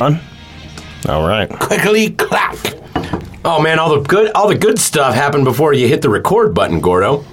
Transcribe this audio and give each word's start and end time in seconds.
On? 0.00 0.18
All 1.08 1.26
right. 1.26 1.48
Quickly 1.48 2.10
clap. 2.10 2.56
Oh 3.44 3.60
man, 3.60 3.78
all 3.78 3.94
the 3.94 4.00
good 4.08 4.32
all 4.32 4.48
the 4.48 4.56
good 4.56 4.78
stuff 4.78 5.14
happened 5.14 5.44
before 5.44 5.72
you 5.74 5.86
hit 5.86 6.02
the 6.02 6.08
record 6.08 6.54
button, 6.54 6.80
Gordo. 6.80 7.24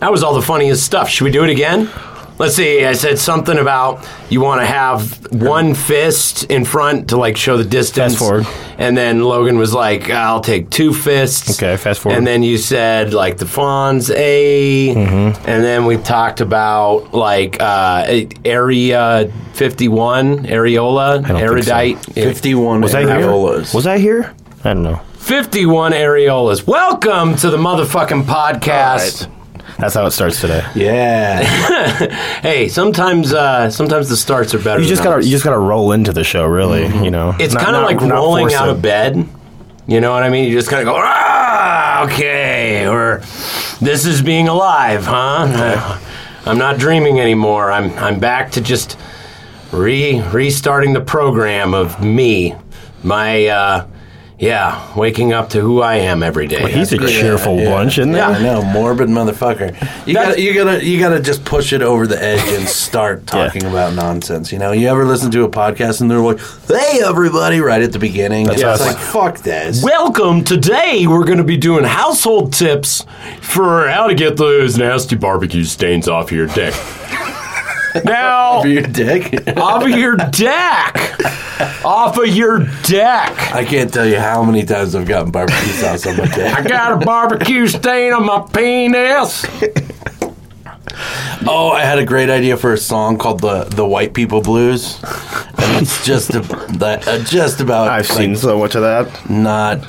That 0.00 0.12
was 0.12 0.22
all 0.22 0.34
the 0.34 0.42
funniest 0.42 0.84
stuff. 0.84 1.08
Should 1.08 1.24
we 1.24 1.30
do 1.30 1.42
it 1.44 1.50
again? 1.50 1.88
Let's 2.36 2.56
see. 2.56 2.84
I 2.84 2.94
said 2.94 3.18
something 3.20 3.58
about 3.58 4.04
you 4.28 4.40
want 4.40 4.60
to 4.60 4.66
have 4.66 5.32
one 5.32 5.72
fist 5.74 6.42
in 6.50 6.64
front 6.64 7.10
to 7.10 7.16
like 7.16 7.36
show 7.36 7.56
the 7.56 7.64
distance. 7.64 8.14
Fast 8.14 8.18
forward. 8.18 8.46
And 8.76 8.96
then 8.96 9.22
Logan 9.22 9.56
was 9.56 9.72
like, 9.72 10.10
"I'll 10.10 10.40
take 10.40 10.68
two 10.68 10.92
fists." 10.92 11.56
Okay, 11.62 11.76
fast 11.76 12.00
forward. 12.00 12.18
And 12.18 12.26
then 12.26 12.42
you 12.42 12.58
said 12.58 13.14
like 13.14 13.38
the 13.38 13.44
Fonz 13.44 14.10
A, 14.16 14.94
Mm-hmm. 14.94 15.48
and 15.48 15.62
then 15.62 15.86
we 15.86 15.96
talked 15.96 16.40
about 16.40 17.14
like 17.14 17.58
uh, 17.60 18.24
Area 18.44 19.30
Fifty 19.52 19.86
One, 19.86 20.38
Areola, 20.44 21.18
don't 21.26 21.38
so. 21.38 21.44
erudite. 21.44 21.98
51 22.14 22.80
Was 22.80 22.96
I 22.96 23.02
here? 23.02 23.10
areolas. 23.10 23.72
Was 23.72 23.86
I 23.86 23.98
here? 23.98 24.34
I 24.64 24.74
don't 24.74 24.82
know. 24.82 24.96
51 25.18 25.92
areolas. 25.92 26.66
Welcome 26.66 27.36
to 27.36 27.48
the 27.50 27.56
motherfucking 27.58 28.24
podcast. 28.24 29.30
That's 29.78 29.94
how 29.94 30.06
it 30.06 30.12
starts 30.12 30.40
today. 30.40 30.64
Yeah. 30.74 32.20
Hey, 32.44 32.68
sometimes 32.68 33.32
uh, 33.32 33.70
sometimes 33.70 34.08
the 34.10 34.16
starts 34.16 34.54
are 34.54 34.58
better. 34.58 34.80
You 34.82 34.86
just 34.86 35.02
gotta 35.02 35.24
you 35.24 35.30
just 35.30 35.44
gotta 35.44 35.58
roll 35.58 35.92
into 35.92 36.12
the 36.12 36.24
show, 36.24 36.44
really. 36.46 36.82
You 37.02 37.10
know, 37.10 37.34
It's 37.38 37.54
kind 37.54 37.74
of 37.74 37.84
like 37.84 38.00
not 38.02 38.14
rolling 38.16 38.52
out 38.52 38.68
of 38.68 38.82
bed. 38.82 39.26
You 39.86 40.00
know 40.00 40.12
what 40.12 40.22
I 40.22 40.28
mean? 40.28 40.48
You 40.48 40.54
just 40.58 40.68
kind 40.68 40.86
of 40.86 40.92
go, 40.92 41.00
ah, 41.02 42.04
okay, 42.04 42.86
or 42.86 43.18
this 43.80 44.04
is 44.04 44.20
being 44.20 44.48
alive, 44.48 45.04
huh? 45.06 45.98
I'm 46.46 46.58
not 46.58 46.78
dreaming 46.78 47.18
anymore. 47.20 47.70
I'm 47.72 47.92
I'm 47.98 48.18
back 48.20 48.50
to 48.52 48.60
just 48.60 48.98
re 49.72 50.20
restarting 50.30 50.92
the 50.92 51.00
program 51.00 51.72
of 51.72 52.02
me, 52.04 52.54
my 53.02 53.46
uh, 53.46 53.86
yeah, 54.38 54.92
waking 54.96 55.32
up 55.32 55.50
to 55.50 55.60
who 55.60 55.80
I 55.80 55.96
am 55.96 56.22
every 56.22 56.48
day. 56.48 56.72
He's 56.72 56.92
a 56.92 56.98
cheerful 56.98 57.56
yeah. 57.56 57.70
bunch, 57.70 57.98
isn't 57.98 58.12
Yeah. 58.12 58.30
I 58.30 58.42
know, 58.42 58.62
morbid 58.72 59.08
motherfucker. 59.08 60.06
You 60.06 60.14
gotta, 60.14 60.40
you 60.40 60.52
gotta, 60.52 60.84
you 60.84 60.98
gotta 60.98 61.20
just 61.20 61.44
push 61.44 61.72
it 61.72 61.82
over 61.82 62.06
the 62.08 62.20
edge 62.20 62.48
and 62.48 62.68
start 62.68 63.26
talking 63.28 63.64
about 63.64 63.94
nonsense. 63.94 64.50
You 64.50 64.58
know, 64.58 64.72
you 64.72 64.88
ever 64.88 65.04
listen 65.04 65.30
to 65.30 65.44
a 65.44 65.48
podcast 65.48 66.00
and 66.00 66.10
they're 66.10 66.18
like, 66.18 66.40
"Hey, 66.66 67.00
everybody!" 67.04 67.60
right 67.60 67.80
at 67.80 67.92
the 67.92 68.00
beginning. 68.00 68.46
That's 68.46 68.60
it's 68.60 68.80
like, 68.80 68.96
"Fuck 68.96 69.38
this." 69.38 69.84
Welcome. 69.84 70.42
Today 70.42 71.06
we're 71.06 71.24
going 71.24 71.38
to 71.38 71.44
be 71.44 71.56
doing 71.56 71.84
household 71.84 72.52
tips 72.52 73.06
for 73.40 73.88
how 73.88 74.08
to 74.08 74.14
get 74.14 74.36
those 74.36 74.76
nasty 74.76 75.14
barbecue 75.14 75.64
stains 75.64 76.08
off 76.08 76.32
your 76.32 76.48
dick. 76.48 76.74
Now, 78.04 78.62
For 78.62 78.68
your 78.68 78.82
dick. 78.82 79.46
off 79.56 79.82
of 79.84 79.90
your 79.90 80.16
deck. 80.16 81.20
Off 81.84 82.18
of 82.18 82.28
your 82.28 82.60
deck. 82.82 83.52
I 83.52 83.64
can't 83.64 83.92
tell 83.92 84.06
you 84.06 84.18
how 84.18 84.42
many 84.42 84.64
times 84.64 84.94
I've 84.94 85.06
gotten 85.06 85.30
barbecue 85.30 85.72
sauce 85.72 86.06
on 86.06 86.16
my 86.16 86.26
dick. 86.26 86.52
I 86.52 86.62
got 86.62 87.02
a 87.02 87.04
barbecue 87.04 87.66
stain 87.66 88.12
on 88.12 88.26
my 88.26 88.46
penis. 88.52 89.44
Oh, 91.46 91.70
I 91.70 91.82
had 91.84 91.98
a 91.98 92.06
great 92.06 92.30
idea 92.30 92.56
for 92.56 92.72
a 92.72 92.78
song 92.78 93.18
called 93.18 93.40
the 93.40 93.64
the 93.64 93.84
White 93.84 94.14
People 94.14 94.40
Blues, 94.40 94.98
and 95.02 95.82
it's 95.82 96.04
just 96.04 96.30
a, 96.34 96.40
that 96.78 97.06
uh, 97.06 97.18
just 97.24 97.60
about 97.60 97.88
I've 97.88 98.08
like, 98.10 98.18
seen 98.18 98.36
so 98.36 98.58
much 98.58 98.74
of 98.74 98.82
that. 98.82 99.28
not 99.28 99.84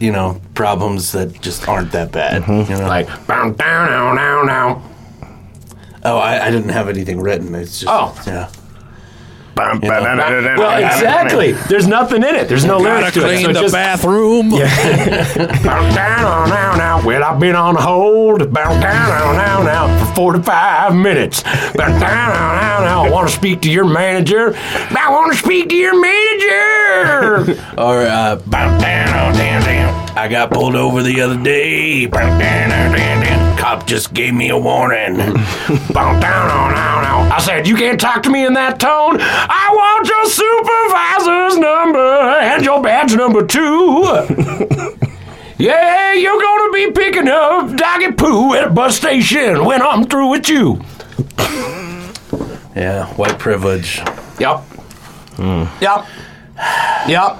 you 0.00 0.10
know 0.10 0.40
problems 0.54 1.12
that 1.12 1.40
just 1.40 1.68
aren't 1.68 1.92
that 1.92 2.10
bad. 2.10 2.46
You 2.48 2.76
know? 2.76 2.86
Like, 2.88 3.06
bow, 3.26 3.50
down, 3.50 3.90
now, 3.90 4.12
now, 4.14 4.42
now. 4.42 4.82
Oh, 6.04 6.16
I, 6.18 6.46
I 6.46 6.50
didn't 6.50 6.70
have 6.70 6.88
anything 6.88 7.20
written. 7.20 7.54
It's 7.54 7.80
just 7.80 7.92
Oh. 7.92 8.14
yeah. 8.26 8.50
Well, 9.56 9.78
Well, 9.80 10.84
exactly. 10.84 11.52
There's 11.52 11.86
nothing 11.86 12.24
in 12.24 12.34
it. 12.34 12.48
There's 12.48 12.64
no 12.64 12.78
lyrics 12.78 13.12
to 13.14 13.20
it. 13.20 13.42
So 13.42 13.50
it's 13.50 13.60
just, 13.60 13.72
bathroom. 13.72 14.50
Bow 14.50 15.94
down 15.94 16.48
now 16.48 16.74
now. 16.76 17.06
Well, 17.06 17.22
I've 17.22 17.38
been 17.38 17.54
on 17.54 17.76
hold. 17.76 18.52
Bow 18.52 18.80
down 18.80 19.36
now 19.36 19.62
now 19.62 20.06
for 20.06 20.14
45 20.14 20.96
minutes. 20.96 21.42
Bow 21.42 21.86
down 21.86 22.00
now 22.00 22.80
now. 22.80 23.04
I 23.04 23.10
want 23.10 23.28
to 23.28 23.34
speak 23.34 23.60
to 23.62 23.70
your 23.70 23.84
manager. 23.84 24.54
I 24.56 25.08
want 25.12 25.32
to 25.32 25.38
speak 25.38 25.68
to 25.68 25.76
your 25.76 26.00
manager. 26.00 27.62
Or 27.78 28.02
uh, 28.02 28.36
bow 28.46 28.76
down, 28.78 29.34
down, 29.34 29.34
down. 29.62 30.18
I 30.18 30.26
got 30.28 30.50
pulled 30.50 30.74
over 30.74 31.02
the 31.02 31.20
other 31.20 31.40
day. 31.40 32.06
Bow 32.06 32.38
down, 32.38 32.70
down, 32.70 32.92
down. 32.92 33.43
Cop 33.64 33.86
just 33.86 34.12
gave 34.12 34.34
me 34.34 34.50
a 34.50 34.58
warning. 34.58 35.16
Bow 35.94 36.20
down 36.20 36.20
now 36.20 37.00
now. 37.00 37.34
I 37.34 37.40
said 37.40 37.66
you 37.66 37.76
can't 37.76 37.98
talk 37.98 38.22
to 38.24 38.28
me 38.30 38.44
in 38.44 38.52
that 38.52 38.78
tone. 38.78 39.16
I 39.18 39.70
want 39.72 40.06
your 40.06 40.26
supervisor's 40.26 41.56
number 41.56 41.98
and 41.98 42.62
your 42.62 42.82
badge 42.82 43.14
number 43.14 43.46
two. 43.46 44.98
Yeah, 45.56 46.12
you're 46.12 46.40
gonna 46.40 46.72
be 46.72 46.90
picking 46.90 47.28
up 47.28 47.74
doggy 47.76 48.10
poo 48.12 48.54
at 48.54 48.64
a 48.64 48.70
bus 48.70 48.96
station 48.96 49.64
when 49.64 49.80
I'm 49.80 50.04
through 50.04 50.30
with 50.30 50.48
you. 50.48 50.82
yeah, 52.76 53.06
white 53.14 53.38
privilege. 53.38 53.98
Yep. 54.40 54.64
Yep. 55.38 56.06
Yep. 57.08 57.38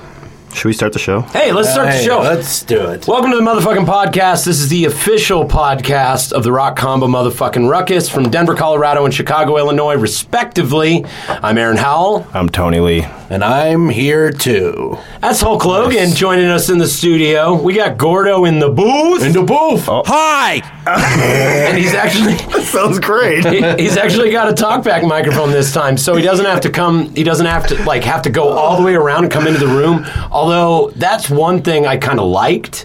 Should 0.55 0.69
we 0.69 0.73
start 0.73 0.93
the 0.93 0.99
show? 1.01 1.21
Hey, 1.21 1.53
let's 1.53 1.69
start 1.71 1.89
the 1.89 1.93
Hey, 1.95 2.05
show. 2.05 2.21
Let's 2.21 2.63
do 2.63 2.87
it. 2.87 3.09
Welcome 3.09 3.33
to 3.33 3.37
the 3.37 3.43
motherfucking 3.43 3.87
podcast. 3.87 4.45
This 4.47 4.61
is 4.61 4.69
the 4.69 4.85
official 4.85 5.45
podcast 5.47 6.33
of 6.33 6.45
the 6.45 6.53
Rock 6.53 6.77
Combo 6.77 7.09
motherfucking 7.09 7.69
Ruckus 7.69 8.09
from 8.09 8.31
Denver, 8.31 8.55
Colorado, 8.55 9.05
and 9.05 9.13
Chicago, 9.13 9.59
Illinois, 9.59 9.97
respectively. 9.97 11.05
I'm 11.29 11.59
Aaron 11.59 11.77
Howell. 11.77 12.27
I'm 12.33 12.49
Tony 12.49 12.79
Lee. 12.79 13.05
And 13.31 13.43
I'm 13.43 13.89
here 13.89 14.31
too. 14.31 14.99
That's 15.23 15.41
Hulk 15.41 15.65
Logan 15.65 16.11
joining 16.15 16.45
us 16.47 16.69
in 16.69 16.77
the 16.77 16.87
studio. 16.87 17.55
We 17.61 17.73
got 17.73 17.97
Gordo 17.97 18.45
in 18.45 18.59
the 18.59 18.69
booth, 18.69 19.23
In 19.25 19.33
the 19.33 19.43
booth. 19.43 19.89
Oh. 19.89 20.03
Hi. 20.07 20.57
and 20.87 21.79
he's 21.79 21.95
actually 21.95 22.35
that 22.53 22.65
Sounds 22.65 22.99
great. 23.01 23.45
he- 23.79 23.83
he's 23.83 23.97
actually 23.97 24.31
got 24.31 24.49
a 24.51 24.53
talkback 24.53 25.09
microphone 25.09 25.51
this 25.53 25.73
time, 25.73 25.97
so 25.97 26.15
he 26.17 26.23
doesn't 26.23 26.45
have 26.45 26.61
to 26.63 26.71
come. 26.71 27.15
He 27.15 27.23
doesn't 27.25 27.47
have 27.47 27.67
to 27.69 27.83
like 27.85 28.05
have 28.05 28.21
to 28.23 28.31
go 28.31 28.49
all 28.51 28.77
the 28.77 28.83
way 28.83 28.95
around 28.95 29.25
and 29.25 29.33
come 29.33 29.47
into 29.47 29.59
the 29.61 29.69
room. 29.69 30.05
Although 30.31 30.91
that's 30.97 31.31
one 31.31 31.63
thing 31.63 31.87
I 31.87 31.97
kind 31.97 32.21
of 32.21 32.27
liked. 32.27 32.85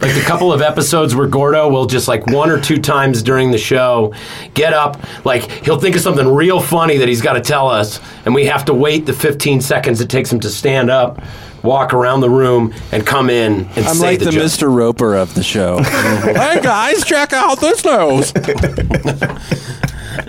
Like 0.00 0.14
the 0.14 0.22
couple 0.22 0.50
of 0.50 0.62
episodes 0.62 1.14
where 1.14 1.26
Gordo 1.26 1.68
will 1.68 1.84
just 1.84 2.08
like 2.08 2.26
one 2.28 2.50
or 2.50 2.58
two 2.58 2.78
times 2.78 3.22
during 3.22 3.50
the 3.50 3.58
show 3.58 4.14
get 4.54 4.72
up, 4.72 4.98
like 5.26 5.42
he'll 5.64 5.78
think 5.78 5.94
of 5.94 6.00
something 6.00 6.26
real 6.26 6.58
funny 6.58 6.96
that 6.96 7.06
he's 7.08 7.20
got 7.20 7.34
to 7.34 7.40
tell 7.42 7.68
us, 7.68 8.00
and 8.24 8.34
we 8.34 8.46
have 8.46 8.64
to 8.64 8.72
wait 8.74 9.04
the 9.04 9.12
15 9.12 9.60
seconds 9.60 10.00
it 10.00 10.08
takes 10.08 10.32
him 10.32 10.40
to 10.40 10.48
stand 10.48 10.88
up, 10.90 11.22
walk 11.62 11.92
around 11.92 12.20
the 12.20 12.30
room, 12.30 12.72
and 12.92 13.06
come 13.06 13.28
in 13.28 13.66
and 13.76 13.86
I'm 13.86 13.94
say 13.94 14.12
like 14.12 14.20
the, 14.20 14.30
joke. 14.30 14.42
Mr. 14.44 14.74
Roper 14.74 15.14
of 15.14 15.34
the 15.34 15.42
show. 15.42 15.82
hey 15.82 16.60
guys, 16.62 17.04
check 17.04 17.34
out 17.34 17.60
this 17.60 17.84
nose. 17.84 18.32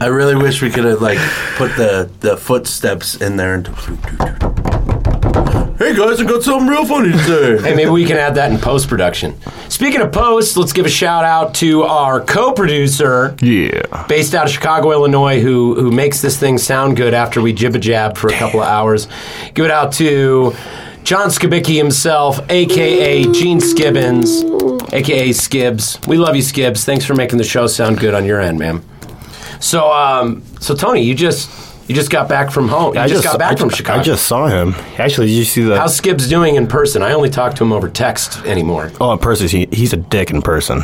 I 0.01 0.07
really 0.07 0.35
wish 0.35 0.62
we 0.62 0.69
could 0.69 0.83
have 0.83 1.01
like 1.01 1.19
put 1.56 1.75
the 1.77 2.09
the 2.19 2.35
footsteps 2.35 3.15
in 3.15 3.38
there. 3.38 3.53
And 3.53 3.65
hey 5.77 5.95
guys, 5.95 6.19
I 6.19 6.23
got 6.25 6.44
something 6.44 6.68
real 6.68 6.85
funny 6.85 7.12
to 7.12 7.19
say. 7.19 7.62
Hey, 7.62 7.75
maybe 7.75 7.89
we 7.89 8.06
can 8.06 8.18
add 8.18 8.35
that 8.35 8.51
in 8.51 8.57
post 8.57 8.88
production. 8.88 9.35
Speaking 9.69 10.01
of 10.01 10.12
post, 10.12 10.57
let's 10.57 10.73
give 10.73 10.85
a 10.85 10.89
shout 10.89 11.23
out 11.23 11.53
to 11.56 11.83
our 11.83 12.21
co 12.21 12.53
producer, 12.53 13.35
yeah. 13.41 14.06
based 14.07 14.33
out 14.33 14.45
of 14.45 14.51
Chicago, 14.51 14.91
Illinois, 14.91 15.41
who 15.41 15.75
who 15.75 15.91
makes 15.91 16.21
this 16.21 16.38
thing 16.38 16.57
sound 16.57 16.97
good 16.97 17.13
after 17.13 17.41
we 17.41 17.53
jibba 17.53 17.79
jab 17.79 18.18
for 18.18 18.27
a 18.27 18.33
couple 18.33 18.62
of 18.62 18.68
hours. 18.68 19.07
Give 19.53 19.65
it 19.65 19.71
out 19.71 19.94
to 19.94 20.56
John 21.03 21.29
Skibicki 21.29 21.77
himself, 21.77 22.39
aka 22.50 23.24
Gene 23.31 23.59
Skibbins, 23.59 24.44
aka 24.94 25.29
Skibs. 25.29 26.06
We 26.07 26.17
love 26.17 26.35
you, 26.35 26.41
Skibs. 26.41 26.83
Thanks 26.83 27.06
for 27.06 27.15
making 27.15 27.38
the 27.38 27.44
show 27.44 27.67
sound 27.67 28.00
good 28.00 28.13
on 28.13 28.25
your 28.25 28.39
end, 28.39 28.59
man. 28.59 28.83
So, 29.59 29.91
um, 29.91 30.44
so 30.59 30.75
Tony, 30.75 31.01
you 31.01 31.13
just 31.13 31.50
You 31.91 31.95
just 31.95 32.09
got 32.09 32.29
back 32.29 32.51
from 32.51 32.69
home. 32.69 32.95
You 32.95 33.01
I 33.01 33.07
just, 33.09 33.21
got 33.21 33.38
back 33.38 33.51
I, 33.51 33.55
from 33.57 33.69
Chicago. 33.69 33.99
I 33.99 34.01
just 34.01 34.25
saw 34.25 34.47
him. 34.47 34.73
Actually, 34.97 35.27
did 35.27 35.33
you 35.33 35.43
see 35.43 35.63
the? 35.63 35.77
How's 35.77 35.93
Skibbs 35.93 36.29
doing 36.29 36.55
in 36.55 36.65
person? 36.65 37.01
I 37.01 37.11
only 37.11 37.29
talk 37.29 37.53
to 37.55 37.65
him 37.65 37.73
over 37.73 37.89
text 37.89 38.38
anymore. 38.45 38.93
oh, 39.01 39.11
in 39.11 39.19
person, 39.19 39.49
he, 39.49 39.67
he's 39.73 39.91
a 39.91 39.97
dick 39.97 40.29
in 40.31 40.41
person. 40.41 40.77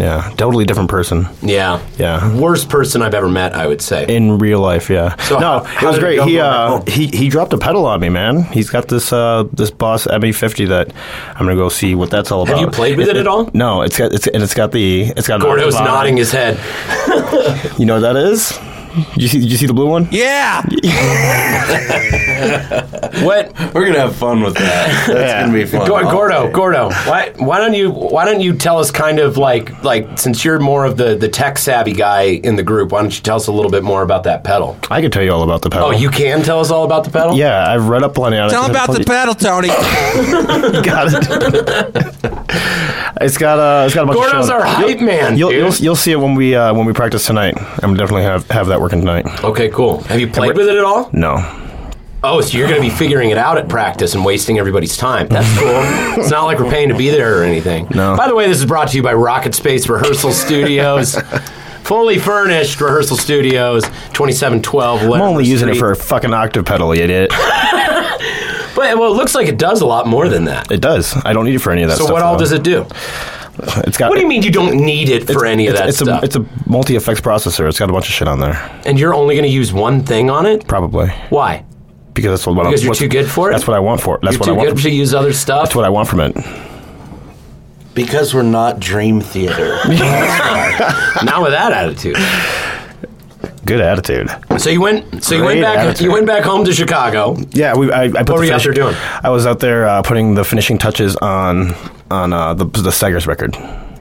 Yeah, 0.00 0.32
totally 0.38 0.64
different 0.64 0.88
person. 0.88 1.28
Yeah. 1.42 1.86
Yeah. 1.98 2.34
Worst 2.34 2.70
person 2.70 3.02
I've 3.02 3.12
ever 3.12 3.28
met, 3.28 3.52
I 3.52 3.66
would 3.66 3.82
say. 3.82 4.06
In 4.08 4.38
real 4.38 4.58
life, 4.58 4.88
yeah. 4.88 5.16
So 5.24 5.38
no, 5.38 5.64
how- 5.64 5.86
it 5.86 5.90
was 5.90 5.96
did 5.96 6.04
it 6.04 6.16
great. 6.16 6.28
he 6.30 6.40
uh, 6.40 6.80
he 6.86 7.08
he 7.08 7.28
dropped 7.28 7.52
a 7.52 7.58
pedal 7.58 7.84
on 7.84 8.00
me, 8.00 8.08
man. 8.08 8.44
He's 8.44 8.70
got 8.70 8.88
this 8.88 9.12
uh 9.12 9.44
this 9.52 9.70
Boss 9.70 10.06
ME50 10.06 10.66
that 10.68 10.94
I'm 11.34 11.44
gonna 11.44 11.56
go 11.56 11.68
see 11.68 11.94
what 11.94 12.08
that's 12.10 12.32
all 12.32 12.44
about. 12.44 12.56
Have 12.56 12.66
you 12.66 12.70
played 12.70 12.96
with 12.96 13.08
it 13.08 13.16
at 13.18 13.26
all? 13.26 13.50
No, 13.52 13.82
it's 13.82 13.98
got 13.98 14.14
it's 14.14 14.28
and 14.28 14.42
it's 14.42 14.54
got 14.54 14.72
the 14.72 15.12
it's 15.14 15.28
got. 15.28 15.42
Gordo's 15.42 15.74
nodding 15.74 16.16
his 16.16 16.32
head. 16.32 16.58
You 17.78 17.84
know 17.86 18.00
what 18.00 18.14
that 18.14 18.16
is? 18.16 18.58
Did 19.14 19.22
you 19.22 19.28
see? 19.28 19.40
Did 19.40 19.50
you 19.50 19.56
see 19.56 19.66
the 19.66 19.72
blue 19.74 19.88
one? 19.88 20.08
Yeah. 20.10 20.62
What? 23.22 23.52
We're 23.72 23.86
gonna 23.86 24.00
have 24.00 24.16
fun 24.16 24.42
with 24.42 24.54
that. 24.54 25.06
That's 25.06 25.08
Yeah. 25.32 25.40
gonna 25.42 25.52
be 25.52 25.64
fun. 25.64 25.86
Go- 25.86 26.10
Gordo, 26.10 26.36
Okay. 26.44 26.52
Gordo, 26.52 26.90
why, 26.90 27.32
why 27.36 27.58
don't 27.58 27.74
you 27.74 27.90
why 27.90 28.24
don't 28.24 28.40
you 28.40 28.54
tell 28.54 28.78
us 28.78 28.90
kind 28.90 29.18
of 29.20 29.36
like 29.36 29.82
like 29.84 30.18
since 30.18 30.44
you're 30.44 30.58
more 30.58 30.84
of 30.84 30.96
the 30.96 31.14
the 31.14 31.28
tech 31.28 31.56
savvy 31.58 31.92
guy 31.92 32.22
in 32.22 32.56
the 32.56 32.62
group, 32.62 32.90
why 32.92 33.00
don't 33.02 33.14
you 33.16 33.22
tell 33.22 33.36
us 33.36 33.46
a 33.46 33.52
little 33.52 33.70
bit 33.70 33.82
more 33.84 34.02
about 34.02 34.24
that 34.24 34.42
pedal? 34.44 34.76
I 34.90 35.00
could 35.00 35.12
tell 35.12 35.22
you 35.22 35.32
all 35.32 35.42
about 35.44 35.62
the 35.62 35.70
pedal. 35.70 35.88
Oh, 35.88 35.90
you 35.92 36.10
can 36.10 36.42
tell 36.42 36.58
us 36.60 36.70
all 36.70 36.84
about 36.84 37.04
the 37.04 37.10
pedal? 37.10 37.34
Yeah, 37.36 37.64
I've 37.72 37.88
read 37.88 38.02
up 38.02 38.14
plenty 38.14 38.36
on 38.36 38.48
it. 38.48 38.52
Tell 38.52 38.68
about 38.68 38.90
the 38.92 39.04
pedal, 39.04 39.34
Tony. 39.34 39.68
Got 40.82 41.08
it. 41.12 41.24
it's 43.20 43.38
got 43.38 43.58
uh, 43.58 43.84
it's 43.86 43.94
got 43.94 44.02
a 44.04 44.06
bunch 44.06 44.18
Gordo's 44.18 44.34
of 44.34 44.40
shows. 44.42 44.50
our 44.50 44.62
hype 44.64 45.00
man. 45.00 45.38
You'll, 45.38 45.50
dude. 45.50 45.60
you'll 45.60 45.74
you'll 45.74 45.96
see 45.96 46.12
it 46.12 46.16
when 46.18 46.34
we 46.34 46.54
uh, 46.56 46.74
when 46.74 46.84
we 46.86 46.92
practice 46.92 47.26
tonight. 47.26 47.54
I'm 47.82 47.94
definitely 47.96 48.24
have 48.24 48.48
have 48.50 48.66
that 48.68 48.80
working 48.84 49.00
tonight. 49.00 49.26
Okay, 49.42 49.70
cool. 49.70 50.02
Have 50.04 50.20
you 50.20 50.28
played 50.28 50.56
with 50.56 50.68
it 50.68 50.76
at 50.76 50.84
all? 50.84 51.08
No, 51.12 51.38
Oh, 52.26 52.40
so 52.40 52.56
you're 52.56 52.68
going 52.68 52.80
to 52.80 52.86
be 52.88 52.94
figuring 52.94 53.28
it 53.30 53.36
out 53.36 53.58
at 53.58 53.68
practice 53.68 54.14
and 54.14 54.24
wasting 54.24 54.58
everybody's 54.58 54.96
time. 54.96 55.28
That's 55.28 55.46
cool. 55.58 56.20
it's 56.22 56.30
not 56.30 56.44
like 56.44 56.58
we're 56.58 56.70
paying 56.70 56.88
to 56.88 56.96
be 56.96 57.10
there 57.10 57.40
or 57.40 57.44
anything. 57.44 57.86
No. 57.94 58.16
By 58.16 58.28
the 58.28 58.34
way, 58.34 58.46
this 58.48 58.58
is 58.58 58.64
brought 58.64 58.88
to 58.88 58.96
you 58.96 59.02
by 59.02 59.12
Rocket 59.12 59.54
Space 59.54 59.88
Rehearsal 59.90 60.32
Studios. 60.32 61.16
Fully 61.84 62.18
furnished 62.18 62.80
rehearsal 62.80 63.18
studios, 63.18 63.82
2712 64.14 65.02
I'm 65.02 65.20
only 65.20 65.44
using 65.44 65.68
it 65.68 65.72
Street. 65.72 65.80
for 65.80 65.90
a 65.90 65.96
fucking 65.96 66.32
octave 66.32 66.64
pedal, 66.64 66.94
you 66.94 67.02
idiot. 67.02 67.30
But, 68.74 68.98
well, 68.98 69.12
it 69.12 69.16
looks 69.16 69.36
like 69.36 69.46
it 69.46 69.56
does 69.56 69.82
a 69.82 69.86
lot 69.86 70.08
more 70.08 70.28
than 70.28 70.46
that. 70.46 70.72
It 70.72 70.80
does. 70.80 71.14
I 71.24 71.32
don't 71.32 71.44
need 71.44 71.54
it 71.54 71.60
for 71.60 71.70
any 71.70 71.84
of 71.84 71.88
that 71.90 71.94
stuff. 71.94 72.08
So 72.08 72.14
stuff. 72.14 72.14
what 72.14 72.22
all 72.22 72.34
though. 72.34 72.40
does 72.40 72.50
it 72.52 72.64
do? 72.64 72.84
It's 73.58 73.96
got. 73.96 74.10
What 74.10 74.16
do 74.16 74.22
you 74.22 74.28
mean 74.28 74.42
you 74.42 74.50
don't 74.50 74.76
need 74.76 75.08
it 75.08 75.26
for 75.30 75.46
any 75.46 75.66
of 75.68 75.74
it's, 75.74 75.80
that 75.80 75.88
it's 75.88 75.98
stuff? 75.98 76.22
A, 76.22 76.24
it's 76.26 76.36
a 76.36 76.44
multi 76.66 76.96
effects 76.96 77.20
processor. 77.20 77.68
It's 77.68 77.78
got 77.78 77.88
a 77.88 77.92
bunch 77.92 78.08
of 78.08 78.12
shit 78.14 78.26
on 78.28 78.40
there. 78.40 78.54
and 78.84 78.98
you're 78.98 79.14
only 79.14 79.34
going 79.36 79.44
to 79.44 79.50
use 79.54 79.72
one 79.72 80.02
thing 80.04 80.28
on 80.30 80.44
it? 80.46 80.66
Probably 80.66 81.08
Why? 81.30 81.64
because 82.14 82.30
that's 82.30 82.46
what. 82.46 82.54
Because 82.64 82.82
you're 82.82 82.90
what's- 82.90 82.98
too 83.00 83.08
good 83.08 83.28
for 83.30 83.50
it? 83.50 83.52
That's 83.52 83.66
what 83.66 83.76
I 83.76 83.80
want 83.80 84.00
for 84.00 84.16
it. 84.16 84.22
That's 84.22 84.34
you're 84.34 84.40
what 84.40 84.46
too 84.46 84.52
I 84.52 84.56
want. 84.56 84.68
good 84.70 84.80
From, 84.82 84.90
to 84.90 84.96
use 84.96 85.14
other 85.14 85.32
stuff? 85.32 85.64
that's 85.64 85.74
what 85.76 85.84
I 85.84 85.88
want 85.88 86.08
from 86.08 86.20
it. 86.20 86.36
Because 87.94 88.34
we're 88.34 88.42
not 88.42 88.80
Dream 88.80 89.20
Theater. 89.20 89.76
Not 91.22 91.42
with 91.42 91.52
that 91.52 91.70
attitude. 91.72 92.16
Good 93.66 93.80
attitude. 93.80 94.28
So 94.58 94.70
you 94.70 94.80
went. 94.80 95.24
So 95.24 95.34
you 95.34 95.44
went 95.44 95.60
back. 95.62 95.78
attitude. 95.78 96.04
You 96.04 96.12
went 96.12 96.26
back 96.26 96.44
home 96.44 96.64
to 96.64 96.72
Chicago. 96.72 97.36
Yeah, 97.50 97.74
we. 97.76 97.90
I, 97.90 98.04
I 98.04 98.08
put 98.08 98.14
What 98.14 98.26
the 98.26 98.32
were 98.34 98.44
you 98.44 98.52
out 98.52 98.62
there 98.62 98.72
doing? 98.72 98.94
I 99.22 99.30
was 99.30 99.46
out 99.46 99.60
there 99.60 99.86
uh, 99.86 100.02
putting 100.02 100.34
the 100.34 100.44
finishing 100.44 100.78
touches 100.78 101.16
on 101.16 101.72
on 102.10 102.32
uh, 102.32 102.54
the 102.54 102.66
the 102.66 102.92
Staggers 102.92 103.26
record. 103.26 103.56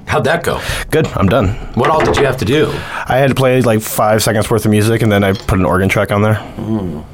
How'd 0.06 0.26
that 0.26 0.44
go? 0.44 0.62
Good. 0.92 1.08
I'm 1.08 1.28
done. 1.28 1.48
What 1.76 1.90
all 1.90 2.04
did 2.04 2.18
you 2.18 2.26
have 2.26 2.38
to 2.38 2.46
do? 2.46 2.68
I 3.08 3.18
had 3.18 3.30
to 3.30 3.36
play 3.36 3.62
like 3.62 3.82
five 3.82 4.22
seconds 4.22 4.50
worth 4.50 4.66
of 4.66 4.72
music, 4.72 5.02
and 5.02 5.12
then 5.12 5.24
I 5.24 5.32
put 5.34 5.58
an 5.58 5.66
organ 5.66 5.88
track 5.90 6.12
on 6.12 6.22
there. 6.22 6.34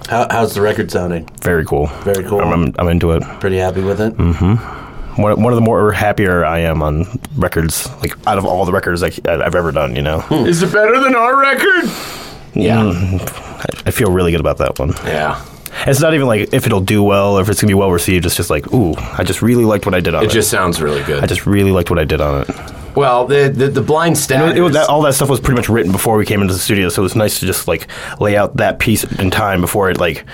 How, 0.10 0.28
how's 0.30 0.54
the 0.56 0.62
record 0.62 0.92
sounding? 0.92 1.30
Very 1.42 1.64
cool. 1.66 1.88
Very 2.04 2.24
cool. 2.26 2.42
I'm, 2.42 2.52
I'm, 2.52 2.76
I'm 2.80 2.88
into 2.90 3.12
it. 3.12 3.22
Pretty 3.40 3.58
happy 3.58 3.82
with 3.82 4.02
it? 4.02 4.10
One, 4.18 5.42
one 5.44 5.54
of 5.54 5.56
the 5.56 5.62
more 5.62 5.92
happier 5.92 6.44
I 6.46 6.60
am 6.60 6.82
on 6.82 7.06
records, 7.36 7.88
like 8.02 8.16
out 8.28 8.38
of 8.38 8.46
all 8.46 8.66
the 8.66 8.72
records 8.72 9.02
like, 9.02 9.26
I've 9.28 9.56
ever 9.56 9.72
done. 9.72 9.96
You 9.96 10.02
know, 10.02 10.26
Is 10.32 10.64
it 10.64 10.72
better 10.74 11.00
than 11.00 11.16
our 11.16 11.38
record? 11.40 11.86
Yeah. 12.54 12.78
Mm. 12.84 13.22
I, 13.60 13.88
I 13.90 13.92
feel 13.92 14.12
really 14.12 14.32
good 14.32 14.40
about 14.40 14.58
that 14.58 14.80
one. 14.80 14.94
Yeah. 15.06 15.44
It's 15.86 16.02
not 16.02 16.14
even 16.14 16.28
like 16.28 16.52
if 16.54 16.66
it'll 16.66 16.82
do 16.82 17.04
well 17.04 17.38
or 17.38 17.42
if 17.42 17.50
it's 17.50 17.62
gonna 17.62 17.70
be 17.70 17.76
well 17.76 17.92
received. 17.92 18.26
It's 18.26 18.36
just 18.36 18.50
like, 18.50 18.74
ooh, 18.74 18.96
I 18.98 19.24
just 19.24 19.42
really 19.42 19.64
liked 19.66 19.86
what 19.86 19.94
I 19.96 20.00
did 20.00 20.16
on 20.16 20.24
it. 20.24 20.28
It 20.28 20.32
just 20.32 20.50
sounds 20.50 20.82
really 20.82 21.04
good. 21.04 21.24
I 21.24 21.28
just 21.28 21.46
really 21.46 21.72
liked 21.72 21.90
what 21.90 22.00
I 22.00 22.06
did 22.06 22.20
on 22.22 22.42
it. 22.42 22.50
well, 22.96 23.28
the 23.28 23.50
the, 23.50 23.68
the 23.68 23.82
blind 23.82 24.18
It 24.18 24.20
staggers. 24.20 24.58
it 24.58 24.62
was- 24.62 24.74
that, 24.74 24.90
all 24.90 25.02
that 25.04 25.14
stuff 25.14 25.30
was 25.30 25.40
pretty 25.40 25.56
much 25.58 25.70
written 25.70 25.92
before 25.92 26.18
we 26.18 26.26
came 26.26 26.42
into 26.42 26.54
the 26.54 26.60
studio, 26.60 26.90
so 26.90 27.02
it 27.02 27.04
was 27.04 27.16
nice 27.16 27.40
to 27.40 27.46
just 27.46 27.68
like 27.68 27.88
lay 28.20 28.36
out 28.36 28.58
that 28.58 28.80
piece 28.80 29.04
in 29.20 29.30
time 29.30 29.62
before 29.62 29.90
it 29.92 30.00
like 30.00 30.26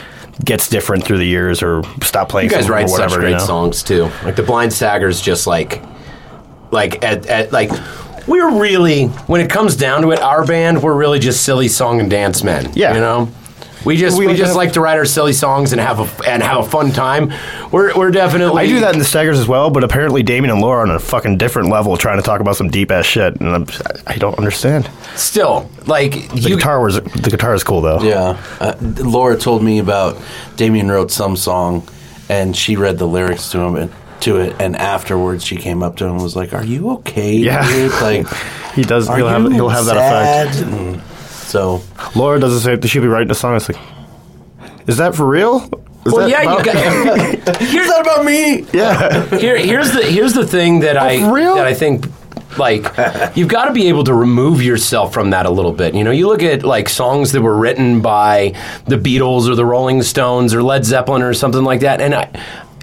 gets 0.44 0.68
different 0.70 1.04
through 1.04 1.18
the 1.18 1.26
years 1.28 1.62
or 1.62 1.84
stop 2.02 2.30
playing. 2.30 2.50
you 2.50 2.56
guys 2.56 2.70
write 2.70 2.88
whatever, 2.90 3.10
such 3.10 3.18
you 3.18 3.22
great 3.22 3.32
know? 3.34 3.38
songs 3.40 3.84
too. 3.84 4.10
Like 4.24 4.36
the 4.38 4.44
blind 4.44 4.72
staggers, 4.74 5.22
just 5.22 5.48
like 5.48 5.82
like 6.72 7.04
at, 7.04 7.26
at 7.28 7.52
like. 7.52 7.70
We're 8.28 8.60
really, 8.60 9.08
when 9.28 9.42
it 9.42 9.50
comes 9.50 9.76
down 9.76 10.02
to 10.02 10.12
it, 10.12 10.20
our 10.20 10.46
band, 10.46 10.82
we're 10.82 10.96
really 10.96 11.20
just 11.20 11.44
silly 11.44 11.68
song 11.68 12.00
and 12.00 12.10
dance 12.10 12.44
men. 12.44 12.72
Yeah. 12.74 12.94
you 12.96 13.00
know, 13.00 13.30
we 13.86 13.98
just 13.98 14.18
We 14.18 14.26
we, 14.26 14.34
just 14.34 14.48
have- 14.48 14.56
like 14.56 14.74
to 14.74 14.82
write 14.82 14.98
our 14.98 15.06
silly 15.06 15.34
songs 15.34 15.72
and 15.72 15.80
have 15.80 16.00
a 16.00 16.28
and 16.30 16.42
have 16.42 16.58
a 16.66 16.68
fun 16.68 16.92
time. 16.92 17.32
We're 17.72 17.96
we're 17.96 18.10
definitely. 18.10 18.64
I 18.64 18.66
do 18.68 18.80
that 18.80 18.94
in 18.94 19.00
the 19.00 19.06
Staggers 19.06 19.38
as 19.40 19.48
well, 19.48 19.70
but 19.70 19.84
apparently 19.84 20.24
Damien 20.24 20.52
and 20.52 20.60
Laura 20.60 20.80
are 20.80 20.90
on 20.90 20.96
a 20.96 21.00
fucking 21.00 21.38
different 21.38 21.70
level 21.70 21.96
trying 21.96 22.18
to 22.18 22.24
talk 22.24 22.42
about 22.42 22.56
some 22.56 22.70
deep 22.70 22.90
ass 22.90 23.06
shit, 23.06 23.40
and 23.40 23.48
I'm, 23.50 23.68
I 24.08 24.16
don't 24.18 24.36
understand. 24.40 24.90
Still, 25.16 25.70
like 25.86 26.14
The 26.30 26.50
you, 26.50 26.56
guitar 26.56 26.82
was 26.84 26.96
the 26.96 27.30
guitar 27.30 27.54
is 27.54 27.64
cool 27.64 27.82
though. 27.82 28.02
Yeah. 28.02 28.42
Uh, 28.60 28.74
Laura 29.04 29.38
told 29.38 29.64
me 29.64 29.78
about 29.78 30.20
Damien 30.56 30.90
wrote 30.90 31.12
some 31.12 31.36
song 31.38 31.88
and 32.28 32.58
she 32.58 32.76
read 32.78 32.98
the 32.98 33.06
lyrics 33.08 33.52
to 33.52 33.60
him 33.60 33.76
and 33.76 33.92
to 34.22 34.38
it 34.38 34.56
and 34.60 34.76
afterwards 34.76 35.44
she 35.46 35.56
came 35.56 35.84
up 35.84 35.98
to 35.98 36.06
him 36.06 36.12
and 36.14 36.22
was 36.24 36.36
like, 36.36 36.54
Are 36.54 36.64
you 36.64 36.92
okay? 36.92 37.34
Yeah. 37.34 37.68
dude? 37.68 37.92
Like 37.94 38.28
He 38.76 38.82
does. 38.84 39.08
are 39.08 39.18
He'll 39.18 39.28
have 39.30 39.44
you 39.44 39.50
he'll 39.52 39.70
have 39.70 39.86
that 39.86 39.98
effect. 39.98 40.56
sad? 40.56 40.68
And 40.74 41.02
so 41.02 41.82
Laura 42.16 42.40
does 42.40 42.54
the 42.54 42.60
same. 42.60 42.82
She'll 42.82 43.02
be 43.02 43.08
writing 43.08 43.32
a 43.32 43.36
song. 43.36 43.56
It's 43.56 43.70
like, 43.70 43.82
is 44.88 44.98
that 44.98 45.16
for 45.16 45.26
real? 45.26 45.70
Is 46.06 46.14
well, 46.14 46.30
yeah, 46.30 46.42
about- 46.42 46.66
you 46.66 46.74
got. 46.74 46.76
Is 47.62 47.88
that 47.88 48.02
about 48.02 48.26
me? 48.26 48.64
yeah. 48.74 49.26
Here, 49.40 49.58
here's 49.58 49.92
the 49.92 50.04
here's 50.04 50.34
the 50.34 50.46
thing 50.46 50.82
that 50.82 50.98
oh, 50.98 51.00
I 51.00 51.32
real? 51.34 51.56
that 51.56 51.66
I 51.66 51.74
think 51.74 52.06
like 52.60 52.84
you've 53.36 53.48
got 53.48 53.66
to 53.66 53.74
be 53.74 53.88
able 53.88 54.04
to 54.04 54.14
remove 54.14 54.62
yourself 54.62 55.14
from 55.14 55.32
that 55.32 55.46
a 55.48 55.50
little 55.50 55.72
bit. 55.72 55.96
You 55.96 56.04
know, 56.04 56.12
you 56.12 56.28
look 56.28 56.44
at 56.44 56.64
like 56.64 56.90
songs 56.90 57.32
that 57.32 57.42
were 57.42 57.58
written 57.58 58.02
by 58.02 58.54
the 58.86 58.98
Beatles 58.98 59.50
or 59.50 59.56
the 59.56 59.66
Rolling 59.66 60.04
Stones 60.04 60.54
or 60.54 60.62
Led 60.62 60.86
Zeppelin 60.86 61.22
or 61.24 61.34
something 61.34 61.64
like 61.64 61.80
that, 61.82 62.02
and 62.02 62.14
I. 62.14 62.30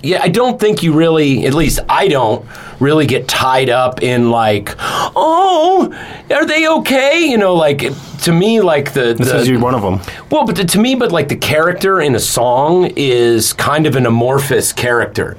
Yeah, 0.03 0.21
I 0.23 0.29
don't 0.29 0.59
think 0.59 0.83
you 0.83 0.93
really, 0.93 1.47
at 1.47 1.55
least 1.55 1.79
I 1.89 2.09
don't, 2.09 2.45
really 2.83 3.07
get 3.07 3.29
tied 3.29 3.71
up 3.71 4.03
in 4.03 4.31
like, 4.31 4.75
oh, 4.79 5.95
are 6.31 6.45
they 6.45 6.69
okay? 6.69 7.25
You 7.25 7.39
know, 7.39 7.55
like 7.55 7.85
to 8.23 8.33
me, 8.33 8.61
like 8.61 8.93
the, 8.93 9.15
This 9.15 9.31
the 9.31 9.39
is 9.39 9.49
you 9.49 9.61
one 9.61 9.75
of 9.75 9.83
them. 9.83 10.01
well, 10.31 10.45
but 10.45 10.57
to, 10.57 10.65
to 10.65 10.79
me, 10.79 10.95
but 10.97 11.13
like 11.13 11.29
the 11.29 11.37
character 11.37 12.01
in 12.01 12.15
a 12.15 12.21
song 12.21 12.93
is 12.97 13.53
kind 13.53 13.87
of 13.87 13.97
an 13.97 14.05
amorphous 14.05 14.73
character. 14.73 15.37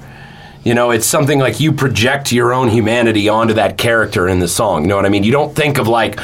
You 0.64 0.74
know, 0.74 0.92
it's 0.92 1.06
something 1.06 1.40
like 1.40 1.60
you 1.60 1.74
project 1.74 2.32
your 2.32 2.54
own 2.54 2.70
humanity 2.70 3.28
onto 3.28 3.54
that 3.56 3.78
character 3.78 4.30
in 4.30 4.40
the 4.40 4.48
song. 4.48 4.84
You 4.84 4.88
know 4.88 4.96
what 4.96 5.06
I 5.06 5.10
mean? 5.10 5.26
You 5.26 5.34
don't 5.34 5.54
think 5.54 5.78
of 5.78 5.90
like, 5.90 6.18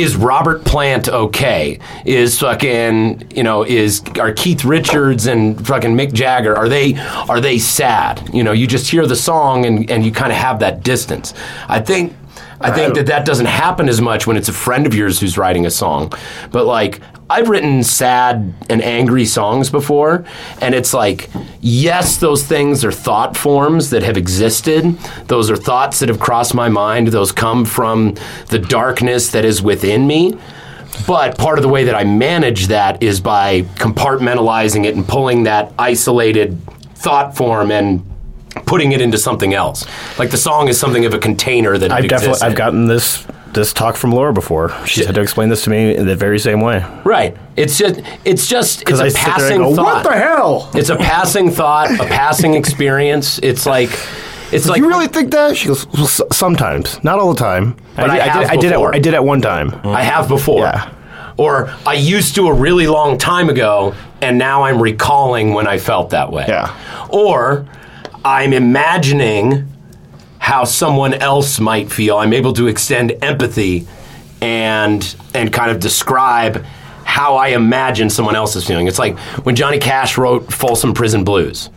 is 0.00 0.16
Robert 0.16 0.64
Plant 0.64 1.08
okay? 1.08 1.78
Is 2.04 2.38
fucking, 2.40 3.30
you 3.34 3.42
know, 3.42 3.64
is 3.64 4.02
are 4.18 4.32
Keith 4.32 4.64
Richards 4.64 5.26
and 5.26 5.66
fucking 5.66 5.94
Mick 5.94 6.12
Jagger 6.12 6.56
are 6.56 6.68
they 6.68 6.94
are 7.28 7.40
they 7.40 7.58
sad? 7.58 8.28
You 8.32 8.42
know, 8.42 8.52
you 8.52 8.66
just 8.66 8.90
hear 8.90 9.06
the 9.06 9.16
song 9.16 9.66
and 9.66 9.90
and 9.90 10.04
you 10.04 10.10
kind 10.10 10.32
of 10.32 10.38
have 10.38 10.60
that 10.60 10.82
distance. 10.82 11.34
I 11.68 11.80
think 11.80 12.14
I 12.60 12.70
think 12.70 12.94
that 12.94 13.06
that 13.06 13.24
doesn't 13.24 13.46
happen 13.46 13.88
as 13.88 14.00
much 14.00 14.26
when 14.26 14.36
it's 14.36 14.48
a 14.48 14.52
friend 14.52 14.86
of 14.86 14.94
yours 14.94 15.18
who's 15.18 15.38
writing 15.38 15.64
a 15.64 15.70
song. 15.70 16.12
But 16.50 16.66
like, 16.66 17.00
I've 17.30 17.48
written 17.48 17.82
sad 17.82 18.52
and 18.68 18.82
angry 18.82 19.24
songs 19.24 19.70
before, 19.70 20.24
and 20.60 20.74
it's 20.74 20.92
like, 20.92 21.30
yes, 21.60 22.16
those 22.18 22.44
things 22.44 22.84
are 22.84 22.92
thought 22.92 23.36
forms 23.36 23.90
that 23.90 24.02
have 24.02 24.16
existed. 24.16 24.98
Those 25.28 25.50
are 25.50 25.56
thoughts 25.56 26.00
that 26.00 26.08
have 26.08 26.20
crossed 26.20 26.54
my 26.54 26.68
mind. 26.68 27.08
Those 27.08 27.32
come 27.32 27.64
from 27.64 28.14
the 28.48 28.58
darkness 28.58 29.30
that 29.30 29.44
is 29.44 29.62
within 29.62 30.06
me. 30.06 30.36
But 31.06 31.38
part 31.38 31.58
of 31.58 31.62
the 31.62 31.68
way 31.68 31.84
that 31.84 31.94
I 31.94 32.04
manage 32.04 32.66
that 32.66 33.02
is 33.02 33.20
by 33.20 33.62
compartmentalizing 33.76 34.84
it 34.84 34.96
and 34.96 35.06
pulling 35.06 35.44
that 35.44 35.72
isolated 35.78 36.60
thought 36.94 37.36
form 37.36 37.70
and 37.70 38.04
putting 38.66 38.92
it 38.92 39.00
into 39.00 39.18
something 39.18 39.54
else. 39.54 39.86
Like 40.18 40.30
the 40.30 40.36
song 40.36 40.68
is 40.68 40.78
something 40.78 41.04
of 41.04 41.14
a 41.14 41.18
container 41.18 41.76
that 41.78 41.90
I've 41.92 42.08
definitely 42.08 42.40
I've 42.42 42.54
gotten 42.56 42.86
this 42.86 43.26
this 43.52 43.72
talk 43.72 43.96
from 43.96 44.12
Laura 44.12 44.32
before. 44.32 44.70
She's 44.86 45.06
had 45.06 45.14
to 45.16 45.20
explain 45.20 45.48
this 45.48 45.64
to 45.64 45.70
me 45.70 45.96
in 45.96 46.06
the 46.06 46.14
very 46.14 46.38
same 46.38 46.60
way. 46.60 46.84
Right. 47.04 47.36
It's 47.56 47.76
just 47.78 48.00
it's 48.24 48.46
just 48.46 48.82
it's 48.88 49.00
a 49.00 49.04
I 49.04 49.10
passing 49.10 49.58
go, 49.58 49.74
thought. 49.74 50.04
"What 50.04 50.12
the 50.12 50.18
hell? 50.18 50.70
It's 50.74 50.88
a 50.90 50.96
passing 50.96 51.50
thought, 51.50 51.90
a 51.90 52.04
passing 52.06 52.54
experience. 52.54 53.38
It's 53.42 53.66
like 53.66 53.90
it's 54.52 54.68
like 54.68 54.78
you 54.78 54.88
really 54.88 55.08
think 55.08 55.30
that? 55.32 55.56
She 55.56 55.68
goes, 55.68 55.86
well, 55.88 56.06
sometimes, 56.06 57.02
not 57.04 57.18
all 57.18 57.32
the 57.32 57.38
time. 57.38 57.76
But 57.96 58.10
I 58.10 58.14
did, 58.14 58.22
have 58.22 58.42
did, 58.42 58.50
I 58.50 58.56
did 58.56 58.72
it. 58.72 58.78
I 58.78 58.98
did 58.98 59.14
it 59.14 59.22
one 59.24 59.40
time. 59.40 59.70
Mm-hmm. 59.70 59.88
I 59.88 60.02
have 60.02 60.28
before. 60.28 60.60
Yeah. 60.60 60.92
or 61.36 61.72
I 61.86 61.94
used 61.94 62.34
to 62.34 62.48
a 62.48 62.52
really 62.52 62.86
long 62.86 63.16
time 63.18 63.48
ago, 63.48 63.94
and 64.20 64.38
now 64.38 64.62
I'm 64.64 64.80
recalling 64.82 65.54
when 65.54 65.66
I 65.66 65.78
felt 65.78 66.10
that 66.10 66.30
way. 66.32 66.44
Yeah. 66.48 66.74
Or 67.10 67.66
I'm 68.24 68.52
imagining 68.52 69.66
how 70.38 70.64
someone 70.64 71.14
else 71.14 71.60
might 71.60 71.90
feel. 71.92 72.16
I'm 72.16 72.32
able 72.32 72.52
to 72.54 72.66
extend 72.66 73.12
empathy 73.22 73.86
and 74.40 75.14
and 75.34 75.52
kind 75.52 75.70
of 75.70 75.80
describe 75.80 76.64
how 77.04 77.36
I 77.36 77.48
imagine 77.48 78.08
someone 78.08 78.36
else 78.36 78.56
is 78.56 78.64
feeling. 78.66 78.86
It's 78.86 78.98
like 78.98 79.18
when 79.44 79.56
Johnny 79.56 79.78
Cash 79.78 80.16
wrote 80.16 80.52
Folsom 80.52 80.94
Prison 80.94 81.24
Blues. 81.24 81.70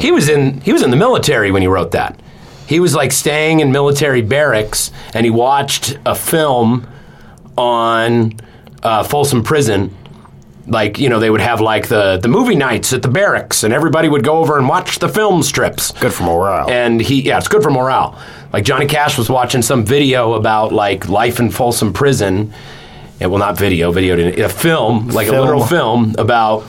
He 0.00 0.12
was 0.12 0.28
in 0.28 0.60
he 0.60 0.72
was 0.72 0.82
in 0.82 0.90
the 0.90 0.96
military 0.96 1.50
when 1.50 1.60
he 1.62 1.68
wrote 1.68 1.90
that. 1.92 2.20
He 2.68 2.78
was 2.78 2.94
like 2.94 3.10
staying 3.10 3.60
in 3.60 3.72
military 3.72 4.22
barracks 4.22 4.92
and 5.12 5.24
he 5.24 5.30
watched 5.30 5.98
a 6.06 6.14
film 6.14 6.86
on 7.58 8.34
uh, 8.84 9.02
Folsom 9.02 9.42
Prison 9.42 9.94
like 10.66 10.98
you 10.98 11.08
know 11.08 11.18
they 11.18 11.30
would 11.30 11.40
have 11.40 11.60
like 11.60 11.88
the 11.88 12.18
the 12.18 12.28
movie 12.28 12.54
nights 12.54 12.92
at 12.92 13.02
the 13.02 13.08
barracks 13.08 13.64
and 13.64 13.74
everybody 13.74 14.08
would 14.08 14.24
go 14.24 14.38
over 14.38 14.58
and 14.58 14.68
watch 14.68 14.98
the 15.00 15.08
film 15.08 15.42
strips 15.42 15.90
Good 15.92 16.12
for 16.14 16.22
morale. 16.24 16.70
and 16.70 17.00
he 17.00 17.22
yeah 17.22 17.38
it's 17.38 17.48
good 17.48 17.62
for 17.62 17.70
morale 17.70 18.18
like 18.52 18.64
johnny 18.64 18.86
cash 18.86 19.18
was 19.18 19.28
watching 19.28 19.62
some 19.62 19.84
video 19.84 20.34
about 20.34 20.72
like 20.72 21.08
life 21.08 21.40
in 21.40 21.50
folsom 21.50 21.92
prison 21.92 22.52
yeah, 23.20 23.26
well 23.26 23.38
not 23.38 23.58
video 23.58 23.90
video 23.90 24.16
a 24.44 24.48
film 24.48 25.08
like 25.08 25.26
a 25.26 25.30
Film. 25.30 25.44
literal 25.44 25.66
film 25.66 26.14
about 26.18 26.64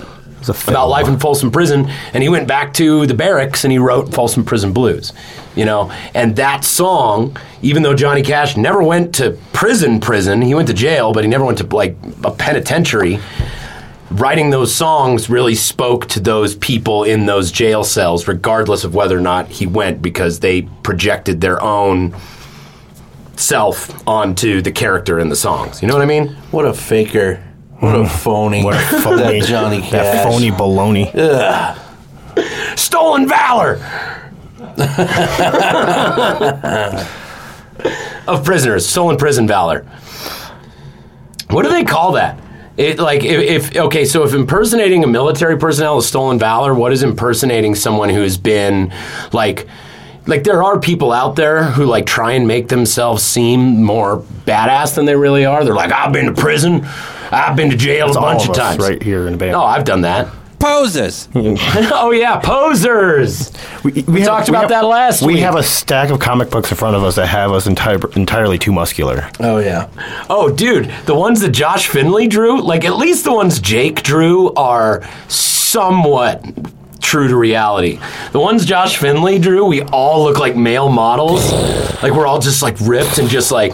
a 0.50 0.54
film. 0.54 0.76
about 0.76 0.90
life 0.90 1.08
in 1.08 1.18
Folsom 1.20 1.52
Prison, 1.52 1.90
and 2.14 2.22
he 2.22 2.28
went 2.28 2.48
back 2.48 2.74
to 2.74 3.06
the 3.06 3.14
barracks 3.14 3.64
and 3.64 3.72
he 3.72 3.78
wrote 3.78 4.14
Folsom 4.14 4.44
Prison 4.44 4.74
Blues. 4.74 5.14
You 5.56 5.66
know, 5.66 5.92
and 6.14 6.36
that 6.36 6.66
song, 6.66 7.38
even 7.62 7.84
though 7.84 7.94
Johnny 7.96 8.24
Cash 8.24 8.58
never 8.58 8.84
went 8.84 9.16
to 9.16 9.38
prison, 9.54 10.00
prison, 10.02 10.42
he 10.42 10.54
went 10.54 10.68
to 10.68 10.74
jail, 10.74 11.14
but 11.14 11.24
he 11.24 11.30
never 11.30 11.46
went 11.46 11.60
to 11.60 11.66
like 11.68 11.96
a 12.24 12.32
penitentiary. 12.32 13.20
Writing 14.14 14.52
those 14.52 14.74
songs 14.74 15.28
really 15.28 15.56
spoke 15.56 16.06
to 16.10 16.20
those 16.20 16.56
people 16.56 17.04
in 17.04 17.26
those 17.26 17.52
jail 17.52 17.84
cells, 17.84 18.28
regardless 18.28 18.84
of 18.84 18.94
whether 18.94 19.18
or 19.18 19.22
not 19.22 19.50
he 19.50 19.66
went, 19.66 20.04
because 20.04 20.40
they 20.40 20.62
projected 20.84 21.42
their 21.42 21.60
own 21.64 22.16
self 23.36 24.08
onto 24.08 24.62
the 24.62 24.72
character 24.72 25.20
in 25.20 25.30
the 25.30 25.36
songs. 25.36 25.82
You 25.82 25.88
know 25.88 25.96
what 25.96 26.04
I 26.04 26.06
mean? 26.06 26.28
What 26.52 26.66
a 26.66 26.76
faker. 26.76 27.44
What 27.80 27.96
a 27.96 28.04
mm. 28.04 28.24
phony. 28.24 28.64
What 28.64 28.76
a 28.76 29.02
phony, 29.02 29.40
that 29.40 29.48
Johnny 29.48 29.82
Cash. 29.82 29.92
That 29.92 30.24
phony 30.24 30.52
baloney. 30.52 31.10
Stolen 32.78 33.28
valor 33.28 33.78
of 38.28 38.46
prisoners, 38.46 38.88
stolen 38.88 39.18
prison 39.18 39.48
valor. 39.48 39.82
What 41.50 41.64
do 41.64 41.70
they 41.70 41.84
call 41.84 42.12
that? 42.14 42.40
It 42.76 42.98
like 43.00 43.24
if, 43.24 43.72
if 43.72 43.78
okay, 43.78 44.04
so 44.06 44.24
if 44.24 44.34
impersonating 44.34 45.04
a 45.04 45.08
military 45.08 45.58
personnel 45.58 46.00
is 46.00 46.08
stolen 46.08 46.40
valor, 46.40 46.74
what 46.74 46.92
is 46.92 47.04
impersonating 47.04 47.76
someone 47.76 48.10
who's 48.10 48.38
been 48.38 48.92
like 49.32 49.68
like 50.26 50.44
there 50.44 50.64
are 50.64 50.80
people 50.80 51.12
out 51.12 51.36
there 51.36 51.64
who 51.64 51.86
like 51.86 52.06
try 52.06 52.32
and 52.32 52.48
make 52.48 52.70
themselves 52.70 53.22
seem 53.24 53.84
more 53.84 54.22
badass 54.46 54.96
than 54.96 55.06
they 55.06 55.16
really 55.16 55.46
are. 55.46 55.64
They're 55.64 55.76
like, 55.76 55.92
I've 55.92 56.14
been 56.14 56.26
to 56.26 56.34
prison, 56.34 56.84
I've 57.32 57.56
been 57.56 57.70
to 57.70 57.78
jail 57.78 58.08
It's 58.08 58.18
a 58.18 58.22
bunch 58.22 58.44
of 58.44 58.50
of 58.52 58.56
times. 58.56 58.80
right 58.80 59.02
here 59.04 59.28
in 59.28 59.34
the 59.34 59.38
band. 59.38 59.56
Oh, 59.56 59.64
I've 59.64 59.86
done 59.86 60.02
that. 60.02 60.30
Poses. 60.64 61.28
oh 61.36 62.12
yeah, 62.12 62.40
posers. 62.40 63.52
We, 63.84 64.24
talked 64.24 64.48
about 64.48 64.70
that 64.70 64.86
last 64.86 65.22
We 65.22 65.34
week. 65.34 65.44
have 65.44 65.56
a 65.58 65.64
stack 65.64 66.10
of 66.10 66.22
comic 66.22 66.50
books 66.50 66.72
in 66.72 66.78
front 66.78 66.96
of 66.96 67.04
us 67.04 67.16
that 67.16 67.28
have 67.28 67.52
us 67.52 67.68
enti- 67.68 68.16
entirely 68.16 68.58
too 68.58 68.72
muscular. 68.72 69.30
Oh, 69.42 69.58
yeah. 69.58 69.90
Oh, 70.30 70.50
dude, 70.50 70.90
the 71.06 71.16
ones 71.16 71.42
that 71.42 71.50
Josh 71.50 71.90
Finley 71.90 72.28
drew, 72.28 72.62
like 72.62 72.86
at 72.86 72.96
least 72.96 73.26
the 73.26 73.34
ones 73.34 73.60
Jake 73.60 74.04
drew, 74.04 74.54
are 74.54 75.04
somewhat 75.28 76.42
true 77.04 77.28
to 77.28 77.36
reality. 77.36 78.00
The 78.32 78.40
ones 78.40 78.66
Josh 78.66 78.98
Finley 78.98 79.38
drew, 79.38 79.66
we 79.66 79.82
all 79.84 80.24
look 80.24 80.40
like 80.40 80.56
male 80.56 80.90
models. 80.90 81.52
Like 82.02 82.14
we're 82.14 82.26
all 82.26 82.40
just 82.40 82.62
like 82.62 82.76
ripped 82.82 83.18
and 83.18 83.30
just 83.30 83.52
like 83.52 83.74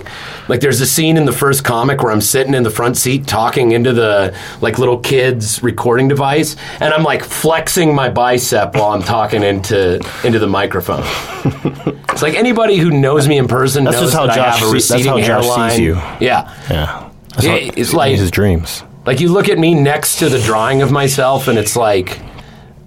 like 0.50 0.60
there's 0.62 0.82
a 0.82 0.86
scene 0.86 1.16
in 1.16 1.26
the 1.26 1.32
first 1.32 1.64
comic 1.64 2.02
where 2.02 2.12
I'm 2.12 2.22
sitting 2.22 2.54
in 2.56 2.64
the 2.64 2.70
front 2.72 2.98
seat 2.98 3.28
talking 3.28 3.72
into 3.72 3.94
the 3.94 4.36
like 4.62 4.80
little 4.80 4.98
kid's 5.00 5.62
recording 5.64 6.08
device 6.08 6.56
and 6.80 6.94
I'm 6.94 7.04
like 7.04 7.24
flexing 7.24 7.94
my 7.94 8.10
bicep 8.10 8.76
while 8.76 8.90
I'm 8.92 9.04
talking 9.04 9.44
into 9.44 9.96
into 10.24 10.40
the 10.40 10.48
microphone. 10.48 11.04
It's 12.12 12.24
like 12.24 12.34
anybody 12.36 12.76
who 12.78 12.90
knows 12.92 13.30
me 13.30 13.38
in 13.38 13.48
person 13.48 13.86
That's 13.86 13.96
knows 13.96 14.08
just 14.12 14.16
how 14.18 14.26
that 14.28 14.34
I 14.34 14.36
Josh 14.36 14.60
have 14.60 14.74
a 14.76 14.80
see- 14.82 14.94
that's 14.94 15.06
receding 15.06 15.24
how 15.32 15.42
Josh 15.42 15.72
sees 15.72 15.80
you. 15.80 15.94
Yeah. 16.20 16.54
Yeah. 16.70 17.10
That's 17.30 17.46
Yeah, 17.46 17.54
it's 17.56 17.94
like- 17.94 18.18
his 18.18 18.30
dreams. 18.30 18.84
Like 19.06 19.22
you 19.22 19.30
look 19.32 19.48
at 19.48 19.58
me 19.58 19.74
next 19.74 20.18
to 20.20 20.28
the 20.28 20.40
drawing 20.40 20.82
of 20.82 20.92
myself 20.92 21.48
and 21.48 21.58
it's 21.58 21.78
like 21.78 22.20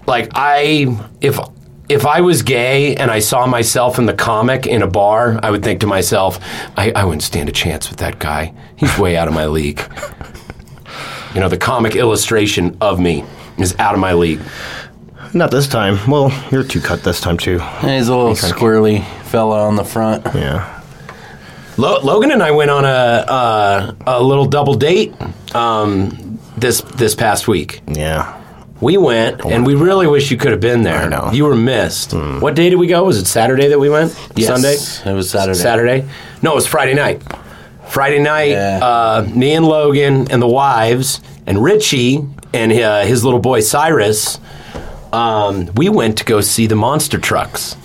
like 0.07 0.31
I 0.33 0.97
if 1.21 1.39
if 1.89 2.05
I 2.05 2.21
was 2.21 2.41
gay 2.43 2.95
and 2.95 3.11
I 3.11 3.19
saw 3.19 3.45
myself 3.45 3.99
in 3.99 4.05
the 4.05 4.13
comic 4.13 4.65
in 4.65 4.81
a 4.81 4.87
bar, 4.87 5.39
I 5.43 5.51
would 5.51 5.63
think 5.63 5.81
to 5.81 5.87
myself, 5.87 6.39
I, 6.77 6.91
I 6.95 7.03
wouldn't 7.03 7.23
stand 7.23 7.49
a 7.49 7.51
chance 7.51 7.89
with 7.89 7.99
that 7.99 8.19
guy. 8.19 8.53
He's 8.77 8.97
way 8.97 9.17
out 9.17 9.27
of 9.27 9.33
my 9.33 9.45
league. 9.47 9.81
You 11.33 11.39
know, 11.41 11.49
the 11.49 11.57
comic 11.57 11.95
illustration 11.95 12.77
of 12.79 12.99
me 12.99 13.25
is 13.57 13.75
out 13.79 13.93
of 13.95 13.99
my 13.99 14.13
league. 14.13 14.39
Not 15.33 15.49
this 15.51 15.67
time. 15.67 15.97
Well, 16.09 16.31
you're 16.51 16.63
too 16.63 16.79
cut 16.79 17.03
this 17.03 17.19
time 17.19 17.37
too. 17.37 17.59
He's 17.81 18.07
a 18.07 18.15
little 18.15 18.33
squirrely 18.35 19.03
fella 19.23 19.67
on 19.67 19.75
the 19.75 19.83
front. 19.83 20.23
Yeah. 20.35 20.81
Lo- 21.77 21.99
Logan 22.01 22.31
and 22.31 22.43
I 22.43 22.51
went 22.51 22.69
on 22.69 22.85
a 22.85 22.87
uh, 22.87 23.95
a 24.05 24.21
little 24.21 24.45
double 24.45 24.75
date 24.75 25.13
um, 25.55 26.39
this 26.55 26.81
this 26.81 27.15
past 27.15 27.47
week. 27.47 27.81
Yeah. 27.87 28.39
We 28.83 28.97
went, 28.97 29.45
and 29.45 29.65
we 29.65 29.75
really 29.75 30.07
wish 30.07 30.29
you 30.29 30.37
could 30.37 30.51
have 30.51 30.59
been 30.59 30.83
there. 30.83 30.97
I 31.03 31.07
know. 31.07 31.31
You 31.31 31.45
were 31.45 31.55
missed. 31.55 32.13
What 32.13 32.55
day 32.55 32.69
did 32.69 32.75
we 32.75 32.87
go? 32.87 33.05
Was 33.05 33.17
it 33.17 33.25
Saturday 33.25 33.69
that 33.69 33.79
we 33.79 33.89
went? 33.89 34.11
Yes, 34.35 34.47
Sunday? 34.47 35.09
it 35.11 35.15
was 35.15 35.29
Saturday. 35.29 35.57
Saturday? 35.57 36.05
No, 36.41 36.51
it 36.51 36.55
was 36.55 36.67
Friday 36.67 36.93
night. 36.93 37.21
Friday 37.87 38.19
night, 38.19 38.49
Yeah. 38.51 38.79
uh, 38.83 39.27
me 39.33 39.53
and 39.53 39.65
Logan 39.65 40.29
and 40.31 40.41
the 40.41 40.47
wives 40.47 41.21
and 41.47 41.63
Richie 41.63 42.19
and 42.53 42.71
uh, 42.73 43.03
his 43.03 43.23
little 43.23 43.39
boy 43.39 43.61
Cyrus, 43.61 44.39
um, 45.11 45.69
we 45.75 45.89
went 45.89 46.17
to 46.19 46.25
go 46.25 46.41
see 46.41 46.67
the 46.67 46.75
monster 46.75 47.17
trucks. 47.19 47.75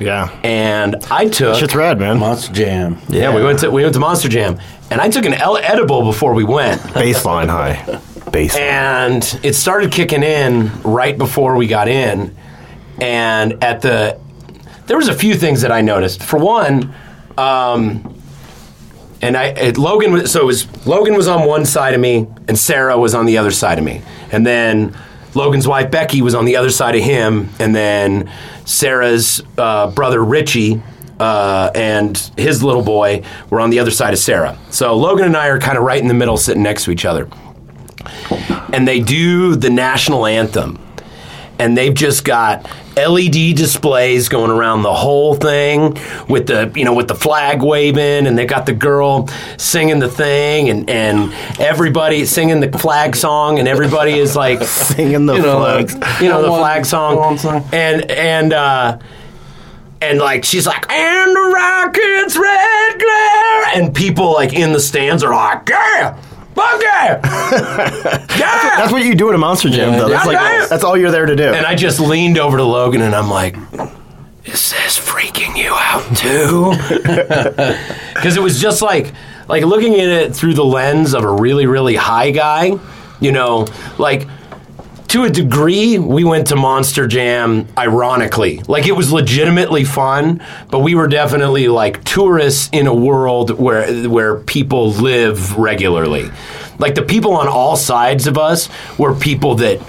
Yeah. 0.00 0.28
And 0.42 0.96
I 1.10 1.28
took. 1.28 1.56
Shit's 1.58 1.74
rad, 1.74 1.98
man. 1.98 2.18
Monster 2.18 2.52
Jam. 2.52 2.98
yeah, 3.08 3.34
we 3.34 3.42
went 3.42 3.60
to 3.60 3.70
we 3.70 3.82
went 3.82 3.94
to 3.94 4.00
Monster 4.00 4.28
Jam, 4.28 4.58
and 4.90 5.00
I 5.00 5.08
took 5.08 5.24
an 5.24 5.32
el- 5.34 5.56
edible 5.56 6.02
before 6.02 6.34
we 6.34 6.44
went. 6.44 6.80
Baseline 6.92 7.48
high. 7.48 8.00
Baseline. 8.26 8.58
and 8.58 9.40
it 9.42 9.54
started 9.54 9.92
kicking 9.92 10.22
in 10.22 10.70
right 10.82 11.16
before 11.16 11.56
we 11.56 11.66
got 11.66 11.88
in. 11.88 12.36
And 13.00 13.62
at 13.62 13.82
the 13.82 14.18
there 14.86 14.96
was 14.96 15.08
a 15.08 15.14
few 15.14 15.34
things 15.34 15.62
that 15.62 15.72
i 15.72 15.80
noticed. 15.80 16.22
For 16.22 16.38
one 16.38 16.94
um, 17.38 18.20
and 19.22 19.36
i 19.36 19.46
it, 19.46 19.78
logan 19.78 20.12
was 20.12 20.30
so 20.30 20.42
it 20.42 20.46
was 20.46 20.86
logan 20.86 21.14
was 21.14 21.28
on 21.28 21.46
one 21.46 21.64
side 21.64 21.94
of 21.94 22.00
me 22.00 22.26
and 22.48 22.58
sarah 22.58 22.98
was 22.98 23.14
on 23.14 23.26
the 23.26 23.38
other 23.38 23.50
side 23.50 23.78
of 23.78 23.84
me. 23.84 24.02
And 24.32 24.46
then 24.46 24.96
logan's 25.34 25.68
wife 25.68 25.90
becky 25.90 26.22
was 26.22 26.34
on 26.34 26.44
the 26.44 26.56
other 26.56 26.70
side 26.70 26.94
of 26.96 27.02
him. 27.02 27.48
And 27.58 27.74
then 27.74 28.30
sarah's 28.64 29.42
uh, 29.56 29.90
brother 29.90 30.24
richie 30.24 30.82
uh, 31.18 31.70
and 31.74 32.16
his 32.36 32.62
little 32.62 32.82
boy 32.82 33.22
were 33.48 33.58
on 33.60 33.70
the 33.70 33.78
other 33.78 33.90
side 33.90 34.12
of 34.12 34.18
sarah. 34.18 34.58
So 34.70 34.96
logan 34.96 35.26
and 35.26 35.36
i 35.36 35.48
are 35.48 35.58
kind 35.58 35.78
of 35.78 35.84
right 35.84 36.00
in 36.00 36.08
the 36.08 36.14
middle 36.14 36.36
sitting 36.36 36.62
next 36.62 36.84
to 36.84 36.90
each 36.90 37.04
other 37.04 37.28
and 38.72 38.86
they 38.86 39.00
do 39.00 39.56
the 39.56 39.70
national 39.70 40.26
anthem. 40.26 40.78
And 41.58 41.74
they've 41.74 41.94
just 41.94 42.22
got 42.22 42.66
LED 42.98 43.56
displays 43.56 44.28
going 44.28 44.50
around 44.50 44.82
the 44.82 44.92
whole 44.92 45.34
thing 45.34 45.96
with 46.28 46.48
the 46.48 46.70
you 46.74 46.84
know 46.84 46.92
with 46.92 47.08
the 47.08 47.14
flag 47.14 47.62
waving 47.62 48.26
and 48.26 48.36
they 48.36 48.44
got 48.44 48.66
the 48.66 48.74
girl 48.74 49.28
singing 49.56 49.98
the 49.98 50.08
thing 50.08 50.68
and, 50.68 50.90
and 50.90 51.32
everybody 51.58 52.26
singing 52.26 52.60
the 52.60 52.70
flag 52.78 53.16
song 53.16 53.58
and 53.58 53.68
everybody 53.68 54.12
is 54.18 54.36
like 54.36 54.62
Singing 54.64 55.24
the 55.24 55.34
You 55.36 55.42
know, 55.42 55.58
flags. 55.60 55.94
you 56.20 56.28
know 56.28 56.42
the 56.42 56.50
One- 56.50 56.60
flag 56.60 56.84
song 56.84 57.38
song. 57.38 57.64
and 57.72 58.10
and 58.10 58.52
uh 58.52 58.98
and 60.02 60.18
like 60.18 60.44
she's 60.44 60.66
like 60.66 60.90
and 60.92 61.34
the 61.36 61.52
rockets 61.54 62.36
red 62.36 62.98
glare 62.98 63.64
and 63.76 63.94
people 63.94 64.32
like 64.34 64.52
in 64.52 64.72
the 64.74 64.80
stands 64.80 65.22
are 65.22 65.34
like 65.34 65.66
yeah 65.70 66.18
fuck 66.56 66.82
yeah 66.82 67.20
yeah 68.38 68.76
That's 68.78 68.90
what 68.92 69.04
you 69.04 69.14
do 69.14 69.28
at 69.28 69.34
a 69.34 69.38
monster 69.38 69.68
jam, 69.70 69.92
Yeah, 69.92 69.98
though. 70.00 70.08
That's 70.08 70.26
like 70.26 70.34
yeah. 70.38 70.66
that's 70.68 70.82
all 70.82 70.96
you're 70.96 71.10
there 71.12 71.26
to 71.26 71.36
do. 71.36 71.44
and 71.54 71.64
I 71.66 71.74
just 71.74 72.00
leaned 72.00 72.38
over 72.38 72.56
to 72.56 72.64
Logan 72.64 73.02
and 73.02 73.14
I'm 73.14 73.28
like 73.30 73.56
is 74.44 74.70
this 74.70 74.98
freaking 74.98 75.56
you 75.56 75.70
out 75.72 76.16
too 76.16 76.72
because 78.14 78.36
it 78.36 78.42
was 78.42 78.60
just 78.60 78.80
like 78.82 79.12
like 79.48 79.64
looking 79.64 79.94
at 79.94 80.08
it 80.08 80.34
through 80.34 80.54
the 80.54 80.64
lens 80.64 81.14
of 81.14 81.22
a 81.24 81.30
really 81.30 81.66
really 81.66 81.94
high 81.96 82.30
guy 82.30 82.72
you 83.20 83.32
know 83.32 83.66
like 83.98 84.26
to 85.16 85.24
a 85.24 85.30
degree, 85.30 85.98
we 85.98 86.24
went 86.24 86.48
to 86.48 86.56
Monster 86.56 87.06
Jam 87.06 87.66
ironically. 87.78 88.58
Like 88.68 88.86
it 88.86 88.92
was 88.92 89.10
legitimately 89.10 89.84
fun, 89.84 90.42
but 90.70 90.80
we 90.80 90.94
were 90.94 91.08
definitely 91.08 91.68
like 91.68 92.04
tourists 92.04 92.68
in 92.72 92.86
a 92.86 92.94
world 92.94 93.58
where 93.58 94.08
where 94.08 94.36
people 94.36 94.90
live 94.92 95.56
regularly. 95.56 96.30
Like 96.78 96.94
the 96.94 97.02
people 97.02 97.32
on 97.32 97.48
all 97.48 97.76
sides 97.76 98.26
of 98.26 98.36
us 98.36 98.68
were 98.98 99.14
people 99.14 99.54
that 99.56 99.80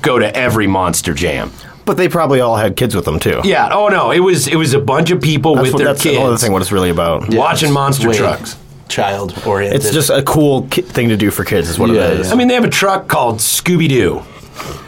go 0.00 0.18
to 0.20 0.36
every 0.36 0.68
Monster 0.68 1.12
Jam. 1.12 1.50
But 1.84 1.96
they 1.96 2.08
probably 2.08 2.40
all 2.40 2.56
had 2.56 2.76
kids 2.76 2.94
with 2.94 3.04
them 3.04 3.18
too. 3.18 3.40
Yeah. 3.44 3.70
Oh 3.72 3.88
no, 3.88 4.12
it 4.12 4.20
was 4.20 4.46
it 4.46 4.56
was 4.56 4.74
a 4.74 4.80
bunch 4.80 5.10
of 5.10 5.20
people 5.20 5.56
that's 5.56 5.64
with 5.64 5.72
what, 5.72 5.78
their 5.78 5.86
that's 5.88 6.04
another 6.04 6.30
kids 6.32 6.42
thing. 6.42 6.52
What 6.52 6.62
it's 6.62 6.70
really 6.70 6.90
about. 6.90 7.34
watching 7.34 7.72
monster 7.72 8.12
trucks. 8.12 8.56
Child 8.88 9.42
oriented. 9.44 9.80
It's 9.84 9.92
just 9.92 10.08
a 10.08 10.22
cool 10.22 10.66
ki- 10.68 10.80
thing 10.82 11.08
to 11.10 11.16
do 11.16 11.30
for 11.30 11.44
kids. 11.44 11.68
Is 11.68 11.78
what 11.78 11.90
Yeah, 11.90 12.06
it 12.06 12.20
is. 12.20 12.28
yeah. 12.28 12.32
I 12.32 12.36
mean, 12.36 12.48
they 12.48 12.54
have 12.54 12.64
a 12.64 12.70
truck 12.70 13.06
called 13.08 13.38
Scooby 13.38 13.88
Doo. 13.88 14.22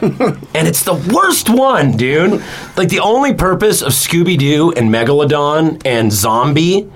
And 0.03 0.67
it's 0.69 0.83
the 0.85 0.95
worst 1.15 1.49
one, 1.50 1.97
dude. 1.97 2.43
Like, 2.77 2.89
the 2.89 3.00
only 3.00 3.35
purpose 3.35 3.83
of 3.83 3.93
Scooby 3.93 4.39
Doo 4.39 4.73
and 4.73 4.89
Megalodon 4.91 5.83
and 5.85 6.12
Zombie 6.12 6.91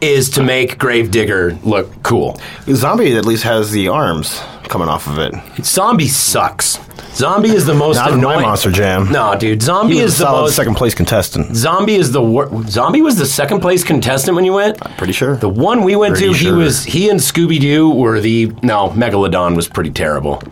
is 0.00 0.28
to 0.30 0.42
make 0.42 0.78
Gravedigger 0.78 1.54
look 1.64 2.02
cool. 2.02 2.38
Zombie 2.68 3.16
at 3.16 3.24
least 3.24 3.44
has 3.44 3.70
the 3.70 3.88
arms 3.88 4.38
coming 4.64 4.88
off 4.88 5.06
of 5.06 5.18
it. 5.18 5.34
Zombie 5.64 6.08
sucks. 6.08 6.78
Zombie 7.14 7.50
is 7.50 7.64
the 7.64 7.74
most 7.74 7.96
Not 7.96 8.10
in 8.12 8.18
annoying. 8.18 8.42
Monster 8.42 8.72
Jam. 8.72 9.10
No, 9.12 9.36
dude. 9.38 9.62
Zombie 9.62 9.98
is 9.98 10.16
a 10.16 10.18
the 10.18 10.24
solid 10.24 10.40
most. 10.42 10.56
second 10.56 10.74
place 10.74 10.94
contestant. 10.94 11.54
Zombie 11.54 11.94
is 11.94 12.10
the 12.10 12.20
wor- 12.20 12.50
Zombie 12.66 13.02
was 13.02 13.16
the 13.16 13.24
second 13.26 13.60
place 13.60 13.84
contestant 13.84 14.34
when 14.34 14.44
you 14.44 14.52
went. 14.54 14.84
I'm 14.84 14.96
Pretty 14.96 15.12
sure. 15.12 15.36
The 15.36 15.48
one 15.48 15.84
we 15.84 15.94
went 15.94 16.16
Pretty 16.16 16.32
to, 16.32 16.38
he 16.38 16.50
was 16.50 16.82
he 16.84 17.08
and 17.08 17.20
Scooby 17.20 17.60
Doo 17.60 17.88
were 17.88 18.18
the 18.20 18.46
no 18.62 18.88
Megalodon 18.90 19.54
was 19.54 19.68
pretty 19.68 19.90
terrible. 19.90 20.42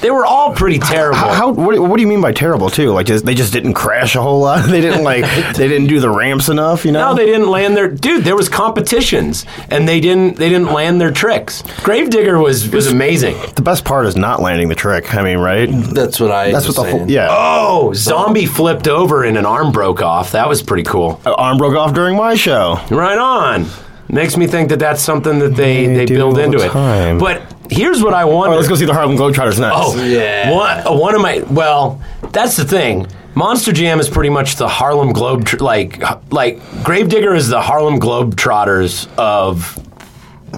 They 0.00 0.10
were 0.12 0.24
all 0.24 0.54
pretty 0.54 0.78
terrible. 0.78 1.18
How, 1.18 1.32
how 1.32 1.50
what, 1.50 1.76
what 1.78 1.96
do 1.96 2.02
you 2.02 2.06
mean 2.06 2.20
by 2.20 2.32
terrible 2.32 2.70
too? 2.70 2.92
Like 2.92 3.06
just, 3.06 3.24
they 3.24 3.34
just 3.34 3.52
didn't 3.52 3.74
crash 3.74 4.14
a 4.14 4.22
whole 4.22 4.40
lot. 4.40 4.68
They 4.78 4.80
didn't 4.82 5.02
like 5.02 5.24
they 5.56 5.66
didn't 5.66 5.88
do 5.88 5.98
the 5.98 6.10
ramps 6.10 6.48
enough. 6.48 6.84
You 6.84 6.92
know. 6.92 7.10
no, 7.10 7.14
they 7.16 7.26
didn't 7.26 7.48
land 7.48 7.76
their 7.76 7.88
dude. 7.88 8.22
There 8.22 8.36
was 8.36 8.48
competitions, 8.48 9.44
and 9.70 9.88
they 9.88 9.98
didn't 9.98 10.36
they 10.36 10.48
didn't 10.48 10.72
land 10.72 11.00
their 11.00 11.10
tricks. 11.10 11.62
Gravedigger 11.82 12.38
was 12.38 12.68
was 12.68 12.86
amazing. 12.86 13.36
the 13.56 13.62
best 13.62 13.84
part 13.84 14.06
is 14.06 14.14
not 14.14 14.40
landing 14.40 14.68
the 14.68 14.74
trick. 14.74 15.14
I 15.14 15.22
mean, 15.22 15.38
right? 15.38 15.68
That's 15.70 16.20
what 16.20 16.30
I. 16.30 16.52
That's 16.52 16.66
was 16.66 16.76
what 16.78 16.84
the 16.84 16.90
whole 16.98 17.10
yeah. 17.10 17.28
Oh, 17.30 17.92
zombie 17.94 18.46
flipped 18.46 18.86
over 18.86 19.24
and 19.24 19.36
an 19.36 19.46
arm 19.46 19.72
broke 19.72 20.02
off. 20.02 20.32
That 20.32 20.48
was 20.48 20.62
pretty 20.62 20.84
cool. 20.84 21.20
Uh, 21.24 21.32
Arm 21.34 21.56
broke 21.58 21.76
off 21.76 21.94
during 21.94 22.16
my 22.16 22.34
show. 22.34 22.78
Right 22.90 23.18
on. 23.18 23.66
Makes 24.10 24.36
me 24.36 24.46
think 24.46 24.68
that 24.70 24.78
that's 24.78 25.02
something 25.02 25.38
that 25.40 25.54
they 25.54 25.86
They 25.86 26.04
they, 26.04 26.06
build 26.06 26.38
into 26.38 26.58
the 26.58 26.66
it. 26.66 27.18
But 27.18 27.42
here's 27.70 28.02
what 28.02 28.14
I 28.14 28.24
want. 28.24 28.50
right, 28.50 28.56
let's 28.56 28.68
go 28.68 28.74
see 28.74 28.84
the 28.86 28.94
Harlem 28.94 29.16
Globetrotters 29.16 29.58
next. 29.60 29.74
Oh, 29.76 30.02
Yeah. 30.04 30.50
One, 30.52 30.86
uh, 30.86 30.92
one 30.96 31.14
of 31.14 31.20
my 31.20 31.40
well, 31.50 32.00
that's 32.32 32.56
the 32.56 32.64
thing. 32.64 33.06
Monster 33.34 33.72
Jam 33.72 34.00
is 34.00 34.08
pretty 34.08 34.30
much 34.30 34.56
the 34.56 34.66
Harlem 34.68 35.12
Globe 35.12 35.46
like 35.60 36.00
like 36.32 36.60
Gravedigger 36.82 37.34
is 37.34 37.48
the 37.48 37.60
Harlem 37.60 38.00
Globetrotters 38.00 39.08
of 39.16 39.78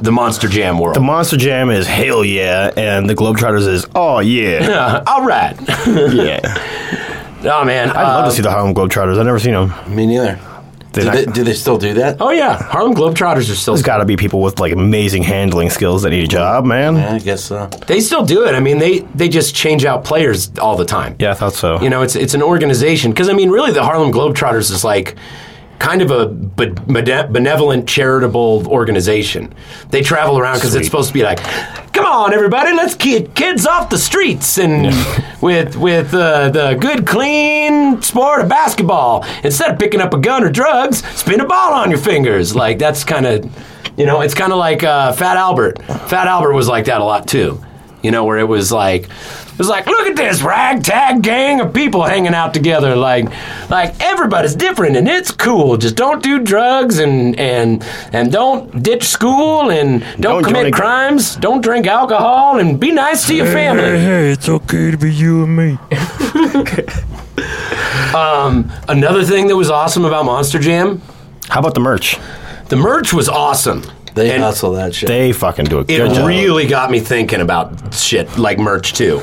the 0.03 0.13
Monster 0.13 0.49
Jam 0.49 0.79
world. 0.79 0.95
the 0.97 1.01
Monster 1.01 1.37
Jam 1.37 1.69
is 1.69 1.87
hell 1.87 2.25
yeah, 2.25 2.71
and 2.77 3.09
the 3.11 3.15
Globetrotters 3.15 3.67
is 3.67 3.87
oh 3.95 4.21
yeah, 4.21 5.03
All 5.07 5.25
right. 5.27 5.57
yeah. 5.87 6.41
oh 7.45 7.65
man. 7.65 7.91
I'd 7.91 8.03
love 8.03 8.25
uh, 8.25 8.29
to 8.31 8.35
see 8.35 8.43
the 8.43 8.51
Harlem 8.51 8.75
Globetrotters. 8.75 9.19
I've 9.19 9.27
never 9.27 9.39
seen 9.39 9.53
them. 9.53 9.75
Me 9.95 10.07
neither. 10.07 10.39
They 10.93 11.03
Do 11.03 11.07
not- 11.07 11.15
they, 11.17 11.25
do 11.27 11.45
they 11.45 11.53
still 11.55 11.79
do 11.79 11.95
that? 11.95 12.17
oh 12.21 12.31
yeah, 12.31 12.61
Harlem 12.61 12.95
Globetrotters 12.95 13.51
are 13.51 13.55
still 13.55 13.75
There's 13.75 13.85
got 13.87 13.99
to 13.99 14.05
be 14.05 14.17
people 14.17 14.41
with 14.43 14.59
like 14.59 14.73
amazing 14.73 15.23
handling 15.23 15.71
skills 15.71 16.03
that 16.03 16.11
need 16.11 16.25
a 16.25 16.29
job, 16.29 16.65
man. 16.65 16.97
Yeah, 16.97 17.15
I 17.15 17.19
guess 17.21 17.45
so. 17.45 17.67
they 17.87 18.01
still 18.01 18.25
do 18.25 18.45
it. 18.47 18.55
I 18.55 18.61
mean, 18.61 18.79
they 18.79 19.01
they 19.15 19.29
just 19.29 19.55
change 19.55 19.85
out 19.85 20.05
players 20.05 20.51
all 20.59 20.77
the 20.77 20.85
time. 20.85 21.15
Yeah, 21.19 21.31
I 21.31 21.35
thought 21.35 21.53
so. 21.55 21.81
You 21.81 21.91
know, 21.91 22.03
it's 22.03 22.17
it's 22.17 22.35
an 22.35 22.43
organization 22.43 23.13
because 23.13 23.29
I 23.29 23.35
mean, 23.35 23.51
really, 23.51 23.73
the 23.73 23.85
Harlem 23.85 24.11
Globetrotters 24.13 24.71
is 24.73 24.83
like 24.85 25.17
kind 25.81 26.03
of 26.03 26.11
a 26.11 26.27
benevolent 26.29 27.89
charitable 27.89 28.69
organization. 28.69 29.53
They 29.89 30.03
travel 30.03 30.39
around 30.39 30.57
because 30.57 30.75
it's 30.77 30.87
supposed 30.87 31.09
to 31.09 31.15
be 31.15 31.23
like, 31.23 31.43
come 31.93 32.05
on, 32.05 32.33
everybody, 32.33 32.73
let's 32.73 32.95
get 32.95 33.35
kids 33.35 33.67
off 33.67 33.89
the 33.91 33.99
streets 33.99 34.59
and 34.59 34.95
with 35.43 35.77
with 35.77 36.13
uh, 36.15 36.51
the 36.51 36.75
good, 36.75 37.07
clean 37.07 38.01
sport 38.03 38.43
of 38.43 38.49
basketball. 38.49 39.25
Instead 39.43 39.73
of 39.73 39.79
picking 39.79 40.01
up 40.01 40.13
a 40.15 40.19
gun 40.19 40.45
or 40.45 40.51
drugs, 40.51 41.03
spin 41.19 41.41
a 41.41 41.47
ball 41.47 41.73
on 41.73 41.91
your 41.91 41.99
fingers. 41.99 42.55
Like 42.55 42.79
that's 42.79 43.03
kind 43.03 43.27
of, 43.27 43.99
you 43.99 44.05
know, 44.05 44.21
it's 44.21 44.35
kind 44.35 44.53
of 44.53 44.59
like 44.59 44.85
uh, 44.85 45.13
Fat 45.13 45.39
Albert. 45.39 45.83
Fat 45.83 46.27
Albert 46.27 46.53
was 46.53 46.69
like 46.69 46.85
that 46.85 47.01
a 47.01 47.05
lot 47.05 47.27
too. 47.27 47.61
You 48.03 48.11
know, 48.11 48.25
where 48.25 48.39
it 48.39 48.49
was 48.49 48.71
like, 48.71 49.09
it 49.61 49.63
was 49.65 49.69
like, 49.69 49.85
look 49.87 50.07
at 50.07 50.17
this 50.17 50.41
ragtag 50.41 51.23
gang 51.23 51.61
of 51.61 51.75
people 51.75 52.03
hanging 52.03 52.33
out 52.33 52.55
together. 52.55 52.97
Like, 52.97 53.27
like 53.69 53.95
everybody's 54.01 54.55
different 54.55 54.97
and 54.97 55.07
it's 55.07 55.31
cool. 55.31 55.77
Just 55.77 55.97
don't 55.97 56.23
do 56.23 56.39
drugs 56.39 56.99
and 56.99 57.39
and 57.39 57.85
and 58.15 58.33
don't 58.33 58.83
ditch 58.83 59.05
school 59.05 59.71
and 59.71 60.01
don't, 60.19 60.21
Don't 60.23 60.45
commit 60.45 60.63
join 60.63 60.67
a- 60.73 60.77
crimes. 60.77 61.37
Don't 61.37 61.61
drink 61.61 61.87
alcohol 61.87 62.59
and 62.59 62.81
be 62.81 62.91
nice 62.91 63.27
to 63.27 63.35
your 63.35 63.45
family. 63.45 63.83
hey, 63.83 64.31
it's 64.33 64.49
okay 64.49 64.91
to 64.93 64.97
be 64.97 65.13
you 65.13 65.45
and 65.45 65.55
me. 65.55 65.79
Um, 68.15 68.71
another 68.89 69.25
thing 69.25 69.47
that 69.49 69.57
was 69.57 69.71
awesome 69.71 70.05
about 70.05 70.25
Monster 70.25 70.59
Jam, 70.59 71.01
How 71.49 71.61
about 71.61 71.75
the 71.75 71.81
merch? 71.81 72.19
the 72.69 72.77
merch 72.77 73.13
was 73.13 73.29
awesome. 73.29 73.83
They 74.15 74.31
And 74.33 74.43
hustle 74.43 74.73
that 74.73 74.95
shit. 74.95 75.09
They 75.09 75.33
fucking 75.33 75.67
do 75.67 75.79
a 75.79 75.81
it 75.83 75.87
good 75.89 76.15
job. 76.15 76.27
really 76.27 76.67
got 76.67 76.91
me 76.91 77.01
thinking 77.01 77.41
about 77.41 77.95
shit 77.95 78.39
like 78.39 78.59
merch 78.59 78.93
too. 78.93 79.21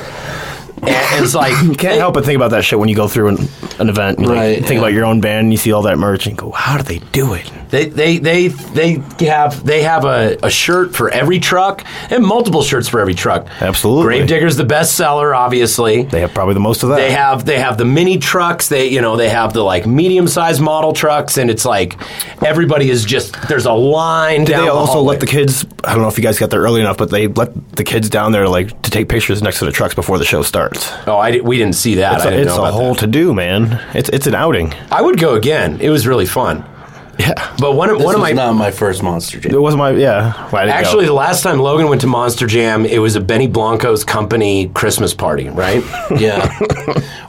And 0.84 1.24
it's 1.26 1.34
like 1.36 1.54
You 1.64 1.74
can't 1.76 1.98
help 2.00 2.14
but 2.14 2.24
think 2.26 2.36
about 2.36 2.52
that 2.52 2.64
shit 2.64 2.78
when 2.80 2.88
you 2.90 2.96
go 2.96 3.08
through 3.08 3.30
an, 3.30 3.38
an 3.80 3.90
event. 3.90 4.20
You 4.20 4.28
like, 4.28 4.36
Right, 4.38 4.58
think 4.60 4.72
yeah. 4.74 4.78
about 4.80 4.94
your 4.94 5.06
own 5.06 5.22
band 5.22 5.46
and 5.46 5.52
you 5.52 5.58
see 5.58 5.72
all 5.72 5.82
that 5.84 5.98
merch 5.98 6.26
and 6.28 6.34
you 6.34 6.38
go, 6.40 6.52
how 6.52 6.78
do 6.78 6.84
they 6.84 7.00
do 7.12 7.34
it? 7.34 7.52
They 7.70 7.90
they 7.90 8.18
they 8.18 8.48
they 8.48 8.94
have 9.26 9.66
they 9.66 9.84
have 9.84 10.06
a, 10.06 10.38
a 10.44 10.50
shirt 10.50 10.96
for 10.96 11.10
every 11.10 11.40
truck 11.40 11.84
and 12.12 12.24
multiple 12.26 12.64
shirts 12.64 12.88
for 12.88 13.00
every 13.00 13.14
truck. 13.14 13.48
Absolutely. 13.62 14.04
Gravedigger's 14.04 14.56
the 14.56 14.64
best 14.64 14.96
seller, 14.96 15.36
obviously. 15.36 16.04
They 16.04 16.22
have 16.22 16.34
probably 16.34 16.54
the 16.54 16.60
most 16.62 16.84
of 16.84 16.90
that. 16.90 16.98
They 16.98 17.12
have 17.12 17.46
they 17.46 17.60
have 17.60 17.78
the 17.78 17.86
mini 17.86 18.18
trucks. 18.18 18.70
They 18.70 18.88
you 18.88 19.02
know 19.02 19.18
they 19.18 19.30
have 19.30 19.54
the 19.54 19.64
like 19.64 19.86
medium 19.86 20.28
sized 20.28 20.62
model 20.62 20.94
trucks, 20.94 21.38
and 21.38 21.50
it's 21.50 21.66
like 21.66 21.98
everybody 22.44 22.90
is 22.90 23.04
just 23.04 23.36
there's 23.48 23.66
a 23.66 23.74
line 23.74 24.46
Did 24.46 24.54
down. 24.54 24.62
they 24.62 24.68
the 24.68 24.74
also 24.74 25.02
let 25.02 25.20
the 25.20 25.28
kids? 25.28 25.66
I 25.84 25.94
don't 25.94 26.02
know 26.02 26.08
if 26.08 26.18
you 26.18 26.24
guys 26.24 26.40
got 26.40 26.50
there 26.50 26.62
early 26.62 26.82
enough, 26.82 26.98
but 26.98 27.10
they 27.12 27.28
let 27.28 27.76
the 27.76 27.84
kids 27.84 28.10
down 28.10 28.32
there 28.32 28.48
like 28.48 28.82
to 28.84 28.92
take 28.92 29.10
pictures 29.10 29.42
next 29.42 29.60
to 29.60 29.66
the 29.66 29.72
trucks 29.72 29.96
before 29.96 30.18
the 30.18 30.26
show 30.26 30.42
starts. 30.42 30.92
Oh, 31.06 31.18
I 31.18 31.40
we 31.42 31.58
didn't 31.58 31.76
see 31.76 31.96
that. 31.96 32.18
It's 32.18 32.26
a, 32.26 32.42
it's 32.42 32.52
a 32.58 32.72
whole 32.72 32.96
to 32.96 33.08
do, 33.08 33.34
man. 33.34 33.82
It's 33.94 34.10
it's 34.10 34.28
an 34.28 34.36
outing. 34.36 34.74
I 34.92 35.02
would 35.02 35.20
go 35.20 35.36
again. 35.36 35.80
It 35.82 35.90
was 35.90 36.08
really 36.08 36.26
fun. 36.26 36.64
Yeah, 37.20 37.56
But 37.60 37.74
one 37.74 37.90
of 37.90 37.98
this 37.98 38.06
one 38.06 38.14
of 38.16 38.22
my 38.22 38.32
not 38.32 38.54
my 38.54 38.70
first 38.70 39.02
Monster 39.02 39.40
Jam. 39.40 39.54
it 39.54 39.60
wasn't 39.60 39.80
my 39.80 39.92
yeah. 39.92 40.50
Why 40.52 40.66
did 40.66 40.72
Actually, 40.72 41.06
the 41.06 41.14
last 41.14 41.42
time 41.42 41.58
Logan 41.60 41.88
went 41.88 42.02
to 42.02 42.08
Monster 42.08 42.46
Jam, 42.46 42.86
it 42.86 43.00
was 43.00 43.16
a 43.16 43.20
Benny 43.22 43.48
Blanco's 43.48 44.04
company 44.04 44.70
Christmas 44.70 45.14
party, 45.14 45.50
right? 45.50 45.84
Yeah. 46.18 46.48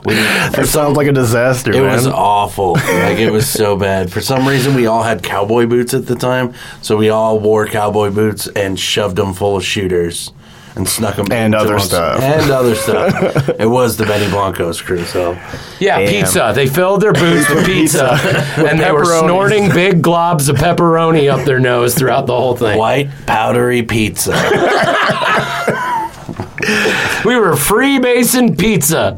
we, 0.05 0.13
it 0.15 0.67
sounds 0.67 0.95
like 0.95 1.07
a 1.07 1.11
disaster. 1.11 1.71
it 1.71 1.81
man. 1.81 1.91
was 1.93 2.07
awful. 2.07 2.73
Like 2.73 3.17
it 3.17 3.31
was 3.31 3.49
so 3.49 3.75
bad. 3.87 4.11
For 4.11 4.21
some 4.21 4.47
reason, 4.47 4.75
we 4.75 4.85
all 4.85 5.03
had 5.03 5.23
cowboy 5.23 5.65
boots 5.65 5.93
at 5.93 6.05
the 6.05 6.15
time, 6.15 6.53
so 6.81 6.95
we 6.95 7.09
all 7.09 7.39
wore 7.39 7.65
cowboy 7.67 8.11
boots 8.11 8.47
and 8.47 8.79
shoved 8.79 9.15
them 9.15 9.33
full 9.33 9.57
of 9.57 9.63
shooters 9.65 10.31
and 10.79 10.87
snuck 10.89 11.15
them 11.17 11.27
And 11.31 11.53
other 11.53 11.77
stuff. 11.77 12.21
and 12.21 12.49
other 12.51 12.73
stuff. 12.75 13.49
it 13.59 13.65
was 13.67 13.97
the 13.97 14.05
Benny 14.05 14.29
Blanco's 14.31 14.81
crew. 14.81 15.03
So 15.05 15.33
Yeah, 15.79 15.99
Damn. 15.99 16.07
pizza. 16.09 16.51
They 16.55 16.67
filled 16.67 17.01
their 17.01 17.13
boots 17.13 17.47
with 17.49 17.65
pizza, 17.67 18.13
and 18.57 18.79
they 18.79 18.91
were 18.91 19.05
snorting 19.05 19.69
big 19.69 20.01
globs 20.01 20.49
of 20.49 20.55
pepperoni 20.55 21.29
up 21.31 21.45
their 21.45 21.59
nose 21.59 21.93
throughout 21.95 22.25
the 22.25 22.35
whole 22.35 22.55
thing. 22.55 22.77
white 22.77 23.09
powdery 23.27 23.83
pizza. 23.83 24.31
We 27.25 27.35
were 27.35 27.51
freebasing 27.53 28.57
pizza 28.57 29.15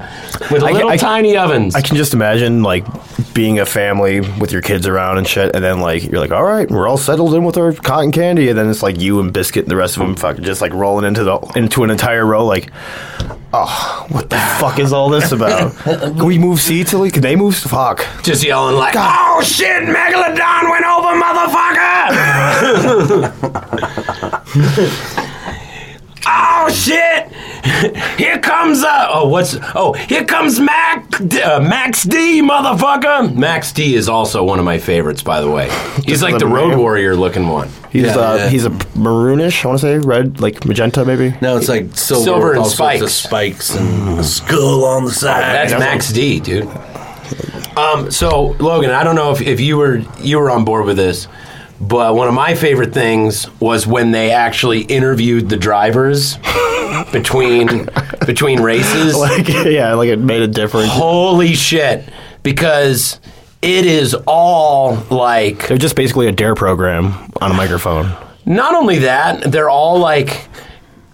with 0.52 0.64
I- 0.64 0.72
little 0.72 0.90
I- 0.90 0.98
tiny 0.98 1.38
ovens. 1.38 1.76
I 1.76 1.82
can 1.82 1.96
just 1.96 2.14
imagine 2.14 2.64
like 2.64 2.86
being 3.34 3.60
a 3.60 3.66
family 3.66 4.20
with 4.40 4.52
your 4.52 4.62
kids 4.62 4.88
around 4.88 5.18
and 5.18 5.28
shit, 5.28 5.56
and 5.56 5.64
then 5.64 5.80
like 5.80 6.04
you're 6.04 6.20
like, 6.20 6.32
all 6.32 6.44
right, 6.44 6.70
we're 6.70 6.88
all 6.88 6.98
settled 6.98 7.34
in 7.34 7.44
with 7.44 7.58
our 7.58 7.74
cotton 7.74 8.12
candy, 8.12 8.50
and 8.50 8.58
then 8.58 8.70
it's 8.70 8.84
like 8.84 9.00
you 9.00 9.20
and 9.20 9.32
Biscuit 9.34 9.64
and 9.64 9.72
the 9.72 9.76
rest 9.76 9.98
of 9.98 10.04
them 10.04 10.16
fucking 10.16 10.44
just 10.44 10.62
like 10.62 10.74
rolling 10.74 11.06
into 11.06 11.24
the 11.24 11.38
into 11.56 11.84
an 11.84 11.90
entire 11.92 12.26
row, 12.26 12.46
like, 12.46 12.70
oh, 13.54 14.06
what 14.10 14.30
the 14.30 14.38
fuck 14.60 14.80
is 14.80 14.92
all 14.94 15.10
this 15.10 15.32
about? 15.32 15.76
Can 15.84 16.26
we 16.26 16.38
move 16.38 16.60
seats? 16.60 16.94
Like, 16.94 17.14
Can 17.14 17.22
they 17.22 17.36
move? 17.36 17.56
Fuck. 17.56 18.06
Just 18.24 18.44
yelling 18.44 18.76
like, 18.76 18.96
"Oh 18.98 19.42
shit, 19.44 19.84
Megalodon 19.84 20.70
went 20.70 20.86
over, 20.86 21.16
motherfucker!" 21.22 22.12
oh 26.34 26.70
shit, 26.74 27.32
here 28.17 28.39
comes 28.39 28.84
uh 28.84 29.08
oh 29.10 29.28
what's 29.28 29.58
oh 29.76 29.94
here 29.94 30.24
comes 30.26 30.60
Mac 30.60 31.20
uh, 31.22 31.60
Max 31.60 32.04
D 32.04 32.41
motherfucker. 32.41 33.36
Max 33.36 33.72
D 33.72 33.96
is 33.96 34.08
also 34.10 34.44
one 34.44 34.60
of 34.60 34.65
my 34.65 34.78
favorites, 34.78 35.22
by 35.24 35.41
the 35.41 35.50
way. 35.50 35.70
He's 36.06 36.24
like 36.24 36.39
the 36.39 36.48
Road 36.48 36.78
Warrior 36.78 37.15
looking 37.15 37.48
one. 37.48 37.70
He's 37.91 38.04
Yeah, 38.04 38.15
uh, 38.15 38.36
yeah. 38.36 38.50
he's 38.50 38.65
a 38.65 38.70
maroonish. 38.70 39.65
I 39.65 39.67
want 39.67 39.82
to 39.82 39.86
say 39.86 39.98
red, 39.98 40.39
like 40.39 40.65
magenta, 40.65 41.04
maybe. 41.04 41.36
No, 41.41 41.58
it's 41.58 41.67
like 41.67 41.96
silver, 41.98 42.24
Silver 42.24 42.50
and 42.52 42.60
all 42.60 42.65
sorts 42.70 43.02
of 43.02 43.10
spikes. 43.12 43.65
spikes 43.65 43.76
and 43.76 44.20
a 44.20 44.24
skull 44.24 44.86
on 44.86 45.04
the 45.06 45.12
side. 45.12 45.41
That's 45.41 45.74
Max 45.74 46.12
D, 46.13 46.39
dude. 46.39 46.70
Um, 47.78 48.10
so 48.12 48.56
Logan, 48.60 48.91
I 48.91 49.04
don't 49.04 49.15
know 49.15 49.32
if, 49.32 49.41
if 49.41 49.60
you 49.60 49.78
were 49.78 49.98
you 50.20 50.39
were 50.39 50.50
on 50.50 50.63
board 50.65 50.86
with 50.86 50.98
this, 50.98 51.28
but 51.82 52.15
one 52.15 52.28
of 52.28 52.34
my 52.36 52.54
favorite 52.54 52.94
things 52.94 53.50
was 53.60 53.88
when 53.88 54.12
they 54.12 54.32
actually 54.32 54.82
interviewed 54.82 55.50
the 55.50 55.58
drivers 55.58 56.38
between 57.12 57.89
between 58.26 58.62
races. 58.62 59.15
Like 59.17 59.48
yeah, 59.65 59.94
like 59.96 60.10
it 60.10 60.20
made 60.20 60.44
a 60.44 60.48
difference. 60.48 60.91
Holy 60.91 61.54
shit! 61.56 62.08
Because 62.44 63.20
it 63.63 63.86
is 63.86 64.15
all 64.28 64.96
like 65.10 65.67
They're 65.67 65.78
just 65.78 65.96
basically 65.96 66.28
a 66.28 66.32
dare 66.32 66.56
program 66.56 67.32
on 67.41 67.52
a 67.52 67.54
microphone. 67.56 68.12
not 68.46 68.76
only 68.76 69.00
that, 69.00 69.52
they're 69.52 69.70
all 69.70 69.98
like 70.00 70.48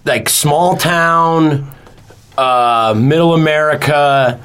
like 0.04 0.28
small 0.28 0.76
town, 0.76 1.70
uh, 2.36 2.94
middle 2.96 3.32
America 3.34 4.38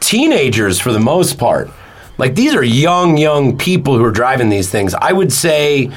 teenagers 0.00 0.80
for 0.80 0.92
the 0.92 1.00
most 1.00 1.38
part. 1.38 1.70
Like 2.18 2.34
these 2.34 2.54
are 2.54 2.64
young, 2.64 3.16
young 3.16 3.56
people 3.56 3.96
who 3.96 4.04
are 4.04 4.10
driving 4.10 4.48
these 4.48 4.68
things. 4.68 4.92
I 4.94 5.12
would 5.12 5.32
say 5.32 5.90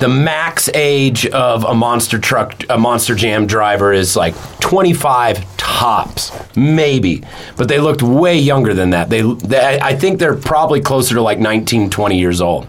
the 0.00 0.08
max 0.08 0.68
age 0.74 1.26
of 1.26 1.64
a 1.64 1.74
monster 1.74 2.18
truck, 2.18 2.64
a 2.68 2.76
monster 2.76 3.14
jam 3.14 3.46
driver 3.46 3.92
is 3.92 4.16
like 4.16 4.34
25 4.60 5.56
tops, 5.56 6.32
maybe. 6.56 7.22
But 7.56 7.68
they 7.68 7.78
looked 7.78 8.02
way 8.02 8.36
younger 8.36 8.74
than 8.74 8.90
that. 8.90 9.10
They, 9.10 9.22
they 9.22 9.78
I 9.80 9.94
think 9.94 10.18
they're 10.18 10.36
probably 10.36 10.80
closer 10.80 11.14
to 11.14 11.22
like 11.22 11.38
19, 11.38 11.90
20 11.90 12.18
years 12.18 12.40
old. 12.40 12.66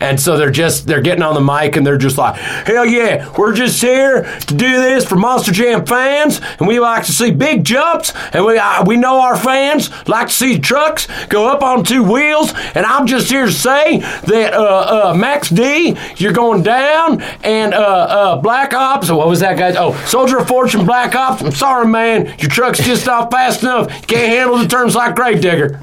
And 0.00 0.20
so 0.20 0.36
they're 0.36 0.50
just 0.50 0.86
they're 0.86 1.00
getting 1.00 1.22
on 1.22 1.34
the 1.34 1.40
mic 1.40 1.76
and 1.76 1.86
they're 1.86 1.96
just 1.96 2.18
like, 2.18 2.36
hell 2.36 2.84
yeah, 2.84 3.32
we're 3.38 3.54
just 3.54 3.80
here 3.80 4.22
to 4.22 4.54
do 4.54 4.80
this 4.80 5.04
for 5.04 5.16
Monster 5.16 5.52
Jam 5.52 5.86
fans, 5.86 6.40
and 6.58 6.68
we 6.68 6.78
like 6.80 7.04
to 7.06 7.12
see 7.12 7.30
big 7.30 7.64
jumps, 7.64 8.12
and 8.32 8.44
we 8.44 8.58
uh, 8.58 8.84
we 8.84 8.96
know 8.96 9.20
our 9.20 9.36
fans 9.36 9.90
like 10.06 10.28
to 10.28 10.32
see 10.32 10.58
trucks 10.58 11.06
go 11.28 11.48
up 11.48 11.62
on 11.62 11.84
two 11.84 12.02
wheels, 12.02 12.52
and 12.74 12.84
I'm 12.84 13.06
just 13.06 13.30
here 13.30 13.46
to 13.46 13.52
say 13.52 13.98
that 13.98 14.52
uh, 14.52 15.10
uh, 15.10 15.14
Max 15.14 15.48
D, 15.48 15.96
you're 16.16 16.32
going 16.32 16.62
down, 16.62 17.22
and 17.42 17.72
uh, 17.72 17.78
uh, 17.78 18.36
Black 18.36 18.74
Ops, 18.74 19.10
what 19.10 19.28
was 19.28 19.40
that 19.40 19.58
guy? 19.58 19.74
Oh, 19.76 19.94
Soldier 20.06 20.38
of 20.38 20.48
Fortune, 20.48 20.84
Black 20.84 21.14
Ops. 21.14 21.42
I'm 21.42 21.52
sorry, 21.52 21.86
man, 21.86 22.26
your 22.38 22.50
truck's 22.50 22.84
just 22.84 23.06
not 23.06 23.30
fast 23.30 23.62
enough. 23.62 23.92
You 24.02 24.06
can't 24.06 24.28
handle 24.28 24.58
the 24.58 24.68
turns 24.68 24.94
like 24.94 25.16
Gravedigger. 25.16 25.80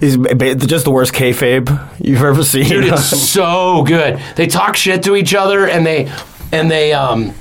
He's 0.00 0.16
just 0.16 0.84
the 0.84 0.90
worst 0.90 1.12
kayfabe 1.12 1.66
you've 2.00 2.22
ever 2.22 2.42
seen. 2.42 2.68
Dude, 2.68 2.84
it's 2.86 3.04
so 3.30 3.82
good. 3.82 4.20
They 4.36 4.46
talk 4.46 4.76
shit 4.76 5.02
to 5.04 5.16
each 5.16 5.34
other 5.34 5.66
and 5.68 5.84
they 5.86 6.12
and 6.52 6.70
they 6.70 6.92
um 6.92 7.34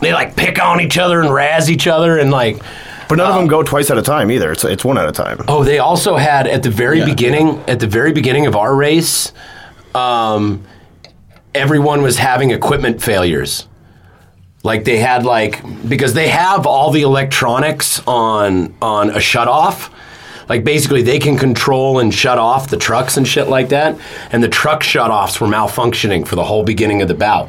they 0.00 0.12
like 0.12 0.36
pick 0.36 0.60
on 0.62 0.80
each 0.80 0.98
other 0.98 1.20
and 1.20 1.32
razz 1.32 1.70
each 1.70 1.86
other 1.86 2.18
and 2.18 2.30
like 2.30 2.60
but 3.08 3.16
none 3.16 3.28
of 3.30 3.34
them 3.36 3.46
go 3.46 3.62
twice 3.62 3.90
at 3.90 3.98
a 3.98 4.02
time 4.02 4.30
either. 4.30 4.52
It's 4.52 4.64
it's 4.64 4.84
one 4.84 4.98
at 4.98 5.08
a 5.08 5.12
time. 5.12 5.40
oh 5.48 5.64
they 5.64 5.78
also 5.78 6.16
had 6.16 6.46
at 6.46 6.62
the 6.62 6.70
very 6.70 7.04
beginning 7.04 7.62
at 7.68 7.80
the 7.80 7.86
very 7.86 8.12
beginning 8.12 8.46
of 8.46 8.56
our 8.56 8.74
race 8.74 9.32
um 9.94 10.64
everyone 11.54 12.02
was 12.02 12.16
having 12.18 12.50
equipment 12.50 13.02
failures. 13.02 13.68
Like 14.64 14.84
they 14.84 14.98
had 14.98 15.24
like 15.24 15.60
because 15.88 16.14
they 16.14 16.28
have 16.28 16.66
all 16.66 16.90
the 16.90 17.02
electronics 17.02 18.00
on 18.06 18.74
on 18.80 19.10
a 19.10 19.20
shut 19.20 19.48
off. 19.48 19.90
Like 20.52 20.64
basically 20.64 21.00
they 21.00 21.18
can 21.18 21.38
control 21.38 21.98
and 21.98 22.12
shut 22.12 22.36
off 22.36 22.68
the 22.68 22.76
trucks 22.76 23.16
and 23.16 23.26
shit 23.26 23.48
like 23.48 23.70
that. 23.70 23.98
And 24.32 24.44
the 24.44 24.50
truck 24.50 24.82
shut 24.82 25.10
offs 25.10 25.40
were 25.40 25.46
malfunctioning 25.46 26.28
for 26.28 26.36
the 26.36 26.44
whole 26.44 26.62
beginning 26.62 27.00
of 27.00 27.08
the 27.08 27.14
bout. 27.14 27.48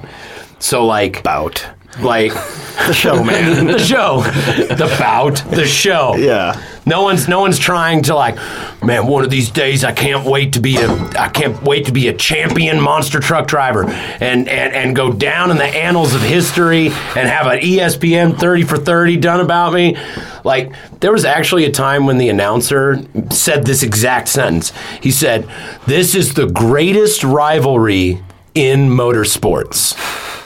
So 0.59 0.85
like 0.85 1.21
Bout. 1.21 1.67
like 1.99 2.31
The 2.87 2.93
show, 2.93 3.21
man. 3.21 3.67
the 3.75 3.77
show, 3.77 4.21
the 4.21 4.95
bout, 4.97 5.43
the 5.51 5.65
show. 5.65 6.15
Yeah. 6.15 6.55
No 6.85 7.03
one's 7.03 7.27
no 7.27 7.39
one's 7.39 7.59
trying 7.59 8.03
to 8.03 8.15
like, 8.15 8.35
man. 8.83 9.07
One 9.07 9.23
of 9.23 9.29
these 9.29 9.49
days, 9.49 9.83
I 9.83 9.93
can't 9.93 10.25
wait 10.25 10.53
to 10.53 10.59
be 10.59 10.77
a 10.77 10.89
I 11.17 11.29
can't 11.29 11.61
wait 11.63 11.85
to 11.85 11.91
be 11.91 12.07
a 12.09 12.13
champion 12.13 12.79
monster 12.79 13.19
truck 13.19 13.47
driver 13.47 13.85
and 13.85 14.47
and 14.49 14.73
and 14.73 14.95
go 14.95 15.11
down 15.11 15.49
in 15.51 15.57
the 15.57 15.65
annals 15.65 16.13
of 16.13 16.21
history 16.21 16.87
and 16.87 17.27
have 17.29 17.47
an 17.47 17.59
ESPN 17.59 18.37
thirty 18.37 18.63
for 18.63 18.77
thirty 18.77 19.15
done 19.17 19.39
about 19.39 19.73
me. 19.73 19.97
Like 20.43 20.73
there 20.99 21.11
was 21.11 21.23
actually 21.23 21.65
a 21.65 21.71
time 21.71 22.05
when 22.05 22.17
the 22.17 22.29
announcer 22.29 23.01
said 23.31 23.65
this 23.65 23.81
exact 23.81 24.27
sentence. 24.27 24.73
He 25.01 25.11
said, 25.11 25.47
"This 25.87 26.15
is 26.15 26.33
the 26.33 26.47
greatest 26.47 27.23
rivalry 27.23 28.21
in 28.55 28.89
motorsports." 28.89 30.42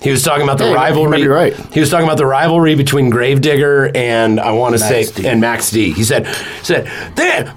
He 0.00 0.10
was 0.10 0.22
talking 0.22 0.44
about 0.44 0.58
the 0.58 0.64
Yeah, 0.64 0.70
you 0.70 0.76
you 0.76 0.78
rivalry. 1.08 1.26
right. 1.28 1.54
He 1.72 1.80
was 1.80 1.90
talking 1.90 2.06
about 2.06 2.18
the 2.18 2.26
rivalry 2.26 2.74
between 2.76 3.10
Gravedigger 3.10 3.90
and 3.96 4.38
I 4.38 4.52
want 4.52 4.74
to 4.74 4.78
say 4.78 5.00
Max 5.02 5.10
D. 5.10 5.26
and 5.26 5.40
Max 5.40 5.70
D. 5.70 5.92
He 5.92 6.04
said 6.04 6.26
said 6.62 6.88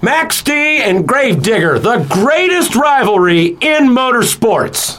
Max 0.02 0.42
D 0.42 0.52
and 0.82 1.08
Gravedigger, 1.08 1.78
the 1.80 2.06
greatest 2.10 2.76
rivalry 2.76 3.46
in 3.62 3.90
motorsports. 3.90 4.98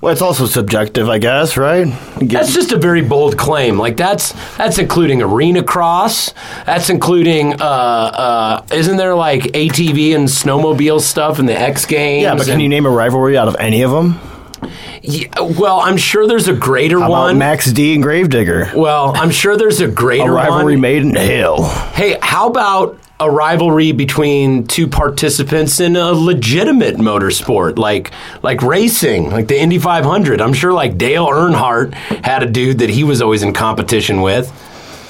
Well, 0.00 0.12
it's 0.12 0.20
also 0.20 0.44
subjective, 0.44 1.08
I 1.08 1.16
guess, 1.16 1.56
right? 1.56 1.86
Get- 2.18 2.28
That's 2.30 2.52
just 2.52 2.72
a 2.72 2.76
very 2.78 3.00
bold 3.00 3.38
claim. 3.38 3.78
Like 3.78 3.96
that's 3.96 4.32
that's 4.58 4.78
including 4.78 5.22
arena 5.22 5.62
cross. 5.62 6.34
That's 6.66 6.90
including 6.90 7.54
uh, 7.60 7.64
uh, 7.64 8.66
isn't 8.72 8.98
there 8.98 9.14
like 9.14 9.44
ATV 9.44 10.14
and 10.14 10.28
snowmobile 10.28 11.00
stuff 11.00 11.38
in 11.38 11.46
the 11.46 11.58
X 11.58 11.86
Games? 11.86 12.22
yeah, 12.22 12.34
but 12.34 12.44
can 12.44 12.52
and- 12.54 12.62
you 12.62 12.68
name 12.68 12.84
a 12.84 12.90
rivalry 12.90 13.38
out 13.38 13.48
of 13.48 13.56
any 13.58 13.80
of 13.82 13.90
them? 13.90 14.20
Yeah, 15.02 15.28
well, 15.40 15.80
I'm 15.80 15.96
sure 15.96 16.26
there's 16.26 16.48
a 16.48 16.54
greater 16.54 16.98
How 17.00 17.06
about 17.06 17.22
one. 17.26 17.38
Max 17.38 17.70
D 17.72 17.94
and 17.94 18.02
Gravedigger? 18.02 18.70
well, 18.74 19.12
I'm 19.16 19.30
sure 19.30 19.56
there's 19.56 19.80
a 19.80 19.88
greater 19.88 20.30
A 20.30 20.34
rivalry 20.34 20.74
one. 20.74 20.80
made 20.80 21.02
in 21.02 21.14
hell. 21.14 21.64
Hey, 21.94 22.16
how 22.22 22.48
about 22.48 22.98
a 23.20 23.30
rivalry 23.30 23.92
between 23.92 24.66
two 24.66 24.88
participants 24.88 25.78
in 25.78 25.94
a 25.96 26.12
legitimate 26.12 26.96
motorsport, 26.96 27.78
like 27.78 28.10
like 28.42 28.60
racing, 28.62 29.30
like 29.30 29.46
the 29.48 29.58
Indy 29.60 29.78
500? 29.78 30.40
I'm 30.40 30.52
sure 30.52 30.72
like 30.72 30.98
Dale 30.98 31.26
Earnhardt 31.26 31.94
had 32.24 32.42
a 32.42 32.46
dude 32.46 32.78
that 32.78 32.90
he 32.90 33.04
was 33.04 33.22
always 33.22 33.42
in 33.42 33.52
competition 33.52 34.20
with. 34.20 34.50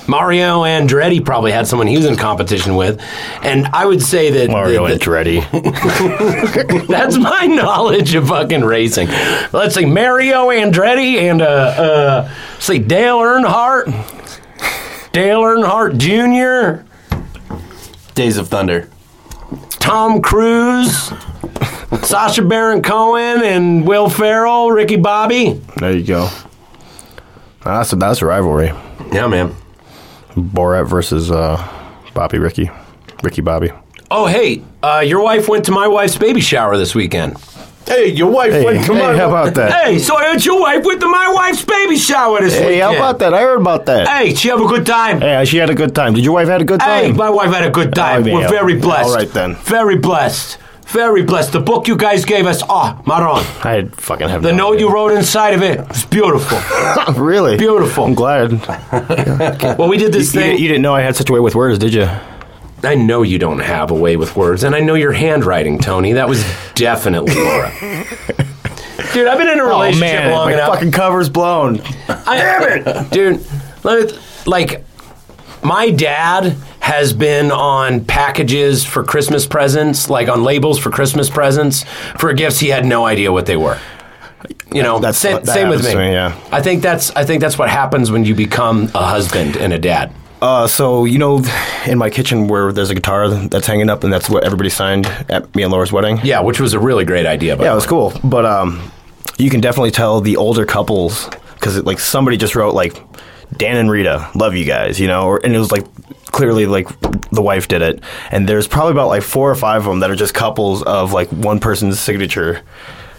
Mario 0.06 0.62
Andretti 0.64 1.24
probably 1.24 1.50
had 1.52 1.66
someone 1.66 1.86
he 1.86 1.96
was 1.96 2.04
in 2.06 2.16
competition 2.16 2.76
with, 2.76 3.00
and 3.42 3.66
I 3.68 3.86
would 3.86 4.02
say 4.02 4.30
that 4.30 4.50
Mario 4.50 4.86
that- 4.86 5.00
Andretti. 5.00 6.86
that's 6.88 7.16
my 7.16 7.46
knowledge 7.46 8.14
of 8.14 8.28
fucking 8.28 8.62
racing. 8.64 9.08
Let's 9.52 9.74
see, 9.74 9.86
Mario 9.86 10.48
Andretti 10.50 11.16
and 11.22 11.40
uh, 11.40 11.44
uh, 11.46 12.30
let's 12.52 12.64
see, 12.66 12.78
Dale 12.78 13.18
Earnhardt, 13.18 13.86
Dale 15.12 15.40
Earnhardt 15.40 15.96
Jr., 15.98 16.82
Days 18.14 18.36
of 18.36 18.48
Thunder. 18.48 18.88
Tom 19.80 20.20
Cruise, 20.22 21.10
Sacha 22.02 22.42
Baron 22.42 22.82
Cohen, 22.82 23.42
and 23.42 23.86
Will 23.86 24.08
Ferrell, 24.08 24.70
Ricky 24.70 24.96
Bobby. 24.96 25.60
there 25.76 25.92
you 25.96 26.04
go. 26.04 26.28
That's 27.64 27.92
a, 27.92 27.96
that's 27.96 28.20
a 28.22 28.26
rivalry. 28.26 28.72
Yeah, 29.12 29.26
man. 29.26 29.54
Borat 30.34 30.88
versus 30.88 31.30
uh, 31.30 31.56
Bobby 32.14 32.38
Ricky. 32.38 32.70
Ricky 33.22 33.40
Bobby. 33.40 33.70
Oh, 34.10 34.26
hey, 34.26 34.62
uh, 34.82 35.02
your 35.04 35.22
wife 35.22 35.48
went 35.48 35.64
to 35.66 35.72
my 35.72 35.88
wife's 35.88 36.16
baby 36.16 36.40
shower 36.40 36.76
this 36.76 36.94
weekend. 36.94 37.36
Hey, 37.86 38.08
your 38.08 38.30
wife 38.30 38.50
Hey, 38.52 38.78
hey, 38.78 38.82
how 38.86 39.28
about 39.28 39.54
that? 39.54 39.84
Hey, 39.84 39.98
so 39.98 40.16
I 40.16 40.30
heard 40.30 40.42
your 40.44 40.58
wife 40.58 40.84
went 40.84 41.00
to 41.00 41.06
my 41.06 41.30
wife's 41.34 41.64
baby 41.64 41.98
shower 41.98 42.40
this 42.40 42.54
Hey, 42.54 42.60
weekend. 42.60 42.74
Hey, 42.74 42.80
how 42.80 42.94
about 42.96 43.18
that? 43.18 43.34
I 43.34 43.40
heard 43.42 43.60
about 43.60 43.84
that. 43.86 44.08
Hey, 44.08 44.34
she 44.34 44.48
have 44.48 44.60
a 44.60 44.66
good 44.66 44.86
time. 44.86 45.20
Hey, 45.20 45.44
she 45.44 45.58
had 45.58 45.68
a 45.68 45.74
good 45.74 45.94
time. 45.94 46.14
Did 46.14 46.24
your 46.24 46.32
wife 46.32 46.48
have 46.48 46.62
a 46.62 46.64
good 46.64 46.80
time? 46.80 47.02
Hey, 47.02 47.08
time? 47.08 47.16
my 47.16 47.28
wife 47.30 47.52
had 47.52 47.64
a 47.64 47.70
good 47.70 47.94
time. 47.94 48.22
Oh, 48.26 48.32
We're 48.32 48.40
yeah. 48.42 48.48
very 48.48 48.78
blessed. 48.78 49.08
All 49.10 49.14
right, 49.14 49.28
then. 49.30 49.56
Very 49.56 49.96
blessed. 49.98 50.58
Very 50.88 51.22
blessed. 51.24 51.52
The 51.52 51.60
book 51.60 51.88
you 51.88 51.96
guys 51.96 52.24
gave 52.24 52.46
us, 52.46 52.62
oh, 52.68 53.00
Maron. 53.06 53.42
I 53.64 53.88
fucking 53.92 54.28
have 54.28 54.42
The 54.42 54.52
no 54.52 54.58
note 54.68 54.74
idea. 54.74 54.86
you 54.86 54.92
wrote 54.94 55.08
inside 55.12 55.54
of 55.54 55.62
it 55.62 55.80
It's 55.90 56.04
beautiful. 56.04 56.58
really 57.22 57.56
Beautiful. 57.56 58.04
I'm 58.04 58.14
glad. 58.14 58.52
well, 59.78 59.88
we 59.88 59.96
did 59.98 60.12
this 60.12 60.32
You, 60.34 60.40
thing. 60.40 60.50
didn't- 60.50 60.62
you 60.62 60.68
didn't 60.68 60.82
know 60.82 60.94
I 60.94 61.00
had 61.00 61.16
such 61.16 61.30
a 61.30 61.32
way 61.32 61.40
with 61.40 61.54
words, 61.54 61.78
did 61.78 61.94
you? 61.94 62.08
I 62.84 62.94
know 62.96 63.22
you 63.22 63.38
don't 63.38 63.60
have 63.60 63.90
a 63.90 63.94
way 63.94 64.16
with 64.16 64.36
words, 64.36 64.62
and 64.62 64.74
I 64.74 64.80
know 64.80 64.94
your 64.94 65.12
handwriting, 65.12 65.78
Tony. 65.78 66.12
That 66.12 66.28
was 66.28 66.44
definitely 66.74 67.34
Laura. 67.34 67.72
Dude, 69.14 69.26
I've 69.26 69.38
been 69.38 69.48
in 69.48 69.58
a 69.58 69.62
oh, 69.62 69.68
relationship 69.68 70.30
long 70.30 70.42
Oh, 70.42 70.44
my 70.46 70.52
enough. 70.52 70.74
fucking 70.74 70.90
cover's 70.92 71.28
blown. 71.30 71.80
I, 72.08 72.36
Damn 72.36 72.86
it, 72.86 73.10
dude. 73.10 73.44
let 73.84 74.12
me- 74.12 74.18
Like, 74.44 74.84
my 75.64 75.90
dad 75.90 76.57
has 76.81 77.12
been 77.12 77.50
on 77.50 78.05
packages 78.05 78.85
for 78.85 79.03
Christmas 79.03 79.46
presents, 79.46 80.11
like 80.11 80.29
on 80.29 80.44
labels 80.44 80.79
for 80.79 80.90
Christmas 80.90 81.31
presents 81.31 81.85
for 82.18 82.33
gifts 82.35 82.61
he 82.61 82.68
had 82.68 82.85
no 82.85 83.07
idea 83.07 83.33
what 83.33 83.46
they 83.46 83.57
were. 83.57 83.79
You 84.72 84.83
know, 84.83 84.98
That's- 84.98 85.18
sa- 85.18 85.38
that 85.38 85.46
same 85.46 85.68
with 85.70 85.85
me. 85.85 85.94
me, 85.94 86.12
yeah. 86.12 86.35
I 86.53 86.61
think 86.61 86.83
that's 86.83 87.11
I 87.16 87.24
think 87.24 87.40
that's 87.40 87.57
what 87.57 87.68
happens 87.70 88.11
when 88.11 88.24
you 88.24 88.35
become 88.35 88.90
a 88.94 89.07
husband 89.07 89.57
and 89.57 89.72
a 89.72 89.79
dad. 89.79 90.12
Uh, 90.42 90.66
so 90.66 91.07
you 91.07 91.16
know, 91.18 91.42
in 91.87 91.96
my 91.96 92.11
kitchen 92.11 92.48
where 92.48 92.70
there's 92.72 92.90
a 92.90 92.94
guitar 92.94 93.29
that's 93.31 93.66
hanging 93.66 93.88
up, 93.88 94.05
and 94.05 94.12
that's 94.12 94.29
what 94.29 94.44
everybody 94.44 94.68
signed 94.68 95.07
at 95.31 95.55
me 95.55 95.62
and 95.62 95.72
Laura's 95.72 95.92
wedding. 95.92 96.20
Yeah, 96.22 96.40
which 96.40 96.61
was 96.61 96.74
a 96.74 96.79
really 96.79 97.05
great 97.07 97.24
idea. 97.24 97.57
Yeah, 97.57 97.72
it 97.72 97.74
was 97.74 97.87
cool. 97.87 98.12
But 98.22 98.44
um, 98.44 98.90
you 99.38 99.48
can 99.48 99.61
definitely 99.62 99.92
tell 99.92 100.20
the 100.20 100.37
older 100.37 100.66
couples 100.66 101.31
because 101.55 101.83
like 101.85 101.98
somebody 102.00 102.37
just 102.37 102.55
wrote 102.55 102.74
like 102.74 103.00
Dan 103.56 103.76
and 103.76 103.90
Rita, 103.90 104.30
love 104.34 104.54
you 104.54 104.64
guys, 104.64 104.98
you 104.98 105.06
know, 105.06 105.26
or, 105.26 105.40
and 105.44 105.54
it 105.54 105.58
was 105.58 105.70
like 105.72 105.84
clearly 106.26 106.66
like 106.66 106.88
the 107.30 107.42
wife 107.42 107.68
did 107.68 107.82
it, 107.82 108.02
and 108.30 108.48
there's 108.48 108.66
probably 108.66 108.92
about 108.92 109.08
like 109.08 109.22
four 109.22 109.50
or 109.50 109.54
five 109.54 109.82
of 109.82 109.86
them 109.86 110.00
that 110.00 110.10
are 110.10 110.16
just 110.16 110.34
couples 110.34 110.82
of 110.82 111.12
like 111.12 111.28
one 111.30 111.60
person's 111.60 111.98
signature. 112.00 112.62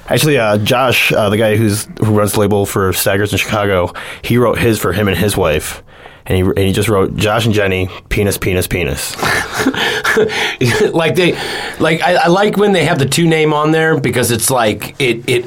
Actually, 0.07 0.37
uh, 0.37 0.57
Josh, 0.59 1.11
uh, 1.11 1.29
the 1.29 1.37
guy 1.37 1.55
who's 1.55 1.85
who 1.99 2.13
runs 2.13 2.33
the 2.33 2.39
label 2.39 2.65
for 2.65 2.93
Staggers 2.93 3.31
in 3.31 3.37
Chicago, 3.37 3.93
he 4.21 4.37
wrote 4.37 4.59
his 4.59 4.79
for 4.79 4.93
him 4.93 5.07
and 5.07 5.17
his 5.17 5.35
wife. 5.35 5.81
And 6.27 6.35
he, 6.35 6.41
and 6.41 6.57
he 6.57 6.71
just 6.71 6.89
wrote 6.89 7.15
Josh 7.15 7.45
and 7.45 7.53
Jenny, 7.53 7.87
penis, 8.09 8.39
penis, 8.39 8.65
penis. 8.65 9.15
like 10.91 11.13
they, 11.13 11.33
like 11.79 12.01
I, 12.01 12.15
I 12.15 12.27
like 12.29 12.57
when 12.57 12.71
they 12.71 12.85
have 12.85 12.97
the 12.97 13.05
two 13.05 13.27
name 13.27 13.53
on 13.53 13.69
there 13.69 13.99
because 13.99 14.31
it's 14.31 14.49
like 14.49 14.99
it 14.99 15.29
it 15.29 15.45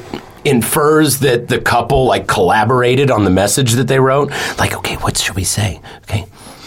infers 0.49 1.19
that 1.19 1.47
the 1.47 1.59
couple 1.61 2.05
like 2.05 2.27
collaborated 2.27 3.09
on 3.11 3.23
the 3.23 3.29
message 3.29 3.73
that 3.73 3.87
they 3.87 3.99
wrote. 3.99 4.31
Like, 4.57 4.75
okay, 4.77 4.95
what 4.97 5.17
should 5.17 5.35
we 5.35 5.43
say? 5.43 5.79
Okay, 6.03 6.25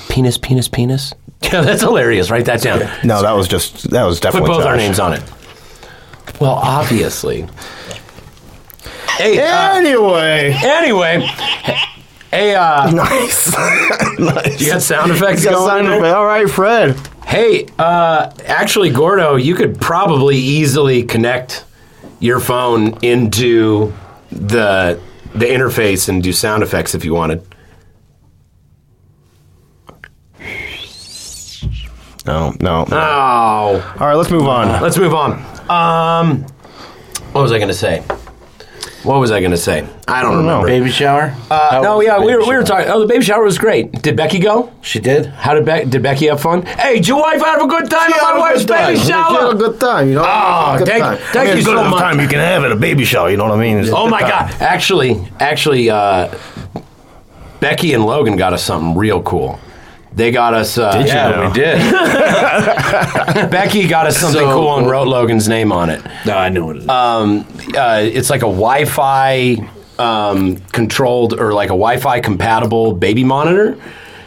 penis, 0.08 0.38
penis, 0.38 0.68
penis. 0.68 1.12
Yeah, 1.52 1.60
that's 1.62 1.82
hilarious. 1.82 2.30
Write 2.30 2.44
that 2.44 2.62
down. 2.62 2.78
No, 3.04 3.20
that 3.20 3.32
was 3.32 3.48
just 3.48 3.90
that 3.90 4.04
was 4.04 4.20
Put 4.20 4.22
definitely 4.28 4.50
both 4.50 4.64
our 4.64 4.76
Josh. 4.76 4.86
names 4.86 5.00
on 5.00 5.12
it. 5.14 5.22
Well, 6.40 6.52
obviously. 6.52 7.46
Hey. 9.18 9.38
uh, 9.40 9.74
Anyway, 9.74 10.52
anyway. 10.62 11.20
Hey, 12.30 12.54
uh, 12.54 12.90
nice. 12.92 13.52
nice. 14.20 14.60
you 14.60 14.68
got 14.68 14.82
sound 14.82 15.10
effects 15.10 15.44
got 15.44 15.52
going? 15.52 15.84
there? 15.84 16.14
All 16.16 16.24
right, 16.24 16.48
Fred. 16.48 16.96
Hey, 17.26 17.66
uh, 17.78 18.30
actually, 18.46 18.90
Gordo, 18.90 19.36
you 19.36 19.54
could 19.54 19.80
probably 19.80 20.36
easily 20.36 21.02
connect 21.02 21.64
your 22.22 22.40
phone 22.40 22.96
into 23.02 23.92
the 24.30 24.98
the 25.34 25.44
interface 25.46 26.08
and 26.08 26.22
do 26.22 26.32
sound 26.32 26.62
effects 26.62 26.94
if 26.94 27.04
you 27.04 27.12
wanted. 27.14 27.42
No, 32.24 32.54
no. 32.60 32.84
Oh, 32.88 33.96
All 33.98 34.06
right, 34.06 34.14
let's 34.14 34.30
move 34.30 34.46
on. 34.46 34.80
let's 34.80 34.96
move 34.96 35.12
on. 35.12 35.32
Um, 35.68 36.42
what 37.32 37.42
was 37.42 37.50
I 37.50 37.58
going 37.58 37.68
to 37.68 37.74
say? 37.74 38.02
What 39.04 39.18
was 39.18 39.32
I 39.32 39.40
going 39.40 39.50
to 39.50 39.56
say? 39.56 39.84
I 40.06 40.22
don't 40.22 40.36
remember. 40.36 40.66
Baby 40.68 40.88
shower? 40.90 41.34
Uh, 41.50 41.70
How 41.72 41.82
no, 41.82 41.96
was 41.98 42.06
yeah, 42.06 42.18
the 42.20 42.24
we 42.24 42.34
were, 42.36 42.40
we 42.40 42.46
were 42.56 42.64
shower? 42.64 42.82
talking. 42.82 42.90
Oh, 42.92 43.00
the 43.00 43.06
baby 43.06 43.24
shower 43.24 43.42
was 43.42 43.58
great. 43.58 43.90
Did 44.00 44.16
Becky 44.16 44.38
go? 44.38 44.72
She 44.80 45.00
did. 45.00 45.26
How 45.26 45.54
did 45.54 45.64
Be- 45.64 45.90
did 45.90 46.02
Becky 46.04 46.26
have 46.28 46.40
fun? 46.40 46.62
Hey, 46.62 46.94
did 46.96 47.08
your 47.08 47.20
wife 47.20 47.42
have 47.42 47.62
a 47.62 47.66
good 47.66 47.90
time 47.90 48.12
at 48.12 48.20
Had 48.20 48.32
my 48.34 48.36
a 48.36 48.40
wife's 48.40 48.60
good 48.64 48.68
time. 48.74 48.94
baby 48.94 49.00
She 49.04 49.10
had 49.12 49.28
shower? 49.28 49.50
a 49.50 49.54
good 49.56 49.80
time, 49.80 50.08
you 50.08 50.14
know. 50.14 50.24
Oh, 50.24 50.78
Good 50.78 50.86
thank- 50.86 51.02
time. 51.02 51.16
thank 51.18 51.36
I 51.36 51.44
mean, 51.44 51.58
you 51.58 51.64
good 51.64 51.74
so 51.74 51.80
enough 51.80 51.90
much. 51.90 52.00
time 52.00 52.20
you 52.20 52.28
can 52.28 52.38
have 52.38 52.62
at 52.64 52.70
a 52.70 52.76
baby 52.76 53.04
shower. 53.04 53.28
You 53.28 53.36
know 53.38 53.44
what 53.44 53.58
I 53.58 53.60
mean? 53.60 53.78
It's 53.78 53.90
Oh 53.90 54.06
a 54.06 54.10
my 54.10 54.20
good 54.20 54.28
god! 54.28 54.54
Actually, 54.60 55.20
actually, 55.40 55.90
uh, 55.90 56.32
Becky 57.60 57.94
and 57.94 58.04
Logan 58.04 58.36
got 58.36 58.52
us 58.52 58.62
something 58.62 58.96
real 58.96 59.22
cool. 59.22 59.58
They 60.14 60.30
got 60.30 60.52
us. 60.54 60.76
Uh, 60.76 60.92
Did 60.98 61.06
you 61.08 61.14
Yeah, 61.14 61.30
know? 61.30 61.48
we 61.48 61.52
did. 61.54 61.78
Becky 63.50 63.86
got 63.88 64.06
us 64.06 64.18
something 64.18 64.40
So- 64.40 64.52
cool 64.54 64.76
and 64.78 64.86
wrote 64.90 65.08
Logan's 65.08 65.48
name 65.48 65.72
on 65.72 65.88
it. 65.90 66.02
no, 66.26 66.36
I 66.36 66.48
know 66.48 66.66
what 66.66 66.76
it 66.76 66.82
is. 66.82 66.88
Um, 66.88 67.46
uh, 67.76 68.00
it's 68.02 68.28
like 68.30 68.40
a 68.42 68.46
Wi-Fi 68.46 69.56
um, 69.98 70.56
controlled 70.72 71.38
or 71.38 71.52
like 71.54 71.68
a 71.68 71.76
Wi-Fi 71.76 72.20
compatible 72.20 72.92
baby 72.92 73.24
monitor, 73.24 73.78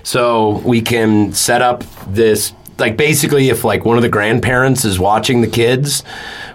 so 0.04 0.58
we 0.66 0.82
can 0.82 1.34
set 1.34 1.62
up 1.62 1.84
this. 2.08 2.54
Like 2.78 2.98
basically, 2.98 3.50
if 3.50 3.64
like 3.64 3.86
one 3.86 3.98
of 3.98 4.04
the 4.04 4.10
grandparents 4.10 4.86
is 4.86 5.00
watching 5.00 5.42
the 5.42 5.48
kids, 5.48 6.04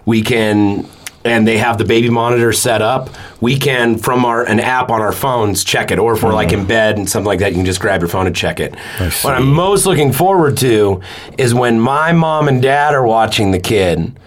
we 0.07 0.23
can. 0.23 0.87
And 1.23 1.47
they 1.47 1.59
have 1.59 1.77
the 1.77 1.85
baby 1.85 2.09
monitor 2.09 2.51
set 2.53 2.81
up. 2.81 3.11
We 3.43 3.59
can, 3.59 3.99
from 3.99 4.25
our 4.25 4.45
an 4.45 4.59
app 4.59 4.91
on 4.91 5.03
our 5.03 5.13
phones, 5.13 5.65
check 5.65 5.91
it. 5.91 5.99
Or 5.99 6.15
if 6.15 6.23
we're 6.23 6.33
like 6.33 6.53
in 6.53 6.65
mm. 6.65 6.69
bed 6.69 6.97
and 6.97 7.09
something 7.09 7.27
like 7.27 7.41
that, 7.41 7.51
you 7.51 7.57
can 7.57 7.67
just 7.67 7.81
grab 7.81 8.01
your 8.01 8.09
phone 8.09 8.27
and 8.27 8.35
check 8.35 8.59
it. 8.59 8.75
What 9.23 9.35
I'm 9.35 9.53
most 9.53 9.85
looking 9.85 10.13
forward 10.13 10.57
to 10.59 11.03
is 11.37 11.53
when 11.53 11.79
my 11.79 12.13
mom 12.13 12.49
and 12.49 12.63
dad 12.63 12.95
are 12.95 13.05
watching 13.05 13.51
the 13.51 13.61
kid 13.61 14.19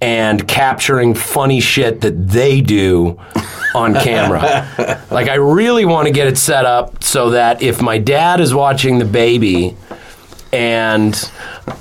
and 0.00 0.46
capturing 0.46 1.14
funny 1.14 1.60
shit 1.60 2.02
that 2.02 2.28
they 2.28 2.60
do 2.60 3.18
on 3.74 3.94
camera. 3.94 5.04
like 5.10 5.28
I 5.28 5.34
really 5.34 5.84
want 5.84 6.06
to 6.06 6.12
get 6.12 6.26
it 6.26 6.36
set 6.36 6.64
up 6.64 7.02
so 7.02 7.30
that 7.30 7.62
if 7.62 7.80
my 7.80 7.98
dad 7.98 8.40
is 8.40 8.54
watching 8.54 8.98
the 8.98 9.04
baby 9.04 9.76
and 10.56 11.30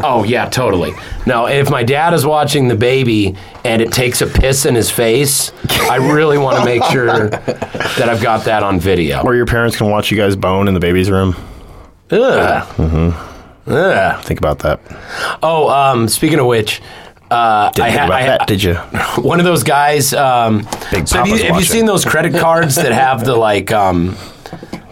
oh 0.02 0.26
yeah, 0.26 0.50
totally. 0.50 0.94
Now, 1.26 1.46
if 1.46 1.70
my 1.72 1.82
dad 1.82 2.14
is 2.14 2.26
watching 2.26 2.68
the 2.68 2.76
baby 2.76 3.36
and 3.64 3.82
it 3.82 3.94
takes 3.94 4.22
a 4.22 4.28
piss 4.28 4.66
in 4.66 4.76
his 4.76 4.92
face, 4.92 5.54
I 5.70 5.96
really 5.96 6.38
want 6.38 6.60
to 6.60 6.66
make 6.66 6.84
sure 6.84 7.30
that 7.30 8.10
I've 8.10 8.22
got 8.22 8.44
that 8.46 8.64
on 8.64 8.80
video. 8.80 9.22
Or 9.24 9.34
your 9.34 9.46
parents 9.46 9.78
can 9.78 9.90
watch 9.90 10.12
you 10.12 10.18
guys 10.18 10.36
bone 10.36 10.68
in 10.68 10.74
the 10.74 10.80
baby's 10.82 11.10
room. 11.10 11.36
Ugh. 12.12 13.14
Ugh. 13.68 14.24
Think 14.26 14.40
about 14.40 14.60
that. 14.60 14.80
Oh, 15.42 15.70
um, 15.70 16.10
speaking 16.10 16.40
of 16.40 16.46
which, 16.46 16.82
uh, 17.32 17.72
Didn't 17.72 17.86
I 17.86 17.90
had 17.90 18.06
about 18.10 18.22
I 18.22 18.26
that, 18.26 18.48
did 18.48 18.62
you? 18.62 18.76
one 19.22 19.40
of 19.40 19.46
those 19.46 19.64
guys. 19.64 20.14
Um, 20.14 20.68
Big 20.92 21.08
so 21.08 21.18
have 21.20 21.28
you, 21.28 21.44
have 21.46 21.58
you 21.58 21.66
seen 21.66 21.86
those 21.86 22.04
credit 22.04 22.34
cards 22.40 22.76
that 22.76 22.92
have 22.92 23.24
the 23.24 23.36
like? 23.36 23.72
Um, 23.72 24.16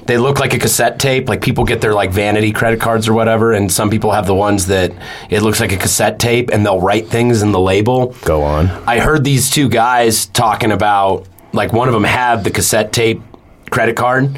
they 0.06 0.18
look 0.18 0.40
like 0.40 0.54
a 0.54 0.60
cassette 0.60 1.00
tape. 1.00 1.30
Like 1.30 1.42
people 1.42 1.64
get 1.64 1.82
their 1.82 1.94
like 1.94 2.12
vanity 2.12 2.52
credit 2.52 2.80
cards 2.80 3.08
or 3.08 3.14
whatever, 3.14 3.54
and 3.54 3.72
some 3.72 3.90
people 3.90 4.12
have 4.12 4.28
the 4.28 4.36
ones 4.36 4.68
that 4.68 4.92
it 5.30 5.42
looks 5.42 5.60
like 5.60 5.72
a 5.72 5.78
cassette 5.78 6.20
tape, 6.20 6.50
and 6.52 6.66
they'll 6.66 6.82
write 6.82 7.08
things 7.08 7.42
in 7.42 7.52
the 7.52 7.60
label. 7.60 8.16
Go 8.24 8.44
on. 8.44 8.68
I 8.88 9.00
heard 9.00 9.24
these 9.24 9.50
two 9.50 9.70
guys 9.70 10.26
talking 10.28 10.72
about 10.72 11.28
like 11.54 11.72
one 11.72 11.88
of 11.88 11.94
them 11.94 12.04
had 12.04 12.44
the 12.44 12.52
cassette 12.52 12.92
tape 12.92 13.22
credit 13.74 13.96
card 13.96 14.30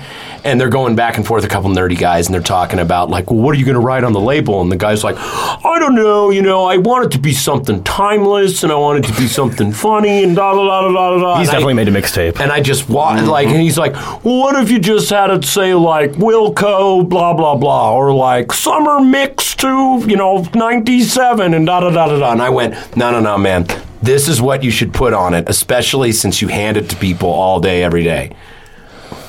and 0.46 0.62
they're 0.62 0.70
going 0.70 0.96
back 0.96 1.18
and 1.18 1.28
forth 1.28 1.44
a 1.44 1.48
couple 1.48 1.70
nerdy 1.70 1.98
guys 1.98 2.28
and 2.28 2.34
they're 2.34 2.42
talking 2.42 2.80
about 2.80 3.10
like 3.10 3.30
well, 3.30 3.40
what 3.42 3.54
are 3.54 3.60
you 3.60 3.66
going 3.66 3.76
to 3.76 3.82
write 3.82 4.04
on 4.06 4.14
the 4.14 4.20
label 4.20 4.62
and 4.62 4.72
the 4.72 4.78
guy's 4.78 5.04
like 5.04 5.16
i 5.18 5.78
don't 5.78 5.94
know 5.94 6.30
you 6.30 6.42
know 6.42 6.64
i 6.66 6.78
want 6.78 7.06
it 7.06 7.12
to 7.12 7.20
be 7.20 7.34
something 7.34 7.84
timeless 7.84 8.64
and 8.64 8.72
i 8.72 8.76
want 8.76 9.04
it 9.04 9.08
to 9.12 9.20
be 9.20 9.28
something 9.28 9.74
funny 9.74 10.24
and 10.24 10.38
da 10.38 10.54
da 10.54 10.64
da 10.64 10.82
da 10.88 10.92
da 10.94 11.20
da 11.20 11.40
He's 11.40 11.50
And 11.50 11.56
I- 11.58 11.60
definitely 11.60 11.74
made 11.74 11.88
a 11.90 11.92
mixtape. 11.92 12.40
and 12.40 12.52
I 12.52 12.62
just 12.62 12.88
wa- 12.90 13.12
like, 13.12 13.48
and 13.48 13.56
mm-hmm. 13.56 13.62
he's 13.64 13.78
like, 13.78 13.94
well, 14.24 14.40
what 14.40 14.56
if 14.62 14.72
you 14.72 14.80
just 14.80 15.10
had 15.10 15.30
it 15.32 15.44
say 15.44 15.74
like 15.74 16.12
Wilco, 16.14 17.08
blah 17.08 17.34
blah 17.34 17.56
blah, 17.56 17.94
or 17.94 18.14
like 18.14 18.54
summer 18.54 19.00
mix 19.02 19.56
to 19.58 19.68
you 20.08 20.16
know 20.16 20.48
'97 20.54 21.54
and 21.54 21.66
da 21.66 21.82
da 21.82 21.90
da 21.90 22.08
da 22.08 22.20
da. 22.20 22.32
And 22.32 22.42
I 22.42 22.50
went, 22.50 22.74
no 22.96 23.12
no 23.12 23.20
no, 23.20 23.38
man, 23.38 23.68
this 24.02 24.28
is 24.28 24.42
what 24.42 24.64
you 24.64 24.72
should 24.72 24.94
put 24.94 25.14
on 25.14 25.34
it, 25.34 25.50
especially 25.50 26.12
since 26.12 26.42
you 26.42 26.48
hand 26.48 26.78
it 26.78 26.90
to 26.90 26.96
people 26.96 27.30
all 27.30 27.60
day 27.60 27.84
every 27.84 28.04
day. 28.04 28.32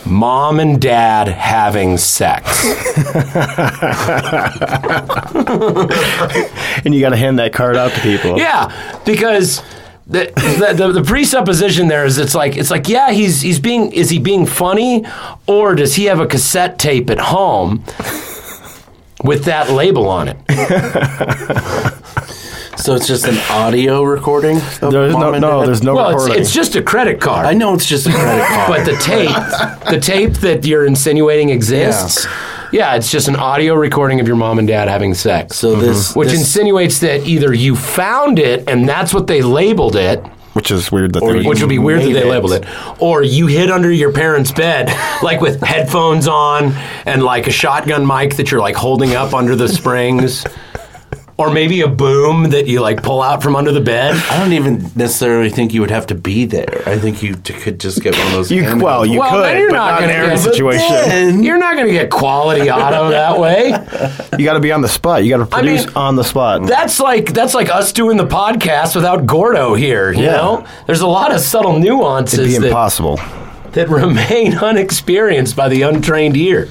Mom 0.06 0.60
and 0.60 0.80
dad 0.80 1.28
having 1.28 1.98
sex. 1.98 2.64
And 6.84 6.94
you 6.94 7.00
got 7.00 7.10
to 7.10 7.16
hand 7.16 7.38
that 7.38 7.52
card 7.52 7.76
out 7.76 7.92
to 7.92 8.00
people. 8.00 8.38
Yeah, 8.38 9.00
because 9.04 9.62
the, 10.06 10.30
the, 10.36 10.74
the 10.76 10.92
the 10.92 11.02
presupposition 11.02 11.88
there 11.88 12.04
is 12.04 12.18
it's 12.18 12.34
like 12.34 12.56
it's 12.56 12.70
like 12.70 12.88
yeah 12.88 13.10
he's 13.10 13.40
he's 13.40 13.58
being 13.58 13.90
is 13.92 14.08
he 14.08 14.20
being 14.20 14.46
funny 14.46 15.04
or 15.48 15.74
does 15.74 15.96
he 15.96 16.04
have 16.04 16.20
a 16.20 16.26
cassette 16.28 16.78
tape 16.78 17.10
at 17.10 17.18
home 17.18 17.82
with 19.24 19.44
that 19.46 19.68
label 19.70 20.08
on 20.08 20.28
it? 20.28 20.36
So 22.76 22.94
it's 22.94 23.06
just 23.06 23.26
an 23.26 23.38
audio 23.50 24.02
recording? 24.02 24.56
of 24.56 24.92
There's 24.92 25.12
mom 25.12 25.20
no, 25.20 25.32
and 25.32 25.40
no, 25.40 25.60
dad? 25.60 25.68
there's 25.68 25.82
no 25.82 25.94
well, 25.94 26.10
it's, 26.10 26.22
recording. 26.22 26.42
it's 26.42 26.52
just 26.52 26.76
a 26.76 26.82
credit 26.82 27.20
card. 27.20 27.46
I 27.46 27.54
know 27.54 27.74
it's 27.74 27.86
just 27.86 28.06
a 28.06 28.10
credit 28.12 28.46
card. 28.48 28.68
But 28.68 28.84
the 28.84 28.96
tape, 28.98 29.90
the 29.90 30.00
tape 30.00 30.34
that 30.40 30.64
you're 30.64 30.86
insinuating 30.86 31.50
exists, 31.50 32.26
yeah. 32.72 32.94
it's 32.94 33.10
just 33.10 33.28
an 33.28 33.36
audio 33.36 33.74
recording 33.74 34.20
of 34.20 34.26
your 34.26 34.36
mom 34.36 34.58
and 34.58 34.68
dad 34.68 34.88
having 34.88 35.14
sex. 35.14 35.56
so 35.56 35.72
mm-hmm. 35.72 35.80
this, 35.82 36.14
which 36.14 36.30
this 36.30 36.40
insinuates 36.40 37.00
that 37.00 37.26
either 37.26 37.52
you 37.52 37.76
found 37.76 38.38
it 38.38 38.68
and 38.68 38.88
that's 38.88 39.12
what 39.14 39.26
they 39.26 39.42
labeled 39.42 39.96
it, 39.96 40.24
which 40.56 40.70
is 40.70 40.90
weird 40.90 41.12
that 41.12 41.20
they 41.20 41.46
which 41.46 41.60
would 41.60 41.68
be 41.68 41.78
weird 41.78 42.00
that 42.00 42.06
made 42.06 42.14
they 42.14 42.26
it. 42.26 42.30
labeled 42.30 42.52
it. 42.52 42.64
Or 42.98 43.22
you 43.22 43.46
hid 43.46 43.70
under 43.70 43.92
your 43.92 44.10
parents' 44.10 44.52
bed, 44.52 44.88
like 45.22 45.42
with 45.42 45.60
headphones 45.60 46.26
on 46.26 46.72
and 47.04 47.22
like 47.22 47.46
a 47.46 47.50
shotgun 47.50 48.06
mic 48.06 48.36
that 48.36 48.50
you're 48.50 48.60
like 48.60 48.74
holding 48.74 49.14
up 49.14 49.34
under 49.34 49.54
the 49.54 49.68
springs. 49.80 50.46
Or 51.38 51.50
maybe 51.50 51.82
a 51.82 51.88
boom 51.88 52.48
that 52.50 52.66
you 52.66 52.80
like 52.80 53.02
pull 53.02 53.20
out 53.20 53.42
from 53.42 53.56
under 53.56 53.70
the 53.70 53.80
bed. 53.80 54.14
I 54.30 54.38
don't 54.38 54.54
even 54.54 54.90
necessarily 54.96 55.50
think 55.50 55.74
you 55.74 55.82
would 55.82 55.90
have 55.90 56.06
to 56.06 56.14
be 56.14 56.46
there. 56.46 56.82
I 56.86 56.98
think 56.98 57.22
you 57.22 57.34
t- 57.34 57.52
could 57.52 57.78
just 57.78 58.02
get 58.02 58.16
one 58.16 58.26
of 58.28 58.32
those. 58.32 58.50
You, 58.50 58.62
handheld 58.62 58.82
well, 58.82 59.04
you 59.04 59.20
Well, 59.20 59.42
then 59.42 59.52
could, 59.54 59.60
you're 59.60 59.70
but 59.70 59.76
not 59.76 59.90
not 59.90 60.02
in 60.04 60.08
gonna 60.08 60.18
Aaron's 60.24 60.44
get- 60.44 60.54
situation. 60.54 60.88
Then- 60.88 61.42
You're 61.42 61.58
not 61.58 61.74
going 61.74 61.88
to 61.88 61.92
get 61.92 62.08
quality 62.10 62.70
auto 62.70 63.10
that 63.10 63.38
way. 63.38 63.68
You 64.38 64.44
got 64.46 64.54
to 64.54 64.60
be 64.60 64.72
on 64.72 64.80
the 64.80 64.88
spot. 64.88 65.24
You 65.24 65.36
got 65.36 65.46
to 65.50 65.54
I 65.56 65.60
mean, 65.60 65.76
produce 65.76 65.94
on 65.94 66.16
the 66.16 66.24
spot. 66.24 66.66
That's 66.66 67.00
like 67.00 67.32
that's 67.34 67.52
like 67.52 67.68
us 67.68 67.92
doing 67.92 68.16
the 68.16 68.26
podcast 68.26 68.94
without 68.96 69.26
Gordo 69.26 69.74
here. 69.74 70.12
You 70.12 70.22
Yeah. 70.24 70.32
know, 70.36 70.66
there's 70.86 71.02
a 71.02 71.06
lot 71.06 71.34
of 71.34 71.40
subtle 71.40 71.78
nuances 71.78 72.38
It'd 72.38 72.48
be 72.52 72.58
that, 72.60 72.66
impossible. 72.68 73.20
that 73.72 73.90
remain 73.90 74.56
unexperienced 74.70 75.54
by 75.54 75.68
the 75.68 75.82
untrained 75.82 76.36
ear. 76.38 76.70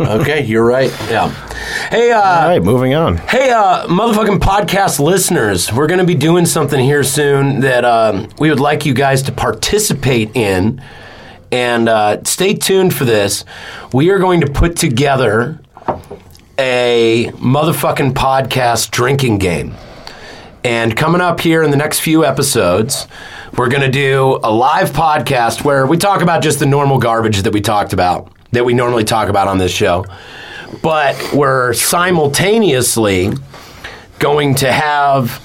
okay, 0.00 0.44
you're 0.44 0.64
right. 0.66 0.90
Yeah. 1.10 1.32
Hey, 1.66 2.12
uh, 2.12 2.20
All 2.20 2.48
right, 2.48 2.62
moving 2.62 2.94
on. 2.94 3.16
Hey, 3.16 3.50
uh, 3.50 3.88
motherfucking 3.88 4.38
podcast 4.38 5.00
listeners, 5.00 5.72
we're 5.72 5.88
going 5.88 5.98
to 5.98 6.06
be 6.06 6.14
doing 6.14 6.46
something 6.46 6.78
here 6.78 7.02
soon 7.02 7.58
that 7.60 7.84
um, 7.84 8.28
we 8.38 8.50
would 8.50 8.60
like 8.60 8.86
you 8.86 8.94
guys 8.94 9.20
to 9.22 9.32
participate 9.32 10.36
in. 10.36 10.80
And 11.50 11.88
uh, 11.88 12.22
stay 12.22 12.54
tuned 12.54 12.94
for 12.94 13.04
this. 13.04 13.44
We 13.92 14.10
are 14.10 14.20
going 14.20 14.42
to 14.42 14.46
put 14.46 14.76
together 14.76 15.58
a 16.56 17.32
motherfucking 17.34 18.12
podcast 18.12 18.92
drinking 18.92 19.38
game. 19.38 19.74
And 20.62 20.96
coming 20.96 21.20
up 21.20 21.40
here 21.40 21.64
in 21.64 21.72
the 21.72 21.76
next 21.76 21.98
few 21.98 22.24
episodes, 22.24 23.08
we're 23.56 23.70
going 23.70 23.82
to 23.82 23.90
do 23.90 24.38
a 24.44 24.52
live 24.52 24.90
podcast 24.90 25.64
where 25.64 25.84
we 25.84 25.96
talk 25.96 26.22
about 26.22 26.44
just 26.44 26.60
the 26.60 26.66
normal 26.66 26.98
garbage 26.98 27.42
that 27.42 27.52
we 27.52 27.60
talked 27.60 27.92
about, 27.92 28.32
that 28.52 28.64
we 28.64 28.72
normally 28.72 29.04
talk 29.04 29.28
about 29.28 29.48
on 29.48 29.58
this 29.58 29.72
show. 29.72 30.04
But 30.82 31.32
we're 31.32 31.72
simultaneously 31.74 33.32
going 34.18 34.54
to 34.56 34.70
have, 34.72 35.42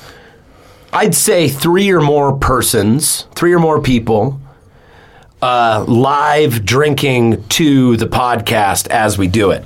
I'd 0.93 1.15
say, 1.15 1.47
three 1.47 1.91
or 1.91 2.01
more 2.01 2.37
persons, 2.37 3.27
three 3.35 3.53
or 3.53 3.59
more 3.59 3.81
people 3.81 4.39
uh, 5.41 5.83
live 5.87 6.63
drinking 6.65 7.43
to 7.49 7.97
the 7.97 8.05
podcast 8.07 8.87
as 8.89 9.17
we 9.17 9.27
do 9.27 9.51
it. 9.51 9.65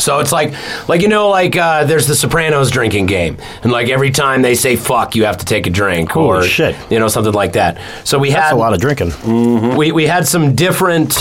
So 0.00 0.18
it's 0.18 0.32
like, 0.32 0.52
like 0.88 1.02
you 1.02 1.08
know, 1.08 1.28
like 1.28 1.56
uh, 1.56 1.84
there's 1.84 2.08
the 2.08 2.16
Sopranos 2.16 2.72
drinking 2.72 3.06
game, 3.06 3.36
and 3.62 3.70
like 3.70 3.88
every 3.90 4.10
time 4.10 4.42
they 4.42 4.56
say 4.56 4.74
"fuck," 4.74 5.14
you 5.14 5.24
have 5.24 5.36
to 5.36 5.44
take 5.44 5.68
a 5.68 5.70
drink, 5.70 6.10
Holy 6.10 6.26
or 6.26 6.42
shit. 6.42 6.74
you 6.90 6.98
know, 6.98 7.06
something 7.06 7.32
like 7.32 7.52
that. 7.52 7.80
So 8.02 8.18
we 8.18 8.30
That's 8.30 8.46
had 8.50 8.54
a 8.54 8.58
lot 8.58 8.72
of 8.74 8.80
drinking. 8.80 9.76
we, 9.76 9.92
we 9.92 10.06
had 10.06 10.26
some 10.26 10.56
different 10.56 11.12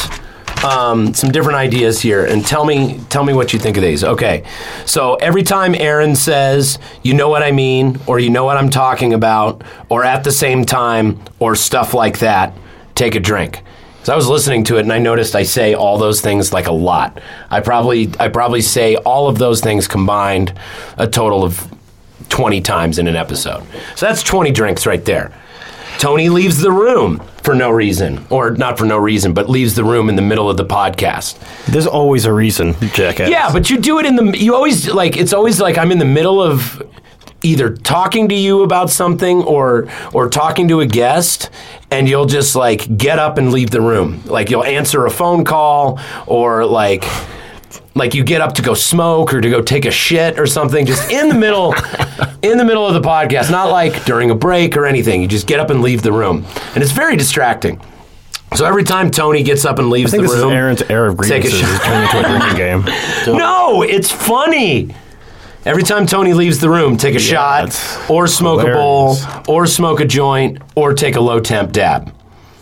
um, 0.64 1.14
some 1.14 1.32
different 1.32 1.58
ideas 1.58 2.02
here 2.02 2.26
and 2.26 2.46
tell 2.46 2.66
me 2.66 3.00
tell 3.10 3.24
me 3.24 3.34
what 3.34 3.54
you 3.54 3.60
think 3.60 3.78
of 3.78 3.84
these. 3.84 4.04
Okay. 4.04 4.46
So 4.86 5.16
every 5.16 5.44
time 5.44 5.76
aaron 5.76 6.16
says 6.16 6.80
you 7.04 7.14
know 7.14 7.30
what 7.30 7.44
i 7.44 7.52
mean 7.52 8.00
or 8.08 8.20
you 8.20 8.30
know 8.30 8.46
what 8.46 8.58
i'm 8.58 8.70
talking 8.70 9.14
about 9.14 9.64
or 9.90 10.04
at 10.04 10.24
the 10.24 10.32
same 10.32 10.66
time 10.66 11.22
or 11.40 11.56
stuff 11.56 11.94
like 11.94 12.20
that 12.20 12.54
take 12.96 13.16
a 13.16 13.20
drink. 13.20 13.62
So 14.04 14.14
i 14.14 14.16
was 14.16 14.28
listening 14.28 14.64
to 14.66 14.78
it 14.78 14.82
and 14.82 14.94
i 14.94 15.00
noticed 15.00 15.36
i 15.36 15.44
say 15.44 15.74
all 15.74 15.98
those 15.98 16.22
things 16.22 16.54
like 16.54 16.68
a 16.68 16.72
lot. 16.72 17.22
I 17.50 17.60
probably 17.60 18.12
i 18.20 18.30
probably 18.30 18.62
say 18.62 18.96
all 18.96 19.28
of 19.28 19.38
those 19.38 19.62
things 19.62 19.88
combined 19.88 20.54
a 20.98 21.08
total 21.08 21.44
of 21.44 21.70
20 22.30 22.62
times 22.62 22.98
in 22.98 23.08
an 23.08 23.16
episode. 23.16 23.64
So 23.96 24.06
that's 24.06 24.24
20 24.24 24.52
drinks 24.52 24.86
right 24.86 25.04
there. 25.06 25.32
Tony 26.00 26.30
leaves 26.30 26.60
the 26.60 26.72
room 26.72 27.22
for 27.44 27.54
no 27.54 27.70
reason, 27.70 28.26
or 28.30 28.52
not 28.52 28.78
for 28.78 28.86
no 28.86 28.98
reason, 28.98 29.34
but 29.34 29.50
leaves 29.50 29.76
the 29.76 29.84
room 29.84 30.10
in 30.10 30.16
the 30.16 30.22
middle 30.22 30.50
of 30.50 30.58
the 30.58 30.66
podcast. 30.66 31.38
There's 31.66 31.88
always 31.88 32.26
a 32.26 32.34
reason, 32.34 32.74
jackass. 32.94 33.30
Yeah, 33.30 33.52
but 33.52 33.70
you 33.70 33.78
do 33.78 34.00
it 34.00 34.06
in 34.06 34.16
the. 34.16 34.38
You 34.38 34.56
always 34.56 34.90
like. 34.90 35.18
It's 35.18 35.34
always 35.34 35.60
like 35.60 35.78
I'm 35.78 35.92
in 35.92 36.00
the 36.00 36.06
middle 36.06 36.42
of 36.42 36.82
either 37.44 37.76
talking 37.76 38.30
to 38.30 38.36
you 38.36 38.64
about 38.64 38.90
something 38.90 39.44
or 39.44 39.90
or 40.14 40.30
talking 40.30 40.70
to 40.70 40.80
a 40.80 40.86
guest 40.86 41.50
and 41.92 42.08
you'll 42.08 42.26
just 42.26 42.56
like 42.56 42.98
get 42.98 43.20
up 43.20 43.38
and 43.38 43.52
leave 43.52 43.70
the 43.70 43.82
room 43.82 44.24
like 44.26 44.50
you'll 44.50 44.64
answer 44.64 45.06
a 45.06 45.12
phone 45.12 45.44
call 45.44 46.00
or 46.26 46.66
like 46.66 47.04
like 47.96 48.14
you 48.14 48.24
get 48.24 48.42
up 48.42 48.54
to 48.54 48.62
go 48.62 48.74
smoke 48.74 49.34
or 49.34 49.42
to 49.42 49.50
go 49.50 49.62
take 49.62 49.86
a 49.86 49.92
shit 49.92 50.40
or 50.40 50.48
something 50.48 50.86
just 50.86 51.12
in 51.12 51.30
the 51.30 51.36
middle 51.36 51.74
in 52.42 52.58
the 52.58 52.66
middle 52.66 52.86
of 52.86 52.94
the 52.94 53.02
podcast 53.08 53.52
not 53.52 53.70
like 53.70 54.04
during 54.06 54.32
a 54.32 54.36
break 54.36 54.76
or 54.76 54.86
anything 54.86 55.22
you 55.22 55.28
just 55.28 55.48
get 55.48 55.60
up 55.60 55.70
and 55.70 55.82
leave 55.82 56.02
the 56.02 56.12
room 56.12 56.46
and 56.74 56.84
it's 56.84 56.92
very 56.92 57.16
distracting 57.16 57.80
so 58.56 58.66
every 58.66 58.84
time 58.84 59.10
Tony 59.10 59.42
gets 59.44 59.66
up 59.66 59.80
and 59.80 59.90
leaves 59.90 60.14
I 60.14 60.18
think 60.18 60.28
the 60.28 60.34
this 60.34 60.44
room 60.44 60.52
is 60.52 60.56
Aaron's 60.56 60.82
air 60.84 61.08
of 61.08 61.18
grievances 61.18 61.54
is 61.54 61.80
turning 61.80 62.04
into 62.04 62.20
a 62.20 62.24
drinking 62.24 62.58
game. 62.58 62.86
no, 63.38 63.82
it's 63.82 64.12
funny. 64.12 64.94
Every 65.66 65.84
time 65.84 66.06
Tony 66.06 66.34
leaves 66.34 66.60
the 66.60 66.70
room, 66.70 66.98
take 66.98 67.16
a 67.16 67.20
shot, 67.20 67.76
or 68.10 68.28
smoke 68.28 68.62
a 68.62 68.72
bowl, 68.72 69.16
or 69.48 69.66
smoke 69.66 70.02
a 70.02 70.06
joint, 70.06 70.62
or 70.76 70.94
take 70.94 71.16
a 71.16 71.22
low 71.22 71.40
temp 71.40 71.72
dab. 71.72 72.14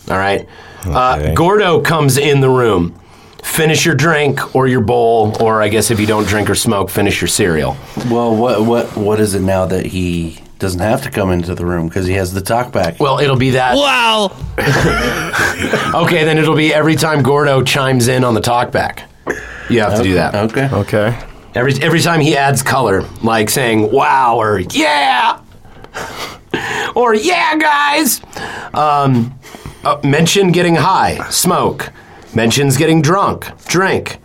All 0.10 0.17
right. 0.17 0.47
Uh, 0.86 1.34
Gordo 1.34 1.82
comes 1.82 2.17
in 2.17 2.41
the 2.41 2.50
room. 2.50 2.97
Finish 3.43 3.86
your 3.86 3.95
drink 3.95 4.56
or 4.56 4.67
your 4.67 4.82
bowl, 4.82 5.36
or 5.41 5.62
I 5.62 5.67
guess 5.67 5.91
if 5.91 5.99
you 5.99 6.06
don't 6.08 6.27
drink 6.27 6.49
or 6.49 6.56
smoke, 6.56 6.89
finish 6.89 7.21
your 7.21 7.27
cereal. 7.27 7.75
Well, 8.10 8.36
what 8.36 8.65
what 8.65 8.95
what 8.95 9.19
is 9.19 9.34
it 9.36 9.41
now 9.41 9.65
that 9.65 9.86
he 9.88 10.39
doesn't 10.60 10.80
have 10.80 11.01
to 11.01 11.10
come 11.10 11.32
into 11.32 11.56
the 11.56 11.65
room 11.65 11.88
because 11.88 12.06
he 12.06 12.13
has 12.13 12.34
the 12.34 12.41
talk 12.41 12.71
back? 12.71 12.99
Well, 12.99 13.19
it'll 13.19 13.36
be 13.38 13.51
that. 13.51 13.75
Wow. 13.75 14.32
Okay, 15.93 16.23
then 16.23 16.38
it'll 16.38 16.56
be 16.56 16.73
every 16.73 16.95
time 16.95 17.21
Gordo 17.21 17.62
chimes 17.63 18.08
in 18.08 18.23
on 18.23 18.34
the 18.34 18.39
talkback. 18.41 19.04
You 19.69 19.82
have 19.82 19.97
to 19.97 20.04
do 20.04 20.13
that. 20.15 20.34
Okay. 20.36 20.69
Okay. 20.71 21.19
Every 21.54 21.73
every 21.82 21.99
time 21.99 22.21
he 22.21 22.36
adds 22.38 22.62
color, 22.63 23.04
like 23.21 23.49
saying 23.49 23.91
"wow" 23.91 24.38
or 24.38 24.60
"yeah," 24.60 25.41
or 26.95 27.13
"yeah, 27.13 27.58
guys," 27.58 28.21
um, 28.73 29.38
uh, 29.84 29.99
mention 30.04 30.51
getting 30.51 30.75
high, 30.75 31.30
smoke. 31.30 31.91
Mentions 32.34 32.78
getting 32.78 33.02
drunk, 33.02 33.46
drink. 33.67 34.17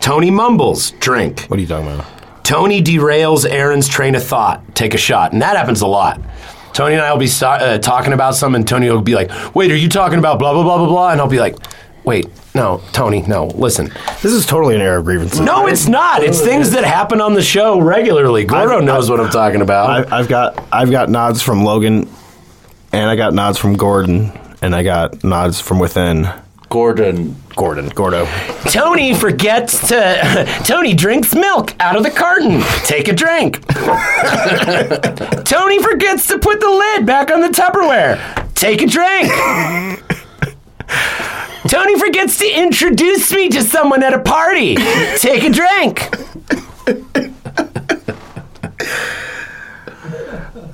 Tony 0.00 0.30
mumbles, 0.30 0.90
drink. 0.92 1.42
What 1.48 1.58
are 1.58 1.62
you 1.62 1.68
talking 1.68 1.86
about? 1.92 2.06
Tony 2.44 2.82
derails 2.82 3.48
Aaron's 3.48 3.88
train 3.88 4.14
of 4.14 4.22
thought, 4.24 4.74
take 4.74 4.92
a 4.94 4.98
shot, 4.98 5.32
and 5.32 5.40
that 5.42 5.56
happens 5.56 5.80
a 5.80 5.86
lot. 5.86 6.20
Tony 6.72 6.94
and 6.94 7.02
I 7.02 7.12
will 7.12 7.18
be 7.20 7.26
sta- 7.26 7.58
uh, 7.60 7.78
talking 7.78 8.12
about 8.12 8.34
something, 8.34 8.60
and 8.60 8.68
Tony 8.68 8.90
will 8.90 9.00
be 9.00 9.14
like, 9.14 9.30
"Wait, 9.54 9.70
are 9.70 9.76
you 9.76 9.88
talking 9.88 10.18
about 10.18 10.38
blah 10.38 10.52
blah 10.52 10.62
blah 10.62 10.78
blah 10.78 10.86
blah?" 10.86 11.10
And 11.12 11.20
I'll 11.20 11.28
be 11.28 11.40
like, 11.40 11.56
"Wait, 12.04 12.26
no, 12.54 12.80
Tony, 12.92 13.22
no, 13.22 13.46
listen." 13.46 13.92
This 14.22 14.32
is 14.32 14.46
totally 14.46 14.74
an 14.74 14.80
air 14.80 14.98
of 14.98 15.04
grievances. 15.04 15.40
No, 15.40 15.66
it's 15.66 15.86
not. 15.88 16.22
It's 16.22 16.40
things 16.40 16.70
that 16.72 16.84
happen 16.84 17.20
on 17.20 17.34
the 17.34 17.42
show 17.42 17.80
regularly. 17.80 18.44
Gordo 18.44 18.76
I've- 18.78 18.84
knows 18.84 19.10
what 19.10 19.20
I'm 19.20 19.30
talking 19.30 19.60
about. 19.62 20.12
I, 20.12 20.18
I've 20.18 20.28
got 20.28 20.62
I've 20.72 20.90
got 20.90 21.08
nods 21.08 21.42
from 21.42 21.64
Logan, 21.64 22.08
and 22.92 23.08
I 23.10 23.16
got 23.16 23.34
nods 23.34 23.58
from 23.58 23.76
Gordon, 23.76 24.32
and 24.62 24.74
I 24.74 24.82
got 24.82 25.22
nods 25.24 25.60
from 25.60 25.78
within. 25.78 26.28
Gordon. 26.70 27.36
Gordon, 27.56 27.88
Gordo. 27.88 28.26
Tony 28.70 29.12
forgets 29.12 29.88
to. 29.88 30.46
Tony 30.64 30.94
drinks 30.94 31.34
milk 31.34 31.74
out 31.80 31.96
of 31.96 32.04
the 32.04 32.10
carton. 32.10 32.62
Take 32.84 33.08
a 33.08 33.12
drink. 33.12 33.66
Tony 35.44 35.82
forgets 35.82 36.28
to 36.28 36.38
put 36.38 36.60
the 36.60 36.70
lid 36.70 37.04
back 37.04 37.32
on 37.32 37.40
the 37.40 37.48
Tupperware. 37.48 38.54
Take 38.54 38.82
a 38.82 38.86
drink. 38.86 39.28
Tony 41.68 41.98
forgets 41.98 42.38
to 42.38 42.48
introduce 42.48 43.32
me 43.32 43.48
to 43.48 43.62
someone 43.62 44.04
at 44.04 44.14
a 44.14 44.20
party. 44.20 44.76
Take 45.16 45.42
a 45.42 45.50
drink. 45.50 46.08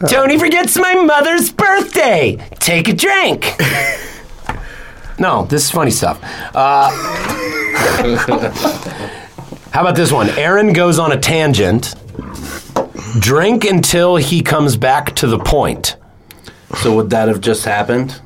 Tony 0.08 0.38
forgets 0.38 0.76
my 0.76 0.94
mother's 0.94 1.50
birthday. 1.50 2.36
Take 2.60 2.88
a 2.88 2.92
drink. 2.92 3.54
No, 5.18 5.44
this 5.46 5.64
is 5.64 5.70
funny 5.70 5.90
stuff. 5.90 6.20
Uh, 6.54 6.90
how 9.72 9.80
about 9.80 9.96
this 9.96 10.12
one? 10.12 10.28
Aaron 10.30 10.72
goes 10.72 10.98
on 10.98 11.12
a 11.12 11.18
tangent. 11.18 11.94
Drink 13.18 13.64
until 13.64 14.16
he 14.16 14.42
comes 14.42 14.76
back 14.76 15.14
to 15.16 15.26
the 15.26 15.38
point. 15.38 15.96
So 16.76 16.94
would 16.96 17.10
that 17.10 17.28
have 17.28 17.40
just 17.40 17.64
happened? 17.64 18.20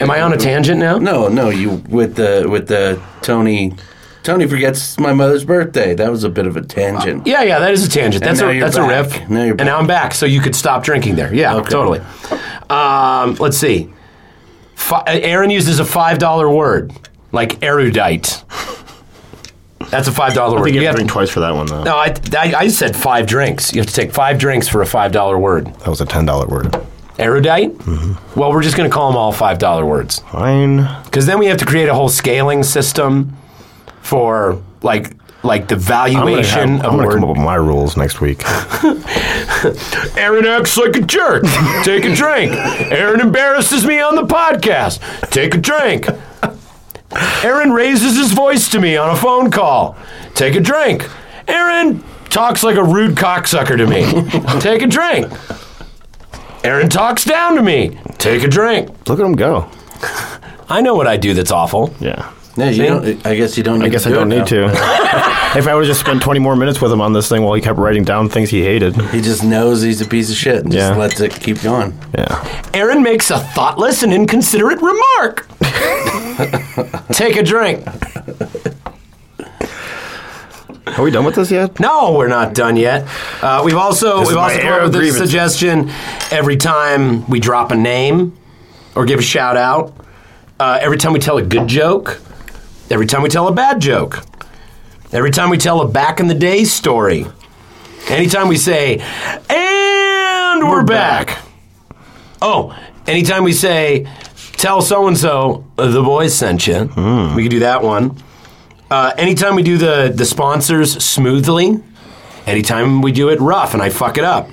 Am 0.00 0.10
I 0.10 0.22
on 0.22 0.32
a 0.32 0.38
tangent 0.38 0.80
now? 0.80 0.98
No, 0.98 1.28
no. 1.28 1.50
You 1.50 1.82
with 1.88 2.16
the 2.16 2.46
with 2.48 2.68
the 2.68 3.00
Tony. 3.20 3.74
Tony 4.22 4.46
forgets 4.46 4.98
my 4.98 5.12
mother's 5.12 5.44
birthday. 5.44 5.94
That 5.94 6.10
was 6.10 6.24
a 6.24 6.30
bit 6.30 6.46
of 6.46 6.56
a 6.56 6.62
tangent. 6.62 7.26
Yeah, 7.26 7.42
yeah, 7.42 7.58
that 7.58 7.72
is 7.72 7.86
a 7.86 7.90
tangent. 7.90 8.22
And 8.22 8.30
That's 8.30 8.40
now 8.40 8.48
a 8.48 8.52
you're 8.52 8.64
that's 8.64 8.76
back. 8.76 8.86
a 8.86 9.18
riff. 9.18 9.30
Now 9.30 9.44
you're 9.44 9.56
and 9.56 9.66
now. 9.66 9.78
I'm 9.78 9.86
back, 9.86 10.14
so 10.14 10.24
you 10.26 10.40
could 10.40 10.54
stop 10.54 10.84
drinking 10.84 11.16
there. 11.16 11.32
Yeah, 11.34 11.60
totally. 11.62 12.00
Um, 12.70 13.34
let's 13.36 13.56
see. 13.58 13.90
Fi- 14.80 15.04
Aaron 15.06 15.50
uses 15.50 15.78
a 15.78 15.84
five 15.84 16.18
dollar 16.18 16.48
word 16.50 16.92
like 17.32 17.62
erudite. 17.62 18.42
That's 19.90 20.08
a 20.08 20.12
five 20.12 20.34
dollar 20.34 20.56
I 20.56 20.60
word. 20.60 20.64
think 20.64 20.76
you 20.76 20.86
have 20.86 20.94
to 20.94 20.98
drink 20.98 21.10
twice 21.10 21.30
for 21.30 21.40
that 21.40 21.54
one 21.54 21.66
though. 21.66 21.84
No, 21.84 21.96
I, 21.96 22.14
I, 22.36 22.52
I 22.56 22.68
said 22.68 22.96
five 22.96 23.26
drinks. 23.26 23.72
You 23.72 23.80
have 23.80 23.86
to 23.88 23.92
take 23.94 24.12
five 24.12 24.38
drinks 24.38 24.68
for 24.68 24.82
a 24.82 24.86
five 24.86 25.12
dollar 25.12 25.38
word. 25.38 25.66
That 25.66 25.88
was 25.88 26.00
a 26.00 26.06
ten 26.06 26.24
dollar 26.24 26.46
word. 26.46 26.74
Erudite? 27.18 27.76
Mm-hmm. 27.78 28.38
Well, 28.40 28.50
we're 28.52 28.62
just 28.62 28.76
going 28.76 28.88
to 28.88 28.94
call 28.94 29.10
them 29.10 29.16
all 29.18 29.30
five 29.32 29.58
dollar 29.58 29.84
words 29.84 30.20
Fine. 30.20 30.88
because 31.04 31.26
then 31.26 31.38
we 31.38 31.46
have 31.46 31.58
to 31.58 31.66
create 31.66 31.88
a 31.88 31.94
whole 31.94 32.08
scaling 32.08 32.62
system 32.62 33.36
for 34.00 34.60
like 34.82 35.14
like 35.42 35.68
the 35.68 35.74
I'm 35.76 35.80
gonna, 35.80 36.14
valuation 36.14 36.76
have, 36.76 36.86
of 36.86 36.92
I'm 36.92 36.96
gonna 36.98 37.10
come 37.14 37.24
up 37.24 37.30
with 37.30 37.38
my 37.38 37.54
rules 37.54 37.96
next 37.96 38.20
week. 38.20 38.42
Aaron 40.16 40.46
acts 40.46 40.76
like 40.76 40.96
a 40.96 41.00
jerk. 41.00 41.44
Take 41.82 42.04
a 42.04 42.14
drink. 42.14 42.52
Aaron 42.52 43.20
embarrasses 43.20 43.86
me 43.86 44.00
on 44.00 44.16
the 44.16 44.22
podcast. 44.26 45.00
Take 45.30 45.54
a 45.54 45.58
drink. 45.58 46.06
Aaron 47.42 47.72
raises 47.72 48.16
his 48.16 48.32
voice 48.32 48.68
to 48.70 48.80
me 48.80 48.96
on 48.96 49.10
a 49.10 49.16
phone 49.16 49.50
call. 49.50 49.96
Take 50.34 50.54
a 50.54 50.60
drink. 50.60 51.08
Aaron 51.48 52.04
talks 52.28 52.62
like 52.62 52.76
a 52.76 52.84
rude 52.84 53.16
cocksucker 53.16 53.76
to 53.76 53.86
me. 53.86 54.60
Take 54.60 54.82
a 54.82 54.86
drink. 54.86 55.32
Aaron 56.62 56.88
talks 56.88 57.24
down 57.24 57.56
to 57.56 57.62
me. 57.62 57.98
Take 58.18 58.42
a 58.44 58.48
drink. 58.48 58.90
Look 59.08 59.18
at 59.18 59.24
him 59.24 59.34
go. 59.34 59.70
I 60.68 60.82
know 60.82 60.94
what 60.94 61.06
I 61.06 61.16
do 61.16 61.34
that's 61.34 61.50
awful. 61.50 61.92
Yeah. 61.98 62.30
No, 62.56 62.68
you 62.68 62.82
don't. 62.84 63.26
I 63.26 63.36
guess 63.36 63.56
you 63.56 63.62
don't. 63.62 63.78
Need 63.78 63.86
I 63.86 63.88
guess 63.88 64.02
to 64.02 64.08
I 64.08 64.12
do 64.12 64.18
don't 64.18 64.32
it 64.32 64.34
need 64.34 64.56
now. 64.60 64.68
to. 64.72 65.56
if 65.58 65.66
I 65.68 65.74
would 65.74 65.84
have 65.84 65.86
just 65.86 66.00
spent 66.00 66.20
20 66.22 66.40
more 66.40 66.56
minutes 66.56 66.80
with 66.80 66.90
him 66.92 67.00
on 67.00 67.12
this 67.12 67.28
thing 67.28 67.42
while 67.42 67.54
he 67.54 67.60
kept 67.62 67.78
writing 67.78 68.02
down 68.04 68.28
things 68.28 68.50
he 68.50 68.62
hated. 68.62 68.96
He 69.10 69.20
just 69.20 69.44
knows 69.44 69.82
he's 69.82 70.00
a 70.00 70.06
piece 70.06 70.30
of 70.30 70.36
shit 70.36 70.64
and 70.64 70.72
just 70.72 70.98
lets 70.98 71.20
it 71.20 71.32
keep 71.40 71.62
going. 71.62 71.96
Yeah. 72.16 72.62
Aaron 72.74 73.02
makes 73.02 73.30
a 73.30 73.38
thoughtless 73.38 74.02
and 74.02 74.12
inconsiderate 74.12 74.80
remark. 74.82 75.46
Take 77.12 77.36
a 77.36 77.42
drink. 77.42 77.86
Are 80.98 81.02
we 81.04 81.10
done 81.12 81.24
with 81.24 81.36
this 81.36 81.50
yet? 81.52 81.78
No, 81.78 82.14
we're 82.16 82.26
not 82.28 82.52
done 82.54 82.76
yet. 82.76 83.06
Uh, 83.42 83.62
we've 83.64 83.76
also 83.76 84.20
This 84.20 84.28
we've 84.28 84.36
my 84.36 84.42
also 84.44 84.56
come 84.58 84.66
era 84.66 84.76
up 84.76 84.82
of 84.82 84.92
with 84.92 85.00
this 85.02 85.12
grievance. 85.12 85.30
suggestion 85.30 85.90
every 86.32 86.56
time 86.56 87.26
we 87.28 87.38
drop 87.38 87.70
a 87.70 87.76
name 87.76 88.36
or 88.96 89.04
give 89.04 89.20
a 89.20 89.22
shout 89.22 89.56
out, 89.56 89.94
uh, 90.58 90.78
every 90.82 90.96
time 90.98 91.12
we 91.12 91.20
tell 91.20 91.38
a 91.38 91.42
good 91.42 91.68
joke, 91.68 92.20
every 92.90 93.06
time 93.06 93.22
we 93.22 93.28
tell 93.28 93.48
a 93.48 93.52
bad 93.52 93.80
joke, 93.80 94.24
every 95.12 95.30
time 95.30 95.50
we 95.50 95.58
tell 95.58 95.80
a 95.80 95.88
back 95.88 96.20
in 96.20 96.26
the 96.28 96.34
day 96.34 96.64
story, 96.64 97.26
anytime 98.08 98.48
we 98.48 98.56
say, 98.56 98.98
and 99.48 100.68
we're 100.68 100.84
back. 100.84 101.38
Oh, 102.42 102.76
anytime 103.06 103.44
we 103.44 103.52
say, 103.52 104.06
tell 104.52 104.80
so 104.82 105.06
and 105.06 105.16
so 105.16 105.64
the 105.76 106.02
boys 106.02 106.34
sent 106.34 106.66
you, 106.66 106.84
Hmm. 106.86 107.34
we 107.34 107.42
could 107.42 107.50
do 107.50 107.60
that 107.60 107.82
one. 107.82 108.16
Uh, 108.90 109.12
anytime 109.16 109.54
we 109.54 109.62
do 109.62 109.78
the 109.78 110.12
the 110.14 110.24
sponsors 110.24 111.02
smoothly, 111.04 111.80
anytime 112.46 113.02
we 113.02 113.12
do 113.12 113.28
it 113.28 113.40
rough 113.40 113.72
and 113.74 113.82
I 113.82 113.88
fuck 113.90 114.18
it 114.18 114.24
up. 114.24 114.48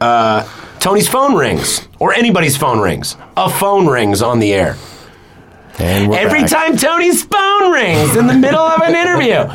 Uh, 0.00 0.46
Tony's 0.80 1.08
phone 1.08 1.34
rings, 1.34 1.88
or 1.98 2.12
anybody's 2.14 2.56
phone 2.56 2.78
rings. 2.78 3.16
A 3.36 3.48
phone 3.50 3.86
rings 3.88 4.22
on 4.22 4.38
the 4.38 4.52
air. 4.54 4.76
And 5.80 6.10
we're 6.10 6.18
Every 6.18 6.40
back. 6.40 6.50
time 6.50 6.76
Tony's 6.76 7.22
phone 7.24 7.70
rings 7.72 8.16
in 8.16 8.26
the 8.26 8.34
middle 8.34 8.58
of 8.60 8.80
an 8.82 8.94
interview. 8.96 9.46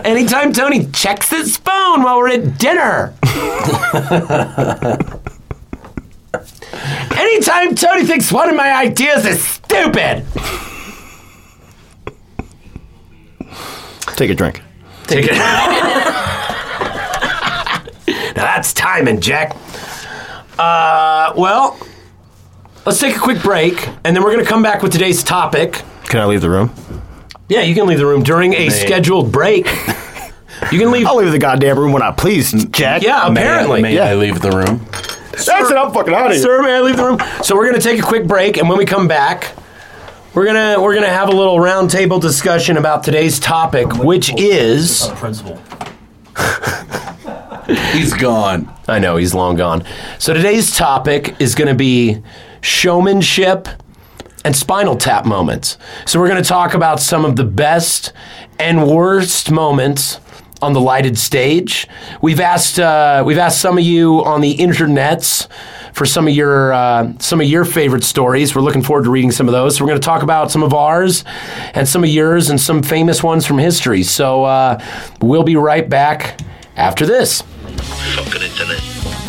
Anytime 0.04 0.52
Tony 0.52 0.86
checks 0.86 1.28
his 1.30 1.56
phone 1.58 2.02
while 2.02 2.16
we're 2.18 2.30
at 2.30 2.58
dinner. 2.58 3.14
Anytime 7.16 7.74
Tony 7.74 8.04
thinks 8.04 8.30
one 8.32 8.48
of 8.48 8.56
my 8.56 8.74
ideas 8.74 9.26
is 9.26 9.44
stupid. 9.46 10.24
Take 14.16 14.30
a 14.30 14.34
drink. 14.34 14.62
Take 15.06 15.26
it. 15.26 15.32
now 15.36 15.66
that's 18.34 18.72
timing, 18.72 19.20
Jack. 19.20 19.54
Uh, 20.58 21.32
well, 21.36 21.78
let's 22.86 22.98
take 23.00 23.16
a 23.16 23.18
quick 23.18 23.42
break, 23.42 23.86
and 24.04 24.16
then 24.16 24.22
we're 24.22 24.32
going 24.32 24.44
to 24.44 24.48
come 24.48 24.62
back 24.62 24.82
with 24.82 24.92
today's 24.92 25.22
topic. 25.22 25.82
Can 26.04 26.20
I 26.20 26.24
leave 26.26 26.40
the 26.40 26.50
room? 26.50 26.72
Yeah, 27.48 27.60
you 27.62 27.74
can 27.74 27.86
leave 27.86 27.98
the 27.98 28.06
room 28.06 28.22
during 28.22 28.54
a 28.54 28.70
scheduled 28.70 29.30
break. 29.30 29.66
You 30.72 30.78
can 30.78 30.90
leave. 30.90 31.06
I'll 31.06 31.16
leave 31.16 31.32
the 31.32 31.38
goddamn 31.38 31.78
room 31.78 31.92
when 31.92 32.02
I 32.02 32.10
please, 32.12 32.52
Jack. 32.70 33.02
Yeah, 33.02 33.28
May 33.28 33.42
I- 33.42 33.44
apparently. 33.44 33.82
may 33.82 33.98
I 33.98 34.14
leave 34.14 34.40
the 34.40 34.50
room? 34.50 34.84
That's 35.32 35.48
it. 35.48 35.76
I'm 35.76 35.92
fucking 35.92 36.14
out 36.14 36.26
of 36.28 36.32
here. 36.32 36.42
Sir, 36.42 36.62
may 36.62 36.76
I 36.76 36.80
leave 36.80 36.96
the 36.96 37.04
room? 37.04 37.18
So 37.42 37.54
we're 37.54 37.66
gonna 37.66 37.80
take 37.80 37.98
a 38.00 38.02
quick 38.02 38.26
break, 38.26 38.56
and 38.56 38.68
when 38.68 38.78
we 38.78 38.86
come 38.86 39.06
back, 39.06 39.52
we're 40.34 40.46
gonna 40.46 40.80
we're 40.80 40.94
gonna 40.94 41.08
have 41.10 41.28
a 41.28 41.32
little 41.36 41.58
roundtable 41.58 42.20
discussion 42.20 42.78
about 42.78 43.02
today's 43.04 43.38
topic, 43.38 43.94
which 43.98 44.32
is 44.40 45.08
principal. 45.16 45.60
He's 47.92 48.14
gone. 48.14 48.72
I 48.88 48.98
know 48.98 49.16
he's 49.16 49.34
long 49.34 49.56
gone. 49.56 49.84
So 50.18 50.32
today's 50.32 50.74
topic 50.74 51.34
is 51.38 51.54
gonna 51.54 51.74
be 51.74 52.22
showmanship 52.66 53.68
and 54.44 54.54
spinal 54.54 54.96
tap 54.96 55.24
moments. 55.24 55.78
So 56.04 56.18
we're 56.18 56.28
gonna 56.28 56.42
talk 56.42 56.74
about 56.74 57.00
some 57.00 57.24
of 57.24 57.36
the 57.36 57.44
best 57.44 58.12
and 58.58 58.88
worst 58.88 59.50
moments 59.50 60.20
on 60.62 60.72
the 60.72 60.80
lighted 60.80 61.16
stage. 61.16 61.86
We've 62.20 62.40
asked 62.40 62.78
uh, 62.78 63.22
we've 63.24 63.38
asked 63.38 63.60
some 63.60 63.78
of 63.78 63.84
you 63.84 64.24
on 64.24 64.40
the 64.40 64.56
internets 64.56 65.48
for 65.92 66.04
some 66.04 66.26
of 66.26 66.34
your 66.34 66.72
uh, 66.72 67.12
some 67.18 67.40
of 67.40 67.46
your 67.46 67.64
favorite 67.64 68.04
stories. 68.04 68.54
We're 68.54 68.62
looking 68.62 68.82
forward 68.82 69.04
to 69.04 69.10
reading 69.10 69.30
some 69.30 69.48
of 69.48 69.52
those. 69.52 69.76
So 69.76 69.84
we're 69.84 69.90
going 69.90 70.00
to 70.00 70.04
talk 70.04 70.22
about 70.22 70.50
some 70.50 70.62
of 70.62 70.74
ours 70.74 71.24
and 71.74 71.88
some 71.88 72.04
of 72.04 72.10
yours 72.10 72.50
and 72.50 72.60
some 72.60 72.82
famous 72.82 73.22
ones 73.22 73.46
from 73.46 73.58
history. 73.58 74.02
So 74.02 74.44
uh, 74.44 74.82
we'll 75.22 75.44
be 75.44 75.56
right 75.56 75.88
back 75.88 76.40
after 76.76 77.06
this. 77.06 77.42
Fucking 77.42 78.42
internet. 78.42 79.25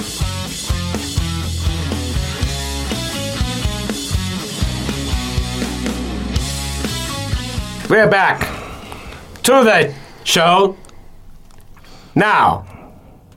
We're 7.90 8.10
back 8.10 8.42
to 9.44 9.52
the 9.64 9.94
show 10.26 10.76
now. 12.16 12.66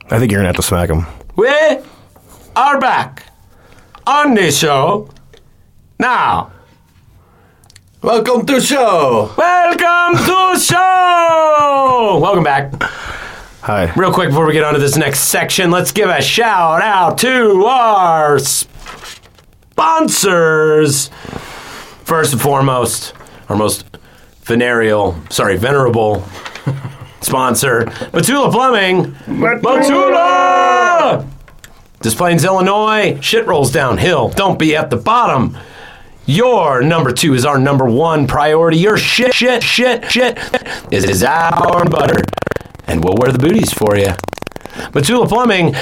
I 0.09 0.19
think 0.19 0.29
you're 0.29 0.39
gonna 0.39 0.49
have 0.49 0.57
to 0.57 0.61
smack 0.61 0.89
him. 0.89 1.05
We 1.37 1.47
are 2.55 2.77
back 2.77 3.23
on 4.05 4.33
the 4.33 4.51
show 4.51 5.07
now. 5.99 6.51
Welcome 8.01 8.45
to 8.47 8.59
show. 8.59 9.33
Welcome 9.37 10.17
to 10.25 10.59
show. 10.59 12.19
Welcome 12.21 12.43
back. 12.43 12.73
Hi. 13.61 13.93
Real 13.95 14.11
quick 14.11 14.29
before 14.31 14.45
we 14.45 14.51
get 14.51 14.65
on 14.65 14.73
to 14.73 14.79
this 14.81 14.97
next 14.97 15.19
section, 15.29 15.71
let's 15.71 15.93
give 15.93 16.09
a 16.09 16.21
shout 16.21 16.81
out 16.81 17.17
to 17.19 17.63
our 17.65 18.37
sponsors. 19.77 21.09
First 22.03 22.33
and 22.33 22.41
foremost, 22.41 23.13
our 23.47 23.55
most 23.55 23.90
venereal, 24.43 25.15
sorry, 25.29 25.57
venerable 25.57 26.23
sponsor, 27.21 27.85
Matula 28.11 28.51
Plumbing. 28.51 29.11
Matula! 29.61 31.27
Des 32.01 32.11
Plaines, 32.11 32.43
Illinois. 32.43 33.19
Shit 33.21 33.45
rolls 33.45 33.71
downhill. 33.71 34.29
Don't 34.29 34.57
be 34.57 34.75
at 34.75 34.89
the 34.89 34.97
bottom. 34.97 35.57
Your 36.25 36.81
number 36.81 37.11
two 37.11 37.33
is 37.33 37.45
our 37.45 37.59
number 37.59 37.85
one 37.85 38.27
priority. 38.27 38.77
Your 38.77 38.97
shit, 38.97 39.33
shit, 39.33 39.63
shit, 39.63 40.09
shit 40.11 40.37
is, 40.91 41.03
is 41.03 41.23
our 41.23 41.85
butter. 41.85 42.23
And 42.87 43.03
we'll 43.03 43.15
wear 43.17 43.31
the 43.31 43.39
booties 43.39 43.71
for 43.71 43.95
you. 43.95 44.13
Matula 44.93 45.27
Plumbing, 45.27 45.75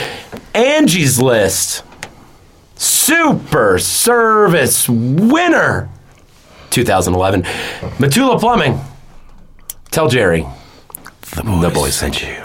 Angie's 0.54 1.22
List. 1.22 1.84
Super 2.76 3.78
Service 3.80 4.88
winner 4.88 5.90
2011. 6.70 7.44
Matula 7.98 8.40
Plumbing. 8.40 8.80
Tell 9.92 10.08
Jerry. 10.08 10.46
The 11.36 11.72
boys, 11.74 11.96
sent 11.96 12.22
you. 12.22 12.36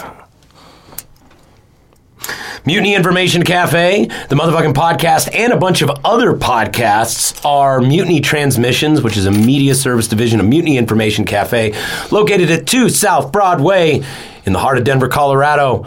Mutiny 2.67 2.95
Information 2.95 3.43
Cafe, 3.43 4.07
the 4.07 4.35
motherfucking 4.35 4.73
podcast, 4.73 5.35
and 5.35 5.53
a 5.53 5.57
bunch 5.57 5.83
of 5.83 5.91
other 6.03 6.33
podcasts 6.33 7.45
are 7.45 7.79
Mutiny 7.83 8.23
Transmissions, 8.23 9.03
which 9.03 9.19
is 9.19 9.27
a 9.27 9.31
media 9.31 9.75
service 9.75 10.09
division 10.09 10.41
of 10.41 10.47
Mutiny 10.47 10.79
Information 10.79 11.27
Cafe, 11.27 11.75
located 12.11 12.51
at 12.51 12.67
2 12.67 12.89
South 12.89 13.31
Broadway 13.33 14.03
in 14.47 14.55
the 14.55 14.59
heart 14.59 14.79
of 14.79 14.85
Denver, 14.85 15.09
Colorado. 15.09 15.87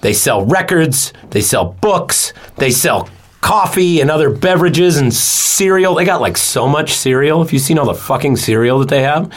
They 0.00 0.12
sell 0.12 0.44
records, 0.44 1.12
they 1.30 1.40
sell 1.40 1.72
books, 1.80 2.32
they 2.56 2.70
sell 2.70 3.08
coffee 3.42 4.00
and 4.00 4.10
other 4.10 4.30
beverages 4.30 4.96
and 4.96 5.12
cereal. 5.12 5.94
They 5.94 6.06
got 6.06 6.22
like 6.22 6.38
so 6.38 6.66
much 6.66 6.94
cereal. 6.94 7.42
Have 7.42 7.52
you 7.52 7.58
seen 7.58 7.78
all 7.78 7.84
the 7.86 7.94
fucking 7.94 8.36
cereal 8.36 8.78
that 8.78 8.88
they 8.88 9.02
have? 9.02 9.30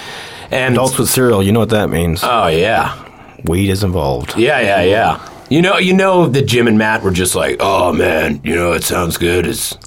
And 0.52 0.76
Adults 0.76 0.98
with 0.98 1.10
cereal, 1.10 1.44
you 1.44 1.52
know 1.52 1.60
what 1.60 1.72
that 1.72 1.90
means. 1.90 2.22
oh 2.24 2.48
yeah, 2.48 2.96
Weed 3.44 3.70
is 3.70 3.84
involved. 3.84 4.38
yeah, 4.38 4.60
yeah, 4.62 4.82
yeah. 4.84 5.30
You 5.50 5.62
know, 5.62 5.78
you 5.78 5.94
know 5.94 6.28
that 6.28 6.44
Jim 6.48 6.68
and 6.68 6.78
Matt 6.78 7.04
were 7.04 7.12
just 7.12 7.36
like, 7.36 7.58
oh 7.60 7.92
man, 7.94 8.40
you 8.44 8.56
know, 8.56 8.72
it 8.72 8.84
sounds 8.84 9.18
good. 9.18 9.46
It's 9.46 9.78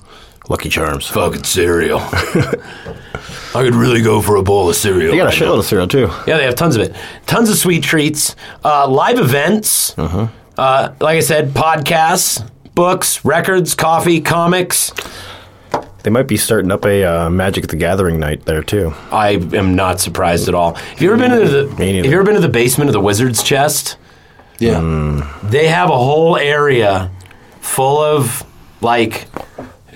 Lucky 0.49 0.69
Charms. 0.69 1.07
fucking 1.09 1.45
cereal. 1.45 1.99
I 3.55 3.62
could 3.64 3.75
really 3.75 4.03
go 4.03 4.21
for 4.23 4.37
a 4.37 4.43
bowl 4.43 4.69
of 4.69 4.77
cereal. 4.77 5.11
They 5.11 5.16
got 5.16 5.23
a 5.25 5.27
right 5.31 5.41
now. 5.41 5.47
shitload 5.47 5.59
of 5.61 5.64
cereal 5.64 5.89
too. 5.89 6.09
Yeah, 6.27 6.37
they 6.37 6.45
have 6.45 6.55
tons 6.55 6.77
of 6.77 6.83
it. 6.83 6.95
Tons 7.27 7.49
of 7.51 7.57
sweet 7.57 7.83
treats, 7.83 8.37
uh, 8.64 8.87
live 8.89 9.19
events. 9.19 9.97
Uh, 9.99 10.29
like 11.01 11.16
I 11.16 11.21
said, 11.21 11.51
podcasts, 11.51 12.49
books, 12.83 13.24
records, 13.24 13.74
coffee, 13.74 14.20
comics. 14.20 14.93
They 16.05 16.11
might 16.11 16.29
be 16.29 16.37
starting 16.37 16.70
up 16.70 16.85
a 16.85 17.03
uh, 17.05 17.29
Magic 17.29 17.66
the 17.66 17.74
Gathering 17.74 18.20
night 18.20 18.45
there 18.45 18.62
too. 18.62 18.95
I 19.11 19.31
am 19.31 19.74
not 19.74 19.99
surprised 19.99 20.47
at 20.49 20.55
all. 20.55 20.74
Have 20.74 21.03
you 21.03 21.12
ever 21.12 21.18
been 21.20 21.33
to 21.33 21.49
the? 21.49 21.68
Have 21.70 22.07
you 22.07 22.12
ever 22.12 22.22
been 22.22 22.37
to 22.37 22.41
the 22.41 22.49
basement 22.49 22.89
of 22.89 22.93
the 22.93 23.01
Wizard's 23.01 23.43
Chest? 23.43 23.97
Yeah. 24.61 24.79
They 25.43 25.66
have 25.66 25.91
a 25.91 25.99
whole 25.99 26.37
area 26.37 27.11
full 27.61 28.01
of 28.01 28.45
like 28.81 29.26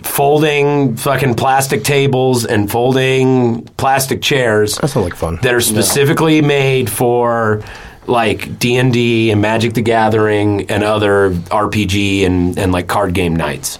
folding 0.03 0.97
fucking 0.97 1.35
plastic 1.37 1.85
tables 1.85 2.45
and 2.45 2.68
folding 2.68 3.62
plastic 3.76 4.20
chairs 4.22 4.74
That 4.78 4.89
sounds 4.89 5.05
like 5.05 5.14
fun. 5.14 5.39
that 5.43 5.55
are 5.55 5.61
specifically 5.61 6.43
made 6.43 6.91
for 6.91 7.62
like 8.07 8.59
D&D 8.59 9.30
and 9.30 9.40
Magic 9.40 9.74
the 9.74 9.82
Gathering 9.82 10.70
and 10.70 10.82
other 10.82 11.30
RPG 11.30 12.26
and, 12.26 12.59
and 12.59 12.72
like 12.72 12.88
card 12.88 13.14
game 13.14 13.36
nights. 13.36 13.78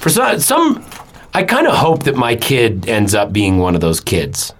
For 0.00 0.10
some, 0.10 0.40
some 0.40 0.84
I 1.34 1.44
kind 1.44 1.66
of 1.66 1.74
hope 1.74 2.04
that 2.04 2.16
my 2.16 2.36
kid 2.36 2.88
ends 2.88 3.14
up 3.14 3.32
being 3.32 3.58
one 3.58 3.74
of 3.74 3.80
those 3.80 4.00
kids. 4.00 4.52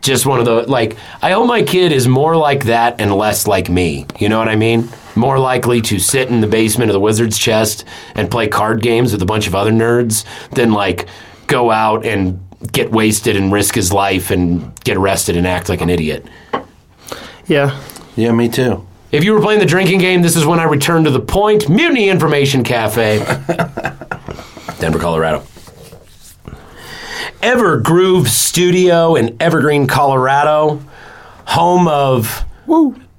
Just 0.00 0.26
one 0.26 0.38
of 0.38 0.44
the 0.44 0.62
like 0.70 0.96
I 1.22 1.30
hope 1.30 1.46
my 1.46 1.62
kid 1.62 1.92
is 1.92 2.06
more 2.06 2.36
like 2.36 2.64
that 2.64 3.00
and 3.00 3.14
less 3.14 3.46
like 3.46 3.70
me. 3.70 4.06
You 4.18 4.28
know 4.28 4.38
what 4.38 4.48
I 4.48 4.56
mean? 4.56 4.88
More 5.14 5.38
likely 5.38 5.80
to 5.82 5.98
sit 5.98 6.28
in 6.28 6.40
the 6.40 6.46
basement 6.46 6.90
of 6.90 6.92
the 6.92 7.00
wizard's 7.00 7.38
chest 7.38 7.84
and 8.14 8.30
play 8.30 8.48
card 8.48 8.82
games 8.82 9.12
with 9.12 9.22
a 9.22 9.26
bunch 9.26 9.46
of 9.46 9.54
other 9.54 9.70
nerds 9.70 10.24
than 10.50 10.72
like 10.72 11.08
go 11.46 11.70
out 11.70 12.04
and 12.04 12.40
get 12.72 12.90
wasted 12.90 13.36
and 13.36 13.52
risk 13.52 13.74
his 13.74 13.92
life 13.92 14.30
and 14.30 14.78
get 14.84 14.96
arrested 14.96 15.36
and 15.36 15.46
act 15.46 15.68
like 15.68 15.80
an 15.80 15.88
idiot. 15.88 16.26
Yeah. 17.46 17.80
Yeah, 18.16 18.32
me 18.32 18.48
too. 18.48 18.86
If 19.12 19.22
you 19.22 19.32
were 19.32 19.40
playing 19.40 19.60
the 19.60 19.66
drinking 19.66 20.00
game, 20.00 20.22
this 20.22 20.36
is 20.36 20.44
when 20.44 20.58
I 20.58 20.64
return 20.64 21.04
to 21.04 21.10
the 21.10 21.20
point. 21.20 21.68
Mutiny 21.68 22.08
Information 22.08 22.64
Cafe, 22.64 23.18
Denver, 24.80 24.98
Colorado. 24.98 25.44
Evergroove 27.40 28.26
Studio 28.26 29.14
in 29.14 29.36
Evergreen, 29.40 29.86
Colorado, 29.86 30.82
home 31.46 31.86
of 31.86 32.44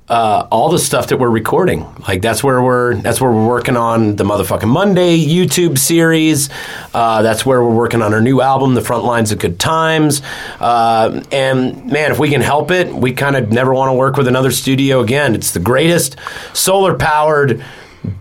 uh, 0.07 0.47
all 0.51 0.69
the 0.69 0.77
stuff 0.77 1.07
that 1.07 1.17
we're 1.17 1.29
recording. 1.29 1.85
Like 2.07 2.21
that's 2.21 2.43
where 2.43 2.61
we're 2.61 2.95
that's 2.95 3.19
where 3.19 3.31
we're 3.31 3.47
working 3.47 3.75
on 3.75 4.15
the 4.15 4.23
motherfucking 4.23 4.67
Monday 4.67 5.17
YouTube 5.17 5.79
series. 5.79 6.49
Uh, 6.93 7.23
that's 7.23 7.45
where 7.45 7.63
we're 7.63 7.73
working 7.73 8.01
on 8.01 8.13
our 8.13 8.21
new 8.21 8.39
album, 8.41 8.75
The 8.75 8.81
Front 8.81 9.03
Lines 9.03 9.31
of 9.31 9.39
Good 9.39 9.59
Times. 9.59 10.21
Uh, 10.59 11.23
and 11.31 11.87
man, 11.87 12.11
if 12.11 12.19
we 12.19 12.29
can 12.29 12.41
help 12.41 12.69
it, 12.69 12.93
we 12.93 13.13
kind 13.13 13.35
of 13.35 13.51
never 13.51 13.73
want 13.73 13.89
to 13.89 13.93
work 13.93 14.15
with 14.15 14.27
another 14.27 14.51
studio 14.51 15.01
again. 15.01 15.33
It's 15.33 15.51
the 15.51 15.59
greatest 15.59 16.17
solar 16.53 16.95
powered. 16.95 17.63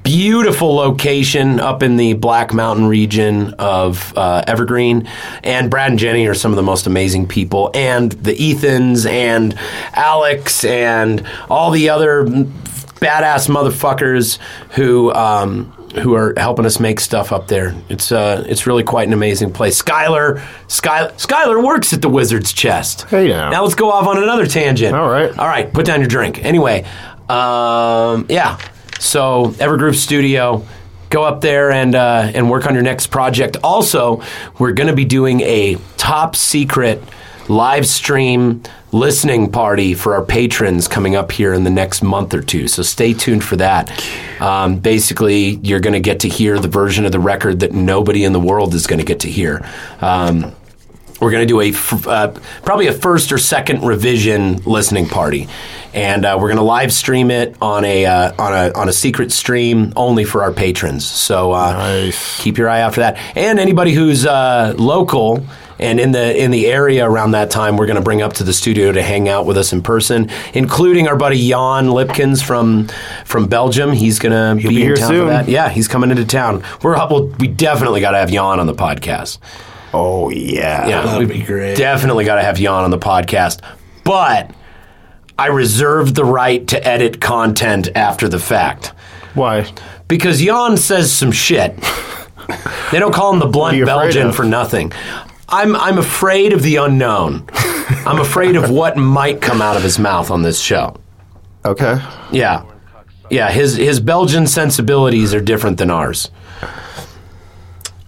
Beautiful 0.03 0.75
location 0.75 1.61
up 1.61 1.83
in 1.83 1.97
the 1.97 2.15
Black 2.15 2.53
Mountain 2.53 2.87
region 2.87 3.55
of 3.55 4.17
uh, 4.17 4.45
Evergreen, 4.47 5.09
and 5.43 5.71
Brad 5.71 5.91
and 5.91 5.99
Jenny 5.99 6.27
are 6.27 6.35
some 6.35 6.53
of 6.53 6.57
the 6.57 6.63
most 6.63 6.87
amazing 6.87 7.27
people, 7.27 7.71
and 7.75 8.13
the 8.13 8.35
Ethans 8.35 9.09
and 9.09 9.59
Alex 9.93 10.65
and 10.65 11.27
all 11.49 11.71
the 11.71 11.89
other 11.89 12.25
badass 12.25 13.49
motherfuckers 13.49 14.39
who 14.71 15.13
um, 15.13 15.73
who 16.03 16.15
are 16.15 16.35
helping 16.37 16.67
us 16.67 16.81
make 16.81 17.01
stuff 17.01 17.33
up 17.33 17.49
there. 17.49 17.75
It's 17.89 18.11
uh, 18.13 18.45
it's 18.49 18.67
really 18.67 18.83
quite 18.83 19.07
an 19.09 19.15
amazing 19.15 19.53
place. 19.53 19.81
Skylar, 19.81 20.43
Sky, 20.71 21.09
Skylar 21.17 21.65
works 21.65 21.93
at 21.93 22.03
the 22.03 22.09
Wizard's 22.09 22.53
Chest. 22.53 23.03
Hey 23.09 23.29
now. 23.29 23.51
Now 23.51 23.63
let's 23.63 23.75
go 23.75 23.91
off 23.91 24.07
on 24.07 24.23
another 24.23 24.47
tangent. 24.47 24.95
All 24.95 25.09
right. 25.09 25.37
all 25.39 25.47
right. 25.47 25.73
Put 25.73 25.87
down 25.87 26.01
your 26.01 26.09
drink. 26.09 26.45
Anyway, 26.45 26.85
um, 27.29 28.27
yeah. 28.29 28.59
So 29.05 29.49
Evergroove 29.59 29.97
Studio. 29.97 30.67
Go 31.11 31.23
up 31.23 31.43
there 31.43 31.71
and 31.71 31.95
uh, 31.95 32.33
and 32.35 32.51
work 32.51 32.67
on 32.67 32.75
your 32.75 32.83
next 32.83 33.09
project. 33.09 33.59
Also, 33.63 34.23
we're 34.59 34.73
going 34.73 34.89
to 34.89 34.95
be 34.95 35.05
doing 35.05 35.43
a 35.43 35.77
top 35.97 36.35
secret 36.35 37.01
live 37.49 37.87
stream 37.87 38.63
listening 38.91 39.53
party 39.53 39.93
for 39.93 40.15
our 40.15 40.25
patrons 40.25 40.89
coming 40.89 41.15
up 41.15 41.31
here 41.31 41.53
in 41.53 41.65
the 41.65 41.71
next 41.71 42.03
month 42.03 42.33
or 42.33 42.41
two. 42.41 42.67
So 42.67 42.83
stay 42.83 43.13
tuned 43.13 43.45
for 43.45 43.57
that. 43.57 43.91
Um, 44.41 44.79
basically, 44.79 45.57
you're 45.57 45.81
going 45.81 45.93
to 45.93 46.01
get 46.01 46.21
to 46.21 46.29
hear 46.29 46.59
the 46.59 46.69
version 46.69 47.05
of 47.05 47.13
the 47.13 47.21
record 47.21 47.61
that 47.61 47.73
nobody 47.73 48.25
in 48.25 48.33
the 48.33 48.41
world 48.41 48.75
is 48.75 48.87
going 48.87 49.01
to 49.01 49.05
get 49.05 49.21
to 49.21 49.31
hear. 49.31 49.69
Um, 50.01 50.55
we're 51.21 51.31
going 51.31 51.43
to 51.43 51.47
do 51.47 51.61
a 51.61 51.69
f- 51.71 52.07
uh, 52.07 52.29
probably 52.63 52.87
a 52.89 52.93
first 52.93 53.33
or 53.33 53.39
second 53.39 53.83
revision 53.85 54.57
listening 54.65 55.09
party, 55.09 55.49
and 55.95 56.25
uh, 56.25 56.37
we're 56.41 56.49
going 56.49 56.57
to 56.59 56.63
live 56.65 56.93
stream 56.93 57.31
it 57.31 57.57
on 57.63 57.85
a 57.85 58.05
uh, 58.05 58.33
on 58.39 58.53
a 58.53 58.73
on 58.79 58.89
a 58.89 58.93
secret 58.93 59.33
stream 59.33 59.93
only 59.97 60.25
for 60.25 60.43
our 60.43 60.53
patrons. 60.53 61.05
So 61.07 61.53
uh, 61.53 61.73
Nice. 61.73 62.41
keep 62.43 62.59
your 62.59 62.69
eye 62.69 62.81
out 62.83 62.95
for 62.95 63.01
that. 63.01 63.17
And 63.37 63.59
anybody 63.59 63.93
who's 63.93 64.27
uh, 64.27 64.75
local 64.77 65.45
and 65.79 65.99
in 65.99 66.13
the 66.13 66.37
in 66.43 66.51
the 66.51 66.67
area 66.67 67.09
around 67.09 67.33
that 67.33 67.51
time, 67.51 67.77
we're 67.77 67.87
going 67.87 67.97
to 67.99 68.03
bring 68.03 68.21
up 68.23 68.35
to 68.35 68.45
the 68.45 68.53
studio 68.53 68.93
to 68.93 69.03
hang 69.03 69.29
out 69.29 69.47
with 69.47 69.57
us 69.57 69.73
in 69.73 69.83
person, 69.83 70.31
including 70.53 71.09
our 71.09 71.17
buddy 71.17 71.49
Jan 71.49 71.87
Lipkins 71.87 72.45
from 72.45 72.89
from 73.25 73.47
Belgium. 73.47 73.93
He's 73.93 74.19
going 74.19 74.33
to 74.59 74.63
be, 74.63 74.69
be 74.75 74.83
in 74.83 74.89
here 74.89 74.97
town 74.97 75.09
for 75.09 75.15
soon. 75.15 75.29
that. 75.29 75.49
Yeah, 75.49 75.69
he's 75.69 75.89
coming 75.89 76.11
into 76.11 76.25
town. 76.25 76.63
We're 76.83 76.95
well, 76.97 77.27
we 77.39 77.49
definitely 77.49 78.01
got 78.01 78.11
to 78.13 78.19
have 78.19 78.31
Jan 78.31 78.61
on 78.61 78.67
the 78.67 78.75
podcast. 78.75 79.39
Oh 79.95 80.31
yeah. 80.31 80.87
Yeah, 80.89 81.03
That'd 81.03 81.29
be 81.29 81.43
great. 81.43 81.77
Definitely 81.77 82.25
got 82.25 82.37
to 82.37 82.43
have 82.43 82.57
Jan 82.57 82.73
on 82.85 82.91
the 82.91 82.99
podcast, 82.99 83.61
but 84.05 84.51
I 85.39 85.47
reserve 85.49 86.15
the 86.15 86.25
right 86.25 86.67
to 86.69 86.87
edit 86.87 87.21
content 87.21 87.89
after 87.95 88.29
the 88.29 88.39
fact 88.39 88.93
Why? 89.35 89.71
because 90.09 90.41
Jan 90.41 90.77
says 90.77 91.13
some 91.13 91.33
shit. 91.33 91.77
they 92.93 92.99
don't 92.99 93.15
call 93.15 93.33
him 93.33 93.39
the 93.41 93.47
blunt 93.47 93.77
you 93.77 93.85
afraid 93.85 93.95
Belgian 93.95 94.27
of? 94.29 94.37
for 94.37 94.45
nothing. 94.45 94.93
I'm 95.49 95.77
I'm 95.77 95.99
afraid 95.99 96.53
of 96.53 96.63
the 96.63 96.77
unknown. 96.77 97.47
I'm 98.07 98.21
afraid 98.21 98.57
of 98.57 98.71
what 98.71 98.97
might 98.97 99.41
come 99.41 99.61
out 99.63 99.77
of 99.77 99.83
his 99.83 99.99
mouth 99.99 100.31
on 100.31 100.43
this 100.43 100.61
show. 100.61 100.97
Okay. 101.65 101.99
Yeah. 102.33 102.65
Yeah, 103.31 103.51
his 103.51 103.77
his 103.77 104.01
Belgian 104.01 104.47
sensibilities 104.47 105.33
are 105.35 105.41
different 105.41 105.79
than 105.79 105.91
ours. 105.91 106.31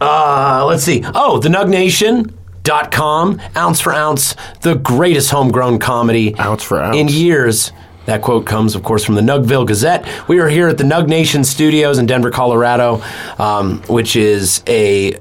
Uh, 0.00 0.64
let's 0.68 0.82
see. 0.82 1.02
Oh, 1.14 1.38
the 1.38 1.48
Nug 1.48 1.68
Nation. 1.68 2.32
Dot 2.62 2.90
com, 2.90 3.40
ounce 3.56 3.80
for 3.80 3.92
ounce, 3.92 4.34
the 4.62 4.74
greatest 4.74 5.30
homegrown 5.30 5.78
comedy 5.78 6.34
Ounce 6.36 6.64
for 6.64 6.82
ounce. 6.82 6.96
in 6.96 7.06
years. 7.06 7.70
That 8.06 8.22
quote 8.22 8.44
comes, 8.44 8.74
of 8.74 8.82
course, 8.82 9.04
from 9.04 9.14
the 9.14 9.20
Nugville 9.20 9.64
Gazette. 9.64 10.04
We 10.28 10.40
are 10.40 10.48
here 10.48 10.66
at 10.66 10.76
the 10.76 10.82
Nug 10.82 11.06
Nation 11.06 11.44
Studios 11.44 11.98
in 11.98 12.06
Denver, 12.06 12.32
Colorado, 12.32 13.04
um, 13.38 13.82
which 13.82 14.16
is 14.16 14.64
a 14.66 15.14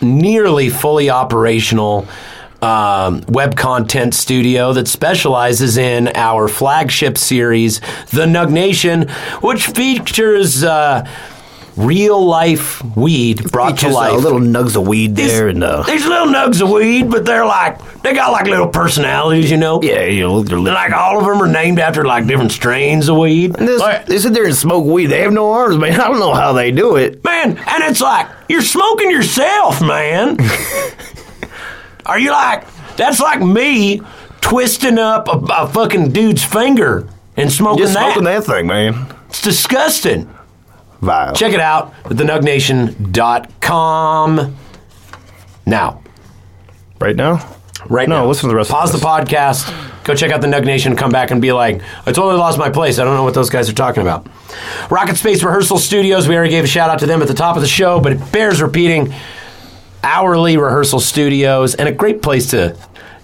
nearly 0.00 0.70
fully 0.70 1.10
operational 1.10 2.08
um, 2.62 3.22
web 3.28 3.54
content 3.54 4.14
studio 4.14 4.72
that 4.72 4.88
specializes 4.88 5.76
in 5.76 6.08
our 6.14 6.48
flagship 6.48 7.18
series, 7.18 7.80
The 8.12 8.24
Nug 8.24 8.50
Nation, 8.50 9.10
which 9.42 9.66
features 9.66 10.64
uh, 10.64 11.06
real 11.78 12.24
life 12.26 12.82
weed 12.96 13.50
brought 13.52 13.78
to 13.78 13.88
life. 13.88 14.12
a 14.12 14.16
little 14.16 14.40
nugs 14.40 14.76
of 14.76 14.86
weed 14.86 15.14
there, 15.16 15.48
and 15.48 15.62
uh, 15.62 15.82
These 15.84 16.06
little 16.06 16.26
nugs 16.26 16.60
of 16.60 16.70
weed, 16.70 17.10
but 17.10 17.24
they're 17.24 17.46
like 17.46 17.78
they 18.02 18.12
got 18.14 18.32
like 18.32 18.46
little 18.46 18.68
personalities, 18.68 19.50
you 19.50 19.56
know. 19.56 19.80
yeah, 19.82 20.04
you 20.04 20.22
know, 20.22 20.42
they're 20.42 20.58
like 20.58 20.92
all 20.92 21.18
of 21.18 21.24
them 21.26 21.40
are 21.42 21.46
named 21.50 21.78
after 21.78 22.04
like 22.04 22.26
different 22.26 22.52
strains 22.52 23.08
of 23.08 23.16
weed. 23.16 23.52
This- 23.54 23.80
Like, 23.80 24.06
they 24.06 24.18
sit 24.18 24.32
there 24.34 24.44
and 24.44 24.54
smoke 24.54 24.84
weed. 24.84 25.06
They 25.06 25.20
have 25.22 25.32
no 25.32 25.52
arms, 25.52 25.78
man. 25.78 26.00
I 26.00 26.08
don't 26.08 26.18
know 26.20 26.34
how 26.34 26.52
they 26.52 26.70
do 26.72 26.96
it. 26.96 27.22
man, 27.24 27.50
and 27.56 27.84
it's 27.84 28.00
like 28.00 28.28
you're 28.48 28.62
smoking 28.62 29.10
yourself, 29.10 29.80
man. 29.80 30.36
are 32.06 32.18
you 32.18 32.30
like 32.30 32.64
that's 32.96 33.20
like 33.20 33.40
me 33.40 34.00
twisting 34.40 34.98
up 34.98 35.28
a, 35.28 35.38
a 35.62 35.68
fucking 35.68 36.10
dude's 36.10 36.44
finger 36.44 37.06
and 37.36 37.52
smoking 37.52 37.84
Just 37.84 37.94
that. 37.94 38.04
smoking 38.12 38.24
that 38.24 38.44
thing, 38.44 38.66
man. 38.66 39.06
It's 39.28 39.42
disgusting. 39.42 40.28
Vile. 41.00 41.34
Check 41.34 41.52
it 41.52 41.60
out 41.60 41.94
at 42.06 42.12
thenugnation.com. 42.12 44.56
Now, 45.66 46.02
right 47.00 47.14
now. 47.16 47.56
right 47.88 48.08
No, 48.08 48.20
now. 48.22 48.26
listen 48.26 48.42
to 48.42 48.48
the 48.48 48.56
rest 48.56 48.70
Pause 48.70 48.92
the 48.92 48.98
podcast. 48.98 49.74
Go 50.04 50.14
check 50.14 50.30
out 50.32 50.40
the 50.40 50.46
Nug 50.46 50.64
Nation. 50.64 50.96
Come 50.96 51.10
back 51.10 51.30
and 51.30 51.42
be 51.42 51.52
like, 51.52 51.82
I 52.06 52.12
totally 52.12 52.36
lost 52.36 52.58
my 52.58 52.70
place. 52.70 52.98
I 52.98 53.04
don't 53.04 53.14
know 53.14 53.24
what 53.24 53.34
those 53.34 53.50
guys 53.50 53.68
are 53.68 53.74
talking 53.74 54.00
about. 54.02 54.26
Rocket 54.90 55.16
Space 55.16 55.42
Rehearsal 55.42 55.78
Studios. 55.78 56.26
We 56.26 56.34
already 56.34 56.50
gave 56.50 56.64
a 56.64 56.68
shout 56.68 56.88
out 56.88 57.00
to 57.00 57.06
them 57.06 57.20
at 57.20 57.28
the 57.28 57.34
top 57.34 57.56
of 57.56 57.62
the 57.62 57.68
show, 57.68 58.00
but 58.00 58.12
it 58.12 58.32
bears 58.32 58.62
repeating. 58.62 59.12
Hourly 60.02 60.56
rehearsal 60.56 61.00
studios 61.00 61.74
and 61.74 61.88
a 61.88 61.92
great 61.92 62.22
place 62.22 62.48
to 62.50 62.76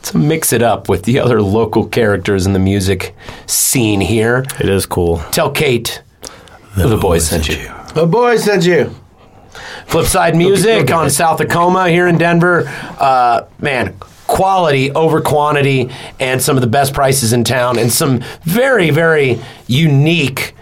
to 0.02 0.18
mix 0.18 0.52
it 0.52 0.60
up 0.60 0.88
with 0.90 1.04
the 1.04 1.18
other 1.20 1.40
local 1.40 1.86
characters 1.86 2.44
in 2.46 2.52
the 2.52 2.58
music 2.58 3.14
scene 3.46 4.00
here. 4.02 4.44
It 4.60 4.68
is 4.68 4.84
cool. 4.84 5.18
Tell 5.30 5.50
Kate 5.50 6.02
the, 6.76 6.96
boys 6.96 7.26
sent 7.26 7.48
you. 7.48 7.70
The 7.94 8.06
boy 8.06 8.36
sent 8.36 8.64
you. 8.66 8.94
Flipside 9.86 10.36
Music 10.36 10.90
on 10.90 11.10
South 11.10 11.38
Tacoma 11.38 11.88
here 11.88 12.08
in 12.08 12.18
Denver. 12.18 12.64
Uh, 12.98 13.46
man, 13.60 13.96
quality 14.26 14.90
over 14.92 15.20
quantity 15.20 15.90
and 16.18 16.42
some 16.42 16.56
of 16.56 16.60
the 16.60 16.66
best 16.66 16.94
prices 16.94 17.32
in 17.32 17.44
town 17.44 17.78
and 17.78 17.92
some 17.92 18.22
very, 18.42 18.90
very 18.90 19.40
unique 19.66 20.54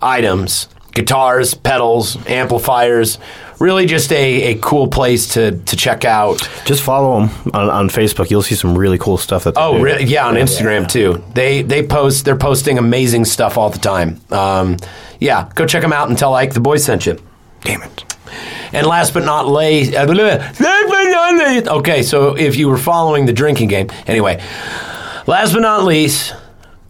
items 0.00 0.68
guitars, 0.92 1.54
pedals, 1.54 2.16
amplifiers, 2.26 3.18
really 3.60 3.86
just 3.86 4.10
a, 4.10 4.54
a 4.54 4.54
cool 4.56 4.88
place 4.88 5.34
to 5.34 5.52
to 5.52 5.76
check 5.76 6.04
out. 6.04 6.48
Just 6.64 6.82
follow 6.82 7.20
them 7.20 7.52
on, 7.54 7.70
on 7.70 7.88
Facebook. 7.88 8.30
You'll 8.30 8.42
see 8.42 8.56
some 8.56 8.76
really 8.76 8.98
cool 8.98 9.18
stuff 9.18 9.44
that. 9.44 9.54
Oh, 9.56 9.76
do. 9.76 9.84
really? 9.84 10.04
Yeah, 10.04 10.26
on 10.26 10.34
Instagram 10.34 10.88
too. 10.88 11.22
They 11.34 11.62
they 11.62 11.86
post 11.86 12.24
they're 12.24 12.36
posting 12.36 12.78
amazing 12.78 13.26
stuff 13.26 13.56
all 13.56 13.70
the 13.70 13.78
time. 13.78 14.20
Um, 14.30 14.78
yeah, 15.20 15.50
go 15.54 15.66
check 15.66 15.82
them 15.82 15.92
out 15.92 16.08
and 16.08 16.18
tell 16.18 16.34
Ike 16.34 16.54
the 16.54 16.60
boys 16.60 16.84
sent 16.84 17.06
you. 17.06 17.18
Damn 17.60 17.82
it. 17.82 18.04
And 18.72 18.86
last 18.86 19.12
but 19.12 19.24
not 19.24 19.48
last 19.48 20.58
but 20.88 21.10
not 21.10 21.52
least. 21.52 21.68
Okay, 21.68 22.02
so 22.02 22.36
if 22.36 22.56
you 22.56 22.68
were 22.68 22.78
following 22.78 23.26
the 23.26 23.32
drinking 23.32 23.68
game, 23.68 23.88
anyway. 24.06 24.42
Last 25.26 25.52
but 25.52 25.60
not 25.60 25.84
least, 25.84 26.34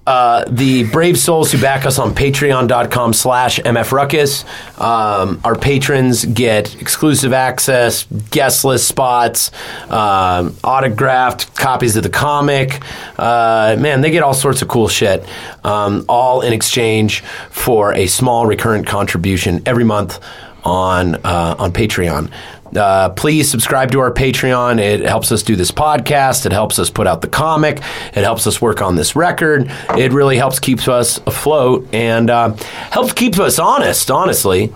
uh, 0.07 0.45
the 0.49 0.85
brave 0.91 1.19
souls 1.19 1.53
who 1.53 1.61
back 1.61 1.85
us 1.85 1.99
on 1.99 2.15
patreon.com 2.15 3.13
slash 3.13 3.61
mfruckus. 3.61 4.45
Um, 4.81 5.41
our 5.45 5.55
patrons 5.55 6.25
get 6.25 6.81
exclusive 6.81 7.33
access, 7.33 8.05
guest 8.31 8.65
list 8.65 8.89
spots, 8.89 9.51
um, 9.91 10.57
autographed 10.65 11.55
copies 11.55 11.97
of 11.97 12.03
the 12.03 12.09
comic. 12.09 12.81
Uh, 13.19 13.77
man, 13.79 14.01
they 14.01 14.11
get 14.11 14.23
all 14.23 14.35
sorts 14.35 14.63
of 14.63 14.69
cool 14.69 14.89
shit, 14.89 15.25
um, 15.65 16.05
all 16.09 16.41
in 16.41 16.53
exchange 16.53 17.21
for 17.51 17.93
a 17.93 18.07
small 18.07 18.47
recurrent 18.47 18.87
contribution 18.87 19.63
every 19.67 19.85
month 19.85 20.19
on 20.65 21.15
uh, 21.17 21.57
on 21.59 21.73
Patreon. 21.73 22.31
Uh, 22.77 23.11
please 23.11 23.51
subscribe 23.51 23.91
to 23.93 24.01
our 24.01 24.13
Patreon. 24.13 24.79
It 24.81 25.01
helps 25.01 25.33
us 25.33 25.43
do 25.43 25.57
this 25.57 25.71
podcast. 25.71 26.47
It 26.47 26.53
helps 26.53 26.79
us 26.79 26.89
put 26.91 27.07
out 27.07 27.21
the 27.21 27.29
comic. 27.29 27.79
It 28.15 28.23
helps 28.25 28.47
us 28.47 28.61
work 28.63 28.81
on 28.81 28.97
this 28.97 29.17
record. 29.17 29.71
It 29.99 30.13
really 30.13 30.37
helps 30.37 30.59
keep 30.61 30.87
us 30.89 31.19
afloat 31.27 31.89
and 31.93 32.31
uh, 32.31 32.55
helps 32.91 33.13
keep 33.13 33.39
us 33.39 33.59
honest. 33.59 34.11
Honestly, 34.11 34.73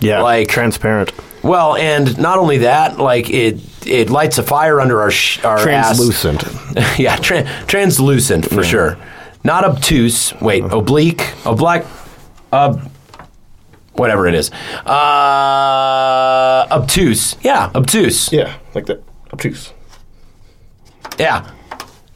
Yeah, 0.00 0.22
Like- 0.22 0.48
transparent, 0.48 1.12
well, 1.42 1.76
and 1.76 2.16
not 2.18 2.38
only 2.38 2.58
that, 2.58 2.98
like 2.98 3.28
it 3.30 3.60
it 3.86 4.08
lights 4.08 4.38
a 4.38 4.42
fire 4.42 4.80
under 4.80 5.02
our 5.02 5.10
sh- 5.10 5.44
our 5.44 5.58
ass. 5.58 5.62
translucent. 5.98 6.44
yeah, 6.98 7.16
tra- 7.16 7.44
translucent 7.66 8.48
for 8.48 8.62
sure. 8.64 8.96
Not 9.44 9.62
obtuse. 9.64 10.32
Wait, 10.40 10.64
oblique, 10.64 11.34
oblique, 11.44 11.84
uh, 12.50 12.78
whatever 13.96 14.26
it 14.26 14.34
is. 14.34 14.50
Uh, 14.86 16.66
obtuse. 16.70 17.36
Yeah, 17.42 17.70
obtuse. 17.74 18.32
Yeah, 18.32 18.56
like 18.74 18.86
that. 18.86 19.02
Obtuse. 19.32 19.72
Yeah. 21.18 21.50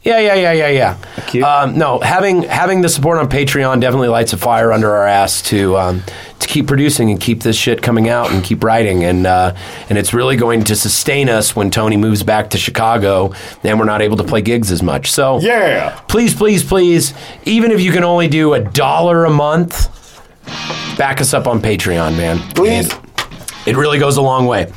Yeah, 0.01 0.19
yeah, 0.19 0.33
yeah, 0.35 0.53
yeah, 0.53 0.67
yeah. 0.69 0.97
Cute. 1.27 1.43
Um, 1.43 1.77
no, 1.77 1.99
having 1.99 2.43
having 2.43 2.79
the 2.81 2.87
support 2.87 3.17
on 3.19 3.27
Patreon 3.29 3.81
definitely 3.81 4.07
lights 4.07 4.31
a 4.31 4.37
fire 4.37 4.71
under 4.71 4.89
our 4.95 5.05
ass 5.05 5.41
to 5.43 5.77
um, 5.77 6.03
to 6.39 6.47
keep 6.47 6.67
producing 6.67 7.11
and 7.11 7.19
keep 7.19 7.43
this 7.43 7.57
shit 7.57 7.81
coming 7.81 8.07
out 8.07 8.31
and 8.31 8.41
keep 8.41 8.63
writing 8.63 9.03
and 9.03 9.27
uh, 9.27 9.53
and 9.89 9.97
it's 9.97 10.13
really 10.13 10.37
going 10.37 10.63
to 10.63 10.75
sustain 10.77 11.27
us 11.27 11.53
when 11.53 11.69
Tony 11.69 11.97
moves 11.97 12.23
back 12.23 12.51
to 12.51 12.57
Chicago 12.57 13.33
and 13.61 13.77
we're 13.77 13.83
not 13.85 14.01
able 14.01 14.15
to 14.17 14.23
play 14.23 14.41
gigs 14.41 14.71
as 14.71 14.81
much. 14.81 15.11
So 15.11 15.41
Yeah. 15.41 15.99
please, 16.07 16.33
please, 16.33 16.63
please, 16.63 17.13
even 17.43 17.69
if 17.71 17.81
you 17.81 17.91
can 17.91 18.05
only 18.05 18.29
do 18.29 18.53
a 18.53 18.61
dollar 18.61 19.25
a 19.25 19.29
month, 19.29 19.89
back 20.97 21.21
us 21.21 21.33
up 21.33 21.47
on 21.47 21.61
Patreon, 21.61 22.17
man. 22.17 22.39
Please. 22.53 22.91
And 22.91 23.01
It 23.65 23.77
really 23.77 23.99
goes 23.99 24.17
a 24.17 24.21
long 24.21 24.47
way. 24.47 24.71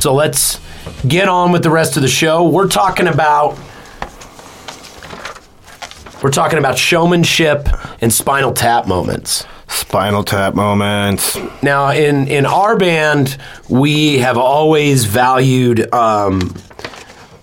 So 0.00 0.14
let's 0.14 0.60
get 1.06 1.28
on 1.28 1.52
with 1.52 1.62
the 1.62 1.70
rest 1.70 1.96
of 1.96 2.02
the 2.02 2.08
show. 2.08 2.48
We're 2.48 2.68
talking 2.68 3.08
about 3.08 3.58
we're 6.22 6.30
talking 6.30 6.58
about 6.58 6.78
showmanship 6.78 7.68
and 8.00 8.12
spinal 8.12 8.52
tap 8.52 8.86
moments. 8.86 9.44
Spinal 9.68 10.24
Tap 10.24 10.54
moments. 10.54 11.36
Now, 11.62 11.90
in 11.90 12.26
in 12.28 12.46
our 12.46 12.76
band, 12.76 13.36
we 13.68 14.18
have 14.18 14.36
always 14.38 15.04
valued. 15.04 15.92
Um, 15.92 16.54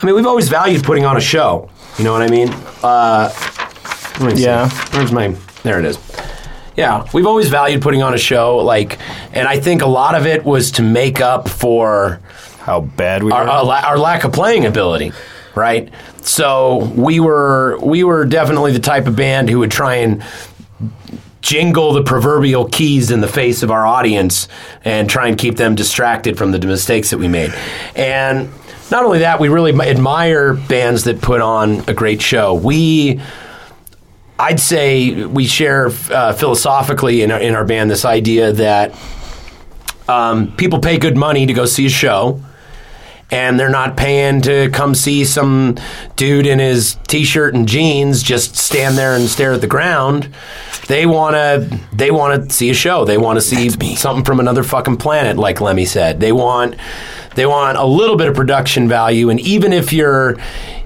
I 0.02 0.06
mean, 0.06 0.16
we've 0.16 0.26
always 0.28 0.50
valued 0.50 0.84
putting 0.84 1.06
on 1.06 1.18
a 1.18 1.22
show. 1.22 1.70
You 1.98 2.04
know 2.04 2.14
what 2.14 2.22
I 2.22 2.28
mean? 2.28 2.50
Uh, 2.84 3.32
let 4.20 4.32
me 4.32 4.36
see. 4.36 4.44
Yeah. 4.44 4.70
Where's 4.94 5.12
my? 5.12 5.36
There 5.64 5.80
it 5.80 5.86
is. 5.86 5.98
Yeah, 6.76 7.08
we've 7.14 7.26
always 7.26 7.48
valued 7.48 7.82
putting 7.82 8.04
on 8.04 8.14
a 8.14 8.18
show. 8.18 8.58
Like, 8.58 9.00
and 9.32 9.48
I 9.48 9.60
think 9.60 9.82
a 9.82 9.88
lot 9.88 10.14
of 10.14 10.26
it 10.26 10.44
was 10.44 10.72
to 10.72 10.82
make 10.82 11.22
up 11.22 11.48
for 11.48 12.20
How 12.60 12.82
bad 12.82 13.24
we 13.24 13.32
our, 13.32 13.46
were. 13.46 13.50
our, 13.50 13.86
our 13.86 13.98
lack 13.98 14.26
of 14.26 14.34
playing 14.34 14.66
ability, 14.66 15.14
right? 15.56 15.90
So 16.22 16.92
we 16.96 17.20
were 17.22 17.80
we 17.82 18.04
were 18.04 18.26
definitely 18.26 18.74
the 18.74 18.80
type 18.80 19.08
of 19.08 19.16
band 19.16 19.50
who 19.50 19.60
would 19.60 19.72
try 19.72 19.96
and 19.96 20.22
jingle 21.46 21.94
the 21.94 22.02
proverbial 22.02 22.66
keys 22.66 23.12
in 23.12 23.22
the 23.22 23.28
face 23.28 23.62
of 23.62 23.70
our 23.70 23.86
audience 23.86 24.48
and 24.84 25.08
try 25.08 25.28
and 25.28 25.38
keep 25.38 25.58
them 25.58 25.76
distracted 25.76 26.40
from 26.40 26.52
the 26.52 26.60
mistakes 26.60 27.12
that 27.12 27.20
we 27.20 27.28
made. 27.28 27.54
And 27.96 28.50
not 28.90 29.06
only 29.06 29.20
that, 29.20 29.40
we 29.40 29.48
really 29.50 29.72
admire 29.80 30.56
bands 30.56 31.04
that 31.04 31.22
put 31.22 31.42
on 31.42 31.88
a 31.88 31.94
great 31.94 32.20
show. 32.20 32.56
We 32.56 33.22
I'd 34.40 34.60
say 34.60 35.24
we 35.26 35.46
share 35.46 35.92
uh, 36.10 36.34
philosophically 36.34 37.22
in 37.22 37.32
our, 37.32 37.40
in 37.40 37.54
our 37.54 37.64
band 37.64 37.92
this 37.92 38.06
idea 38.06 38.52
that 38.54 39.00
um, 40.10 40.52
people 40.58 40.80
pay 40.80 40.98
good 40.98 41.16
money 41.16 41.46
to 41.46 41.54
go 41.54 41.66
see 41.66 41.86
a 41.86 41.90
show, 41.90 42.42
and 43.32 43.60
they're 43.60 43.70
not 43.70 43.98
paying 43.98 44.42
to 44.42 44.70
come 44.70 44.94
see 44.94 45.26
some 45.26 45.78
dude 46.16 46.46
in 46.46 46.60
his 46.60 46.98
t-shirt 47.08 47.56
and 47.56 47.68
jeans 47.68 48.22
just 48.22 48.56
stand 48.56 48.98
there 48.98 49.16
and 49.16 49.28
stare 49.28 49.54
at 49.54 49.62
the 49.62 49.68
ground. 49.68 50.34
They 50.88 51.06
want 51.06 51.36
to 51.36 51.80
they 51.94 52.12
want 52.12 52.50
to 52.50 52.56
see 52.56 52.70
a 52.70 52.74
show. 52.74 53.06
They 53.06 53.18
want 53.18 53.38
to 53.38 53.42
see 53.42 53.96
something 53.96 54.24
from 54.24 54.40
another 54.40 54.64
fucking 54.64 54.98
planet, 54.98 55.38
like 55.38 55.62
Lemmy 55.62 55.86
said. 55.86 56.20
They 56.20 56.32
want 56.32 56.76
they 57.36 57.46
want 57.46 57.78
a 57.78 57.86
little 57.86 58.16
bit 58.16 58.28
of 58.28 58.36
production 58.36 58.88
value, 58.88 59.30
and 59.30 59.40
even 59.40 59.74
if 59.74 59.94
you're 59.94 60.38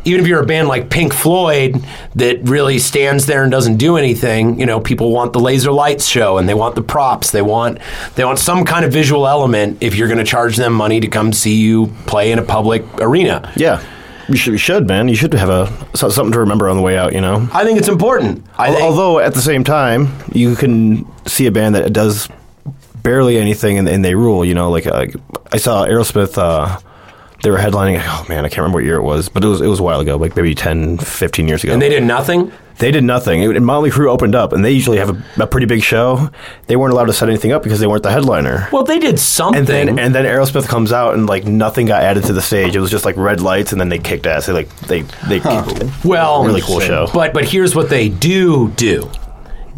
even 0.06 0.22
if 0.22 0.28
you're 0.28 0.42
a 0.42 0.46
band 0.46 0.68
like 0.68 0.90
Pink 0.90 1.14
Floyd 1.14 1.84
that 2.16 2.40
really 2.44 2.80
stands 2.80 3.26
there 3.26 3.44
and 3.44 3.52
doesn't 3.52 3.78
do 3.78 3.98
anything, 3.98 4.60
you 4.60 4.66
know, 4.66 4.80
people 4.80 5.12
want 5.12 5.34
the 5.34 5.40
laser 5.40 5.72
lights 5.72 6.06
show 6.06 6.38
and 6.38 6.48
they 6.48 6.54
want 6.54 6.76
the 6.76 6.82
props. 6.82 7.32
They 7.32 7.42
want 7.42 7.80
they 8.16 8.24
want 8.24 8.40
some 8.40 8.66
kind 8.66 8.86
of 8.86 8.94
visual 8.94 9.28
element 9.28 9.78
if 9.82 9.96
you're 9.96 10.08
going 10.08 10.20
to 10.20 10.24
charge 10.26 10.56
them 10.56 10.74
money 10.74 11.00
to 11.00 11.08
come 11.08 11.34
see 11.34 11.56
you 11.56 11.88
play 12.06 12.32
in 12.32 12.40
a 12.40 12.44
public 12.44 12.84
arena. 13.00 13.52
yeah. 13.56 13.84
You 14.28 14.36
should, 14.36 14.52
you 14.52 14.58
should, 14.60 14.88
man. 14.88 15.08
You 15.08 15.16
should 15.16 15.34
have 15.34 15.50
a 15.50 15.98
something 15.98 16.32
to 16.34 16.40
remember 16.40 16.70
on 16.70 16.78
the 16.78 16.84
way 16.84 16.96
out. 16.96 17.14
You 17.14 17.22
know. 17.22 17.50
I 17.52 17.64
think 17.66 17.80
it's 17.80 17.88
important. 17.88 18.46
I 18.60 18.70
think, 18.70 18.84
Although 18.84 19.18
at 19.18 19.34
the 19.34 19.42
same 19.42 19.64
time, 19.64 20.08
you 20.32 20.56
can 20.56 21.08
see 21.26 21.48
a 21.48 21.52
band 21.52 21.74
that 21.74 21.92
does 21.94 22.30
barely 23.10 23.38
anything 23.38 23.80
and, 23.80 23.90
and 23.90 24.06
they 24.06 24.14
rule. 24.14 24.46
You 24.46 24.54
know, 24.54 24.70
like 24.70 24.86
uh, 24.86 25.08
I 25.52 25.58
saw 25.58 25.86
Aerosmith. 25.86 26.38
Uh, 26.38 26.80
they 27.42 27.50
were 27.50 27.58
headlining. 27.58 28.00
Oh 28.06 28.26
man, 28.30 28.46
I 28.46 28.50
can't 28.50 28.60
remember 28.60 28.78
what 28.78 28.84
year 28.84 28.98
it 28.98 29.04
was, 29.04 29.30
but 29.30 29.44
it 29.44 29.48
was 29.48 29.62
it 29.62 29.68
was 29.68 29.80
a 29.80 29.84
while 29.84 30.00
ago, 30.00 30.16
like 30.18 30.36
maybe 30.36 30.54
10, 30.54 30.98
15 31.00 31.48
years 31.48 31.64
ago. 31.64 31.74
and 31.74 31.82
they 31.82 31.90
did 31.90 32.04
nothing. 32.04 32.52
They 32.78 32.92
did 32.92 33.04
nothing. 33.04 33.42
It, 33.44 33.58
and 33.58 33.66
Motley 33.66 33.90
Crue 33.90 34.08
opened 34.10 34.36
up, 34.36 34.54
and 34.54 34.64
they 34.64 34.72
usually 34.72 35.00
have 35.00 35.10
a, 35.10 35.44
a 35.44 35.48
pretty 35.48 35.66
big 35.66 35.82
show. 35.84 36.30
They 36.68 36.78
weren't 36.78 36.94
allowed 36.94 37.08
to 37.08 37.14
set 37.14 37.28
anything 37.28 37.52
up 37.52 37.62
because 37.62 37.82
they 37.82 37.88
weren't 37.88 38.04
the 38.04 38.12
headliner. 38.12 38.70
Well, 38.72 38.84
they 38.86 39.00
did 39.00 39.20
something. 39.20 39.60
And 39.60 39.68
then 39.68 40.00
and 40.00 40.16
then 40.16 40.26
Aerosmith 40.26 40.68
comes 40.68 40.94
out 40.94 41.14
and 41.16 41.26
like 41.28 41.46
nothing 41.46 41.88
got 41.88 42.04
added 42.04 42.24
to 42.26 42.34
the 42.34 42.42
stage. 42.42 42.76
It 42.76 42.80
was 42.80 42.92
just 42.92 43.06
like 43.06 43.18
red 43.18 43.42
lights, 43.42 43.72
and 43.72 43.82
then 43.82 43.90
they 43.90 44.00
kicked 44.00 44.28
ass. 44.28 44.46
They 44.46 44.54
like 44.54 44.70
they 44.82 45.02
they 45.28 45.40
well, 46.06 46.46
really 46.46 46.62
cool 46.62 46.80
show. 46.80 47.08
But 47.14 47.34
but 47.34 47.46
here's 47.46 47.76
what 47.76 47.90
they 47.90 48.08
do 48.08 48.70
do 48.72 49.10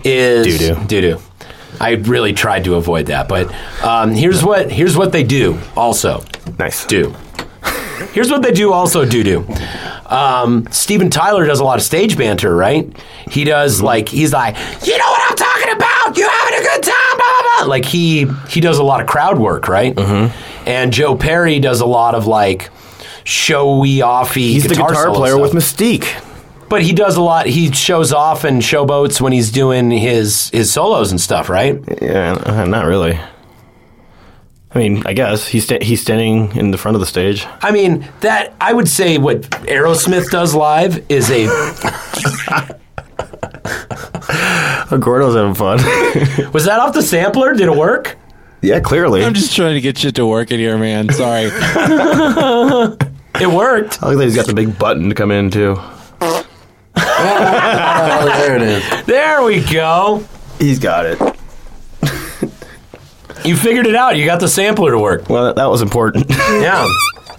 is 0.04 0.60
Do-do. 0.60 0.86
do 0.88 1.02
do. 1.02 1.22
I 1.82 1.92
really 1.94 2.34
tried 2.34 2.64
to 2.66 2.76
avoid 2.76 3.08
that, 3.08 3.28
but 3.28 3.52
um, 3.84 4.12
here's 4.12 4.44
what 4.44 4.72
here's 4.72 4.96
what 4.96 5.12
they 5.12 5.24
do 5.24 5.60
also 5.76 6.24
nice. 6.60 6.86
do. 6.86 7.16
Here's 8.14 8.30
what 8.30 8.44
they 8.44 8.52
do 8.52 8.72
also 8.74 9.06
do 9.06 9.24
do. 9.24 9.48
Um, 10.06 10.68
Steven 10.72 11.10
Tyler 11.10 11.46
does 11.46 11.60
a 11.60 11.64
lot 11.64 11.78
of 11.78 11.84
stage 11.84 12.18
banter, 12.18 12.56
right? 12.56 12.86
He 13.30 13.46
does 13.46 13.82
like 13.82 14.10
he's 14.10 14.34
like, 14.34 14.56
you 14.86 14.98
know 14.98 15.06
what 15.06 15.32
I'm 15.32 15.38
talking 15.38 15.76
about? 15.76 16.18
You 16.18 16.28
having 16.30 16.60
a 16.60 16.62
good 16.62 16.84
time? 16.84 17.18
Blah 17.18 17.42
blah 17.42 17.60
blah. 17.60 17.70
Like 17.70 17.86
he 17.86 18.28
he 18.50 18.60
does 18.60 18.78
a 18.78 18.84
lot 18.84 19.02
of 19.02 19.08
crowd 19.08 19.40
work, 19.40 19.68
right? 19.68 19.96
Mm-hmm. 19.96 20.68
And 20.68 20.94
Joe 20.94 21.16
Perry 21.16 21.60
does 21.60 21.82
a 21.82 21.86
lot 21.86 22.14
of 22.14 22.28
like 22.28 22.70
showy 23.24 24.00
offy. 24.00 24.52
He's 24.52 24.64
the 24.64 24.70
guitar, 24.70 24.90
guitar 24.90 25.04
solo 25.06 25.18
player 25.18 25.34
stuff. 25.34 25.54
with 25.54 25.64
Mystique. 25.64 26.31
But 26.72 26.84
he 26.84 26.94
does 26.94 27.18
a 27.18 27.22
lot. 27.22 27.48
He 27.48 27.70
shows 27.74 28.14
off 28.14 28.46
and 28.46 28.62
showboats 28.62 29.20
when 29.20 29.34
he's 29.34 29.52
doing 29.52 29.92
his 29.92 30.50
his 30.52 30.72
solos 30.72 31.12
and 31.12 31.20
stuff, 31.20 31.50
right? 31.50 31.78
Yeah, 32.02 32.32
uh, 32.46 32.66
not 32.66 32.86
really. 32.86 33.20
I 34.74 34.80
mean, 34.80 35.04
I 35.06 35.12
guess 35.12 35.46
he's 35.46 35.66
sta- 35.66 35.84
he's 35.84 36.02
standing 36.02 36.56
in 36.56 36.72
the 36.72 36.78
front 36.78 36.96
of 36.96 37.02
the 37.02 37.06
stage. 37.06 37.46
I 37.62 37.72
mean, 37.72 38.08
that 38.22 38.54
I 38.62 38.72
would 38.72 38.88
say 38.88 39.18
what 39.18 39.42
Aerosmith 39.68 40.30
does 40.32 40.56
live 40.56 41.04
is 41.12 41.30
a 41.30 41.48
Oh, 44.90 44.98
Gordo's 45.02 45.36
having 45.36 45.56
fun. 45.56 45.80
was 46.54 46.64
that 46.64 46.80
off 46.80 46.94
the 46.94 47.04
sampler? 47.04 47.54
Did 47.54 47.68
it 47.68 47.76
work? 47.76 48.18
Yeah, 48.62 48.80
clearly. 48.80 49.26
I'm 49.26 49.34
just 49.34 49.54
trying 49.58 49.74
to 49.74 49.82
get 49.82 49.98
shit 49.98 50.16
to 50.16 50.26
work 50.26 50.52
in 50.52 50.60
here, 50.62 50.78
man. 50.78 51.10
Sorry. 51.10 51.52
It 53.42 53.48
worked. 53.50 54.04
I 54.04 54.08
like 54.08 54.18
that 54.18 54.24
he's 54.26 54.36
got 54.36 54.46
the 54.46 54.54
big 54.54 54.78
button 54.78 55.10
to 55.10 55.16
come 55.16 55.32
in 55.32 55.50
too. 55.50 55.80
Oh, 57.24 58.26
there 58.26 58.56
it 58.56 58.62
is. 58.62 59.06
There 59.06 59.44
we 59.44 59.62
go. 59.62 60.24
He's 60.60 60.80
got 60.80 61.06
it. 61.06 61.20
You 63.44 63.58
figured 63.58 63.88
it 63.88 63.96
out. 63.96 64.18
You 64.18 64.26
got 64.26 64.40
the 64.40 64.48
sampler 64.48 64.92
to 64.92 65.00
work. 65.00 65.28
Well, 65.28 65.46
that, 65.46 65.56
that 65.56 65.66
was 65.66 65.82
important. 65.82 66.28
Yeah. 66.52 66.86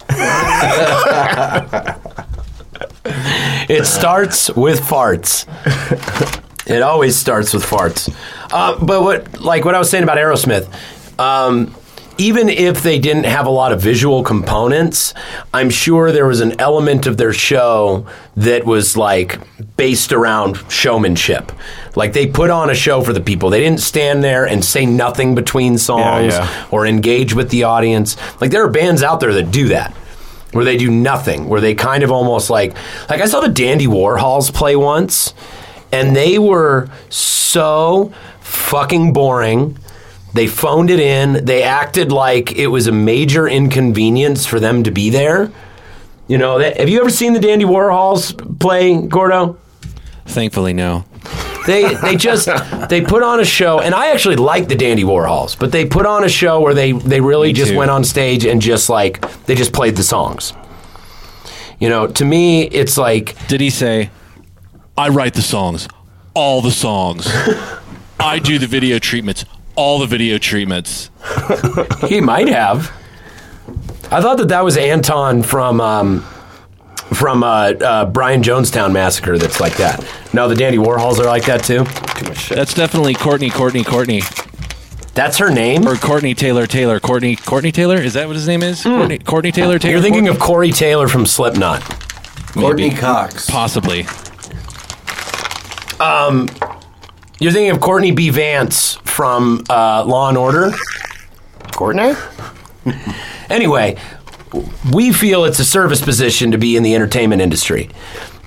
it 3.69 3.87
starts 3.87 4.51
with 4.51 4.81
farts. 4.81 5.47
It 6.69 6.83
always 6.83 7.17
starts 7.17 7.55
with 7.55 7.65
farts. 7.65 8.13
Uh, 8.53 8.85
but 8.85 9.03
what, 9.03 9.41
like 9.41 9.65
what 9.65 9.77
I 9.77 9.79
was 9.79 9.91
saying 9.91 10.03
about 10.03 10.19
Aerosmith, 10.19 10.69
um, 11.21 11.75
even 12.23 12.49
if 12.49 12.85
they 12.85 13.01
didn't 13.01 13.25
have 13.25 13.47
a 13.47 13.51
lot 13.51 13.73
of 13.73 13.81
visual 13.81 14.23
components, 14.23 15.13
I'm 15.53 15.71
sure 15.71 16.13
there 16.13 16.27
was 16.27 16.41
an 16.41 16.61
element 16.61 17.09
of 17.09 17.17
their 17.17 17.33
show 17.33 18.07
that 18.37 18.65
was 18.65 18.97
like 18.97 19.41
based 19.77 20.13
around 20.13 20.57
showmanship. 20.71 21.51
Like 21.97 22.13
they 22.13 22.29
put 22.29 22.49
on 22.49 22.71
a 22.71 22.77
show 22.77 23.03
for 23.03 23.13
the 23.13 23.21
people. 23.21 23.51
They 23.51 23.59
didn't 23.59 23.81
stand 23.81 24.23
there 24.23 24.47
and 24.47 24.65
say 24.65 24.87
nothing 24.87 25.35
between 25.35 25.79
songs 25.79 26.35
yeah. 26.35 26.69
or 26.71 26.87
engage 26.87 27.35
with 27.35 27.51
the 27.51 27.65
audience. 27.65 28.17
Like 28.41 28.53
there 28.53 28.65
are 28.65 28.71
bands 28.71 29.03
out 29.03 29.19
there 29.19 29.33
that 29.35 29.51
do 29.51 29.69
that. 29.69 29.93
Where 30.53 30.67
they 30.67 30.77
do 30.77 30.91
nothing, 30.91 31.49
where 31.49 31.63
they 31.63 31.75
kind 31.75 32.05
of 32.05 32.13
almost 32.13 32.51
like 32.51 32.75
like 33.09 33.23
I 33.23 33.25
saw 33.25 33.41
the 33.41 33.49
Dandy 33.49 33.87
Warhols 33.87 34.53
play 34.53 34.77
once, 34.77 35.33
and 35.91 36.15
they 36.15 36.39
were 36.39 36.91
so 37.09 38.13
fucking 38.41 39.15
boring. 39.15 39.79
They 40.35 40.47
phoned 40.47 40.91
it 40.91 41.01
in. 41.01 41.45
They 41.45 41.63
acted 41.63 42.11
like 42.11 42.53
it 42.53 42.69
was 42.69 42.87
a 42.87 42.93
major 42.93 43.47
inconvenience 43.47 44.47
for 44.47 44.59
them 44.61 44.83
to 44.85 44.91
be 44.91 45.11
there. 45.11 45.51
You 46.29 46.39
know, 46.39 46.59
that, 46.59 46.79
have 46.79 46.89
you 46.89 47.01
ever 47.01 47.11
seen 47.11 47.35
the 47.35 47.41
Dandy 47.41 47.65
Warhols 47.65 48.59
play, 48.59 49.01
Gordo? 49.07 49.59
Thankfully, 50.27 50.73
no. 50.73 51.05
They 51.67 51.95
they 51.95 52.17
just 52.17 52.49
they 52.89 53.03
put 53.03 53.23
on 53.23 53.41
a 53.41 53.45
show, 53.45 53.81
and 53.81 53.95
I 53.95 54.09
actually 54.11 54.37
like 54.37 54.69
the 54.69 54.75
Dandy 54.75 55.05
Warhols, 55.05 55.59
but 55.59 55.71
they 55.73 55.85
put 55.85 56.07
on 56.07 56.25
a 56.25 56.29
show 56.29 56.61
where 56.61 56.75
they 56.75 56.93
they 56.93 57.21
really 57.21 57.49
Me 57.49 57.53
just 57.53 57.73
too. 57.73 57.77
went 57.77 57.91
on 57.91 58.03
stage 58.05 58.45
and 58.47 58.61
just 58.61 58.89
like 58.89 59.45
they 59.45 59.55
just 59.55 59.73
played 59.73 59.97
the 59.97 60.03
songs. 60.03 60.55
You 61.79 61.89
know, 61.89 62.07
to 62.07 62.25
me, 62.25 62.63
it's 62.63 62.97
like 62.97 63.37
Did 63.49 63.61
he 63.61 63.71
say, 63.71 64.11
I 64.97 65.09
write 65.09 65.35
the 65.35 65.43
songs, 65.43 65.89
all 66.35 66.63
the 66.63 66.71
songs. 66.71 67.27
I 68.21 68.39
do 68.39 68.59
the 68.59 68.69
video 68.69 68.99
treatments, 68.99 69.45
all 69.77 69.99
the 69.99 70.07
video 70.07 70.39
treatments. 70.39 71.11
he 72.09 72.21
might 72.21 72.49
have. 72.49 72.93
I 74.11 74.21
thought 74.21 74.39
that 74.39 74.49
that 74.49 74.65
was 74.65 74.77
Anton 74.77 75.43
from 75.43 75.81
um, 75.81 76.21
from 77.15 77.43
uh, 77.43 77.47
uh, 77.47 78.05
Brian 78.07 78.43
Jonestown 78.43 78.93
Massacre. 78.93 79.39
That's 79.39 79.61
like 79.61 79.77
that. 79.77 80.07
No, 80.33 80.49
the 80.49 80.55
Dandy 80.55 80.79
Warhols 80.79 81.19
are 81.19 81.25
like 81.25 81.45
that 81.47 81.65
too. 81.65 81.85
That's 82.55 82.75
definitely 82.75 83.15
Courtney, 83.15 83.51
Courtney, 83.51 83.85
Courtney. 83.85 84.23
That's 85.15 85.37
her 85.39 85.51
name. 85.51 85.87
Or 85.87 85.97
Courtney 85.97 86.35
Taylor 86.35 86.67
Taylor. 86.67 86.99
Courtney 87.01 87.37
Courtney 87.37 87.73
Taylor? 87.73 87.97
Is 87.97 88.15
that 88.15 88.27
what 88.27 88.37
his 88.37 88.49
name 88.49 88.63
is? 88.63 88.83
Courtney, 88.83 89.19
Courtney 89.19 89.53
Taylor 89.53 89.79
Taylor? 89.79 89.93
You're 89.95 90.03
thinking 90.03 90.29
of 90.29 90.39
Corey 90.39 90.73
Taylor 90.73 91.09
from 91.09 91.27
Slipknot. 91.27 91.83
Courtney 92.53 92.89
Maybe. 92.89 92.97
Cox. 92.97 93.49
Possibly. 93.49 94.07
You're 97.43 97.51
thinking 97.51 97.71
of 97.71 97.81
Courtney 97.81 98.13
B. 98.13 98.31
Vance 98.31 98.95
from 99.03 99.65
uh, 99.69 100.05
Law 100.05 100.29
and 100.29 100.39
Order. 100.39 100.71
Courtney? 101.73 102.15
Anyway, 103.51 103.97
we 104.93 105.13
feel 105.13 105.45
it's 105.45 105.59
a 105.59 105.65
service 105.65 106.01
position 106.01 106.53
to 106.53 106.59
be 106.59 106.77
in 106.77 106.85
the 106.85 106.95
entertainment 106.95 107.43
industry. 107.43 107.91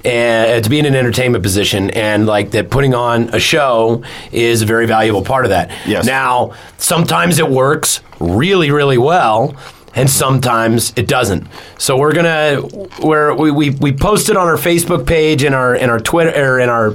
And 0.05 0.63
to 0.63 0.69
be 0.69 0.79
in 0.79 0.85
an 0.85 0.95
entertainment 0.95 1.43
position, 1.43 1.89
and 1.89 2.25
like 2.25 2.51
that, 2.51 2.69
putting 2.69 2.93
on 2.93 3.33
a 3.35 3.39
show 3.39 4.05
is 4.31 4.61
a 4.61 4.65
very 4.65 4.85
valuable 4.85 5.23
part 5.23 5.43
of 5.43 5.49
that. 5.49 5.71
Yes. 5.85 6.05
Now, 6.05 6.53
sometimes 6.77 7.37
it 7.37 7.49
works 7.49 7.99
really, 8.21 8.71
really 8.71 8.97
well, 8.97 9.57
and 9.95 10.09
sometimes 10.09 10.93
it 10.95 11.07
doesn't. 11.07 11.47
So 11.79 11.97
we're 11.97 12.13
gonna 12.13 12.61
we're, 13.01 13.33
we 13.33 13.49
we 13.49 13.69
we 13.71 13.93
posted 13.93 14.37
on 14.37 14.47
our 14.47 14.57
Facebook 14.57 15.07
page 15.07 15.43
and 15.43 15.55
our 15.55 15.73
and 15.73 15.89
our 15.89 15.99
Twitter 15.99 16.31
or 16.35 16.59
in 16.59 16.69
our 16.69 16.93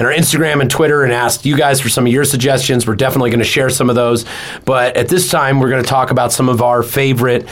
in 0.00 0.06
our 0.06 0.12
Instagram 0.12 0.62
and 0.62 0.70
Twitter 0.70 1.04
and 1.04 1.12
asked 1.12 1.44
you 1.44 1.56
guys 1.56 1.78
for 1.78 1.90
some 1.90 2.06
of 2.06 2.12
your 2.12 2.24
suggestions. 2.24 2.86
We're 2.86 2.94
definitely 2.96 3.28
going 3.28 3.40
to 3.40 3.44
share 3.44 3.68
some 3.68 3.90
of 3.90 3.96
those, 3.96 4.24
but 4.64 4.96
at 4.96 5.08
this 5.08 5.30
time 5.30 5.60
we're 5.60 5.68
going 5.68 5.82
to 5.82 5.88
talk 5.88 6.10
about 6.10 6.32
some 6.32 6.48
of 6.48 6.62
our 6.62 6.82
favorite 6.82 7.46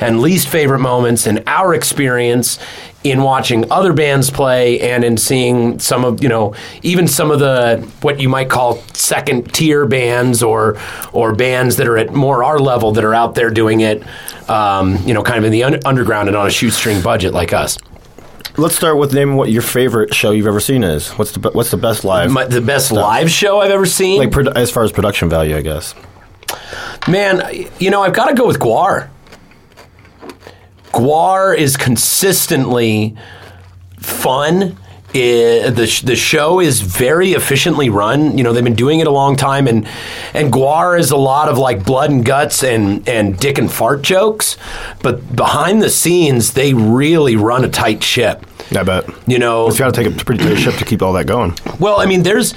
and 0.00 0.20
least 0.20 0.48
favorite 0.48 0.80
moments 0.80 1.28
and 1.28 1.44
our 1.46 1.74
experience 1.74 2.58
in 3.04 3.22
watching 3.22 3.70
other 3.70 3.92
bands 3.92 4.30
play 4.30 4.80
and 4.80 5.04
in 5.04 5.16
seeing 5.16 5.78
some 5.78 6.04
of 6.04 6.22
you 6.22 6.28
know 6.28 6.54
even 6.82 7.08
some 7.08 7.30
of 7.32 7.40
the 7.40 7.78
what 8.00 8.20
you 8.20 8.28
might 8.28 8.48
call 8.48 8.76
second 8.94 9.52
tier 9.52 9.86
bands 9.86 10.40
or 10.40 10.78
or 11.12 11.34
bands 11.34 11.76
that 11.76 11.88
are 11.88 11.96
at 11.96 12.12
more 12.12 12.44
our 12.44 12.60
level 12.60 12.92
that 12.92 13.04
are 13.04 13.14
out 13.14 13.34
there 13.34 13.50
doing 13.50 13.80
it 13.80 14.04
um, 14.48 14.96
you 15.04 15.12
know 15.12 15.22
kind 15.22 15.38
of 15.38 15.44
in 15.44 15.50
the 15.50 15.64
un- 15.64 15.80
underground 15.84 16.28
and 16.28 16.36
on 16.36 16.46
a 16.46 16.50
shoestring 16.50 17.02
budget 17.02 17.32
like 17.32 17.52
us 17.52 17.76
Let's 18.58 18.76
start 18.76 18.98
with 18.98 19.14
naming 19.14 19.36
what 19.36 19.50
your 19.50 19.62
favorite 19.62 20.14
show 20.14 20.30
you've 20.30 20.46
ever 20.46 20.60
seen 20.60 20.84
is. 20.84 21.10
What's 21.12 21.32
the 21.32 21.38
be- 21.38 21.48
what's 21.50 21.70
the 21.70 21.78
best 21.78 22.04
live? 22.04 22.30
My, 22.30 22.44
the 22.44 22.60
best 22.60 22.92
live 22.92 23.30
show 23.30 23.60
I've 23.60 23.70
ever 23.70 23.86
seen 23.86 24.18
like 24.18 24.30
produ- 24.30 24.54
as 24.54 24.70
far 24.70 24.82
as 24.84 24.92
production 24.92 25.30
value, 25.30 25.56
I 25.56 25.62
guess. 25.62 25.94
Man, 27.08 27.42
you 27.78 27.90
know, 27.90 28.02
I've 28.02 28.12
got 28.12 28.26
to 28.28 28.34
go 28.34 28.46
with 28.46 28.58
Gwar. 28.58 29.08
Gwar 30.92 31.56
is 31.56 31.78
consistently 31.78 33.16
fun. 33.98 34.76
I- 35.14 35.70
the 35.70 36.00
the 36.04 36.16
show 36.16 36.60
is 36.60 36.80
very 36.80 37.32
efficiently 37.32 37.88
run. 37.90 38.36
You 38.38 38.44
know 38.44 38.52
they've 38.52 38.64
been 38.64 38.74
doing 38.74 39.00
it 39.00 39.06
a 39.06 39.10
long 39.10 39.36
time, 39.36 39.66
and 39.66 39.86
and 40.34 40.52
Gwar 40.52 40.98
is 40.98 41.10
a 41.10 41.16
lot 41.16 41.48
of 41.48 41.58
like 41.58 41.84
blood 41.84 42.10
and 42.10 42.24
guts 42.24 42.62
and 42.64 43.06
and 43.08 43.38
dick 43.38 43.58
and 43.58 43.70
fart 43.70 44.02
jokes, 44.02 44.56
but 45.02 45.34
behind 45.36 45.82
the 45.82 45.90
scenes 45.90 46.52
they 46.54 46.72
really 46.74 47.36
run 47.36 47.64
a 47.64 47.68
tight 47.68 48.02
ship. 48.02 48.46
I 48.74 48.82
bet. 48.84 49.04
You 49.26 49.38
know, 49.38 49.66
It's 49.68 49.78
got 49.78 49.92
to 49.92 50.02
take 50.02 50.10
a 50.20 50.24
pretty 50.24 50.42
tight 50.44 50.56
ship 50.58 50.74
to 50.76 50.84
keep 50.86 51.02
all 51.02 51.12
that 51.12 51.26
going. 51.26 51.54
well, 51.78 52.00
I 52.00 52.06
mean, 52.06 52.22
there's 52.22 52.54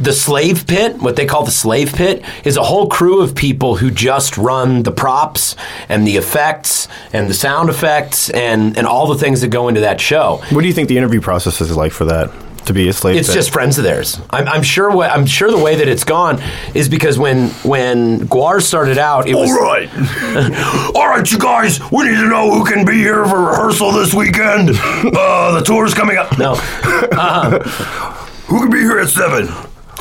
the 0.00 0.12
slave 0.12 0.66
pit, 0.66 0.96
what 0.98 1.16
they 1.16 1.26
call 1.26 1.44
the 1.44 1.50
slave 1.50 1.92
pit, 1.94 2.24
is 2.44 2.56
a 2.56 2.62
whole 2.62 2.88
crew 2.88 3.20
of 3.22 3.34
people 3.34 3.76
who 3.76 3.90
just 3.90 4.36
run 4.38 4.82
the 4.82 4.92
props 4.92 5.56
and 5.88 6.06
the 6.06 6.16
effects 6.16 6.88
and 7.12 7.28
the 7.28 7.34
sound 7.34 7.68
effects 7.68 8.30
and, 8.30 8.76
and 8.76 8.86
all 8.86 9.06
the 9.06 9.18
things 9.18 9.40
that 9.42 9.48
go 9.48 9.68
into 9.68 9.80
that 9.80 10.00
show. 10.00 10.42
What 10.50 10.62
do 10.62 10.66
you 10.66 10.72
think 10.74 10.88
the 10.88 10.98
interview 10.98 11.20
process 11.20 11.60
is 11.60 11.76
like 11.76 11.92
for 11.92 12.04
that 12.06 12.30
to 12.66 12.72
be 12.72 12.88
a 12.88 12.92
slave? 12.92 13.16
It's 13.16 13.28
pit? 13.28 13.34
just 13.34 13.50
friends 13.50 13.78
of 13.78 13.84
theirs. 13.84 14.20
I'm, 14.30 14.46
I'm 14.48 14.62
sure. 14.62 14.90
What, 14.94 15.10
I'm 15.10 15.26
sure 15.26 15.50
the 15.50 15.58
way 15.58 15.76
that 15.76 15.88
it's 15.88 16.04
gone 16.04 16.40
is 16.74 16.88
because 16.88 17.18
when 17.18 17.48
when 17.64 18.20
Gwar 18.28 18.62
started 18.62 18.98
out, 18.98 19.28
it 19.28 19.34
was 19.34 19.50
right. 19.50 19.88
All 20.94 21.08
right, 21.08 21.30
you 21.30 21.38
guys, 21.38 21.80
we 21.90 22.04
need 22.04 22.16
to 22.20 22.28
know 22.28 22.50
who 22.52 22.64
can 22.64 22.84
be 22.84 22.94
here 22.94 23.24
for 23.24 23.40
rehearsal 23.50 23.92
this 23.92 24.14
weekend. 24.14 24.70
Uh, 25.14 25.58
the 25.58 25.64
tour's 25.64 25.92
coming 25.94 26.16
up. 26.16 26.38
no. 26.38 26.54
Who 28.46 28.60
can 28.60 28.70
be 28.70 28.78
here 28.80 28.98
at 28.98 29.08
7? 29.08 29.46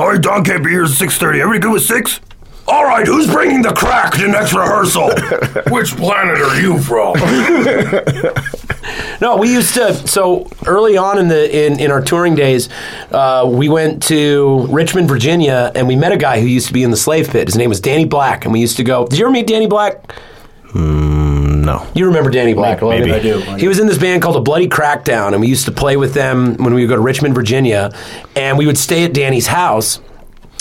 All 0.01 0.09
right, 0.09 0.19
Don 0.19 0.43
can't 0.43 0.63
be 0.63 0.71
here 0.71 0.85
at 0.85 0.89
6.30. 0.89 1.41
Everybody 1.41 1.59
good 1.59 1.73
with 1.73 1.83
6? 1.83 2.19
All 2.67 2.85
right, 2.85 3.05
who's 3.05 3.27
bringing 3.27 3.61
the 3.61 3.71
crack 3.71 4.13
to 4.13 4.27
next 4.27 4.51
rehearsal? 4.51 5.11
Which 5.71 5.95
planet 5.95 6.41
are 6.41 6.59
you 6.59 6.79
from? 6.81 7.17
No, 9.21 9.37
we 9.37 9.53
used 9.53 9.75
to. 9.75 9.93
So 10.07 10.49
early 10.65 10.97
on 10.97 11.19
in 11.19 11.27
the 11.27 11.67
in, 11.67 11.79
in 11.79 11.91
our 11.91 12.01
touring 12.01 12.33
days, 12.33 12.67
uh, 13.11 13.47
we 13.47 13.69
went 13.69 14.01
to 14.03 14.65
Richmond, 14.69 15.07
Virginia, 15.07 15.71
and 15.75 15.87
we 15.87 15.95
met 15.95 16.11
a 16.11 16.17
guy 16.17 16.41
who 16.41 16.47
used 16.47 16.65
to 16.67 16.73
be 16.73 16.81
in 16.81 16.89
the 16.89 16.97
slave 16.97 17.29
pit. 17.29 17.47
His 17.47 17.55
name 17.55 17.69
was 17.69 17.79
Danny 17.79 18.05
Black, 18.05 18.45
and 18.45 18.51
we 18.51 18.59
used 18.59 18.77
to 18.77 18.83
go. 18.83 19.05
Did 19.05 19.19
you 19.19 19.25
ever 19.25 19.31
meet 19.31 19.45
Danny 19.45 19.67
Black? 19.67 20.15
No. 21.61 21.87
You 21.93 22.07
remember 22.07 22.31
Danny 22.31 22.53
Black? 22.53 22.81
Maybe. 22.81 23.11
Logan? 23.11 23.13
I 23.13 23.19
do. 23.19 23.39
He 23.57 23.67
was 23.67 23.79
in 23.79 23.85
this 23.85 23.97
band 23.97 24.23
called 24.23 24.35
the 24.35 24.41
Bloody 24.41 24.67
Crackdown, 24.67 25.33
and 25.33 25.41
we 25.41 25.47
used 25.47 25.65
to 25.65 25.71
play 25.71 25.95
with 25.95 26.13
them 26.15 26.55
when 26.57 26.73
we 26.73 26.81
would 26.81 26.89
go 26.89 26.95
to 26.95 27.01
Richmond, 27.01 27.35
Virginia, 27.35 27.91
and 28.35 28.57
we 28.57 28.65
would 28.65 28.77
stay 28.77 29.03
at 29.03 29.13
Danny's 29.13 29.47
house. 29.47 29.99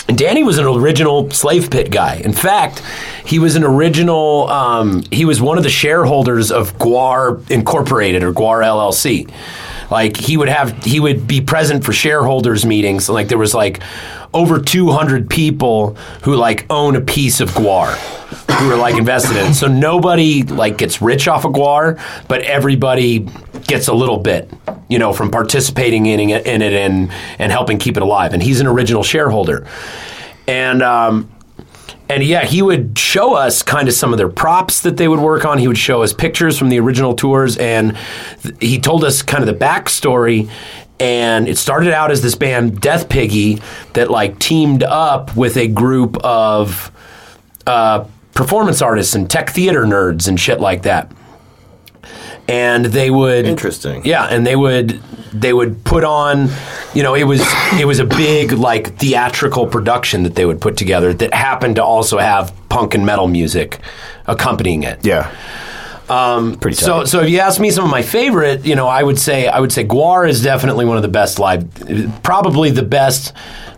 And 0.07 0.17
Danny 0.17 0.43
was 0.43 0.59
an 0.59 0.65
original 0.65 1.31
slave 1.31 1.71
pit 1.71 1.89
guy. 1.89 2.15
In 2.17 2.33
fact, 2.33 2.83
he 3.25 3.39
was 3.39 3.55
an 3.55 3.63
original. 3.63 4.47
Um, 4.49 5.03
he 5.11 5.25
was 5.25 5.41
one 5.41 5.57
of 5.57 5.63
the 5.63 5.69
shareholders 5.69 6.51
of 6.51 6.77
Gwar 6.77 7.49
Incorporated 7.49 8.21
or 8.21 8.31
Gwar 8.31 8.63
LLC. 8.63 9.31
Like 9.89 10.17
he 10.17 10.37
would 10.37 10.49
have, 10.49 10.83
he 10.83 10.99
would 10.99 11.27
be 11.27 11.41
present 11.41 11.83
for 11.83 11.93
shareholders 11.93 12.65
meetings. 12.65 13.09
Like 13.09 13.27
there 13.27 13.37
was 13.37 13.53
like 13.53 13.81
over 14.33 14.59
200 14.59 15.29
people 15.29 15.95
who 16.23 16.35
like 16.35 16.65
own 16.69 16.95
a 16.95 17.01
piece 17.01 17.41
of 17.41 17.49
Gwar 17.51 17.97
who 18.31 18.71
are 18.71 18.77
like 18.77 18.95
invested 18.95 19.37
in 19.37 19.51
it. 19.51 19.53
So 19.53 19.67
nobody 19.67 20.43
like 20.43 20.77
gets 20.77 21.01
rich 21.01 21.27
off 21.27 21.45
of 21.45 21.53
Gwar, 21.53 21.99
but 22.27 22.41
everybody 22.43 23.27
gets 23.67 23.87
a 23.87 23.93
little 23.93 24.17
bit, 24.17 24.51
you 24.89 24.99
know, 24.99 25.13
from 25.13 25.31
participating 25.31 26.05
in 26.05 26.19
it, 26.29 26.45
in 26.45 26.61
it 26.61 26.73
and 26.73 27.11
and 27.39 27.51
helping 27.51 27.77
keep 27.77 27.97
it 27.97 28.03
alive. 28.03 28.33
And 28.33 28.41
he's 28.41 28.61
an 28.61 28.67
original 28.67 29.03
shareholder, 29.03 29.67
and 30.47 30.81
um, 30.81 31.31
and 32.09 32.23
yeah, 32.23 32.45
he 32.45 32.61
would 32.61 32.97
show 32.97 33.35
us 33.35 33.63
kind 33.63 33.87
of 33.87 33.93
some 33.93 34.11
of 34.11 34.17
their 34.17 34.29
props 34.29 34.81
that 34.81 34.97
they 34.97 35.07
would 35.07 35.19
work 35.19 35.45
on. 35.45 35.57
He 35.57 35.67
would 35.67 35.77
show 35.77 36.03
us 36.03 36.11
pictures 36.11 36.57
from 36.57 36.69
the 36.69 36.79
original 36.79 37.15
tours, 37.15 37.57
and 37.57 37.97
th- 38.41 38.55
he 38.59 38.79
told 38.79 39.03
us 39.05 39.21
kind 39.21 39.41
of 39.41 39.47
the 39.47 39.65
backstory. 39.65 40.49
And 40.99 41.47
it 41.47 41.57
started 41.57 41.93
out 41.93 42.11
as 42.11 42.21
this 42.21 42.35
band 42.35 42.79
Death 42.79 43.09
Piggy 43.09 43.59
that 43.93 44.11
like 44.11 44.37
teamed 44.37 44.83
up 44.83 45.35
with 45.35 45.57
a 45.57 45.67
group 45.67 46.17
of 46.17 46.91
uh, 47.65 48.05
performance 48.33 48.81
artists 48.81 49.15
and 49.15 49.29
tech 49.29 49.49
theater 49.49 49.83
nerds 49.83 50.27
and 50.27 50.39
shit 50.39 50.59
like 50.59 50.83
that. 50.83 51.11
And 52.47 52.85
they 52.85 53.09
would 53.11 53.45
Interesting. 53.45 54.03
yeah, 54.03 54.25
and 54.25 54.45
they 54.45 54.55
would 54.55 54.99
they 55.31 55.53
would 55.53 55.83
put 55.85 56.03
on, 56.03 56.49
you 56.93 57.03
know, 57.03 57.13
it 57.13 57.23
was 57.23 57.41
it 57.79 57.85
was 57.85 57.99
a 57.99 58.05
big 58.05 58.51
like 58.51 58.95
theatrical 58.97 59.67
production 59.67 60.23
that 60.23 60.35
they 60.35 60.45
would 60.45 60.59
put 60.59 60.75
together 60.75 61.13
that 61.13 61.33
happened 61.33 61.75
to 61.75 61.83
also 61.83 62.17
have 62.17 62.53
punk 62.67 62.93
and 62.93 63.05
metal 63.05 63.27
music 63.27 63.79
accompanying 64.27 64.83
it. 64.83 65.05
Yeah. 65.05 65.33
Um, 66.09 66.55
Pretty 66.55 66.75
tight. 66.75 66.85
So, 66.85 67.05
so 67.05 67.21
if 67.21 67.29
you 67.29 67.39
ask 67.39 67.61
me 67.61 67.69
some 67.71 67.85
of 67.85 67.91
my 67.91 68.01
favorite, 68.01 68.65
you 68.65 68.75
know, 68.75 68.87
I 68.87 69.01
would 69.01 69.19
say 69.19 69.47
I 69.47 69.59
would 69.61 69.71
say 69.71 69.85
Gwar 69.85 70.27
is 70.27 70.43
definitely 70.43 70.83
one 70.83 70.97
of 70.97 71.03
the 71.03 71.09
best 71.09 71.39
live, 71.39 71.65
probably 72.23 72.69
the 72.71 72.83
best 72.83 73.31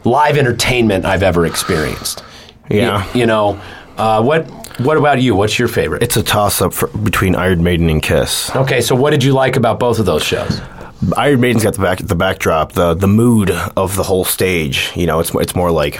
live 0.04 0.38
entertainment 0.38 1.06
I've 1.06 1.22
ever 1.22 1.46
experienced. 1.46 2.24
Yeah. 2.72 3.06
You, 3.14 3.20
you 3.20 3.26
know, 3.28 3.62
uh, 3.98 4.22
what 4.22 4.46
what 4.80 4.98
about 4.98 5.22
you? 5.22 5.36
What's 5.36 5.58
your 5.60 5.68
favorite? 5.68 6.02
it's 6.04 6.18
a 6.18 6.24
toss 6.24 6.62
up 6.62 6.74
between 7.04 7.36
Iron 7.36 7.64
Maiden 7.64 7.90
and 7.90 8.02
Kiss. 8.02 8.54
okay, 8.56 8.82
so 8.82 8.96
what 8.96 9.12
did 9.12 9.24
you 9.24 9.34
like 9.34 9.56
about 9.56 9.80
both 9.80 10.00
of 10.00 10.06
those 10.06 10.24
shows? 10.24 10.62
Iron 11.18 11.42
Maiden's 11.42 11.64
got 11.64 11.74
the 11.74 11.82
back 11.82 12.00
the 12.00 12.16
backdrop, 12.16 12.72
the 12.74 12.94
the 12.94 13.08
mood 13.08 13.52
of 13.52 13.96
the 13.96 14.04
whole 14.04 14.24
stage. 14.26 14.92
You 14.96 15.06
know, 15.06 15.20
it's 15.20 15.34
it's 15.36 15.56
more 15.56 15.70
like 15.72 16.00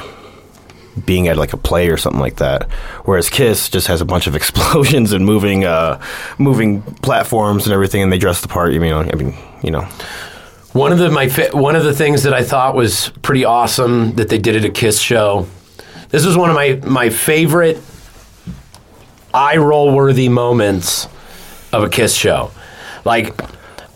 being 1.06 1.28
at 1.28 1.38
like 1.38 1.54
a 1.54 1.58
play 1.58 1.90
or 1.90 1.98
something 1.98 2.22
like 2.22 2.38
that. 2.38 2.70
Whereas 3.06 3.30
Kiss 3.30 3.68
just 3.70 3.88
has 3.88 4.00
a 4.02 4.06
bunch 4.06 4.28
of 4.28 4.36
explosions 4.40 5.12
and 5.12 5.26
moving 5.26 5.66
uh, 5.66 6.00
moving 6.38 6.82
platforms 7.02 7.66
and 7.66 7.74
everything, 7.74 8.02
and 8.02 8.12
they 8.12 8.18
dress 8.18 8.42
the 8.42 8.48
part. 8.48 8.74
You 8.74 8.80
know, 8.80 9.00
I 9.02 9.16
mean, 9.16 9.36
you 9.62 9.72
know, 9.72 9.82
One 10.74 10.92
of 10.92 11.00
the 11.00 11.10
my 11.12 11.28
fa- 11.30 11.50
one 11.52 11.76
of 11.76 11.84
the 11.84 11.94
things 11.94 12.24
that 12.24 12.34
I 12.34 12.44
thought 12.44 12.74
was 12.76 13.10
pretty 13.22 13.44
awesome 13.46 14.14
that 14.16 14.30
they 14.30 14.38
did 14.40 14.56
at 14.56 14.64
a 14.66 14.70
Kiss 14.72 15.00
show. 15.00 15.48
This 16.14 16.28
was 16.28 16.38
one 16.38 16.52
of 16.52 16.56
my 16.56 16.80
my 16.86 17.10
favorite 17.10 17.82
eye 19.34 19.58
roll 19.58 19.96
worthy 19.96 20.30
moments 20.30 21.08
of 21.72 21.84
a 21.84 21.90
Kiss 21.90 22.14
show. 22.14 22.52
Like 23.04 23.34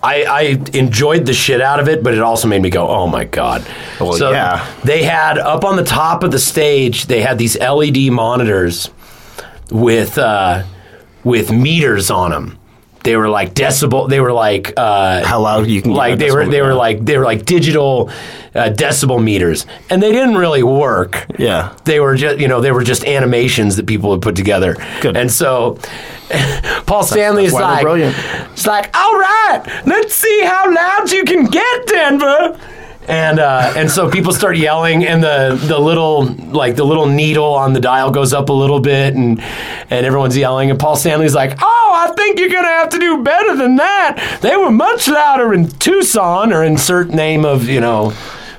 I, 0.01 0.23
I 0.23 0.41
enjoyed 0.75 1.27
the 1.27 1.33
shit 1.33 1.61
out 1.61 1.79
of 1.79 1.87
it, 1.87 2.01
but 2.01 2.15
it 2.15 2.21
also 2.21 2.47
made 2.47 2.63
me 2.63 2.71
go, 2.71 2.87
"Oh 2.87 3.05
my 3.05 3.23
god!" 3.23 3.67
Well, 3.99 4.13
so 4.13 4.31
yeah. 4.31 4.67
they 4.83 5.03
had 5.03 5.37
up 5.37 5.63
on 5.63 5.75
the 5.75 5.83
top 5.83 6.23
of 6.23 6.31
the 6.31 6.39
stage, 6.39 7.05
they 7.05 7.21
had 7.21 7.37
these 7.37 7.55
LED 7.59 8.11
monitors 8.11 8.89
with 9.69 10.17
uh, 10.17 10.63
with 11.23 11.51
meters 11.51 12.09
on 12.09 12.31
them. 12.31 12.56
They 13.07 13.15
were 13.15 13.29
like 13.29 13.53
decibel. 13.53 14.09
They 14.09 14.19
were 14.19 14.33
like 14.33 14.73
uh, 14.75 15.23
how 15.23 15.39
loud 15.39 15.67
you 15.67 15.81
can 15.81 15.93
like 15.93 16.19
they 16.19 16.29
were 16.29 16.45
they 16.45 16.61
were 16.61 16.73
like 16.73 17.05
they 17.05 17.17
were 17.17 17.23
like 17.23 17.45
digital 17.45 18.09
uh, 18.53 18.69
decibel 18.69 19.23
meters, 19.23 19.65
and 19.89 20.03
they 20.03 20.11
didn't 20.11 20.35
really 20.35 20.61
work. 20.61 21.25
Yeah. 21.39 21.73
they 21.85 22.01
were 22.01 22.17
just 22.17 22.37
you 22.39 22.49
know 22.49 22.59
they 22.59 22.73
were 22.73 22.83
just 22.83 23.05
animations 23.05 23.77
that 23.77 23.87
people 23.87 24.11
had 24.11 24.21
put 24.21 24.35
together. 24.35 24.75
Good. 24.99 25.15
And 25.15 25.31
so 25.31 25.79
Paul 26.85 27.03
Stanley's 27.03 27.53
why 27.53 27.59
they're 27.61 27.69
like, 27.69 27.81
brilliant. 27.83 28.15
it's 28.51 28.67
like, 28.67 28.93
all 28.93 29.17
right, 29.17 29.63
let's 29.85 30.13
see 30.13 30.41
how 30.43 30.69
loud 30.69 31.09
you 31.09 31.23
can 31.23 31.45
get, 31.45 31.87
Denver. 31.87 32.59
And 33.07 33.39
uh, 33.39 33.73
and 33.77 33.89
so 33.89 34.11
people 34.11 34.33
start 34.33 34.57
yelling, 34.57 35.05
and 35.05 35.23
the, 35.23 35.57
the 35.65 35.79
little 35.79 36.25
like 36.25 36.75
the 36.75 36.83
little 36.83 37.05
needle 37.05 37.55
on 37.55 37.71
the 37.71 37.79
dial 37.79 38.11
goes 38.11 38.33
up 38.33 38.49
a 38.49 38.53
little 38.53 38.81
bit, 38.81 39.15
and 39.15 39.39
and 39.89 40.05
everyone's 40.05 40.35
yelling, 40.35 40.71
and 40.71 40.77
Paul 40.77 40.97
Stanley's 40.97 41.33
like, 41.33 41.57
"Oh, 41.61 41.86
I 41.99 42.11
think 42.15 42.39
you're 42.39 42.49
gonna 42.49 42.67
have 42.67 42.89
to 42.89 42.99
do 42.99 43.23
better 43.23 43.55
than 43.55 43.77
that. 43.77 44.39
They 44.41 44.55
were 44.55 44.69
much 44.69 45.07
louder 45.07 45.51
in 45.51 45.67
Tucson, 45.67 46.53
or 46.53 46.63
insert 46.63 47.09
name 47.09 47.43
of 47.43 47.67
you 47.67 47.81
know." 47.81 48.13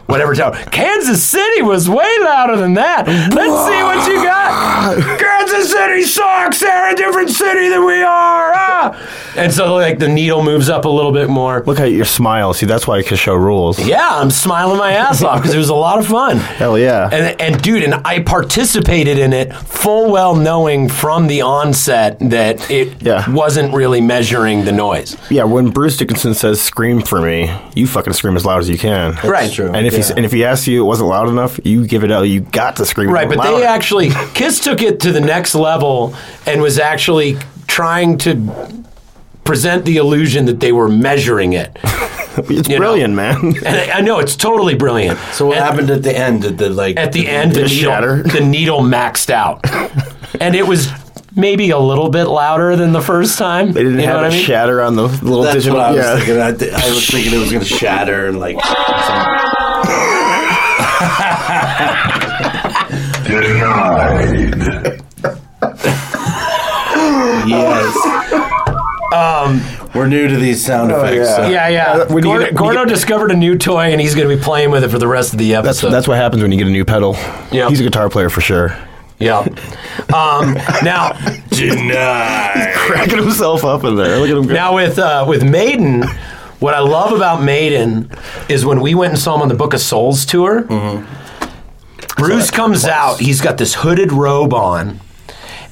Whatever 0.09 0.35
town. 0.35 0.55
Kansas 0.73 1.23
City 1.23 1.61
was 1.63 1.89
way 1.89 2.11
louder 2.23 2.57
than 2.57 2.75
that. 2.75 3.07
Let's 3.07 3.29
see 3.69 3.83
what 3.83 4.09
you 4.09 4.25
got. 4.25 5.19
Kansas 5.21 5.71
City 5.71 6.03
sucks. 6.03 6.61
They're 6.61 6.93
a 6.93 6.97
different 6.97 7.29
city 7.29 7.69
than 7.69 7.85
we 7.85 8.01
are. 8.03 8.53
Ah. 8.55 9.35
And 9.37 9.53
so, 9.53 9.75
like, 9.75 9.99
the 9.99 10.09
needle 10.09 10.43
moves 10.43 10.71
up 10.71 10.87
a 10.87 10.89
little 10.89 11.13
bit 11.13 11.29
more. 11.29 11.63
Look 11.67 11.79
at 11.79 11.93
your 11.93 12.07
smile. 12.07 12.55
See, 12.55 12.65
that's 12.65 12.87
why 12.87 13.03
Kiss 13.03 13.21
Show 13.21 13.35
rules. 13.35 13.79
Yeah, 13.79 14.09
I'm 14.09 14.31
smiling 14.31 14.79
my 14.79 14.93
ass 14.93 15.23
off 15.23 15.41
because 15.43 15.55
it 15.55 15.59
was 15.59 15.69
a 15.69 15.75
lot 15.75 15.99
of 15.99 16.07
fun. 16.07 16.39
Hell 16.39 16.79
yeah. 16.79 17.11
And, 17.13 17.39
and 17.41 17.63
dude, 17.63 17.83
and 17.83 17.95
I 18.07 18.21
participated 18.23 19.19
in 19.19 19.33
it 19.35 19.53
full 19.55 20.11
well 20.11 20.35
knowing 20.35 20.89
from 20.89 21.27
the 21.27 21.43
onset 21.43 22.19
that 22.21 22.71
it 22.71 23.03
Yeah. 23.03 23.31
wasn't 23.31 23.75
really 23.75 24.01
measuring 24.01 24.65
the 24.65 24.73
noise. 24.73 25.17
yeah, 25.31 25.45
when 25.45 25.69
Bruce 25.71 25.97
Dickinson 25.99 26.33
says 26.35 26.61
"scream 26.61 27.03
for 27.03 27.21
me," 27.21 27.55
you 27.75 27.87
fucking 27.87 28.15
scream 28.15 28.37
as 28.37 28.45
loud 28.47 28.59
as 28.61 28.69
you 28.71 28.79
can. 28.79 29.15
right. 29.25 29.53
true. 29.53 29.71
And 29.71 29.87
if 29.87 29.98
he 30.07 30.13
and 30.15 30.25
if 30.25 30.33
he 30.33 30.45
asks 30.45 30.67
you 30.67 30.83
it 30.83 30.87
wasn't 30.87 31.09
loud 31.09 31.29
enough, 31.29 31.59
you 31.65 31.87
give 31.87 32.05
it 32.05 32.11
out. 32.13 32.23
You 32.23 32.41
got 32.41 32.77
to 32.77 32.87
scream. 32.87 33.11
Right, 33.11 33.29
but 33.29 33.39
louder. 33.39 33.59
they 33.59 33.65
actually 33.65 34.11
Kiss 34.35 34.61
took 34.61 34.83
it 34.83 35.01
to 35.01 35.13
the 35.13 35.21
next 35.21 35.55
level 35.55 36.15
and 36.47 36.61
was 36.63 36.79
actually 36.79 37.37
trying 37.67 38.19
to 38.19 38.85
present 39.45 39.85
the 39.85 39.97
illusion 39.97 40.45
that 40.47 40.61
they 40.61 40.73
were 40.73 40.89
measuring 40.89 41.55
it. 41.55 41.77
it's 41.85 42.69
you 42.69 42.75
know. 42.75 42.81
brilliant, 42.81 43.15
man. 43.15 43.37
And 43.65 43.67
I, 43.67 43.99
I 43.99 44.01
know 44.03 44.19
it's 44.19 44.37
totally 44.37 44.75
brilliant. 44.75 45.19
So 45.33 45.47
what 45.47 45.57
And 45.57 45.65
happened 45.67 45.91
at 45.91 46.03
the 46.03 46.17
end? 46.17 46.43
Did 46.43 46.59
the 46.59 46.69
like 46.71 46.97
At 46.97 47.13
the 47.13 47.27
end, 47.29 47.53
the 47.53 47.63
Did 47.63 47.73
it 47.73 47.75
needle, 47.75 47.91
shatter? 47.93 48.23
the 48.23 48.41
needle 48.41 48.81
maxed 48.81 49.31
out, 49.31 49.61
and 50.41 50.55
it 50.55 50.67
was 50.67 50.91
maybe 51.35 51.71
a 51.71 51.79
little 51.79 52.11
bit 52.11 52.25
louder 52.25 52.75
than 52.77 52.93
the 52.93 53.01
first 53.01 53.39
time. 53.39 53.73
They 53.73 53.85
didn't 53.85 54.01
you 54.01 54.07
know 54.07 54.13
have 54.13 54.23
what 54.23 54.25
it 54.25 54.35
I 54.35 54.37
mean? 54.37 54.45
shatter 54.45 54.83
on 54.83 54.97
the 54.97 55.03
little 55.05 55.43
That's 55.43 55.55
digital. 55.57 55.79
what 55.79 55.87
I 55.87 55.91
was 55.93 55.99
yeah. 56.05 56.17
thinking. 56.17 56.41
I, 56.41 56.53
th- 56.53 56.73
I 56.75 56.91
was 56.91 57.07
thinking 57.09 57.33
it 57.33 57.39
was 57.39 57.51
going 57.53 57.65
to 57.65 57.69
shatter 57.69 58.27
and 58.27 58.39
like. 58.41 58.57
Yes. 67.47 67.97
Um, 69.15 69.63
we're 69.95 70.07
new 70.07 70.29
to 70.29 70.37
these 70.37 70.65
sound 70.65 70.91
effects. 70.93 71.17
yeah. 71.29 71.37
so- 71.37 71.49
Yeah, 71.49 71.69
yeah. 71.69 71.93
Uh, 71.93 72.07
when 72.13 72.23
Gordo, 72.23 72.45
get- 72.45 72.55
Gordo 72.55 72.85
get- 72.85 72.89
discovered 72.95 73.31
a 73.31 73.37
new 73.37 73.57
toy, 73.57 73.91
and 73.91 74.01
he's 74.01 74.15
going 74.15 74.29
to 74.29 74.37
be 74.37 74.41
playing 74.43 74.71
with 74.71 74.85
it 74.85 74.89
for 74.91 74.99
the 74.99 75.09
rest 75.09 75.33
of 75.33 75.39
the 75.39 75.55
episode. 75.55 75.91
that's 75.91 76.07
what 76.07 76.19
happens 76.19 76.43
when 76.43 76.53
you 76.53 76.59
get 76.59 76.67
a 76.67 76.71
new 76.71 76.85
pedal. 76.85 77.15
Yeah. 77.51 77.69
He's 77.69 77.81
a 77.81 77.85
guitar 77.85 78.09
player 78.11 78.29
for 78.29 78.41
sure. 78.43 78.77
yeah. 79.19 79.39
Um, 80.15 80.55
now, 80.85 81.13
denied. 81.51 82.73
Cracking 82.77 83.19
himself 83.19 83.65
up 83.65 83.83
in 83.85 83.97
there. 83.97 84.19
Look 84.19 84.31
at 84.31 84.37
him 84.37 84.47
go. 84.47 84.55
now 84.55 84.75
with 84.75 84.99
uh, 84.99 85.25
with 85.27 85.43
Maiden, 85.43 86.05
what 86.61 86.75
I 86.75 86.81
love 86.81 87.13
about 87.13 87.43
Maiden 87.43 88.11
is 88.49 88.65
when 88.67 88.81
we 88.81 88.95
went 88.95 89.13
and 89.13 89.19
saw 89.19 89.37
him 89.37 89.43
on 89.43 89.49
the 89.49 89.55
Book 89.55 89.75
of 89.75 89.81
Souls 89.81 90.27
tour. 90.27 90.63
Mm-hmm. 90.63 91.15
Bruce 92.17 92.51
comes 92.51 92.85
out. 92.85 93.21
He's 93.21 93.41
got 93.41 93.59
this 93.59 93.75
hooded 93.75 94.13
robe 94.13 94.53
on. 94.53 95.01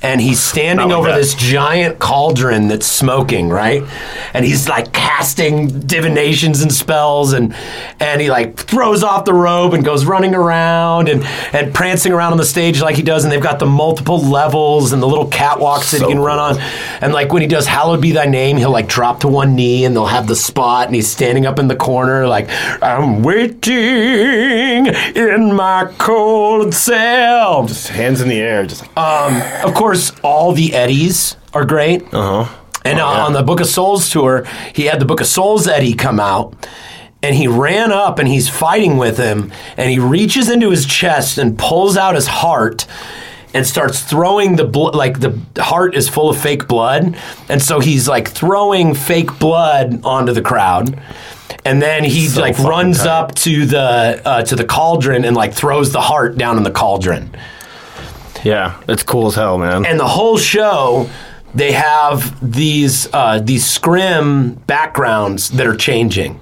And 0.07 0.21
he's 0.21 0.41
standing 0.41 0.89
like 0.89 0.97
over 0.97 1.09
that. 1.09 1.17
this 1.17 1.35
giant 1.35 1.99
cauldron 1.99 2.69
that's 2.69 2.87
smoking, 2.87 3.49
right? 3.49 3.83
And 4.33 4.45
he's 4.45 4.69
like 4.69 4.93
casting 4.93 5.81
divinations 5.81 6.63
and 6.63 6.73
spells, 6.73 7.33
and 7.33 7.55
and 8.01 8.21
he 8.21 8.31
like 8.31 8.57
throws 8.57 9.03
off 9.03 9.25
the 9.25 9.35
robe 9.35 9.75
and 9.75 9.85
goes 9.85 10.05
running 10.05 10.35
around 10.35 11.09
and 11.09 11.25
and 11.53 11.75
prancing 11.75 12.13
around 12.13 12.33
on 12.33 12.39
the 12.39 12.45
stage 12.45 12.81
like 12.81 12.97
he 12.97 13.03
does. 13.03 13.25
And 13.25 13.33
they've 13.33 13.43
got 13.43 13.59
the 13.59 13.67
multiple 13.67 14.21
levels 14.21 14.93
and 14.93 15.03
the 15.03 15.09
little 15.09 15.29
catwalks 15.29 15.91
that 15.93 16.01
he 16.03 16.07
can 16.07 16.21
run 16.21 16.39
on. 16.39 16.59
And 17.01 17.13
like 17.13 17.33
when 17.33 17.43
he 17.43 17.49
does 17.49 17.67
"Hallowed 17.67 18.01
Be 18.01 18.13
Thy 18.13 18.27
Name," 18.27 18.57
he'll 18.57 18.71
like 18.71 18.89
drop 18.89 19.21
to 19.21 19.29
one 19.29 19.55
knee 19.57 19.85
and 19.85 19.95
they'll 19.95 20.07
have 20.07 20.27
the 20.29 20.37
spot, 20.37 20.87
and 20.87 20.95
he's 20.95 21.09
standing 21.09 21.47
up 21.47 21.59
in 21.59 21.69
the 21.69 21.77
corner 21.77 22.27
like 22.29 22.49
I'm 22.83 23.23
waiting 23.23 24.87
in 25.15 25.53
my 25.55 25.91
cold 25.99 26.75
cell. 26.75 27.67
Just 27.67 27.89
hands 27.89 28.21
in 28.21 28.29
the 28.29 28.39
air, 28.41 28.67
just 28.67 28.83
like 28.83 28.97
um, 28.97 29.43
Of 29.65 29.75
course, 29.75 29.96
all 30.23 30.53
the 30.53 30.75
Eddies 30.75 31.37
are 31.53 31.65
great. 31.65 32.03
uh 32.15 32.45
huh. 32.45 32.55
And 32.85 33.01
uh, 33.01 33.07
on 33.27 33.33
the 33.33 33.43
Book 33.43 33.59
of 33.61 33.67
Souls 33.67 34.09
tour, 34.11 34.45
he 34.75 34.85
had 34.85 35.01
the 35.01 35.05
Book 35.05 35.21
of 35.21 35.27
Souls 35.27 35.67
Eddie 35.67 35.95
come 35.95 36.21
out. 36.21 36.55
And 37.23 37.35
he 37.35 37.49
ran 37.49 37.91
up 37.91 38.21
and 38.21 38.29
he's 38.29 38.49
fighting 38.49 38.97
with 38.99 39.17
him. 39.19 39.51
And 39.77 39.91
he 39.91 39.99
reaches 39.99 40.49
into 40.49 40.71
his 40.71 40.87
chest 40.87 41.39
and 41.39 41.59
pulls 41.59 41.97
out 41.97 42.15
his 42.15 42.29
heart 42.29 42.87
and 43.53 43.67
starts 43.67 44.01
throwing 44.05 44.55
the 44.55 44.65
blood. 44.65 44.95
Like 44.95 45.19
the 45.19 45.37
heart 45.61 45.97
is 45.97 46.09
full 46.09 46.31
of 46.31 46.39
fake 46.41 46.69
blood. 46.69 47.17
And 47.49 47.61
so 47.61 47.81
he's 47.81 48.07
like 48.07 48.29
throwing 48.29 48.95
fake 48.95 49.37
blood 49.41 50.03
onto 50.05 50.33
the 50.33 50.43
crowd. 50.43 51.01
And 51.65 51.83
then 51.83 52.05
he 52.05 52.29
So 52.29 52.41
like 52.41 52.57
runs 52.61 52.99
tight. 52.99 53.09
up 53.09 53.35
to 53.37 53.67
the 53.67 54.23
uh, 54.25 54.43
to 54.45 54.55
the 54.55 54.65
cauldron 54.65 55.25
and 55.25 55.35
like 55.35 55.55
throws 55.55 55.91
the 55.91 56.01
heart 56.03 56.37
down 56.39 56.57
in 56.59 56.63
the 56.63 56.71
cauldron. 56.71 57.35
Yeah, 58.47 58.81
it's 58.89 59.03
cool 59.03 59.27
as 59.27 59.35
hell, 59.35 59.59
man. 59.59 59.85
and 59.85 59.99
the 59.99 60.07
whole 60.07 60.39
show 60.39 61.11
they 61.55 61.73
have 61.73 62.17
these 62.41 63.09
uh, 63.13 63.41
these 63.41 63.65
scrim 63.67 64.55
backgrounds 64.67 65.51
that 65.51 65.67
are 65.67 65.77
changing 65.77 66.41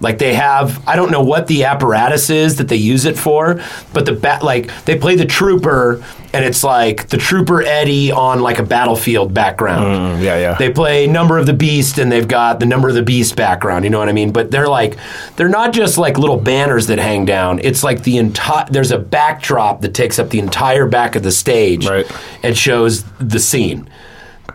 Like 0.00 0.18
they 0.18 0.34
have, 0.34 0.86
I 0.86 0.94
don't 0.96 1.10
know 1.10 1.22
what 1.22 1.46
the 1.46 1.64
apparatus 1.64 2.28
is 2.28 2.56
that 2.56 2.68
they 2.68 2.76
use 2.76 3.06
it 3.06 3.16
for, 3.18 3.60
but 3.94 4.04
the 4.04 4.12
bat, 4.12 4.42
like 4.42 4.70
they 4.84 4.98
play 4.98 5.16
the 5.16 5.24
trooper, 5.24 6.04
and 6.34 6.44
it's 6.44 6.62
like 6.62 7.08
the 7.08 7.16
trooper 7.16 7.62
Eddie 7.62 8.12
on 8.12 8.40
like 8.40 8.58
a 8.58 8.62
battlefield 8.62 9.32
background. 9.32 9.86
Mm, 10.20 10.22
yeah, 10.22 10.36
yeah. 10.38 10.54
They 10.58 10.70
play 10.70 11.06
Number 11.06 11.38
of 11.38 11.46
the 11.46 11.54
Beast, 11.54 11.96
and 11.98 12.12
they've 12.12 12.28
got 12.28 12.60
the 12.60 12.66
Number 12.66 12.90
of 12.90 12.94
the 12.94 13.02
Beast 13.02 13.36
background. 13.36 13.84
You 13.84 13.90
know 13.90 13.98
what 13.98 14.10
I 14.10 14.12
mean? 14.12 14.32
But 14.32 14.50
they're 14.50 14.68
like, 14.68 14.98
they're 15.36 15.48
not 15.48 15.72
just 15.72 15.96
like 15.96 16.18
little 16.18 16.36
banners 16.38 16.88
that 16.88 16.98
hang 16.98 17.24
down. 17.24 17.58
It's 17.60 17.82
like 17.82 18.02
the 18.02 18.18
entire. 18.18 18.66
There's 18.70 18.90
a 18.90 18.98
backdrop 18.98 19.80
that 19.80 19.94
takes 19.94 20.18
up 20.18 20.28
the 20.28 20.40
entire 20.40 20.86
back 20.86 21.16
of 21.16 21.22
the 21.22 21.32
stage, 21.32 21.86
Right. 21.88 22.06
and 22.42 22.54
shows 22.56 23.04
the 23.18 23.38
scene. 23.40 23.88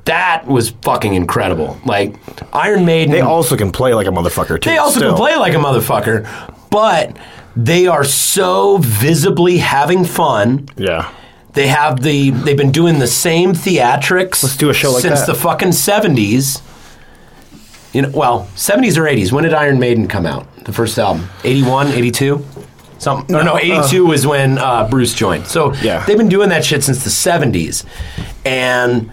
That 0.06 0.48
was 0.48 0.72
fucking 0.82 1.14
incredible. 1.14 1.80
Like 1.86 2.16
Iron 2.54 2.86
Maiden, 2.86 3.12
They 3.12 3.22
also 3.22 3.56
can 3.56 3.72
play 3.72 3.94
like 3.94 4.08
a 4.08 4.12
motherfucker 4.12 4.60
too. 4.60 4.70
they 4.70 4.78
also 4.78 5.00
still. 5.00 5.12
can 5.12 5.18
play 5.18 5.36
like 5.38 5.54
a 5.54 5.58
motherfucker, 5.58 6.28
but 6.72 7.16
they 7.56 7.86
are 7.88 8.04
so 8.04 8.78
visibly 8.78 9.58
having 9.60 10.04
fun. 10.06 10.68
Yeah. 10.78 11.12
They 11.54 11.68
have 11.68 12.02
the 12.02 12.30
they've 12.32 12.58
been 12.58 12.72
doing 12.72 13.00
the 13.00 13.08
same 13.08 13.52
theatrics. 13.54 14.42
Let's 14.42 14.58
do 14.58 14.70
a 14.70 14.74
show 14.74 14.92
like 14.94 15.02
since 15.02 15.20
that. 15.22 15.28
the 15.28 15.36
fucking 15.36 15.74
seventies. 15.74 16.62
You 17.94 18.04
know, 18.04 18.10
well, 18.14 18.48
seventies 18.56 18.98
or 18.98 19.06
eighties. 19.08 19.32
When 19.34 19.44
did 19.44 19.54
Iron 19.54 19.78
Maiden 19.78 20.08
come 20.08 20.26
out? 20.26 20.48
The 20.64 20.72
first 20.72 20.98
album, 20.98 21.28
81, 21.44 21.88
82? 21.88 22.46
Something. 23.00 23.36
No, 23.36 23.42
no, 23.44 23.58
eighty 23.58 23.82
two 23.90 24.06
was 24.06 24.26
when 24.28 24.58
uh, 24.60 24.88
Bruce 24.88 25.14
joined. 25.14 25.48
So 25.48 25.74
Yeah. 25.76 26.06
they've 26.06 26.18
been 26.18 26.30
doing 26.30 26.50
that 26.50 26.64
shit 26.64 26.84
since 26.84 27.04
the 27.04 27.10
seventies, 27.10 27.84
and 28.46 29.12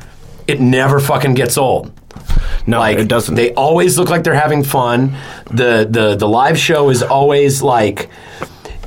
it 0.48 0.60
never 0.60 0.98
fucking 0.98 1.34
gets 1.34 1.56
old. 1.56 1.92
No, 2.66 2.80
like 2.80 2.98
it 2.98 3.06
doesn't. 3.06 3.34
They 3.34 3.54
always 3.54 3.98
look 3.98 4.08
like 4.08 4.24
they're 4.24 4.34
having 4.34 4.64
fun. 4.64 5.16
The 5.50 5.86
the 5.88 6.16
the 6.16 6.28
live 6.28 6.58
show 6.58 6.90
is 6.90 7.02
always 7.02 7.62
like 7.62 8.08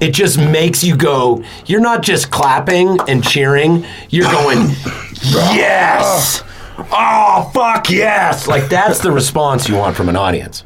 it 0.02 0.14
just 0.14 0.38
makes 0.38 0.84
you 0.84 0.98
go. 0.98 1.44
You're 1.68 1.80
not 1.82 2.02
just 2.02 2.32
clapping 2.32 3.00
and 3.08 3.24
cheering. 3.24 3.86
You're 4.10 4.32
going, 4.32 4.70
yes, 5.22 6.44
oh 6.92 7.50
fuck 7.54 7.90
yes. 7.90 8.48
Like 8.48 8.68
that's 8.68 9.00
the 9.00 9.12
response 9.12 9.70
you 9.70 9.76
want 9.76 9.96
from 9.96 10.10
an 10.10 10.16
audience. 10.16 10.66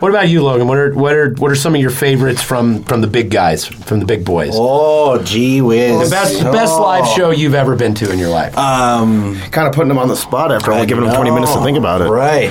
What 0.00 0.10
about 0.10 0.28
you, 0.28 0.44
Logan? 0.44 0.68
What 0.68 0.78
are 0.78 0.94
what 0.94 1.14
are 1.14 1.34
what 1.34 1.50
are 1.50 1.56
some 1.56 1.74
of 1.74 1.80
your 1.80 1.90
favorites 1.90 2.40
from 2.40 2.84
from 2.84 3.00
the 3.00 3.08
big 3.08 3.30
guys, 3.30 3.64
from 3.66 3.98
the 3.98 4.06
big 4.06 4.24
boys? 4.24 4.52
Oh, 4.54 5.20
gee 5.24 5.60
whiz. 5.60 6.08
the 6.08 6.14
best 6.14 6.42
best 6.44 6.72
live 6.78 7.06
show 7.16 7.30
you've 7.30 7.54
ever 7.54 7.74
been 7.74 7.94
to 7.96 8.12
in 8.12 8.18
your 8.18 8.28
life. 8.28 8.56
Um, 8.56 9.36
kind 9.50 9.66
of 9.66 9.74
putting 9.74 9.88
them 9.88 9.98
on 9.98 10.06
the 10.06 10.16
spot 10.16 10.52
after 10.52 10.70
only 10.72 10.86
giving 10.86 11.04
them 11.04 11.14
20 11.14 11.30
minutes 11.32 11.52
to 11.54 11.60
think 11.62 11.76
about 11.76 12.00
it. 12.00 12.08
Right. 12.10 12.50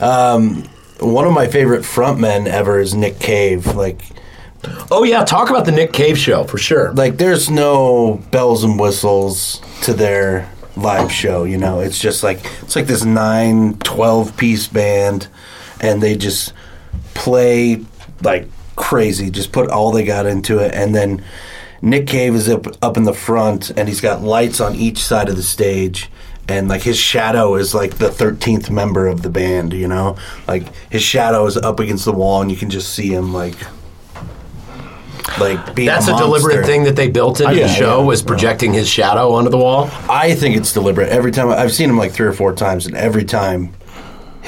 Um, 0.00 0.64
one 1.00 1.26
of 1.26 1.32
my 1.34 1.48
favorite 1.48 1.82
frontmen 1.82 2.46
ever 2.46 2.80
is 2.80 2.94
Nick 2.94 3.18
Cave. 3.18 3.66
Like, 3.76 4.02
oh 4.90 5.04
yeah, 5.04 5.24
talk 5.24 5.50
about 5.50 5.66
the 5.66 5.72
Nick 5.72 5.92
Cave 5.92 6.16
show 6.16 6.44
for 6.44 6.56
sure. 6.56 6.92
like 6.92 7.18
there's 7.18 7.50
no 7.50 8.22
bells 8.30 8.64
and 8.64 8.80
whistles 8.80 9.60
to 9.82 9.92
their 9.92 10.50
live 10.76 11.10
show 11.10 11.42
you 11.42 11.56
know 11.58 11.80
it's 11.80 11.98
just 11.98 12.22
like 12.22 12.38
it's 12.62 12.76
like 12.76 12.86
this 12.86 13.04
9 13.04 13.78
12 13.78 14.36
piece 14.36 14.68
band 14.68 15.26
and 15.80 16.02
they 16.02 16.16
just 16.16 16.52
play 17.14 17.84
like 18.22 18.46
crazy 18.76 19.30
just 19.30 19.50
put 19.52 19.68
all 19.70 19.90
they 19.90 20.04
got 20.04 20.24
into 20.26 20.58
it 20.58 20.72
and 20.72 20.94
then 20.94 21.22
nick 21.82 22.06
cave 22.06 22.34
is 22.34 22.48
up 22.48 22.66
up 22.82 22.96
in 22.96 23.02
the 23.04 23.12
front 23.12 23.70
and 23.70 23.88
he's 23.88 24.00
got 24.00 24.22
lights 24.22 24.60
on 24.60 24.74
each 24.74 24.98
side 24.98 25.28
of 25.28 25.36
the 25.36 25.42
stage 25.42 26.10
and 26.48 26.68
like 26.68 26.82
his 26.82 26.96
shadow 26.96 27.54
is 27.56 27.74
like 27.74 27.98
the 27.98 28.08
13th 28.08 28.70
member 28.70 29.06
of 29.08 29.22
the 29.22 29.28
band 29.30 29.72
you 29.72 29.88
know 29.88 30.16
like 30.46 30.62
his 30.90 31.02
shadow 31.02 31.44
is 31.46 31.56
up 31.56 31.80
against 31.80 32.04
the 32.04 32.12
wall 32.12 32.40
and 32.40 32.50
you 32.50 32.56
can 32.56 32.70
just 32.70 32.94
see 32.94 33.08
him 33.08 33.32
like 33.32 33.56
like 35.38 35.74
being 35.74 35.86
That's 35.86 36.08
a, 36.08 36.12
monster. 36.12 36.26
deliberate 36.26 36.66
thing 36.66 36.84
that 36.84 36.96
they 36.96 37.08
built 37.08 37.40
into 37.40 37.54
Yeah, 37.54 37.66
the 37.66 37.72
show 37.72 38.00
yeah. 38.00 38.06
was 38.06 38.22
projecting 38.22 38.72
his 38.72 38.88
shadow 38.88 39.32
onto 39.32 39.50
the 39.50 39.58
wall. 39.58 39.90
I 40.08 40.34
think 40.34 40.56
it's 40.56 40.72
deliberate. 40.72 41.10
Every 41.10 41.30
time 41.30 41.50
I've 41.50 41.72
seen 41.72 41.90
him 41.90 41.98
like 41.98 42.12
three 42.12 42.26
or 42.26 42.32
four 42.32 42.54
times, 42.54 42.86
and 42.86 42.96
every 42.96 43.24
time 43.24 43.72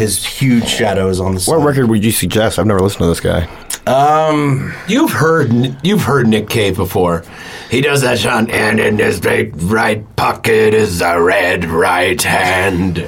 his 0.00 0.24
huge 0.24 0.66
shadows 0.66 1.20
on 1.20 1.34
the 1.34 1.40
side. 1.40 1.56
What 1.56 1.64
record 1.64 1.88
would 1.88 2.04
you 2.04 2.10
suggest? 2.10 2.58
I've 2.58 2.66
never 2.66 2.80
listened 2.80 3.02
to 3.02 3.06
this 3.06 3.20
guy. 3.20 3.48
Um, 3.86 4.72
You've 4.88 5.10
heard 5.12 5.52
you've 5.84 6.02
heard 6.02 6.26
Nick 6.28 6.48
Cave 6.48 6.76
before. 6.76 7.22
He 7.70 7.80
does 7.80 8.00
that 8.02 8.18
shot, 8.18 8.50
and 8.50 8.80
in 8.80 8.98
his 8.98 9.20
big 9.20 9.54
right 9.62 10.04
pocket 10.16 10.74
is 10.74 11.00
a 11.00 11.20
red 11.20 11.64
right 11.64 12.20
hand. 12.20 13.06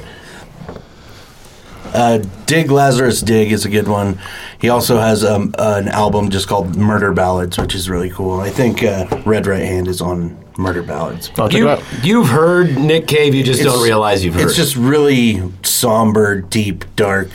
uh, 1.94 2.18
Dig 2.46 2.70
Lazarus 2.70 3.20
Dig 3.20 3.52
is 3.52 3.64
a 3.64 3.68
good 3.68 3.88
one. 3.88 4.18
He 4.60 4.68
also 4.68 4.98
has 4.98 5.24
um, 5.24 5.54
an 5.58 5.88
album 5.88 6.30
just 6.30 6.46
called 6.48 6.76
Murder 6.76 7.12
Ballads, 7.12 7.58
which 7.58 7.74
is 7.74 7.90
really 7.90 8.10
cool. 8.10 8.40
I 8.40 8.50
think 8.50 8.82
uh, 8.82 9.06
Red 9.26 9.46
Right 9.46 9.62
Hand 9.62 9.88
is 9.88 10.00
on 10.00 10.41
Murder 10.56 10.82
Ballads. 10.82 11.30
I'll 11.38 11.48
check 11.48 11.58
You, 11.58 11.68
it 11.68 11.78
out. 11.78 12.04
you've 12.04 12.28
heard 12.28 12.78
Nick 12.78 13.06
Cave, 13.06 13.34
you 13.34 13.42
just 13.42 13.60
It's- 13.60 13.74
don't 13.74 13.82
realize 13.84 14.24
you've 14.24 14.34
heard. 14.34 14.44
It's 14.44 14.56
just 14.56 14.76
really 14.76 15.42
somber, 15.62 16.40
deep, 16.40 16.84
dark, 16.96 17.28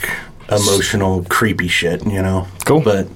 emotional, 0.50 1.24
creepy 1.28 1.68
shit, 1.68 2.06
you 2.06 2.22
know? 2.22 2.46
Cool. 2.64 2.80
But 2.80 3.08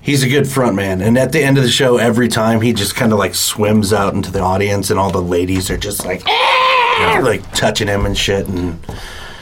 he's 0.00 0.22
a 0.22 0.28
good 0.28 0.46
front 0.48 0.74
man. 0.74 1.00
And 1.00 1.16
at 1.18 1.32
the 1.32 1.42
end 1.42 1.58
of 1.58 1.64
the 1.64 1.70
show, 1.70 1.96
every 1.96 2.28
time 2.28 2.60
he 2.60 2.72
just 2.72 2.94
kind 2.96 3.12
of 3.12 3.18
like 3.18 3.34
swims 3.34 3.92
out 3.92 4.14
into 4.14 4.30
the 4.30 4.40
audience, 4.40 4.90
and 4.90 4.98
all 4.98 5.10
the 5.10 5.22
ladies 5.22 5.70
are 5.70 5.76
just 5.78 6.04
like, 6.04 6.22
"Ah," 6.26 7.20
like 7.22 7.50
touching 7.54 7.88
him 7.88 8.04
and 8.06 8.16
shit. 8.16 8.46
And 8.48 8.78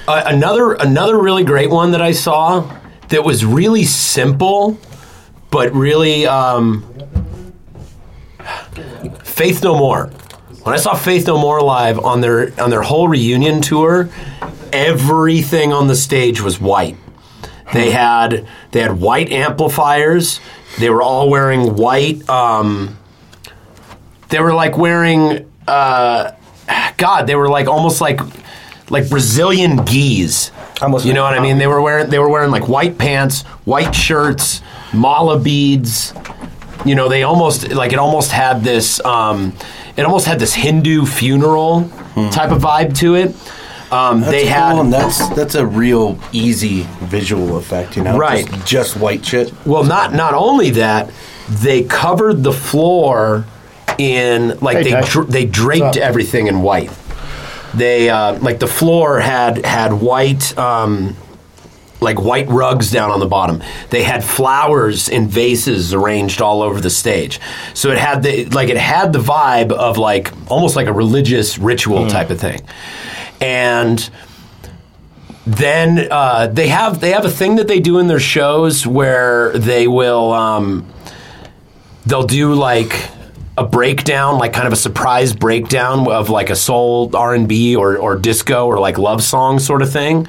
Uh, 0.07 0.22
another 0.26 0.72
another 0.74 1.18
really 1.18 1.45
great 1.45 1.70
one 1.70 1.91
that 1.93 2.01
I 2.03 2.12
saw 2.12 2.64
that 3.09 3.24
was 3.24 3.45
really 3.45 3.84
simple, 3.84 4.78
but 5.51 5.72
really 5.74 6.26
um, 6.26 6.84
Faith 9.39 9.62
No 9.62 9.78
More. 9.78 10.07
When 10.64 10.74
I 10.74 10.78
saw 10.78 10.97
Faith 10.97 11.28
No 11.28 11.39
More 11.39 11.61
live 11.61 12.01
on 12.01 12.20
their 12.20 12.61
on 12.61 12.70
their 12.70 12.82
whole 12.82 13.07
reunion 13.07 13.62
tour, 13.62 14.09
everything 14.72 15.72
on 15.72 15.86
the 15.86 15.95
stage 15.95 16.41
was 16.41 16.61
white. 16.61 16.97
They 17.72 17.93
had 17.93 18.49
they 18.72 18.80
had 18.80 19.01
white 19.01 19.30
amplifiers. 19.30 20.41
They 20.80 20.91
were 20.91 21.03
all 21.03 21.30
wearing 21.30 21.76
white. 21.76 22.28
Um, 22.28 22.99
they 24.28 24.41
were 24.41 24.53
like 24.53 24.76
wearing. 24.76 25.49
Uh, 25.68 26.32
God, 26.97 27.28
they 27.28 27.36
were 27.36 27.49
like 27.49 27.68
almost 27.68 28.01
like 28.01 28.20
like 28.91 29.09
Brazilian 29.09 29.84
geese. 29.84 30.51
I'm. 30.82 30.93
You 31.07 31.12
know 31.12 31.22
what 31.22 31.34
I 31.34 31.41
mean? 31.41 31.59
They 31.59 31.68
were 31.68 31.80
wearing 31.80 32.11
they 32.11 32.18
were 32.18 32.28
wearing 32.28 32.51
like 32.51 32.66
white 32.66 32.99
pants, 32.99 33.43
white 33.64 33.95
shirts, 33.95 34.62
mala 34.93 35.39
beads. 35.39 36.12
You 36.85 36.95
know, 36.95 37.09
they 37.09 37.22
almost 37.24 37.70
like 37.72 37.93
it 37.93 37.99
almost 37.99 38.31
had 38.31 38.62
this 38.62 39.05
um, 39.05 39.53
it 39.97 40.05
almost 40.05 40.26
had 40.26 40.39
this 40.39 40.55
Hindu 40.55 41.07
funeral 41.07 41.91
type 42.31 42.51
of 42.51 42.62
vibe 42.62 42.97
to 42.99 43.14
it. 43.14 43.35
Um, 43.91 44.20
they 44.20 44.45
had 44.47 44.72
cool, 44.72 44.81
and 44.83 44.93
that's 44.93 45.29
that's 45.31 45.55
a 45.55 45.66
real 45.66 46.18
easy 46.33 46.83
visual 47.01 47.57
effect, 47.57 47.97
you 47.97 48.03
know? 48.05 48.18
Right. 48.18 48.47
Just, 48.47 48.66
just 48.66 48.97
white 48.97 49.24
shit. 49.24 49.53
Well, 49.66 49.83
not 49.85 50.12
not 50.12 50.35
only 50.35 50.70
that, 50.70 51.11
they 51.49 51.85
covered 51.85 52.43
the 52.43 52.53
floor 52.53 53.47
in 53.97 54.59
like 54.61 54.79
Hey, 54.79 54.83
they 54.85 54.91
Ty. 54.91 55.01
dr- 55.09 55.29
they 55.29 55.47
draped 55.47 55.97
everything 55.97 56.49
in 56.49 56.61
white. 56.62 56.91
They 57.74 58.11
uh, 58.11 58.39
like 58.41 58.59
the 58.61 58.66
floor 58.66 59.20
had 59.20 59.64
had 59.64 59.93
white. 59.95 60.57
Um, 60.59 61.16
like 62.01 62.21
white 62.21 62.49
rugs 62.49 62.91
down 62.91 63.11
on 63.11 63.21
the 63.21 63.27
bottom. 63.27 63.63
They 63.91 64.03
had 64.03 64.23
flowers 64.25 65.09
in 65.09 65.29
vases 65.29 65.93
arranged 65.93 66.41
all 66.41 66.63
over 66.63 66.81
the 66.81 66.91
stage. 66.91 67.41
So 67.75 67.91
it 67.91 67.99
had 67.99 68.23
the 68.23 68.47
like 68.47 68.69
it 68.69 68.77
had 68.77 69.13
the 69.13 69.19
vibe 69.19 69.73
of 69.73 69.99
like 69.99 70.33
almost 70.51 70.77
like 70.77 70.87
a 70.87 70.93
religious 70.93 71.59
ritual 71.59 72.09
type 72.09 72.31
of 72.31 72.41
thing. 72.41 72.61
And 73.41 74.09
then 75.47 76.09
uh, 76.11 76.49
they 76.49 76.69
have 76.69 77.01
they 77.01 77.13
have 77.13 77.25
a 77.25 77.31
thing 77.31 77.57
that 77.57 77.69
they 77.69 77.81
do 77.81 77.99
in 77.99 78.07
their 78.07 78.21
shows 78.21 78.87
where 78.87 79.57
they 79.59 79.89
will 79.89 80.33
um, 80.33 80.87
they'll 82.07 82.27
do 82.27 82.55
like 82.55 83.09
a 83.57 83.65
breakdown, 83.65 84.39
like 84.39 84.53
kind 84.53 84.67
of 84.67 84.73
a 84.73 84.77
surprise 84.77 85.33
breakdown 85.33 86.07
of 86.11 86.31
like 86.31 86.51
a 86.51 86.57
soul 86.57 87.15
R 87.17 87.35
and 87.35 87.49
B 87.49 87.75
or 87.75 87.97
or 87.97 88.17
disco 88.17 88.67
or 88.67 88.79
like 88.79 88.99
love 88.99 89.23
song 89.23 89.59
sort 89.59 89.83
of 89.83 89.91
thing. 89.91 90.29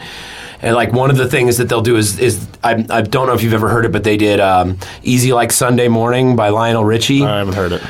And 0.61 0.75
like 0.75 0.91
one 0.91 1.09
of 1.09 1.17
the 1.17 1.27
things 1.27 1.57
that 1.57 1.69
they'll 1.69 1.81
do 1.81 1.95
is 1.95 2.19
is 2.19 2.47
I, 2.63 2.85
I 2.89 3.01
don't 3.01 3.27
know 3.27 3.33
if 3.33 3.43
you've 3.43 3.53
ever 3.53 3.69
heard 3.69 3.85
it, 3.85 3.91
but 3.91 4.03
they 4.03 4.17
did 4.17 4.39
um, 4.39 4.77
"Easy 5.03 5.31
Like 5.33 5.51
Sunday 5.51 5.87
Morning" 5.87 6.35
by 6.35 6.49
Lionel 6.49 6.83
Richie 6.83 7.23
I 7.23 7.37
haven't 7.39 7.53
heard 7.55 7.71
it. 7.71 7.81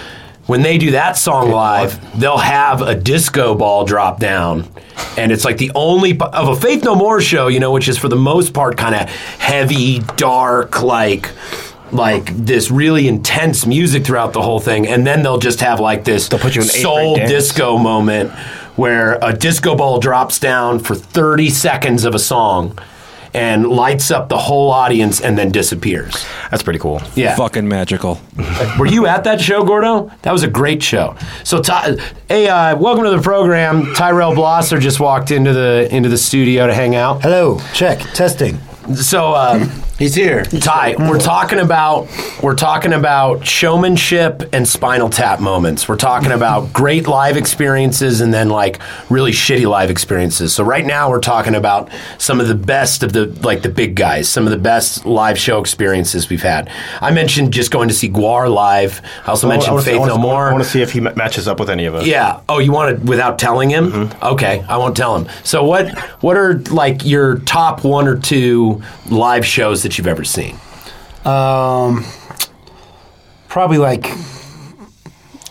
when 0.45 0.61
they 0.61 0.77
do 0.77 0.91
that 0.91 1.17
song 1.17 1.49
live, 1.51 2.19
they'll 2.19 2.37
have 2.37 2.81
a 2.81 2.93
disco 2.95 3.55
ball 3.55 3.85
drop 3.85 4.19
down. 4.19 4.67
And 5.17 5.31
it's 5.31 5.45
like 5.45 5.57
the 5.57 5.71
only 5.75 6.13
p- 6.13 6.25
of 6.33 6.49
a 6.49 6.55
Faith 6.55 6.83
No 6.83 6.93
More 6.93 7.21
show, 7.21 7.47
you 7.47 7.59
know, 7.59 7.71
which 7.71 7.87
is 7.87 7.97
for 7.97 8.07
the 8.09 8.15
most 8.17 8.53
part 8.53 8.77
kind 8.77 8.93
of 8.93 9.09
heavy, 9.09 9.99
dark, 10.17 10.81
like 10.83 11.29
like 11.91 12.25
this 12.45 12.69
really 12.69 13.07
intense 13.07 13.65
music 13.65 14.05
throughout 14.05 14.31
the 14.33 14.41
whole 14.43 14.59
thing. 14.59 14.87
And 14.87 15.07
then 15.07 15.23
they'll 15.23 15.39
just 15.39 15.61
have 15.61 15.79
like 15.79 16.03
this 16.03 16.27
They'll 16.27 16.39
put 16.39 16.55
you 16.55 16.61
in 16.61 16.67
eighth 16.67 16.81
soul 16.81 17.15
grade 17.15 17.27
dance. 17.29 17.47
disco 17.47 17.77
moment 17.79 18.31
where 18.79 19.19
a 19.21 19.33
disco 19.33 19.75
ball 19.75 19.99
drops 19.99 20.39
down 20.39 20.79
for 20.79 20.95
30 20.95 21.49
seconds 21.49 22.05
of 22.05 22.15
a 22.15 22.19
song. 22.19 22.77
and 23.31 23.67
lights 23.67 24.09
up 24.09 24.27
the 24.27 24.37
whole 24.39 24.71
audience 24.71 25.21
and 25.21 25.37
then 25.37 25.51
disappears. 25.51 26.25
That's 26.49 26.63
pretty 26.63 26.79
cool. 26.79 26.99
Yeah. 27.13 27.35
Fucking 27.35 27.67
magical. 27.67 28.19
Were 28.79 28.87
you 28.87 29.05
at 29.05 29.23
that 29.25 29.39
show, 29.39 29.63
Gordo? 29.63 30.09
That 30.23 30.31
was 30.31 30.41
a 30.41 30.47
great 30.47 30.81
show. 30.81 31.15
So, 31.43 31.61
Ty, 31.61 31.97
hey, 32.27 32.47
uh, 32.49 32.75
welcome 32.77 33.03
to 33.03 33.11
the 33.11 33.21
program. 33.21 33.93
Tyrell 33.93 34.33
Blosser 34.33 34.79
just 34.81 34.99
walked 34.99 35.29
into 35.29 35.53
the 35.53 35.87
into 35.95 36.09
the 36.09 36.17
studio 36.17 36.65
to 36.65 36.73
hang 36.73 36.95
out. 36.95 37.21
Hello, 37.21 37.59
check, 37.75 37.99
testing. 38.15 38.57
So, 38.95 39.33
uh, 39.33 39.59
He's 39.99 40.15
here. 40.15 40.45
Ty, 40.45 40.95
we're 40.97 41.19
talking 41.19 41.59
about 41.59 42.07
we're 42.41 42.55
talking 42.55 42.93
about 42.93 43.45
showmanship 43.45 44.43
and 44.53 44.65
Spinal 44.65 45.09
Tap 45.09 45.41
moments. 45.41 45.89
We're 45.89 45.97
talking 45.97 46.31
about 46.31 46.71
great 46.71 47.05
live 47.05 47.35
experiences 47.35 48.21
and 48.21 48.33
then 48.33 48.47
like 48.47 48.79
really 49.09 49.31
shitty 49.33 49.69
live 49.69 49.89
experiences. 49.89 50.53
So 50.55 50.63
right 50.63 50.85
now 50.85 51.09
we're 51.09 51.19
talking 51.19 51.53
about 51.53 51.89
some 52.17 52.39
of 52.39 52.47
the 52.47 52.55
best 52.55 53.03
of 53.03 53.11
the 53.11 53.25
like 53.43 53.61
the 53.61 53.67
big 53.67 53.95
guys, 53.95 54.29
some 54.29 54.45
of 54.45 54.51
the 54.51 54.57
best 54.57 55.05
live 55.05 55.37
show 55.37 55.59
experiences 55.59 56.29
we've 56.29 56.41
had. 56.43 56.71
I 57.01 57.11
mentioned 57.11 57.51
just 57.51 57.69
going 57.69 57.89
to 57.89 57.93
see 57.93 58.07
Gwar 58.07 58.49
live. 58.49 59.01
I 59.25 59.31
also 59.31 59.49
mentioned 59.49 59.83
Faith 59.83 60.05
No 60.07 60.17
More. 60.17 60.47
I 60.47 60.53
want 60.53 60.63
to 60.63 60.69
see 60.69 60.81
if 60.81 60.93
he 60.93 61.01
ma- 61.01 61.13
matches 61.17 61.45
up 61.45 61.59
with 61.59 61.69
any 61.69 61.83
of 61.83 61.95
us. 61.95 62.05
Yeah. 62.07 62.39
Oh, 62.47 62.59
you 62.59 62.71
want 62.71 62.93
it 62.93 62.99
without 63.03 63.37
telling 63.37 63.69
him? 63.69 63.91
Mm-hmm. 63.91 64.25
Okay, 64.25 64.63
I 64.69 64.77
won't 64.77 64.95
tell 64.95 65.17
him. 65.17 65.29
So 65.43 65.65
what? 65.65 65.89
What 66.23 66.37
are 66.37 66.59
like 66.69 67.03
your 67.03 67.39
top 67.39 67.83
one 67.83 68.07
or 68.07 68.17
two 68.17 68.81
live 69.09 69.45
shows 69.45 69.83
that 69.83 69.88
you've 69.97 70.07
ever 70.07 70.23
seen? 70.23 70.55
Um, 71.25 72.05
probably 73.47 73.77
like 73.77 74.11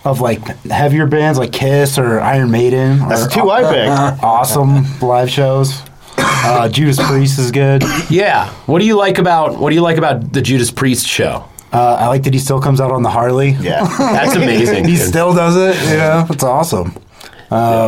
of 0.04 0.20
like 0.20 0.40
heavier 0.64 1.06
bands 1.06 1.38
like 1.38 1.52
Kiss 1.52 1.98
or 1.98 2.20
Iron 2.20 2.50
Maiden. 2.50 2.98
That's 3.08 3.24
the 3.24 3.30
two 3.30 3.50
I 3.50 3.62
picked. 3.62 4.22
Awesome 4.22 4.84
live 5.00 5.30
shows. 5.30 5.82
Uh, 6.16 6.68
Judas 6.68 6.98
Priest 7.06 7.38
is 7.38 7.50
good. 7.50 7.82
Yeah. 8.08 8.48
What 8.66 8.78
do 8.80 8.86
you 8.86 8.96
like 8.96 9.18
about 9.18 9.58
What 9.58 9.70
do 9.70 9.74
you 9.76 9.82
like 9.82 9.98
about 9.98 10.32
the 10.32 10.40
Judas 10.40 10.70
Priest 10.70 11.06
show? 11.06 11.44
Uh, 11.72 11.96
I 12.00 12.06
like 12.06 12.22
that 12.22 12.32
he 12.32 12.40
still 12.40 12.60
comes 12.60 12.80
out 12.80 12.90
on 12.92 13.02
the 13.02 13.10
Harley. 13.10 13.50
Yeah. 13.50 13.84
That's 13.98 14.34
amazing. 14.36 14.86
he 14.86 14.96
dude. 14.96 15.06
still 15.06 15.34
does 15.34 15.56
it. 15.56 15.90
You 15.90 15.98
know, 15.98 16.26
it's 16.30 16.42
awesome. 16.42 16.96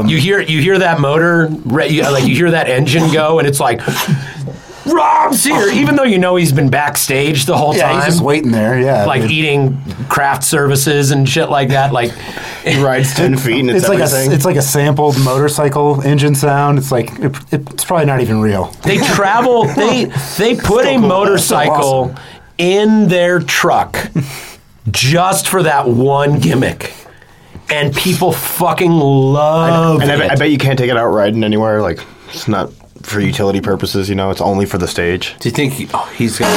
you 0.08 0.18
hear 0.18 0.40
you 0.40 0.60
hear 0.60 0.78
that 0.78 1.00
motor, 1.00 1.48
like 1.48 1.90
you 1.90 2.34
hear 2.34 2.50
that 2.50 2.68
engine 2.68 3.10
go, 3.12 3.38
and 3.38 3.48
it's 3.48 3.60
like. 3.60 3.80
Rob's 4.86 5.44
here, 5.44 5.54
oh. 5.56 5.72
even 5.72 5.94
though 5.96 6.04
you 6.04 6.18
know 6.18 6.36
he's 6.36 6.52
been 6.52 6.70
backstage 6.70 7.44
the 7.44 7.56
whole 7.56 7.74
Yeah, 7.76 7.88
time, 7.88 7.96
he's 7.96 8.04
just 8.14 8.20
waiting 8.22 8.50
there. 8.50 8.80
Yeah, 8.80 9.04
like 9.04 9.22
dude. 9.22 9.30
eating 9.30 9.78
craft 10.08 10.42
services 10.44 11.10
and 11.10 11.28
shit 11.28 11.50
like 11.50 11.68
that. 11.68 11.92
Like, 11.92 12.12
He 12.64 12.82
rides 12.82 13.14
10 13.14 13.38
feet 13.38 13.60
and 13.60 13.70
it's, 13.70 13.80
It's 13.80 13.88
like 13.88 14.00
everything. 14.00 14.30
a 14.32 14.34
it's 14.34 14.44
like 14.44 14.56
a 14.56 14.62
sampled 14.62 15.18
motorcycle 15.24 16.02
engine 16.02 16.34
sound. 16.34 16.76
It's 16.78 16.92
like 16.92 17.10
it, 17.18 17.34
it's 17.52 17.84
probably 17.86 18.04
not 18.06 18.20
even 18.20 18.40
real. 18.40 18.66
They 18.84 18.98
travel. 18.98 19.64
They 19.74 20.04
they 20.38 20.56
put 20.56 20.84
a 20.86 20.98
motorcycle 20.98 22.14
in 22.58 23.08
their 23.08 23.40
truck 23.40 23.96
just 24.90 25.48
for 25.48 25.62
that 25.62 25.88
one 25.88 26.38
gimmick, 26.40 26.92
and 27.70 27.94
people 27.94 28.32
fucking 28.32 28.90
love 28.92 30.02
and 30.02 30.10
I, 30.10 30.16
bet- 30.16 30.26
it. 30.26 30.32
I 30.32 30.34
bet 30.36 30.50
you 30.50 30.58
can't 30.58 30.78
take 30.78 30.90
it 30.90 30.96
out 30.96 31.06
riding 31.08 31.44
anywhere. 31.44 31.80
Like, 31.80 32.00
it's 32.28 32.48
not 32.48 32.70
for 33.02 33.20
utility 33.20 33.60
purposes, 33.60 34.08
you 34.08 34.14
know, 34.14 34.30
it's 34.30 34.40
only 34.40 34.66
for 34.66 34.78
the 34.78 34.88
stage. 34.88 35.36
Do 35.40 35.48
you 35.48 35.54
think 35.54 35.72
he, 35.74 35.88
oh, 35.94 36.06
he's 36.16 36.38
got? 36.38 36.50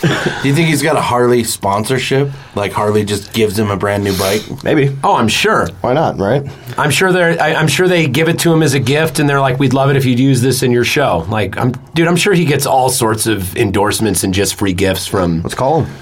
Do 0.00 0.48
you 0.48 0.54
think 0.54 0.68
he's 0.68 0.82
got 0.82 0.96
a 0.96 1.00
Harley 1.00 1.44
sponsorship? 1.44 2.30
Like 2.54 2.72
Harley 2.72 3.04
just 3.04 3.34
gives 3.34 3.58
him 3.58 3.70
a 3.70 3.76
brand 3.76 4.02
new 4.02 4.16
bike? 4.16 4.64
Maybe. 4.64 4.96
oh, 5.04 5.14
I'm 5.14 5.28
sure. 5.28 5.68
Why 5.82 5.92
not, 5.92 6.18
right? 6.18 6.42
I'm 6.78 6.90
sure 6.90 7.12
they're. 7.12 7.40
I, 7.40 7.54
I'm 7.54 7.68
sure 7.68 7.86
they 7.86 8.06
give 8.06 8.28
it 8.30 8.38
to 8.40 8.52
him 8.52 8.62
as 8.62 8.72
a 8.72 8.80
gift, 8.80 9.18
and 9.18 9.28
they're 9.28 9.40
like, 9.40 9.58
"We'd 9.58 9.74
love 9.74 9.90
it 9.90 9.96
if 9.96 10.06
you'd 10.06 10.18
use 10.18 10.40
this 10.40 10.62
in 10.62 10.72
your 10.72 10.84
show." 10.84 11.26
Like, 11.28 11.58
I'm, 11.58 11.72
dude. 11.94 12.08
I'm 12.08 12.16
sure 12.16 12.32
he 12.32 12.46
gets 12.46 12.64
all 12.64 12.88
sorts 12.88 13.26
of 13.26 13.54
endorsements 13.56 14.24
and 14.24 14.32
just 14.32 14.54
free 14.54 14.72
gifts 14.72 15.06
from 15.06 15.42
Let's 15.42 15.54
call 15.54 15.82
him. 15.82 15.94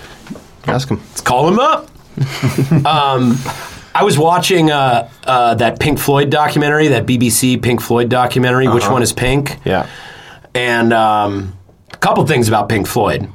Ask 0.69 0.89
him. 0.89 0.99
Let's 0.99 1.21
call 1.21 1.49
him 1.49 1.59
up. 1.59 1.91
um, 2.87 3.37
I 3.95 4.05
was 4.05 4.19
watching 4.19 4.71
uh, 4.71 5.11
uh, 5.25 5.55
that 5.57 5.81
Pink 5.81 5.99
Floyd 5.99 6.31
documentary, 6.31 6.89
that 6.89 7.07
BBC 7.07 7.61
Pink 7.61 7.81
Floyd 7.81 8.09
documentary. 8.09 8.69
Which 8.69 8.89
one 8.89 9.03
is 9.03 9.13
Pink? 9.13 9.59
Yeah. 9.65 9.89
And 10.55 10.93
um, 10.93 11.57
a 11.93 11.97
couple 11.97 12.25
things 12.27 12.49
about 12.49 12.69
Pink 12.69 12.87
Floyd. 12.87 13.29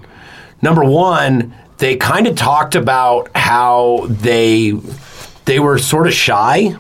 Number 0.61 0.84
one, 0.84 1.53
they 1.79 1.97
kind 1.97 2.27
of 2.27 2.36
talked 2.36 2.75
about 2.75 3.29
how 3.36 4.05
they 4.09 4.71
they 5.45 5.59
were 5.59 5.77
sort 5.77 6.07
of 6.07 6.13
shy. 6.13 6.77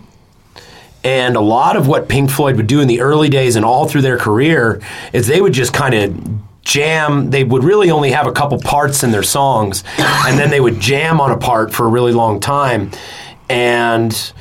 And 1.03 1.35
a 1.35 1.41
lot 1.41 1.75
of 1.75 1.87
what 1.89 2.07
Pink 2.07 2.29
Floyd 2.29 2.55
would 2.55 2.67
do 2.67 2.79
in 2.79 2.87
the 2.87 3.01
early 3.01 3.27
days 3.27 3.57
and 3.57 3.65
all 3.65 3.89
through 3.89 4.03
their 4.03 4.17
career 4.17 4.81
is 5.11 5.27
they 5.27 5.41
would 5.41 5.51
just 5.51 5.73
kind 5.73 5.93
of 5.93 6.52
jam. 6.63 7.29
They 7.29 7.43
would 7.43 7.63
really 7.63 7.91
only 7.91 8.11
have 8.11 8.27
a 8.27 8.31
couple 8.31 8.59
parts 8.59 9.03
in 9.03 9.11
their 9.11 9.23
songs, 9.23 9.83
and 9.97 10.39
then 10.39 10.49
they 10.49 10.59
would 10.59 10.79
jam 10.79 11.21
on 11.21 11.31
a 11.31 11.37
part 11.37 11.73
for 11.73 11.85
a 11.85 11.89
really 11.89 12.13
long 12.13 12.39
time. 12.39 12.91
And 13.49 14.33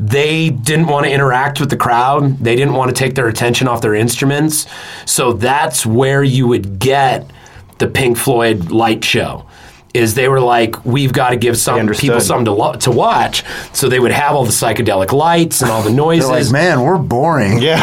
they 0.00 0.50
didn't 0.50 0.86
want 0.86 1.06
to 1.06 1.12
interact 1.12 1.60
with 1.60 1.70
the 1.70 1.76
crowd. 1.76 2.38
They 2.38 2.56
didn't 2.56 2.74
want 2.74 2.90
to 2.90 2.94
take 2.94 3.14
their 3.14 3.28
attention 3.28 3.68
off 3.68 3.80
their 3.80 3.94
instruments. 3.94 4.66
So 5.06 5.32
that's 5.32 5.86
where 5.86 6.22
you 6.22 6.48
would 6.48 6.78
get 6.78 7.30
the 7.78 7.86
Pink 7.86 8.16
Floyd 8.16 8.70
light 8.70 9.04
show. 9.04 9.46
Is 9.94 10.14
they 10.14 10.28
were 10.28 10.40
like, 10.40 10.84
we've 10.84 11.12
got 11.12 11.30
to 11.30 11.36
give 11.36 11.56
some 11.56 11.76
people 11.88 12.20
something 12.20 12.46
to, 12.46 12.50
lo- 12.52 12.72
to 12.74 12.90
watch. 12.90 13.44
So 13.72 13.88
they 13.88 14.00
would 14.00 14.10
have 14.10 14.34
all 14.34 14.44
the 14.44 14.50
psychedelic 14.50 15.12
lights 15.12 15.62
and 15.62 15.70
all 15.70 15.82
the 15.82 15.90
noises. 16.04 16.28
They're 16.28 16.42
like, 16.42 16.52
man, 16.52 16.80
we're 16.82 16.98
boring. 16.98 17.58
Yeah. 17.58 17.80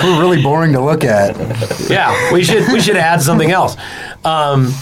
We're 0.04 0.20
really 0.20 0.42
boring 0.42 0.72
to 0.72 0.80
look 0.80 1.04
at. 1.04 1.36
yeah, 1.88 2.32
we 2.32 2.42
should 2.42 2.66
we 2.72 2.80
should 2.80 2.96
add 2.96 3.22
something 3.22 3.50
else. 3.52 3.76
Um, 4.24 4.72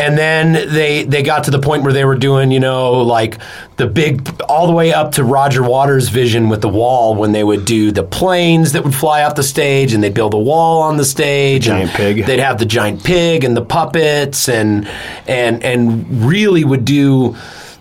and 0.00 0.16
then 0.18 0.52
they 0.72 1.04
they 1.04 1.22
got 1.22 1.44
to 1.44 1.50
the 1.50 1.58
point 1.58 1.82
where 1.82 1.92
they 1.92 2.04
were 2.04 2.16
doing, 2.16 2.50
you 2.50 2.58
know, 2.60 3.02
like 3.02 3.38
the 3.76 3.86
big 3.86 4.28
all 4.48 4.66
the 4.66 4.72
way 4.72 4.92
up 4.92 5.12
to 5.12 5.24
Roger 5.24 5.62
Waters' 5.62 6.08
vision 6.08 6.48
with 6.48 6.60
the 6.62 6.68
wall 6.68 7.14
when 7.14 7.32
they 7.32 7.44
would 7.44 7.64
do 7.64 7.92
the 7.92 8.02
planes 8.02 8.72
that 8.72 8.82
would 8.84 8.94
fly 8.94 9.22
off 9.22 9.34
the 9.34 9.42
stage 9.42 9.92
and 9.92 10.02
they'd 10.02 10.14
build 10.14 10.34
a 10.34 10.38
wall 10.38 10.82
on 10.82 10.96
the 10.96 11.04
stage. 11.04 11.68
and 11.68 11.88
Giant 11.88 11.92
pig. 11.92 12.26
They'd 12.26 12.40
have 12.40 12.58
the 12.58 12.66
giant 12.66 13.04
pig 13.04 13.44
and 13.44 13.56
the 13.56 13.64
puppets 13.64 14.48
and 14.48 14.88
and 15.28 15.62
and 15.62 16.24
really 16.26 16.64
would 16.64 16.84
do 16.84 17.36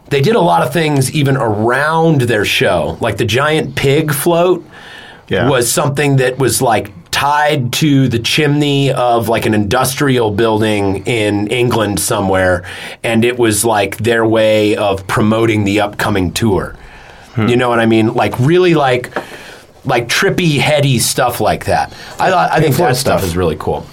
they 0.10 0.22
did 0.22 0.36
a 0.36 0.42
lot 0.42 0.64
of 0.66 0.74
things 0.74 1.12
even 1.14 1.38
around 1.38 2.22
their 2.22 2.44
show. 2.44 2.98
Like 3.00 3.18
the 3.18 3.26
giant 3.26 3.76
pig 3.76 4.12
float 4.12 4.66
Yeah. 5.28 5.48
was 5.50 5.72
something 5.72 6.16
that 6.18 6.40
was 6.40 6.62
like 6.62 6.92
tied 7.20 7.74
to 7.74 8.08
the 8.08 8.18
chimney 8.18 8.94
of 8.94 9.28
like 9.28 9.46
an 9.46 9.54
industrial 9.54 10.32
building 10.32 11.06
in 11.06 11.48
England 11.48 12.00
somewhere, 12.00 12.66
and 13.04 13.26
it 13.26 13.38
was 13.38 13.66
like 13.66 13.98
their 13.98 14.26
way 14.26 14.74
of 14.78 15.06
promoting 15.06 15.66
the 15.66 15.82
upcoming 15.82 16.32
tour. 16.32 16.78
You 17.38 17.56
know 17.56 17.70
what 17.70 17.80
I 17.80 17.86
mean? 17.86 18.14
Like 18.16 18.38
really 18.40 18.74
like 18.74 19.16
like 19.86 20.08
trippy, 20.08 20.60
heady 20.60 21.00
stuff 21.00 21.40
like 21.40 21.66
that. 21.66 21.92
I 22.20 22.30
thought 22.30 22.52
I 22.52 22.62
think 22.62 22.76
that 22.78 22.96
stuff 22.96 23.20
stuff. 23.20 23.24
is 23.24 23.36
really 23.36 23.56
cool. 23.58 23.86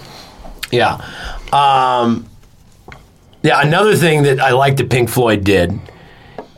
Yeah. 0.70 1.04
Um, 1.52 2.28
yeah, 3.42 3.60
another 3.60 3.94
thing 3.94 4.22
that 4.24 4.40
I 4.40 4.50
like 4.50 4.76
that 4.78 4.90
Pink 4.90 5.08
Floyd 5.08 5.44
did 5.44 5.78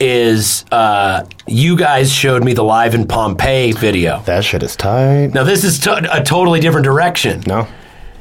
is 0.00 0.64
uh, 0.72 1.24
you 1.46 1.76
guys 1.76 2.12
showed 2.12 2.44
me 2.44 2.52
the 2.52 2.62
live 2.64 2.94
in 2.94 3.06
Pompeii 3.06 3.72
video. 3.72 4.20
that 4.26 4.44
shit 4.44 4.62
is 4.62 4.76
tight. 4.76 5.28
Now 5.34 5.44
this 5.44 5.64
is 5.64 5.78
to- 5.80 6.16
a 6.16 6.22
totally 6.22 6.60
different 6.60 6.84
direction. 6.84 7.42
No. 7.46 7.66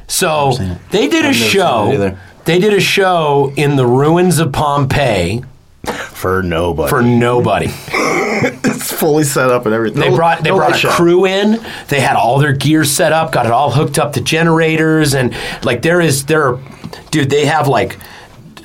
So 0.06 0.52
they 0.90 1.08
did 1.08 1.24
a 1.24 1.28
I've 1.28 1.32
never 1.32 1.34
seen 1.34 1.46
it 1.46 1.50
show. 1.50 2.16
They 2.44 2.58
did 2.58 2.72
a 2.72 2.80
show 2.80 3.52
in 3.56 3.76
the 3.76 3.86
ruins 3.86 4.38
of 4.38 4.52
Pompeii 4.52 5.42
For 5.84 6.42
nobody. 6.42 6.88
for 6.88 7.02
nobody. 7.02 7.66
it's 7.90 8.90
fully 8.92 9.24
set 9.24 9.50
up 9.50 9.66
and 9.66 9.74
everything. 9.74 10.00
They 10.00 10.08
No- 10.10 10.16
brought 10.16 10.42
they 10.42 10.50
no 10.50 10.56
brought 10.56 10.74
a 10.74 10.78
shot. 10.78 10.92
crew 10.92 11.26
in. 11.26 11.62
They 11.88 12.00
had 12.00 12.16
all 12.16 12.38
their 12.38 12.52
gear 12.54 12.84
set 12.84 13.12
up, 13.12 13.32
got 13.32 13.44
it 13.46 13.52
all 13.52 13.70
hooked 13.70 13.98
up 13.98 14.14
to 14.14 14.20
generators, 14.22 15.14
and 15.14 15.34
like 15.62 15.82
there 15.82 16.00
is 16.00 16.24
there, 16.24 16.54
are, 16.54 16.60
dude. 17.10 17.28
They 17.30 17.44
have 17.46 17.68
like 17.68 17.98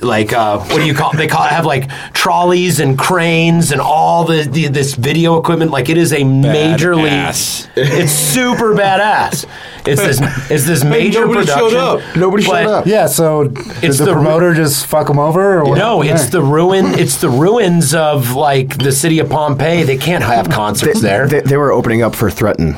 like 0.04 0.32
uh, 0.32 0.58
what 0.58 0.76
do 0.78 0.86
you 0.86 0.94
call? 0.94 1.12
They 1.12 1.26
call 1.26 1.42
have 1.42 1.66
like 1.66 1.88
trolleys 2.12 2.80
and 2.80 2.98
cranes 2.98 3.72
and 3.72 3.80
all 3.80 4.24
the, 4.24 4.42
the 4.42 4.68
this 4.68 4.94
video 4.94 5.38
equipment. 5.38 5.70
Like 5.70 5.88
it 5.88 5.96
is 5.98 6.12
a 6.12 6.18
majorly. 6.20 7.08
Badass. 7.10 7.68
It's 7.76 8.12
super 8.12 8.74
badass. 8.74 9.46
It's 9.86 10.00
this 10.02 10.20
it's 10.50 10.64
this 10.66 10.84
major 10.84 11.26
nobody 11.26 11.46
showed 11.46 11.70
production. 11.72 12.10
up. 12.10 12.16
Nobody 12.16 12.42
showed 12.42 12.50
but- 12.52 12.66
up. 12.66 12.86
Yeah, 12.86 13.06
so 13.06 13.44
did 13.48 13.84
It's 13.84 13.98
the, 13.98 14.06
the- 14.06 14.12
promoter 14.12 14.54
just 14.54 14.86
fuck 14.86 15.08
them 15.08 15.18
over? 15.18 15.58
Or 15.60 15.64
what? 15.70 15.78
No, 15.78 16.02
it's 16.02 16.28
the 16.30 16.40
ruin. 16.42 16.86
It's 16.98 17.16
the 17.18 17.28
ruins 17.28 17.94
of 17.94 18.34
like 18.34 18.78
the 18.78 18.92
city 18.92 19.18
of 19.18 19.28
Pompeii. 19.28 19.82
They 19.82 19.96
can't 19.98 20.24
have 20.24 20.48
concerts 20.50 21.00
there. 21.00 21.26
They, 21.26 21.40
they 21.40 21.56
were 21.56 21.72
opening 21.72 22.02
up 22.02 22.14
for 22.14 22.30
Threaten. 22.30 22.76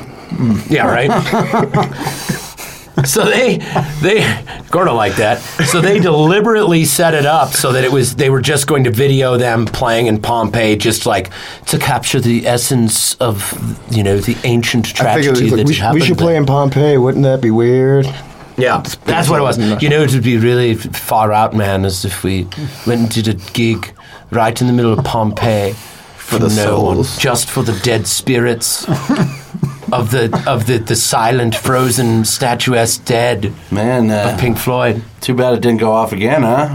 yeah, 0.69 0.85
right. 0.87 1.09
so 3.05 3.25
they 3.25 3.57
they 4.01 4.43
Gordo 4.71 4.95
like 4.95 5.15
that. 5.17 5.39
So 5.39 5.81
they 5.81 5.99
deliberately 5.99 6.83
set 6.85 7.13
it 7.13 7.25
up 7.25 7.53
so 7.53 7.71
that 7.71 7.83
it 7.83 7.91
was 7.91 8.15
they 8.15 8.29
were 8.29 8.41
just 8.41 8.65
going 8.65 8.85
to 8.85 8.91
video 8.91 9.37
them 9.37 9.65
playing 9.65 10.07
in 10.07 10.19
Pompeii, 10.19 10.75
just 10.75 11.05
like 11.05 11.31
to 11.67 11.77
capture 11.77 12.19
the 12.19 12.47
essence 12.47 13.13
of 13.15 13.53
you 13.91 14.01
know 14.03 14.17
the 14.17 14.35
ancient 14.45 14.85
tragedy 14.95 15.49
like, 15.49 15.59
that 15.59 15.67
we, 15.67 15.73
sh- 15.73 15.79
happened. 15.79 16.01
we 16.01 16.07
should 16.07 16.17
play 16.17 16.35
in 16.35 16.45
Pompeii. 16.45 16.97
Wouldn't 16.97 17.23
that 17.23 17.39
be 17.39 17.51
weird? 17.51 18.05
Yeah, 18.57 18.83
that's 19.05 19.29
what 19.29 19.39
it 19.39 19.43
was. 19.43 19.59
You 19.83 19.89
know, 19.89 20.01
it 20.01 20.11
would 20.11 20.23
be 20.23 20.37
really 20.37 20.73
far 20.73 21.31
out, 21.31 21.55
man, 21.55 21.85
as 21.85 22.03
if 22.03 22.23
we 22.23 22.45
went 22.87 23.01
and 23.01 23.09
did 23.09 23.27
a 23.27 23.35
gig 23.53 23.93
right 24.31 24.59
in 24.59 24.65
the 24.65 24.73
middle 24.73 24.97
of 24.97 25.05
Pompeii 25.05 25.73
for, 26.17 26.39
the 26.39 26.49
no 26.49 26.81
one, 26.81 27.03
just 27.19 27.49
for 27.49 27.61
the 27.61 27.79
dead 27.83 28.07
spirits 28.07 28.85
of 29.91 30.11
the 30.11 30.43
of 30.47 30.67
the, 30.67 30.77
the 30.79 30.95
silent, 30.95 31.55
frozen, 31.55 32.25
statuesque 32.25 33.05
dead 33.05 33.53
Man, 33.71 34.09
uh, 34.11 34.31
of 34.33 34.39
Pink 34.39 34.57
Floyd. 34.57 35.01
too 35.21 35.33
bad 35.33 35.53
it 35.53 35.61
didn't 35.61 35.79
go 35.79 35.91
off 35.91 36.11
again, 36.13 36.41
huh? 36.43 36.67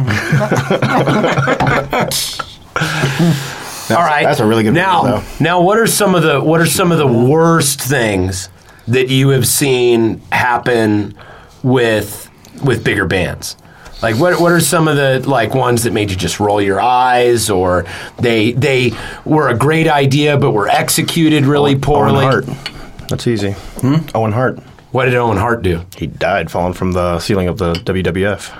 All 3.90 3.98
right, 3.98 4.24
that's 4.24 4.40
a 4.40 4.46
really 4.46 4.62
good 4.62 4.72
now. 4.74 5.02
movie, 5.02 5.12
though. 5.12 5.44
Now, 5.44 5.60
what 5.60 5.78
are 5.78 5.86
some 5.86 6.14
of 6.14 6.22
the 6.22 6.40
what 6.40 6.60
are 6.60 6.66
some 6.66 6.92
of 6.92 6.98
the 6.98 7.06
worst 7.06 7.80
things 7.80 8.48
that 8.88 9.08
you 9.08 9.28
have 9.30 9.46
seen 9.46 10.18
happen 10.30 11.14
with 11.62 12.30
with 12.64 12.82
bigger 12.84 13.04
bands? 13.06 13.56
Like 14.02 14.16
what 14.16 14.40
what 14.40 14.50
are 14.52 14.60
some 14.60 14.88
of 14.88 14.96
the 14.96 15.22
like 15.28 15.54
ones 15.54 15.84
that 15.84 15.92
made 15.92 16.10
you 16.10 16.16
just 16.16 16.40
roll 16.40 16.60
your 16.60 16.80
eyes, 16.80 17.50
or 17.50 17.84
they 18.18 18.52
they 18.52 18.92
were 19.24 19.48
a 19.48 19.54
great 19.56 19.86
idea 19.88 20.38
but 20.38 20.52
were 20.52 20.68
executed 20.68 21.44
really 21.44 21.76
poorly? 21.76 22.24
Owen 22.24 22.44
Hart. 22.46 22.71
That's 23.12 23.26
easy. 23.26 23.52
Hmm? 23.52 23.96
Owen 24.14 24.32
Hart. 24.32 24.58
What 24.90 25.04
did 25.04 25.14
Owen 25.14 25.36
Hart 25.38 25.62
do? 25.62 25.84
He 25.96 26.06
died 26.06 26.50
falling 26.50 26.72
from 26.74 26.92
the 26.92 27.18
ceiling 27.20 27.46
of 27.48 27.58
the 27.58 27.74
WWF. 27.74 28.50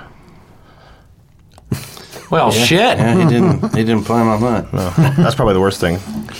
Well, 2.31 2.51
shit. 2.51 2.79
Yeah, 2.97 3.15
he 3.15 3.29
didn't. 3.29 3.61
He 3.75 3.83
didn't 3.83 4.05
plan 4.05 4.25
on 4.27 4.41
that. 4.41 4.71
That's 5.17 5.35
probably 5.35 5.53
the 5.53 5.59
worst 5.59 5.79
thing. 5.79 5.99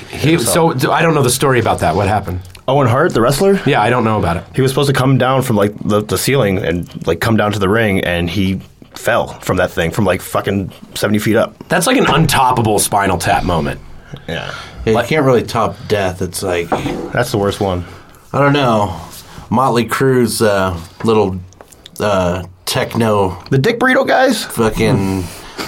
He, 0.10 0.40
so 0.40 0.74
d- 0.74 0.88
I 0.88 1.02
don't 1.04 1.14
know 1.14 1.22
the 1.22 1.30
story 1.30 1.60
about 1.60 1.80
that. 1.80 1.96
What 1.96 2.08
happened? 2.08 2.40
Owen 2.68 2.88
Hart, 2.88 3.14
the 3.14 3.22
wrestler. 3.22 3.60
Yeah, 3.68 3.82
I 3.82 3.90
don't 3.92 4.04
know 4.04 4.18
about 4.18 4.38
it. 4.38 4.44
He 4.56 4.62
was 4.62 4.72
supposed 4.72 4.88
to 4.88 4.94
come 4.96 5.18
down 5.20 5.44
from 5.44 5.56
like 5.56 5.74
the, 5.84 6.02
the 6.02 6.18
ceiling 6.18 6.58
and 6.60 7.06
like 7.06 7.20
come 7.20 7.38
down 7.38 7.52
to 7.52 7.60
the 7.60 7.70
ring, 7.70 8.04
and 8.04 8.28
he 8.30 8.60
fell 8.96 9.28
from 9.42 9.58
that 9.58 9.70
thing 9.72 9.92
from 9.92 10.06
like 10.06 10.22
fucking 10.22 10.72
seventy 10.96 11.20
feet 11.20 11.36
up. 11.36 11.56
That's 11.68 11.86
like 11.86 11.98
an 11.98 12.06
untoppable 12.06 12.80
Spinal 12.80 13.18
Tap 13.20 13.44
moment. 13.44 13.80
Yeah, 14.28 14.52
Yeah, 14.86 15.00
you 15.02 15.08
can't 15.08 15.26
really 15.26 15.44
top 15.44 15.76
death. 15.88 16.22
It's 16.24 16.42
like 16.42 16.70
that's 17.12 17.32
the 17.32 17.38
worst 17.38 17.60
one. 17.60 17.86
I 18.34 18.40
don't 18.40 18.54
know. 18.54 19.00
Motley 19.50 19.86
Crue's 19.86 20.42
uh, 20.42 20.80
little 21.04 21.40
uh, 22.00 22.44
techno 22.66 23.42
The 23.52 23.60
Dick 23.60 23.80
Burrito 23.80 24.08
guys. 24.08 24.44
fucking 24.46 25.24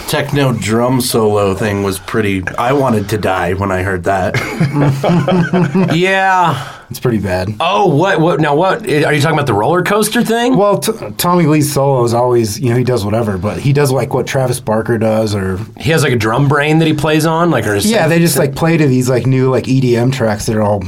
techno 0.08 0.52
drum 0.54 1.00
solo 1.02 1.54
thing 1.54 1.84
was 1.84 2.00
pretty. 2.00 2.44
I 2.58 2.74
wanted 2.74 3.10
to 3.10 3.18
die 3.20 3.54
when 3.54 3.72
I 3.72 3.84
heard 3.84 4.04
that. 4.06 4.36
Yeah. 5.96 6.72
It's 6.90 7.00
pretty 7.00 7.20
bad. 7.20 7.50
Oh, 7.60 7.88
what? 7.96 8.20
What? 8.22 8.40
Now, 8.40 8.56
what? 8.56 8.82
Are 8.88 9.12
you 9.14 9.20
talking 9.22 9.36
about 9.38 9.48
the 9.48 9.54
roller 9.56 9.82
coaster 9.84 10.24
thing? 10.24 10.56
Well, 10.56 10.78
t- 10.80 10.92
Tommy 11.18 11.46
Lee's 11.48 11.72
solo 11.74 12.04
is 12.04 12.14
always, 12.14 12.60
you 12.60 12.70
know, 12.70 12.76
he 12.76 12.84
does 12.84 13.04
whatever, 13.04 13.38
but 13.40 13.58
he 13.60 13.74
does 13.74 13.92
like 13.92 14.14
what 14.14 14.28
Travis 14.28 14.60
Barker 14.60 14.98
does, 15.00 15.34
or 15.34 15.58
He 15.80 15.90
has 15.92 16.04
like 16.04 16.14
a 16.14 16.18
drum 16.18 16.48
brain 16.48 16.78
that 16.80 16.88
he 16.88 16.94
plays 16.94 17.26
on, 17.26 17.50
like 17.50 17.66
or 17.66 17.76
yeah, 17.78 18.08
they 18.08 18.20
just 18.20 18.38
like 18.38 18.56
play 18.56 18.78
to 18.78 18.88
these 18.88 19.10
like 19.10 19.26
new 19.26 19.50
like 19.50 19.64
EDM 19.66 20.14
tracks 20.14 20.46
that 20.46 20.56
are 20.56 20.62
all 20.62 20.84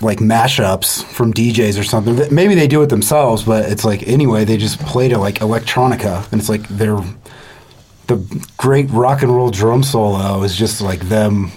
like 0.00 0.18
mashups 0.18 1.04
from 1.04 1.32
DJs 1.32 1.78
or 1.80 1.84
something. 1.84 2.34
Maybe 2.34 2.54
they 2.54 2.68
do 2.68 2.82
it 2.82 2.88
themselves, 2.88 3.42
but 3.44 3.70
it's 3.70 3.84
like 3.84 4.06
anyway, 4.06 4.44
they 4.44 4.56
just 4.56 4.78
play 4.80 5.08
to 5.08 5.18
like 5.18 5.36
electronica, 5.36 6.30
and 6.32 6.40
it's 6.40 6.48
like 6.48 6.66
they're 6.68 7.02
the 8.06 8.46
great 8.56 8.88
rock 8.90 9.22
and 9.22 9.34
roll 9.34 9.50
drum 9.50 9.82
solo 9.82 10.42
is 10.44 10.56
just 10.56 10.80
like 10.80 11.00
them, 11.08 11.50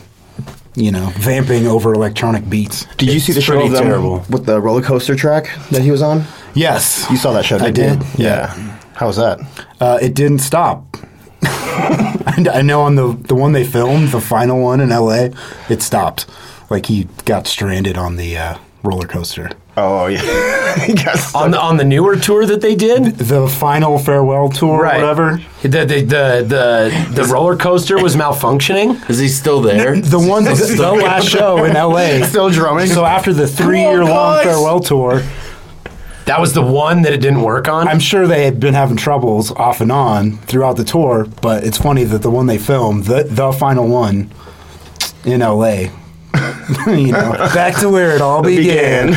you 0.75 0.91
know, 0.91 1.11
vamping 1.17 1.67
over 1.67 1.93
electronic 1.93 2.49
beats. 2.49 2.85
Did 2.97 3.13
you 3.13 3.19
see 3.19 3.33
the 3.33 3.41
show 3.41 3.61
of 3.63 3.71
them 3.71 3.83
terrible. 3.83 4.25
with 4.29 4.45
the 4.45 4.59
roller 4.59 4.81
coaster 4.81 5.15
track 5.15 5.47
that 5.69 5.81
he 5.83 5.91
was 5.91 6.01
on? 6.01 6.23
Yes, 6.55 7.05
You 7.11 7.17
saw 7.17 7.31
that 7.33 7.45
show? 7.45 7.57
I 7.57 7.69
didn't 7.69 7.99
did. 7.99 8.19
you? 8.19 8.25
Yeah. 8.25 8.47
How 8.95 9.07
was 9.07 9.17
that? 9.17 9.39
Uh, 9.79 9.99
it 10.01 10.15
didn't 10.15 10.39
stop. 10.39 10.97
I 11.43 12.45
I 12.53 12.61
know 12.63 12.81
on 12.81 12.95
the 12.95 13.13
the 13.13 13.35
one 13.35 13.51
they 13.51 13.63
filmed, 13.63 14.09
the 14.09 14.19
final 14.21 14.59
one 14.61 14.81
in 14.81 14.91
L.A., 14.91 15.31
it 15.69 15.81
stopped. 15.81 16.25
Like 16.69 16.85
he 16.87 17.07
got 17.25 17.47
stranded 17.47 17.97
on 17.97 18.15
the 18.17 18.37
uh, 18.37 18.57
roller 18.83 19.07
coaster. 19.07 19.49
Oh 19.77 20.07
yeah, 20.07 20.75
He 20.85 20.93
got 20.93 21.17
stuck. 21.17 21.41
on 21.41 21.51
the 21.51 21.59
on 21.59 21.77
the 21.77 21.85
newer 21.85 22.15
tour 22.17 22.45
that 22.45 22.59
they 22.61 22.75
did. 22.75 23.15
The 23.17 23.47
final 23.47 23.97
farewell 23.97 24.49
tour, 24.49 24.83
Right. 24.83 24.97
or 24.99 25.01
whatever. 25.01 25.41
The 25.61 25.67
the 25.69 25.85
the 25.85 26.45
the, 26.47 27.11
the 27.13 27.23
roller 27.25 27.55
coaster 27.55 27.97
was 28.01 28.15
malfunctioning. 28.15 29.09
Is 29.09 29.19
he 29.19 29.29
still 29.29 29.61
there? 29.61 29.99
The 29.99 30.19
one, 30.19 30.43
the, 30.43 30.53
the 30.53 30.91
last 30.91 31.27
show 31.29 31.63
in 31.63 31.75
L.A. 31.75 32.23
Still 32.27 32.49
drumming. 32.49 32.87
So 32.87 33.05
after 33.05 33.33
the 33.33 33.47
three 33.47 33.79
year 33.81 34.03
long 34.03 34.43
farewell 34.43 34.79
tour, 34.81 35.21
That 36.25 36.39
was 36.41 36.53
the 36.53 36.61
one 36.61 37.01
that 37.03 37.13
it 37.13 37.21
didn't 37.21 37.41
work 37.41 37.67
on. 37.67 37.87
I'm 37.87 37.99
sure 37.99 38.27
they 38.27 38.43
had 38.45 38.59
been 38.59 38.73
having 38.75 38.97
troubles 38.97 39.51
off 39.51 39.81
and 39.81 39.91
on 39.91 40.37
throughout 40.45 40.75
the 40.77 40.83
tour. 40.83 41.25
But 41.41 41.63
it's 41.63 41.77
funny 41.77 42.03
that 42.03 42.21
the 42.21 42.29
one 42.29 42.45
they 42.47 42.57
filmed, 42.59 43.05
the 43.05 43.23
the 43.23 43.51
final 43.53 43.87
one 43.87 44.29
in 45.25 45.41
L.A. 45.41 45.89
you 46.87 47.11
know, 47.11 47.31
back 47.53 47.79
to 47.79 47.89
where 47.89 48.15
it 48.15 48.21
all 48.21 48.41
began. 48.43 49.09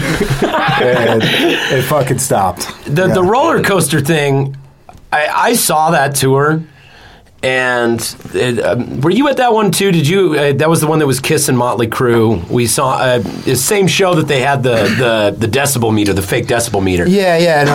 and 0.83 1.23
it 1.23 1.83
fucking 1.85 2.19
stopped. 2.19 2.67
the 2.87 3.07
Yeah. 3.09 3.15
the 3.15 3.23
roller 3.23 3.63
coaster 3.63 4.01
thing. 4.01 4.57
I, 5.13 5.27
I 5.51 5.55
saw 5.55 5.91
that 5.91 6.15
tour, 6.15 6.63
and 7.43 8.01
it, 8.33 8.59
um, 8.65 9.01
were 9.03 9.11
you 9.11 9.29
at 9.29 9.37
that 9.37 9.53
one 9.53 9.71
too? 9.71 9.93
Did 9.93 10.09
you? 10.09 10.35
Uh, 10.35 10.53
that 10.55 10.71
was 10.71 10.81
the 10.81 10.87
one 10.87 11.01
that 11.01 11.07
was 11.07 11.21
Kiss 11.21 11.49
and 11.51 11.59
Motley 11.59 11.87
Crue. 11.89 12.49
We 12.49 12.67
saw 12.67 12.95
uh, 12.97 13.19
the 13.19 13.57
same 13.57 13.87
show 13.89 14.15
that 14.15 14.27
they 14.29 14.41
had 14.41 14.63
the 14.63 14.77
the 14.99 15.35
the 15.39 15.47
decibel 15.49 15.93
meter, 15.93 16.15
the 16.15 16.23
fake 16.23 16.47
decibel 16.47 16.83
meter. 16.83 17.07
Yeah, 17.07 17.37
yeah, 17.37 17.61
and 17.61 17.69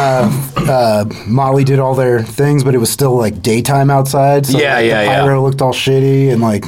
uh, 0.67 0.71
uh, 0.71 1.05
Molly 1.27 1.63
did 1.63 1.77
all 1.79 1.93
their 1.93 2.23
things, 2.23 2.63
but 2.63 2.73
it 2.73 2.79
was 2.79 2.89
still 2.89 3.15
like 3.15 3.41
daytime 3.43 3.91
outside. 3.91 4.47
So 4.47 4.57
Yeah, 4.57 4.75
like, 4.77 4.85
yeah, 4.87 4.99
the 5.03 5.05
yeah. 5.11 5.21
pyro 5.21 5.43
looked 5.43 5.61
all 5.61 5.73
shitty, 5.73 6.31
and 6.31 6.41
like 6.41 6.63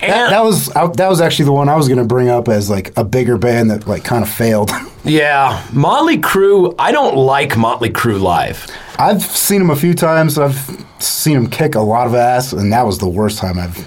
that, 0.00 0.30
that 0.30 0.44
was 0.44 0.68
I, 0.70 0.86
that 0.88 1.08
was 1.08 1.20
actually 1.20 1.46
the 1.46 1.52
one 1.52 1.68
I 1.68 1.76
was 1.76 1.88
going 1.88 1.98
to 1.98 2.04
bring 2.04 2.28
up 2.28 2.48
as 2.48 2.68
like 2.70 2.96
a 2.96 3.04
bigger 3.04 3.38
band 3.38 3.70
that 3.70 3.86
like 3.86 4.04
kind 4.04 4.22
of 4.22 4.30
failed. 4.30 4.70
Yeah, 5.06 5.64
Motley 5.72 6.18
Crue. 6.18 6.74
I 6.80 6.90
don't 6.90 7.14
like 7.16 7.56
Motley 7.56 7.90
Crue 7.90 8.20
live. 8.20 8.66
I've 8.98 9.22
seen 9.22 9.60
them 9.60 9.70
a 9.70 9.76
few 9.76 9.94
times. 9.94 10.36
I've 10.36 10.84
seen 10.98 11.34
them 11.34 11.48
kick 11.48 11.76
a 11.76 11.80
lot 11.80 12.08
of 12.08 12.16
ass, 12.16 12.52
and 12.52 12.72
that 12.72 12.84
was 12.84 12.98
the 12.98 13.08
worst 13.08 13.38
time 13.38 13.56
I've 13.56 13.86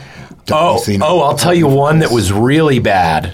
Oh, 0.49 0.77
seen 0.77 1.01
oh, 1.03 1.19
I'll 1.19 1.35
tell 1.35 1.53
you 1.53 1.67
one 1.67 1.99
that 1.99 2.11
was 2.11 2.31
really 2.31 2.79
bad. 2.79 3.33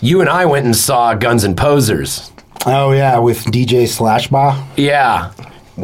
You 0.00 0.20
and 0.20 0.28
I 0.28 0.46
went 0.46 0.66
and 0.66 0.74
saw 0.74 1.14
Guns 1.14 1.44
and 1.44 1.56
Posers. 1.56 2.32
Oh 2.66 2.90
yeah, 2.90 3.18
with 3.20 3.44
DJ 3.44 3.84
Ashba. 3.84 4.66
Yeah. 4.76 5.32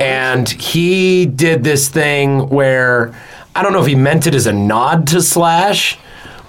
And 0.01 0.49
he 0.49 1.27
did 1.27 1.63
this 1.63 1.89
thing 1.89 2.49
where 2.49 3.15
I 3.55 3.63
don't 3.63 3.73
know 3.73 3.81
if 3.81 3.87
he 3.87 3.95
meant 3.95 4.27
it 4.27 4.35
as 4.35 4.47
a 4.47 4.53
nod 4.53 5.07
to 5.09 5.21
Slash 5.23 5.99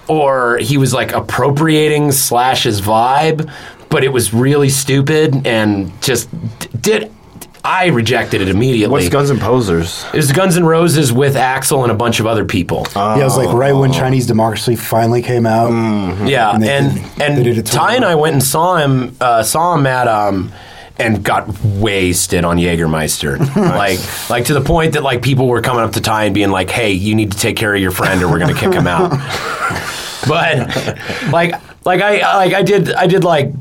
or 0.08 0.58
he 0.58 0.76
was 0.78 0.92
like 0.92 1.12
appropriating 1.12 2.12
Slash's 2.12 2.80
vibe, 2.80 3.50
but 3.88 4.04
it 4.04 4.12
was 4.12 4.32
really 4.34 4.68
stupid 4.68 5.46
and 5.46 5.90
just 6.02 6.28
did. 6.80 7.10
I 7.66 7.86
rejected 7.86 8.42
it 8.42 8.50
immediately. 8.50 8.92
What's 8.92 9.08
Guns 9.08 9.30
and 9.30 9.40
Posers? 9.40 10.04
It 10.12 10.16
was 10.18 10.32
Guns 10.32 10.56
and 10.58 10.68
Roses 10.68 11.14
with 11.14 11.34
Axl 11.34 11.82
and 11.82 11.90
a 11.90 11.94
bunch 11.94 12.20
of 12.20 12.26
other 12.26 12.44
people. 12.44 12.86
yeah, 12.94 13.18
it 13.18 13.24
was 13.24 13.38
like 13.38 13.54
right 13.54 13.72
when 13.72 13.90
Chinese 13.90 14.26
Democracy 14.26 14.76
finally 14.76 15.22
came 15.22 15.46
out. 15.46 15.70
Yeah, 16.26 16.54
And 16.54 16.62
and 16.62 16.96
they 16.96 17.24
and, 17.24 17.38
they 17.38 17.42
did 17.42 17.56
a 17.56 17.62
tour. 17.62 17.80
Ty 17.80 17.94
and 17.94 18.04
I 18.04 18.16
went 18.16 18.34
and 18.34 18.42
saw 18.42 18.76
him 18.76 19.16
uh, 19.18 19.42
saw 19.42 19.74
him 19.74 19.86
at 19.86 20.06
um 20.08 20.52
and 20.98 21.24
got 21.24 21.48
wasted 21.64 22.44
on 22.44 22.56
Jägermeister. 22.58 23.38
like 23.56 23.98
like 24.30 24.44
to 24.46 24.54
the 24.54 24.60
point 24.60 24.94
that 24.94 25.02
like 25.02 25.22
people 25.22 25.48
were 25.48 25.60
coming 25.60 25.82
up 25.82 25.92
to 25.92 26.00
Ty 26.00 26.24
and 26.24 26.34
being 26.34 26.50
like, 26.50 26.70
"Hey, 26.70 26.92
you 26.92 27.14
need 27.14 27.32
to 27.32 27.38
take 27.38 27.56
care 27.56 27.74
of 27.74 27.80
your 27.80 27.90
friend 27.90 28.22
or 28.22 28.28
we're 28.28 28.38
going 28.38 28.54
to 28.54 28.60
kick 28.60 28.72
him 28.72 28.86
out." 28.86 29.10
but 30.28 30.98
like 31.30 31.54
like 31.84 32.00
I 32.00 32.36
like 32.36 32.54
I 32.54 32.62
did 32.62 32.92
I 32.92 33.06
did 33.06 33.24
like 33.24 33.52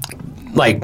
like 0.54 0.84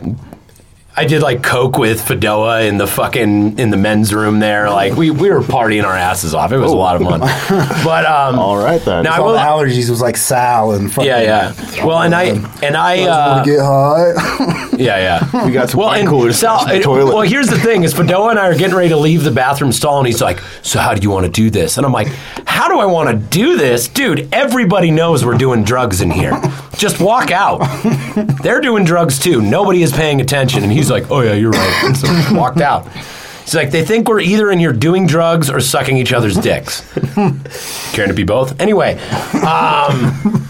I 1.00 1.06
did 1.06 1.22
like 1.22 1.42
coke 1.42 1.78
with 1.78 2.02
Fedoa 2.06 2.68
in 2.68 2.78
the 2.78 2.86
fucking 2.86 3.58
in 3.58 3.70
the 3.70 3.78
men's 3.78 4.14
room 4.14 4.40
there. 4.40 4.70
Like 4.70 4.98
we, 4.98 5.12
we 5.12 5.30
were 5.30 5.40
partying 5.40 5.86
our 5.86 5.94
asses 5.96 6.34
off. 6.34 6.52
It 6.52 6.58
was 6.58 6.74
a 6.74 6.76
lot 6.76 7.02
of 7.02 7.04
fun. 7.08 7.22
But 7.86 8.06
um, 8.06 8.38
All 8.38 8.58
right 8.58 8.82
then. 8.82 9.06
Now 9.06 9.14
I 9.14 9.18
all 9.20 9.28
will, 9.28 9.34
the 9.34 9.40
allergies 9.40 9.90
was 9.90 10.02
like 10.02 10.18
Sal 10.18 10.74
and 10.74 10.92
fucking. 10.94 11.08
yeah, 11.08 11.54
yeah. 11.74 11.86
Well, 11.86 12.02
and 12.02 12.14
I 12.14 12.24
and 12.62 12.76
I 12.76 13.04
uh, 13.04 13.46
get 13.46 13.60
high? 13.62 14.68
yeah, 14.78 15.22
yeah. 15.32 15.46
We 15.46 15.54
got 15.54 15.70
some 15.70 15.80
well, 15.80 15.92
and 15.94 16.06
coolers 16.06 16.38
Sal, 16.38 16.66
the 16.68 16.76
it- 16.76 16.84
toilet. 16.84 17.14
well, 17.14 17.22
here's 17.22 17.48
the 17.48 17.58
thing: 17.58 17.84
is 17.84 17.94
Fedoa 17.94 18.32
and 18.32 18.40
I 18.40 18.48
are 18.50 18.56
getting 18.58 18.76
ready 18.76 18.90
to 18.90 18.98
leave 18.98 19.24
the 19.24 19.32
bathroom 19.32 19.72
stall, 19.72 20.00
and 20.00 20.06
he's 20.08 20.22
like, 20.22 20.42
"So 20.64 20.80
how 20.80 20.94
do 20.94 21.02
you 21.02 21.10
want 21.12 21.26
to 21.28 21.32
do 21.32 21.50
this?" 21.50 21.78
And 21.78 21.86
I'm 21.86 21.94
like, 21.94 22.08
"How 22.46 22.68
do 22.68 22.78
I 22.80 22.86
want 22.88 23.10
to 23.10 23.16
do 23.16 23.58
this, 23.58 23.88
dude? 23.88 24.28
Everybody 24.34 24.92
knows 24.92 25.24
we're 25.24 25.38
doing 25.38 25.64
drugs 25.64 26.02
in 26.02 26.12
here. 26.12 26.34
Just 26.78 27.00
walk 27.00 27.32
out. 27.32 27.60
They're 28.44 28.62
doing 28.62 28.84
drugs 28.84 29.18
too. 29.18 29.42
Nobody 29.42 29.82
is 29.82 29.94
paying 29.94 30.20
attention." 30.20 30.64
And 30.64 30.72
he's 30.74 30.89
like, 30.90 31.10
"Oh 31.12 31.22
yeah, 31.22 31.34
you're 31.34 31.52
right." 31.52 31.84
And 31.86 31.98
so 31.98 32.08
he 32.08 32.34
walked 32.36 32.62
out. 32.62 32.88
He's 33.44 33.56
like, 33.56 33.72
they 33.72 33.84
think 33.84 34.08
we're 34.08 34.20
either 34.20 34.52
in 34.52 34.60
here 34.60 34.72
doing 34.74 35.08
drugs 35.08 35.50
or 35.50 35.60
sucking 35.60 35.98
each 35.98 36.14
other's 36.14 36.36
dicks. 36.38 36.82
Caring 37.94 38.10
to 38.10 38.14
be 38.14 38.24
both? 38.24 38.60
Anyway, 38.62 38.94
um, 39.44 40.46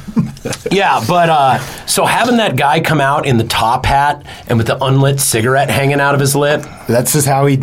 yeah, 0.71 1.01
but 1.07 1.29
uh, 1.29 1.59
so 1.85 2.05
having 2.05 2.37
that 2.37 2.57
guy 2.57 2.81
come 2.81 2.99
out 2.99 3.25
in 3.25 3.37
the 3.37 3.45
top 3.45 3.85
hat 3.85 4.25
and 4.47 4.57
with 4.57 4.67
the 4.67 4.83
unlit 4.83 5.19
cigarette 5.21 5.69
hanging 5.69 6.01
out 6.01 6.13
of 6.13 6.19
his 6.19 6.35
lip, 6.35 6.65
That's 6.87 7.13
just 7.13 7.27
how 7.27 7.45
he. 7.45 7.59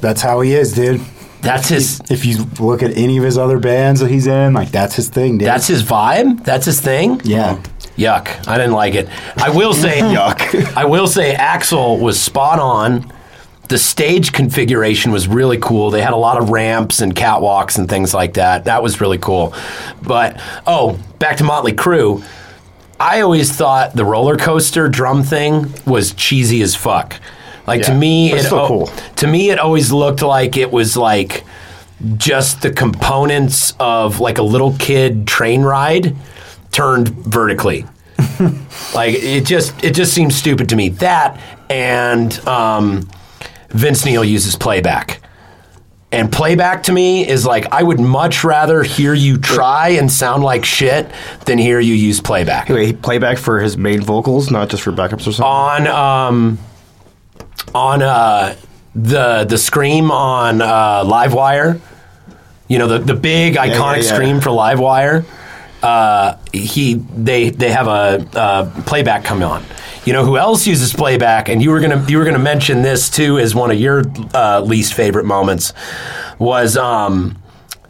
That's 0.00 0.20
how 0.20 0.40
he 0.40 0.52
is, 0.54 0.72
dude. 0.72 1.00
that's 1.42 1.68
his. 1.68 2.00
If 2.10 2.26
you 2.26 2.44
look 2.58 2.82
at 2.82 2.96
any 2.96 3.18
of 3.18 3.24
his 3.24 3.38
other 3.38 3.58
bands 3.60 4.00
that 4.00 4.10
he's 4.10 4.26
in, 4.26 4.52
like 4.52 4.70
that's 4.70 4.96
his 4.96 5.08
thing, 5.08 5.38
dude. 5.38 5.46
That's 5.46 5.66
his 5.68 5.82
vibe. 5.84 6.44
That's 6.44 6.66
his 6.66 6.80
thing. 6.80 7.20
yeah. 7.24 7.62
Yuck! 7.96 8.46
I 8.46 8.58
didn't 8.58 8.74
like 8.74 8.94
it. 8.94 9.08
I 9.36 9.50
will 9.50 9.72
say, 9.72 10.00
Yuck. 10.00 10.76
I 10.76 10.84
will 10.84 11.06
say, 11.06 11.34
Axl 11.34 12.00
was 12.00 12.20
spot 12.20 12.58
on. 12.58 13.12
The 13.68 13.78
stage 13.78 14.32
configuration 14.32 15.10
was 15.10 15.26
really 15.26 15.58
cool. 15.58 15.90
They 15.90 16.00
had 16.00 16.12
a 16.12 16.16
lot 16.16 16.40
of 16.40 16.50
ramps 16.50 17.00
and 17.00 17.14
catwalks 17.14 17.78
and 17.78 17.88
things 17.88 18.14
like 18.14 18.34
that. 18.34 18.66
That 18.66 18.82
was 18.82 19.00
really 19.00 19.18
cool. 19.18 19.54
But 20.02 20.40
oh, 20.66 21.00
back 21.18 21.38
to 21.38 21.44
Motley 21.44 21.72
Crue. 21.72 22.24
I 23.00 23.22
always 23.22 23.52
thought 23.52 23.94
the 23.94 24.04
roller 24.04 24.36
coaster 24.36 24.88
drum 24.88 25.22
thing 25.24 25.72
was 25.84 26.14
cheesy 26.14 26.62
as 26.62 26.74
fuck. 26.74 27.20
Like 27.66 27.82
to 27.82 27.94
me, 27.94 28.32
it 28.32 28.44
still 28.44 28.66
cool. 28.68 28.86
to 29.16 29.26
me 29.26 29.50
it 29.50 29.58
always 29.58 29.90
looked 29.90 30.22
like 30.22 30.56
it 30.56 30.70
was 30.70 30.96
like 30.96 31.44
just 32.16 32.62
the 32.62 32.70
components 32.70 33.74
of 33.80 34.20
like 34.20 34.38
a 34.38 34.42
little 34.42 34.74
kid 34.78 35.26
train 35.26 35.62
ride 35.62 36.14
turned 36.76 37.08
vertically. 37.08 37.86
like 38.94 39.14
it 39.14 39.46
just 39.46 39.82
it 39.82 39.94
just 39.94 40.12
seems 40.12 40.36
stupid 40.36 40.68
to 40.68 40.76
me. 40.76 40.90
That 40.90 41.40
and 41.70 42.38
um, 42.46 43.08
Vince 43.70 44.04
Neil 44.04 44.22
uses 44.22 44.56
playback. 44.56 45.22
And 46.12 46.30
playback 46.30 46.84
to 46.84 46.92
me 46.92 47.26
is 47.26 47.44
like 47.44 47.72
I 47.72 47.82
would 47.82 47.98
much 47.98 48.44
rather 48.44 48.82
hear 48.82 49.12
you 49.14 49.38
try 49.38 49.88
and 49.88 50.12
sound 50.12 50.44
like 50.44 50.64
shit 50.64 51.10
than 51.46 51.58
hear 51.58 51.80
you 51.80 51.94
use 51.94 52.20
playback. 52.20 52.68
Wait, 52.68 53.02
playback 53.02 53.38
for 53.38 53.58
his 53.58 53.76
main 53.76 54.02
vocals, 54.02 54.50
not 54.50 54.68
just 54.68 54.82
for 54.82 54.92
backups 54.92 55.26
or 55.26 55.32
something. 55.32 55.44
On 55.44 55.86
um 55.86 56.58
on 57.74 58.02
uh 58.02 58.54
the 58.94 59.44
the 59.48 59.58
scream 59.58 60.10
on 60.10 60.60
uh 60.60 61.04
Livewire, 61.04 61.80
you 62.68 62.78
know 62.78 62.86
the 62.86 62.98
the 62.98 63.14
big 63.14 63.54
iconic 63.54 64.04
yeah. 64.04 64.14
scream 64.14 64.40
for 64.40 64.50
Livewire. 64.50 65.24
Uh, 65.86 66.36
he 66.52 66.94
they 66.94 67.50
they 67.50 67.70
have 67.70 67.86
a 67.86 68.26
uh, 68.36 68.82
playback 68.86 69.22
come 69.24 69.40
on. 69.42 69.62
You 70.04 70.12
know 70.12 70.24
who 70.24 70.36
else 70.36 70.66
uses 70.66 70.92
playback? 70.92 71.48
And 71.48 71.62
you 71.62 71.70
were 71.70 71.78
gonna 71.78 72.04
you 72.08 72.18
were 72.18 72.24
gonna 72.24 72.40
mention 72.40 72.82
this 72.82 73.08
too 73.08 73.38
as 73.38 73.54
one 73.54 73.70
of 73.70 73.78
your 73.78 74.02
uh, 74.34 74.60
least 74.62 74.94
favorite 74.94 75.26
moments 75.26 75.72
was 76.40 76.76
um, 76.76 77.38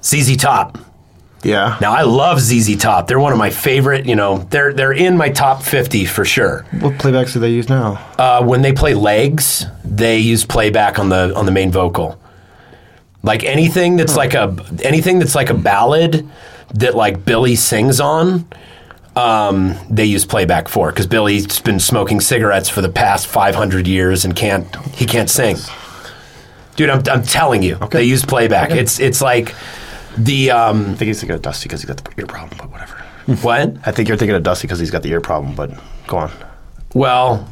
ZZ 0.05 0.37
Top. 0.37 0.77
yeah. 1.43 1.79
Now 1.81 1.93
I 1.95 2.03
love 2.03 2.39
ZZ 2.41 2.77
Top. 2.77 3.07
They're 3.07 3.19
one 3.19 3.33
of 3.33 3.39
my 3.39 3.49
favorite. 3.51 4.05
You 4.05 4.17
know 4.17 4.39
they're 4.51 4.75
they're 4.75 4.93
in 4.93 5.17
my 5.17 5.31
top 5.31 5.63
fifty 5.63 6.05
for 6.05 6.27
sure. 6.27 6.67
What 6.81 6.95
playbacks 6.95 7.33
do 7.33 7.41
they 7.41 7.51
use 7.51 7.71
now? 7.71 7.97
Uh, 8.19 8.45
when 8.45 8.61
they 8.61 8.73
play 8.75 8.93
legs, 8.93 9.65
they 9.85 10.19
use 10.19 10.45
playback 10.45 10.99
on 10.99 11.09
the 11.09 11.35
on 11.35 11.47
the 11.47 11.53
main 11.53 11.71
vocal. 11.73 12.21
Like 13.23 13.43
anything 13.45 13.97
that's 13.97 14.17
like 14.17 14.35
a 14.35 14.55
anything 14.83 15.19
that's 15.19 15.35
like 15.35 15.49
a 15.49 15.55
ballad 15.55 16.29
that 16.79 16.95
like 16.95 17.25
Billy 17.25 17.57
sings 17.57 18.01
on, 18.01 18.47
um, 19.17 19.77
they 19.91 20.05
use 20.05 20.25
playback 20.25 20.69
for 20.69 20.91
because 20.91 21.07
Billy's 21.07 21.61
been 21.61 21.81
smoking 21.81 22.21
cigarettes 22.21 22.69
for 22.69 22.83
the 22.83 22.89
past 22.89 23.27
five 23.27 23.55
hundred 23.55 23.87
years 23.87 24.25
and 24.25 24.37
can't 24.37 24.75
he 24.95 25.07
can't 25.07 25.31
sing. 25.31 25.57
Dude, 26.77 26.91
I'm, 26.91 27.03
I'm 27.11 27.23
telling 27.23 27.63
you, 27.63 27.77
they 27.91 28.05
use 28.05 28.25
playback. 28.25 28.71
It's 28.71 29.01
it's 29.01 29.23
like 29.23 29.55
the 30.19 30.51
um, 30.51 30.83
I 30.83 30.95
think 30.95 31.09
he's 31.09 31.21
thinking 31.21 31.35
of 31.35 31.43
Dusty 31.43 31.69
because 31.69 31.81
he's 31.81 31.89
got 31.89 32.05
the 32.05 32.21
ear 32.21 32.27
problem, 32.27 32.59
but 32.59 32.71
whatever. 32.71 32.97
what? 33.43 33.77
I 33.87 33.93
think 33.93 34.09
you're 34.09 34.19
thinking 34.19 34.37
of 34.37 34.43
Dusty 34.43 34.67
because 34.67 34.79
he's 34.79 34.91
got 34.91 35.03
the 35.03 35.11
ear 35.11 35.21
problem, 35.21 35.55
but 35.55 35.71
go 36.07 36.19
on. 36.19 36.31
Well, 36.95 37.49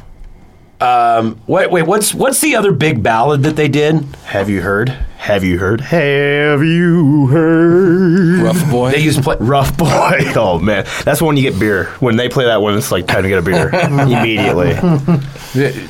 um, 0.81 1.39
wait, 1.47 1.71
wait. 1.71 1.83
What's 1.83 2.13
what's 2.13 2.41
the 2.41 2.55
other 2.55 2.71
big 2.71 3.01
ballad 3.01 3.43
that 3.43 3.55
they 3.55 3.67
did? 3.67 4.03
Have 4.25 4.49
you 4.49 4.61
heard? 4.61 4.89
Have 5.17 5.43
you 5.43 5.57
heard? 5.57 5.81
Have 5.81 6.61
you 6.63 7.27
heard? 7.27 8.41
Rough 8.43 8.69
boy. 8.69 8.91
They 8.91 8.99
use 8.99 9.19
play. 9.19 9.37
Rough 9.39 9.75
boy. 9.77 10.19
Oh 10.35 10.59
man, 10.59 10.85
that's 11.03 11.21
when 11.21 11.37
you 11.37 11.43
get 11.49 11.59
beer. 11.59 11.85
When 11.99 12.15
they 12.17 12.29
play 12.29 12.45
that 12.45 12.61
one, 12.61 12.77
it's 12.77 12.91
like 12.91 13.07
time 13.07 13.23
to 13.23 13.29
get 13.29 13.39
a 13.39 13.41
beer 13.41 13.69
immediately. 13.73 14.75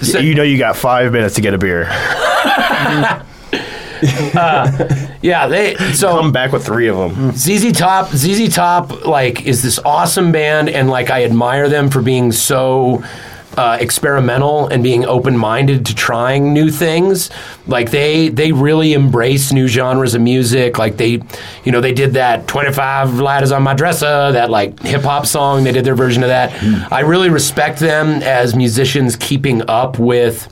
So- 0.01 0.19
you 0.19 0.35
know 0.35 0.43
you 0.43 0.57
got 0.57 0.75
five 0.77 1.11
minutes 1.11 1.35
to 1.35 1.41
get 1.41 1.53
a 1.53 1.57
beer. 1.57 1.85
Yeah, 5.21 5.47
they 5.47 5.75
so 5.93 6.19
Come 6.19 6.31
back 6.31 6.51
with 6.51 6.63
three 6.65 6.87
of 6.89 6.97
them. 6.97 7.31
ZZ 7.31 7.71
Top 7.71 8.09
ZZ 8.09 8.53
Top 8.53 9.05
like 9.05 9.45
is 9.47 9.63
this 9.63 9.79
awesome 9.79 10.31
band 10.31 10.69
and 10.69 10.89
like 10.89 11.09
I 11.09 11.23
admire 11.23 11.69
them 11.69 11.89
for 11.89 12.01
being 12.01 12.31
so 12.31 13.03
uh, 13.57 13.77
experimental 13.79 14.67
and 14.67 14.83
being 14.83 15.05
open-minded 15.05 15.85
to 15.85 15.95
trying 15.95 16.53
new 16.53 16.69
things. 16.69 17.29
Like 17.67 17.91
they 17.91 18.29
they 18.29 18.51
really 18.51 18.93
embrace 18.93 19.51
new 19.51 19.67
genres 19.67 20.13
of 20.13 20.21
music. 20.21 20.77
Like 20.77 20.97
they 20.97 21.21
you 21.63 21.71
know 21.71 21.81
they 21.81 21.93
did 21.93 22.13
that 22.13 22.47
25 22.47 23.19
ladders 23.19 23.51
on 23.51 23.63
my 23.63 23.73
dresser 23.73 24.31
that 24.31 24.49
like 24.49 24.79
hip 24.81 25.01
hop 25.03 25.25
song. 25.25 25.63
They 25.63 25.71
did 25.71 25.85
their 25.85 25.95
version 25.95 26.23
of 26.23 26.29
that. 26.29 26.51
I 26.91 27.01
really 27.01 27.29
respect 27.29 27.79
them 27.79 28.21
as 28.23 28.55
musicians 28.55 29.15
keeping 29.15 29.67
up 29.69 29.99
with 29.99 30.51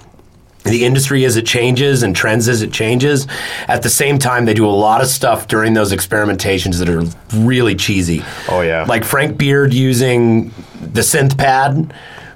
the 0.63 0.85
industry 0.85 1.25
as 1.25 1.35
it 1.35 1.45
changes 1.45 2.03
and 2.03 2.15
trends 2.15 2.47
as 2.47 2.61
it 2.61 2.71
changes. 2.71 3.27
At 3.67 3.83
the 3.83 3.89
same 3.89 4.17
time, 4.17 4.45
they 4.45 4.53
do 4.53 4.65
a 4.65 4.71
lot 4.71 5.01
of 5.01 5.07
stuff 5.07 5.47
during 5.47 5.73
those 5.73 5.91
experimentations 5.91 6.79
that 6.79 6.89
are 6.89 7.03
really 7.45 7.75
cheesy. 7.75 8.23
Oh, 8.47 8.61
yeah. 8.61 8.85
like 8.85 9.03
Frank 9.03 9.37
Beard 9.37 9.73
using 9.73 10.49
the 10.79 11.01
synth 11.01 11.37
pad 11.37 11.93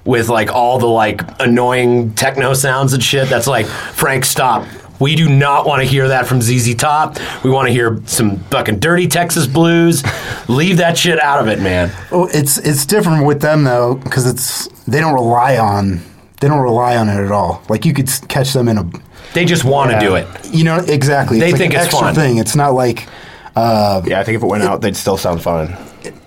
with 0.07 0.29
like 0.29 0.49
all 0.51 0.79
the 0.79 0.87
like 0.87 1.21
annoying 1.39 2.13
techno 2.15 2.53
sounds 2.53 2.93
and 2.93 3.03
shit. 3.03 3.29
That's 3.29 3.45
like 3.47 3.65
Frank, 3.67 4.25
stop. 4.25 4.65
We 4.99 5.15
do 5.15 5.29
not 5.29 5.67
want 5.67 5.83
to 5.83 5.87
hear 5.87 6.07
that 6.07 6.25
from 6.25 6.41
ZZ 6.41 6.73
Top. 6.73 7.17
We 7.43 7.51
want 7.51 7.67
to 7.67 7.71
hear 7.71 8.01
some 8.07 8.37
fucking 8.45 8.79
dirty 8.79 9.07
Texas 9.07 9.45
blues. 9.45 10.01
Leave 10.47 10.77
that 10.77 10.97
shit 10.97 11.19
out 11.21 11.39
of 11.39 11.47
it, 11.47 11.59
man. 11.61 11.91
Well, 12.11 12.27
it's 12.33 12.57
it's 12.57 12.85
different 12.87 13.25
with 13.27 13.39
them 13.41 13.63
though 13.63 13.93
because 13.95 14.25
it's 14.25 14.67
they 14.87 14.99
don't 14.99 15.13
rely 15.13 15.57
on 15.59 16.01
they 16.39 16.47
don't 16.47 16.61
rely 16.63 16.97
on 16.97 17.09
it 17.09 17.23
at 17.23 17.31
all. 17.31 17.61
Like 17.69 17.85
you 17.85 17.93
could 17.93 18.09
catch 18.27 18.53
them 18.53 18.67
in 18.67 18.77
a 18.79 18.89
They 19.35 19.45
just 19.45 19.65
want 19.65 19.91
to 19.91 19.99
do 19.99 20.15
it. 20.15 20.25
you 20.51 20.63
know 20.63 20.77
exactly. 20.79 21.39
They 21.39 21.49
it's 21.49 21.53
like 21.53 21.59
think 21.61 21.73
an 21.75 21.79
it's 21.81 21.85
extra 21.89 22.07
fun. 22.07 22.15
thing. 22.15 22.37
It's 22.37 22.55
not 22.55 22.69
like 22.73 23.07
uh, 23.55 24.01
Yeah, 24.05 24.19
I 24.19 24.23
think 24.23 24.37
if 24.37 24.43
it 24.43 24.47
went 24.47 24.63
out, 24.63 24.81
they'd 24.81 24.95
still 24.95 25.17
sound 25.17 25.43
fine. 25.43 25.75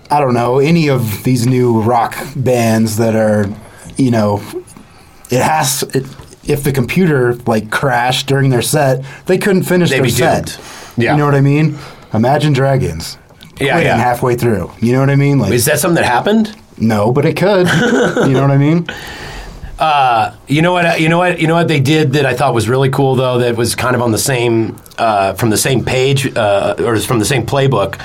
I 0.09 0.19
don't 0.21 0.33
know 0.33 0.59
any 0.59 0.89
of 0.89 1.23
these 1.23 1.45
new 1.47 1.81
rock 1.81 2.15
bands 2.37 2.97
that 2.97 3.15
are 3.15 3.47
you 3.97 4.11
know 4.11 4.41
it 5.29 5.41
has 5.41 5.83
it, 5.93 6.05
if 6.43 6.63
the 6.63 6.71
computer 6.71 7.35
like 7.45 7.69
crashed 7.71 8.27
during 8.27 8.49
their 8.49 8.61
set 8.61 9.05
they 9.25 9.37
couldn't 9.37 9.63
finish 9.63 9.89
They'd 9.89 10.01
their 10.01 10.09
set. 10.09 10.59
Yeah. 10.97 11.11
You 11.11 11.19
know 11.19 11.25
what 11.25 11.35
I 11.35 11.41
mean? 11.41 11.77
Imagine 12.13 12.53
Dragons. 12.53 13.17
Yeah, 13.59 13.79
yeah. 13.79 13.95
halfway 13.95 14.35
through. 14.35 14.71
You 14.81 14.93
know 14.93 14.99
what 14.99 15.09
I 15.09 15.15
mean? 15.15 15.39
Like 15.39 15.53
Is 15.53 15.65
that 15.65 15.79
something 15.79 16.01
that 16.01 16.05
happened? 16.05 16.55
no, 16.77 17.11
but 17.11 17.25
it 17.25 17.37
could. 17.37 17.67
you 18.27 18.33
know 18.33 18.41
what 18.41 18.51
I 18.51 18.57
mean? 18.57 18.87
You 20.47 20.61
know 20.61 20.73
what? 20.73 20.99
You 20.99 21.09
know 21.09 21.17
what? 21.17 21.39
You 21.39 21.47
know 21.47 21.55
what 21.55 21.67
they 21.67 21.79
did 21.79 22.13
that 22.13 22.25
I 22.25 22.33
thought 22.35 22.53
was 22.53 22.67
really 22.67 22.89
cool 22.89 23.15
though. 23.15 23.39
That 23.39 23.55
was 23.55 23.75
kind 23.75 23.95
of 23.95 24.01
on 24.01 24.11
the 24.11 24.17
same 24.17 24.77
uh, 24.97 25.33
from 25.33 25.49
the 25.49 25.57
same 25.57 25.83
page 25.85 26.35
uh, 26.35 26.75
or 26.79 26.97
from 26.99 27.19
the 27.19 27.25
same 27.25 27.45
playbook. 27.45 27.99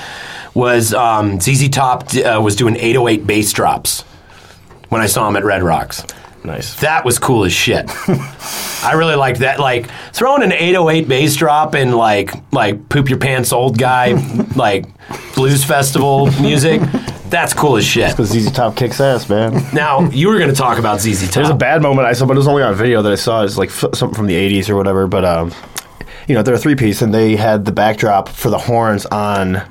Was 0.53 0.93
um, 0.93 1.39
ZZ 1.39 1.69
Top 1.69 2.07
uh, 2.15 2.41
was 2.41 2.55
doing 2.55 2.75
808 2.75 3.27
bass 3.27 3.53
drops 3.53 4.03
when 4.89 5.01
I 5.01 5.07
saw 5.07 5.27
him 5.27 5.35
at 5.35 5.43
Red 5.43 5.63
Rocks. 5.63 6.03
Nice. 6.43 6.79
That 6.79 7.03
was 7.03 7.19
cool 7.19 7.43
as 7.43 7.51
shit. 7.51 7.89
I 8.83 8.93
really 8.95 9.15
liked 9.15 9.39
that. 9.39 9.59
Like 9.59 9.89
throwing 10.13 10.43
an 10.43 10.53
808 10.53 11.07
bass 11.07 11.35
drop 11.35 11.73
and 11.73 11.95
like 11.95 12.31
like 12.53 12.87
poop 12.89 13.09
your 13.09 13.19
pants 13.19 13.51
old 13.51 13.77
guy 13.77 14.13
like 14.55 14.85
blues 15.35 15.63
festival 15.65 16.27
music. 16.41 16.81
That's 17.29 17.53
cool 17.53 17.75
as 17.75 17.85
shit. 17.85 18.11
Because 18.11 18.29
ZZ 18.29 18.51
Top 18.51 18.77
kicks 18.77 19.01
ass, 19.01 19.27
man. 19.27 19.61
Now 19.73 20.09
you 20.09 20.29
were 20.29 20.37
going 20.37 20.49
to 20.49 20.55
talk 20.55 20.79
about 20.79 21.01
ZZ 21.01 21.25
Top. 21.25 21.33
There's 21.33 21.49
a 21.49 21.55
bad 21.55 21.81
moment 21.81 22.07
I 22.07 22.13
saw, 22.13 22.25
but 22.25 22.33
it 22.33 22.37
was 22.37 22.47
only 22.47 22.63
on 22.63 22.73
video 22.75 23.01
that 23.01 23.11
I 23.11 23.15
saw. 23.15 23.43
It's 23.43 23.57
like 23.57 23.69
f- 23.69 23.93
something 23.93 24.15
from 24.15 24.27
the 24.27 24.35
'80s 24.35 24.69
or 24.69 24.77
whatever. 24.77 25.07
But 25.07 25.25
um, 25.25 25.51
you 26.29 26.35
know, 26.35 26.41
they're 26.43 26.55
a 26.55 26.59
three 26.59 26.75
piece, 26.75 27.01
and 27.01 27.13
they 27.13 27.35
had 27.35 27.65
the 27.65 27.73
backdrop 27.73 28.29
for 28.29 28.49
the 28.49 28.57
horns 28.59 29.05
on. 29.07 29.61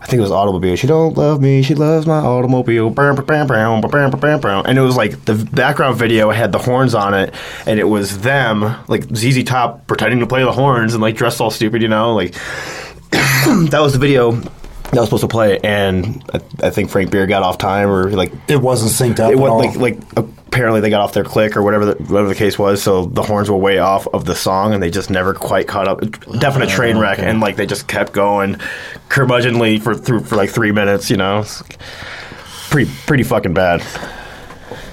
I 0.00 0.06
think 0.06 0.18
it 0.18 0.22
was 0.22 0.30
automobile. 0.30 0.76
She 0.76 0.86
don't 0.86 1.16
love 1.16 1.40
me. 1.40 1.62
She 1.62 1.74
loves 1.74 2.06
my 2.06 2.18
automobile. 2.18 2.90
Bam, 2.90 3.16
bam, 3.16 3.24
bam, 3.24 3.46
bam, 3.46 3.80
bam, 3.80 3.90
bam, 3.90 4.10
bam, 4.20 4.40
bam. 4.40 4.64
And 4.66 4.78
it 4.78 4.82
was 4.82 4.94
like 4.96 5.24
the 5.24 5.34
background 5.52 5.96
video 5.96 6.30
had 6.30 6.52
the 6.52 6.58
horns 6.58 6.94
on 6.94 7.14
it, 7.14 7.34
and 7.66 7.80
it 7.80 7.84
was 7.84 8.18
them 8.20 8.60
like 8.88 9.04
ZZ 9.14 9.42
Top 9.44 9.86
pretending 9.86 10.20
to 10.20 10.26
play 10.26 10.44
the 10.44 10.52
horns 10.52 10.94
and 10.94 11.02
like 11.02 11.16
dressed 11.16 11.40
all 11.40 11.50
stupid, 11.50 11.82
you 11.82 11.88
know, 11.88 12.14
like 12.14 12.32
that 13.10 13.80
was 13.80 13.94
the 13.94 13.98
video 13.98 14.32
that 14.32 15.00
was 15.00 15.06
supposed 15.06 15.22
to 15.22 15.28
play. 15.28 15.58
And 15.60 16.22
I, 16.32 16.66
I 16.66 16.70
think 16.70 16.90
Frank 16.90 17.10
Beard 17.10 17.28
got 17.28 17.42
off 17.42 17.58
time 17.58 17.88
or 17.90 18.10
like 18.10 18.32
It 18.48 18.60
wasn't 18.60 18.92
synced 18.92 19.18
up. 19.20 19.32
it 19.32 19.36
was 19.36 19.76
like 19.76 19.98
like 20.16 20.45
apparently 20.56 20.80
they 20.80 20.88
got 20.88 21.02
off 21.02 21.12
their 21.12 21.22
click 21.22 21.54
or 21.54 21.60
whatever 21.62 21.84
the, 21.84 22.02
whatever 22.04 22.28
the 22.28 22.34
case 22.34 22.58
was. 22.58 22.82
So 22.82 23.04
the 23.04 23.22
horns 23.22 23.50
were 23.50 23.58
way 23.58 23.76
off 23.76 24.08
of 24.14 24.24
the 24.24 24.34
song, 24.34 24.72
and 24.72 24.82
they 24.82 24.90
just 24.90 25.10
never 25.10 25.34
quite 25.34 25.68
caught 25.68 25.86
up. 25.86 26.00
Definite 26.38 26.70
train 26.70 26.96
wreck, 26.96 27.18
and 27.18 27.40
like 27.40 27.56
they 27.56 27.66
just 27.66 27.86
kept 27.88 28.14
going 28.14 28.54
curmudgeonly 29.10 29.82
for 29.82 29.94
through 29.94 30.20
for 30.20 30.36
like 30.36 30.48
three 30.48 30.72
minutes. 30.72 31.10
You 31.10 31.18
know, 31.18 31.40
It's 31.40 31.62
pretty 32.70 32.90
pretty 33.06 33.22
fucking 33.22 33.52
bad. 33.52 33.82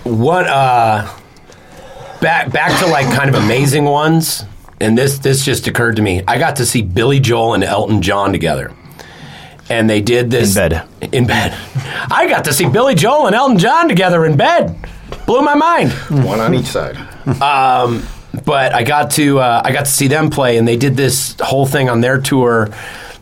What 0.04 0.48
uh 0.48 1.10
back 2.20 2.52
back 2.52 2.78
to 2.82 2.88
like 2.88 3.06
kind 3.16 3.34
of 3.34 3.42
amazing 3.42 3.86
ones, 3.86 4.44
and 4.82 4.98
this 4.98 5.20
this 5.20 5.46
just 5.46 5.68
occurred 5.68 5.96
to 5.96 6.02
me. 6.02 6.24
I 6.28 6.40
got 6.40 6.58
to 6.58 6.66
see 6.66 6.82
Billy 6.82 7.22
Joel 7.22 7.54
and 7.54 7.64
Elton 7.64 8.02
John 8.02 8.34
together. 8.34 8.74
And 9.70 9.90
they 9.90 10.02
did 10.02 10.30
this 10.30 10.58
In 10.58 10.70
bed. 10.70 10.88
In 11.14 11.26
bed. 11.26 11.54
I 12.12 12.28
got 12.28 12.44
to 12.46 12.54
see 12.54 12.68
Billy 12.68 12.96
Joel 12.96 13.28
and 13.28 13.36
Elton 13.36 13.58
John 13.58 13.88
together 13.88 14.26
in 14.26 14.36
bed. 14.36 14.78
Blew 15.26 15.42
my 15.42 15.56
mind. 15.56 15.92
One 16.26 16.40
on 16.40 16.54
each 16.54 16.66
side. 16.66 16.98
but 18.46 18.74
I 18.74 18.84
got 18.84 19.12
to 19.12 19.40
uh, 19.40 19.62
I 19.64 19.72
got 19.72 19.86
to 19.86 19.92
see 19.92 20.08
them 20.08 20.30
play, 20.30 20.58
and 20.58 20.68
they 20.68 20.78
did 20.78 20.98
this 20.98 21.36
whole 21.42 21.66
thing 21.66 21.90
on 21.90 22.02
their 22.02 22.20
tour 22.20 22.70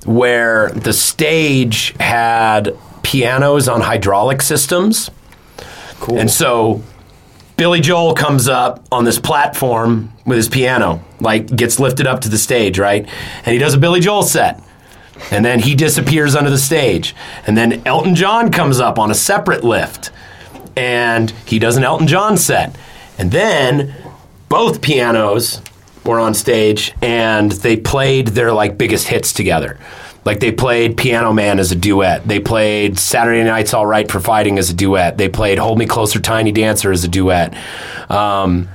where 0.05 0.69
the 0.71 0.93
stage 0.93 1.95
had 1.99 2.75
pianos 3.03 3.67
on 3.67 3.81
hydraulic 3.81 4.41
systems. 4.41 5.11
Cool. 5.99 6.17
And 6.17 6.31
so 6.31 6.81
Billy 7.57 7.79
Joel 7.81 8.15
comes 8.15 8.47
up 8.47 8.83
on 8.91 9.05
this 9.05 9.19
platform 9.19 10.11
with 10.25 10.37
his 10.37 10.49
piano, 10.49 11.03
like 11.19 11.55
gets 11.55 11.79
lifted 11.79 12.07
up 12.07 12.21
to 12.21 12.29
the 12.29 12.37
stage, 12.37 12.79
right? 12.79 13.07
And 13.45 13.53
he 13.53 13.59
does 13.59 13.75
a 13.75 13.77
Billy 13.77 13.99
Joel 13.99 14.23
set. 14.23 14.63
And 15.29 15.45
then 15.45 15.59
he 15.59 15.75
disappears 15.75 16.35
under 16.35 16.49
the 16.49 16.57
stage. 16.57 17.15
And 17.45 17.55
then 17.55 17.83
Elton 17.85 18.15
John 18.15 18.51
comes 18.51 18.79
up 18.79 18.97
on 18.97 19.11
a 19.11 19.13
separate 19.13 19.63
lift. 19.63 20.09
And 20.75 21.31
he 21.45 21.59
does 21.59 21.77
an 21.77 21.83
Elton 21.83 22.07
John 22.07 22.37
set. 22.37 22.75
And 23.17 23.31
then 23.31 23.95
both 24.49 24.81
pianos 24.81 25.61
were 26.05 26.19
on 26.19 26.33
stage 26.33 26.93
and 27.01 27.51
they 27.51 27.77
played 27.77 28.29
their 28.29 28.51
like 28.51 28.77
biggest 28.77 29.07
hits 29.07 29.33
together. 29.33 29.79
Like 30.23 30.39
they 30.39 30.51
played 30.51 30.97
Piano 30.97 31.33
Man 31.33 31.57
as 31.59 31.71
a 31.71 31.75
duet. 31.75 32.27
They 32.27 32.39
played 32.39 32.99
Saturday 32.99 33.43
Night's 33.43 33.73
All 33.73 33.85
Right 33.85 34.09
for 34.09 34.19
Fighting 34.19 34.59
as 34.59 34.69
a 34.69 34.73
duet. 34.73 35.17
They 35.17 35.29
played 35.29 35.57
Hold 35.57 35.79
Me 35.79 35.87
Closer 35.87 36.19
Tiny 36.19 36.51
Dancer 36.51 36.91
as 36.91 37.03
a 37.03 37.07
duet. 37.07 37.55
Um, 38.09 38.69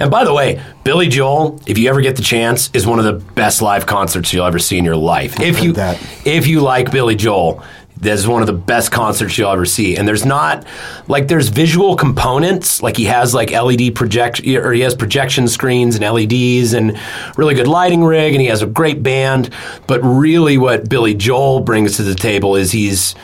and 0.00 0.10
by 0.10 0.24
the 0.24 0.32
way, 0.32 0.62
Billy 0.84 1.08
Joel, 1.08 1.60
if 1.66 1.76
you 1.76 1.88
ever 1.88 2.00
get 2.00 2.16
the 2.16 2.22
chance, 2.22 2.70
is 2.72 2.86
one 2.86 2.98
of 2.98 3.04
the 3.04 3.14
best 3.34 3.62
live 3.62 3.86
concerts 3.86 4.32
you'll 4.32 4.46
ever 4.46 4.58
see 4.58 4.78
in 4.78 4.84
your 4.84 4.96
life. 4.96 5.40
If 5.40 5.62
you 5.62 5.72
that. 5.74 6.00
if 6.24 6.46
you 6.46 6.60
like 6.60 6.90
Billy 6.90 7.16
Joel, 7.16 7.62
this 8.00 8.20
is 8.20 8.28
one 8.28 8.42
of 8.42 8.46
the 8.46 8.52
best 8.52 8.92
concerts 8.92 9.36
you'll 9.36 9.50
ever 9.50 9.64
see. 9.64 9.96
And 9.96 10.06
there's 10.06 10.24
not 10.24 10.66
like 11.08 11.28
there's 11.28 11.48
visual 11.48 11.96
components, 11.96 12.82
like 12.82 12.96
he 12.96 13.04
has 13.04 13.34
like 13.34 13.50
LED 13.50 13.94
project 13.94 14.40
or 14.46 14.72
he 14.72 14.80
has 14.82 14.94
projection 14.94 15.48
screens 15.48 15.96
and 15.96 16.04
LEDs 16.04 16.74
and 16.74 16.98
really 17.36 17.54
good 17.54 17.66
lighting 17.66 18.04
rig 18.04 18.34
and 18.34 18.40
he 18.40 18.48
has 18.48 18.62
a 18.62 18.66
great 18.66 19.02
band. 19.02 19.50
But 19.86 20.00
really 20.02 20.58
what 20.58 20.88
Billy 20.88 21.14
Joel 21.14 21.60
brings 21.60 21.96
to 21.96 22.02
the 22.02 22.14
table 22.14 22.54
is 22.54 22.70
he's 22.70 23.14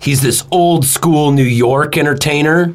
he's 0.00 0.20
this 0.20 0.44
old 0.50 0.84
school 0.84 1.30
New 1.30 1.42
York 1.44 1.96
entertainer. 1.96 2.74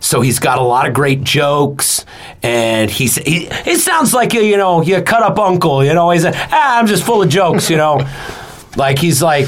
So 0.00 0.20
he's 0.20 0.40
got 0.40 0.58
a 0.58 0.62
lot 0.62 0.88
of 0.88 0.94
great 0.94 1.22
jokes, 1.22 2.04
and 2.42 2.90
he's 2.90 3.14
he, 3.14 3.46
it 3.48 3.78
sounds 3.78 4.12
like 4.12 4.34
you 4.34 4.56
know 4.56 4.82
you 4.82 5.00
cut 5.00 5.22
up 5.22 5.38
uncle, 5.38 5.84
you 5.84 5.94
know. 5.94 6.10
He's 6.10 6.24
ah, 6.24 6.78
I'm 6.78 6.88
just 6.88 7.04
full 7.04 7.22
of 7.22 7.28
jokes, 7.28 7.70
you 7.70 7.76
know. 7.76 8.04
like 8.76 8.98
he's 8.98 9.22
like, 9.22 9.46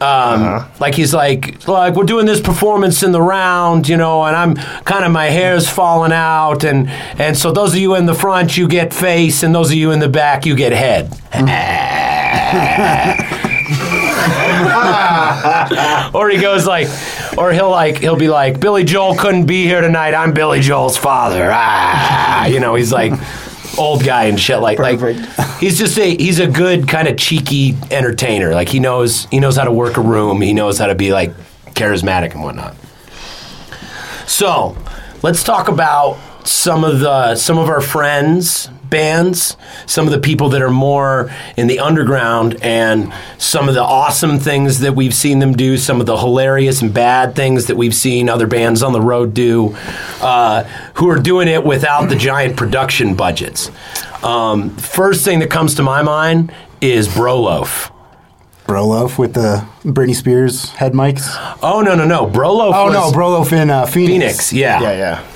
um, 0.00 0.68
like 0.78 0.94
he's 0.94 1.14
like 1.14 1.66
like 1.66 1.94
we're 1.94 2.04
doing 2.04 2.26
this 2.26 2.40
performance 2.40 3.02
in 3.02 3.12
the 3.12 3.22
round, 3.22 3.88
you 3.88 3.96
know, 3.96 4.24
and 4.24 4.36
I'm 4.36 4.54
kind 4.84 5.04
of 5.04 5.12
my 5.12 5.26
hair's 5.26 5.70
falling 5.70 6.12
out, 6.12 6.64
and 6.64 6.90
and 7.18 7.36
so 7.36 7.50
those 7.50 7.72
of 7.72 7.78
you 7.78 7.94
in 7.94 8.04
the 8.04 8.14
front 8.14 8.58
you 8.58 8.68
get 8.68 8.92
face, 8.92 9.42
and 9.42 9.54
those 9.54 9.70
of 9.70 9.76
you 9.76 9.92
in 9.92 10.00
the 10.00 10.08
back 10.08 10.44
you 10.44 10.54
get 10.54 10.72
head. 10.72 11.18
or 16.14 16.28
he 16.28 16.38
goes 16.38 16.66
like, 16.66 16.88
or 17.38 17.52
he'll 17.52 17.70
like, 17.70 17.98
he'll 17.98 18.16
be 18.16 18.28
like, 18.28 18.60
Billy 18.60 18.84
Joel 18.84 19.16
couldn't 19.16 19.46
be 19.46 19.64
here 19.64 19.80
tonight. 19.80 20.14
I'm 20.14 20.32
Billy 20.32 20.60
Joel's 20.60 20.96
father. 20.96 21.50
Ah, 21.52 22.46
you 22.46 22.60
know, 22.60 22.74
he's 22.74 22.92
like 22.92 23.12
old 23.78 24.04
guy 24.04 24.24
and 24.24 24.38
shit 24.38 24.60
like 24.60 24.78
like 24.78 25.00
he's 25.60 25.78
just 25.78 25.98
a 25.98 26.16
he's 26.16 26.38
a 26.38 26.46
good 26.46 26.88
kind 26.88 27.08
of 27.08 27.16
cheeky 27.16 27.76
entertainer. 27.90 28.52
Like 28.52 28.68
he 28.68 28.80
knows 28.80 29.26
he 29.26 29.40
knows 29.40 29.56
how 29.56 29.64
to 29.64 29.72
work 29.72 29.96
a 29.96 30.00
room. 30.00 30.40
He 30.40 30.52
knows 30.52 30.78
how 30.78 30.86
to 30.86 30.94
be 30.94 31.12
like 31.12 31.32
charismatic 31.74 32.32
and 32.32 32.42
whatnot. 32.42 32.74
So 34.26 34.76
let's 35.22 35.42
talk 35.42 35.68
about 35.68 36.18
some 36.44 36.84
of 36.84 37.00
the 37.00 37.34
some 37.36 37.58
of 37.58 37.68
our 37.68 37.80
friends 37.80 38.68
bands 38.90 39.56
some 39.86 40.06
of 40.06 40.12
the 40.12 40.18
people 40.18 40.48
that 40.48 40.62
are 40.62 40.70
more 40.70 41.30
in 41.56 41.66
the 41.66 41.78
underground 41.80 42.56
and 42.62 43.12
some 43.38 43.68
of 43.68 43.74
the 43.74 43.82
awesome 43.82 44.38
things 44.38 44.80
that 44.80 44.94
we've 44.94 45.14
seen 45.14 45.38
them 45.38 45.52
do 45.52 45.76
some 45.76 46.00
of 46.00 46.06
the 46.06 46.16
hilarious 46.16 46.82
and 46.82 46.92
bad 46.94 47.34
things 47.34 47.66
that 47.66 47.76
we've 47.76 47.94
seen 47.94 48.28
other 48.28 48.46
bands 48.46 48.82
on 48.82 48.92
the 48.92 49.00
road 49.00 49.34
do 49.34 49.74
uh, 50.20 50.62
who 50.94 51.08
are 51.08 51.18
doing 51.18 51.48
it 51.48 51.64
without 51.64 52.08
the 52.08 52.16
giant 52.16 52.56
production 52.56 53.14
budgets 53.14 53.70
um, 54.22 54.70
first 54.76 55.24
thing 55.24 55.38
that 55.40 55.50
comes 55.50 55.74
to 55.74 55.82
my 55.82 56.02
mind 56.02 56.52
is 56.80 57.08
broloaf 57.08 57.92
Broloaf 58.66 59.16
with 59.16 59.34
the 59.34 59.64
Britney 59.84 60.14
Spears 60.14 60.70
head 60.70 60.92
mics. 60.92 61.22
oh 61.62 61.80
no 61.82 61.94
no 61.94 62.04
no 62.04 62.26
broloaf 62.26 62.72
Oh 62.74 62.86
was 62.86 62.92
no, 62.94 63.12
Broloaf 63.16 63.52
in 63.52 63.70
uh, 63.70 63.86
Phoenix. 63.86 64.50
phoenix 64.50 64.52
yeah 64.52 64.80
Yeah, 64.82 64.92
yeah. 64.92 65.35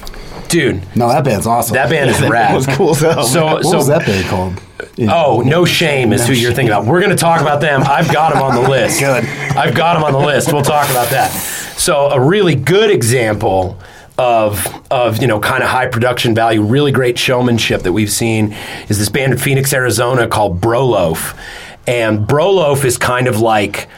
Dude 0.51 0.83
No, 0.97 1.09
that 1.09 1.25
band's 1.25 1.47
awesome. 1.47 1.75
that 1.75 1.89
band 1.89 2.11
is 2.11 2.21
rad 2.29 2.55
was 2.55 2.67
cool 2.67 2.91
as 2.91 3.01
hell. 3.01 3.25
so 3.25 3.45
What 3.47 3.65
so 3.65 3.77
was 3.77 3.87
that 3.89 4.05
band 4.07 4.27
called? 4.27 4.61
Oh, 5.09 5.43
no 5.45 5.65
shame 5.65 6.13
is 6.13 6.27
who 6.27 6.33
you're 6.35 6.53
thinking 6.53 6.73
about. 6.73 6.85
We're 6.85 7.01
going 7.01 7.11
to 7.11 7.17
talk 7.17 7.41
about 7.41 7.61
them. 7.61 7.83
I've 7.85 8.13
got 8.13 8.35
them 8.35 8.43
on 8.43 8.55
the 8.63 8.69
list. 8.69 9.01
Good. 9.01 9.25
I've 9.25 9.75
got 9.75 9.95
them 9.95 10.05
on 10.05 10.13
the 10.13 10.19
list. 10.19 10.53
We'll 10.53 10.63
talk 10.63 10.91
about 10.91 11.09
that. 11.11 11.31
So, 11.77 12.09
a 12.11 12.21
really 12.21 12.55
good 12.55 12.91
example 12.91 13.79
of 14.19 14.67
of 14.91 15.21
you 15.23 15.27
know 15.29 15.41
kind 15.41 15.63
of 15.63 15.71
high 15.71 15.87
production 15.87 16.35
value, 16.35 16.61
really 16.63 16.93
great 16.93 17.19
showmanship 17.19 17.83
that 17.83 17.93
we've 17.93 18.11
seen 18.11 18.53
is 18.89 18.99
this 18.99 19.09
band 19.09 19.33
in 19.33 19.39
Phoenix, 19.39 19.73
Arizona 19.73 20.27
called 20.29 20.61
Broloaf, 20.61 21.39
and 21.87 22.27
Broloaf 22.27 22.85
is 22.85 22.99
kind 22.99 23.29
of 23.29 23.41
like 23.41 23.89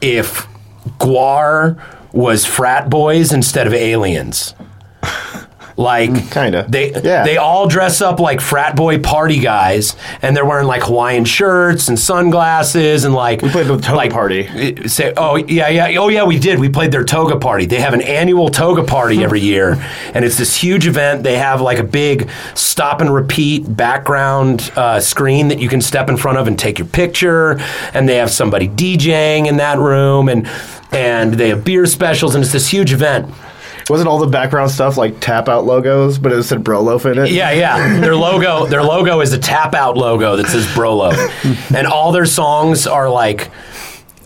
if 0.00 0.46
Gwar 0.98 1.80
was 2.12 2.44
frat 2.46 2.90
boys 2.90 3.32
instead 3.32 3.66
of 3.66 3.74
aliens. 3.74 4.54
Like 5.76 6.30
Kinda. 6.30 6.66
they 6.68 6.92
Yeah. 6.92 7.24
they 7.24 7.36
all 7.36 7.66
dress 7.66 8.00
up 8.00 8.20
like 8.20 8.40
frat 8.40 8.76
boy 8.76 8.98
party 9.00 9.40
guys, 9.40 9.96
and 10.22 10.36
they're 10.36 10.44
wearing 10.44 10.68
like 10.68 10.84
Hawaiian 10.84 11.24
shirts 11.24 11.88
and 11.88 11.98
sunglasses 11.98 13.04
and 13.04 13.12
like 13.12 13.42
we 13.42 13.48
played 13.50 13.66
the 13.66 13.76
toga 13.78 13.96
like, 13.96 14.12
party. 14.12 14.46
uh, 14.48 14.86
Say, 14.88 15.12
oh 15.16 15.34
yeah, 15.36 15.68
yeah, 15.68 15.98
oh 15.98 16.08
yeah, 16.08 16.22
we 16.24 16.38
did. 16.38 16.60
We 16.60 16.68
played 16.68 16.92
their 16.92 17.02
toga 17.04 17.36
party. 17.38 17.66
They 17.66 17.80
have 17.80 17.92
an 17.92 18.02
annual 18.02 18.50
toga 18.50 18.84
party 18.84 19.24
every 19.24 19.40
year, 19.52 19.76
and 20.14 20.24
it's 20.24 20.38
this 20.38 20.54
huge 20.56 20.86
event. 20.86 21.24
They 21.24 21.38
have 21.38 21.60
like 21.60 21.78
a 21.78 21.84
big 21.84 22.30
step 22.54 23.00
and 23.00 23.12
repeat 23.12 23.76
background 23.76 24.70
uh, 24.76 25.00
screen 25.00 25.48
that 25.48 25.58
you 25.58 25.68
can 25.68 25.80
step 25.80 26.08
in 26.08 26.16
front 26.16 26.38
of 26.38 26.46
and 26.46 26.56
take 26.58 26.78
your 26.78 26.86
picture, 26.88 27.58
and 27.92 28.08
they 28.08 28.16
have 28.16 28.30
somebody 28.30 28.68
DJing 28.68 29.46
in 29.48 29.56
that 29.56 29.78
room, 29.78 30.28
and 30.28 30.48
and 30.92 31.34
they 31.34 31.48
have 31.48 31.64
beer 31.64 31.86
specials, 31.86 32.36
and 32.36 32.44
it's 32.44 32.52
this 32.52 32.68
huge 32.68 32.92
event. 32.92 33.28
Wasn't 33.90 34.08
all 34.08 34.18
the 34.18 34.26
background 34.26 34.70
stuff 34.70 34.96
like 34.96 35.20
tap 35.20 35.48
out 35.48 35.64
logos, 35.66 36.18
but 36.18 36.32
it 36.32 36.42
said 36.44 36.64
Broloaf 36.64 37.10
in 37.10 37.18
it? 37.18 37.30
Yeah, 37.30 37.50
yeah. 37.52 38.00
Their 38.00 38.16
logo, 38.16 38.66
their 38.66 38.82
logo 38.82 39.20
is 39.20 39.32
a 39.32 39.38
tap 39.38 39.74
out 39.74 39.96
logo 39.96 40.36
that 40.36 40.46
says 40.46 40.66
Brolo, 40.68 41.12
and 41.76 41.86
all 41.86 42.10
their 42.12 42.26
songs 42.26 42.86
are 42.86 43.10
like 43.10 43.50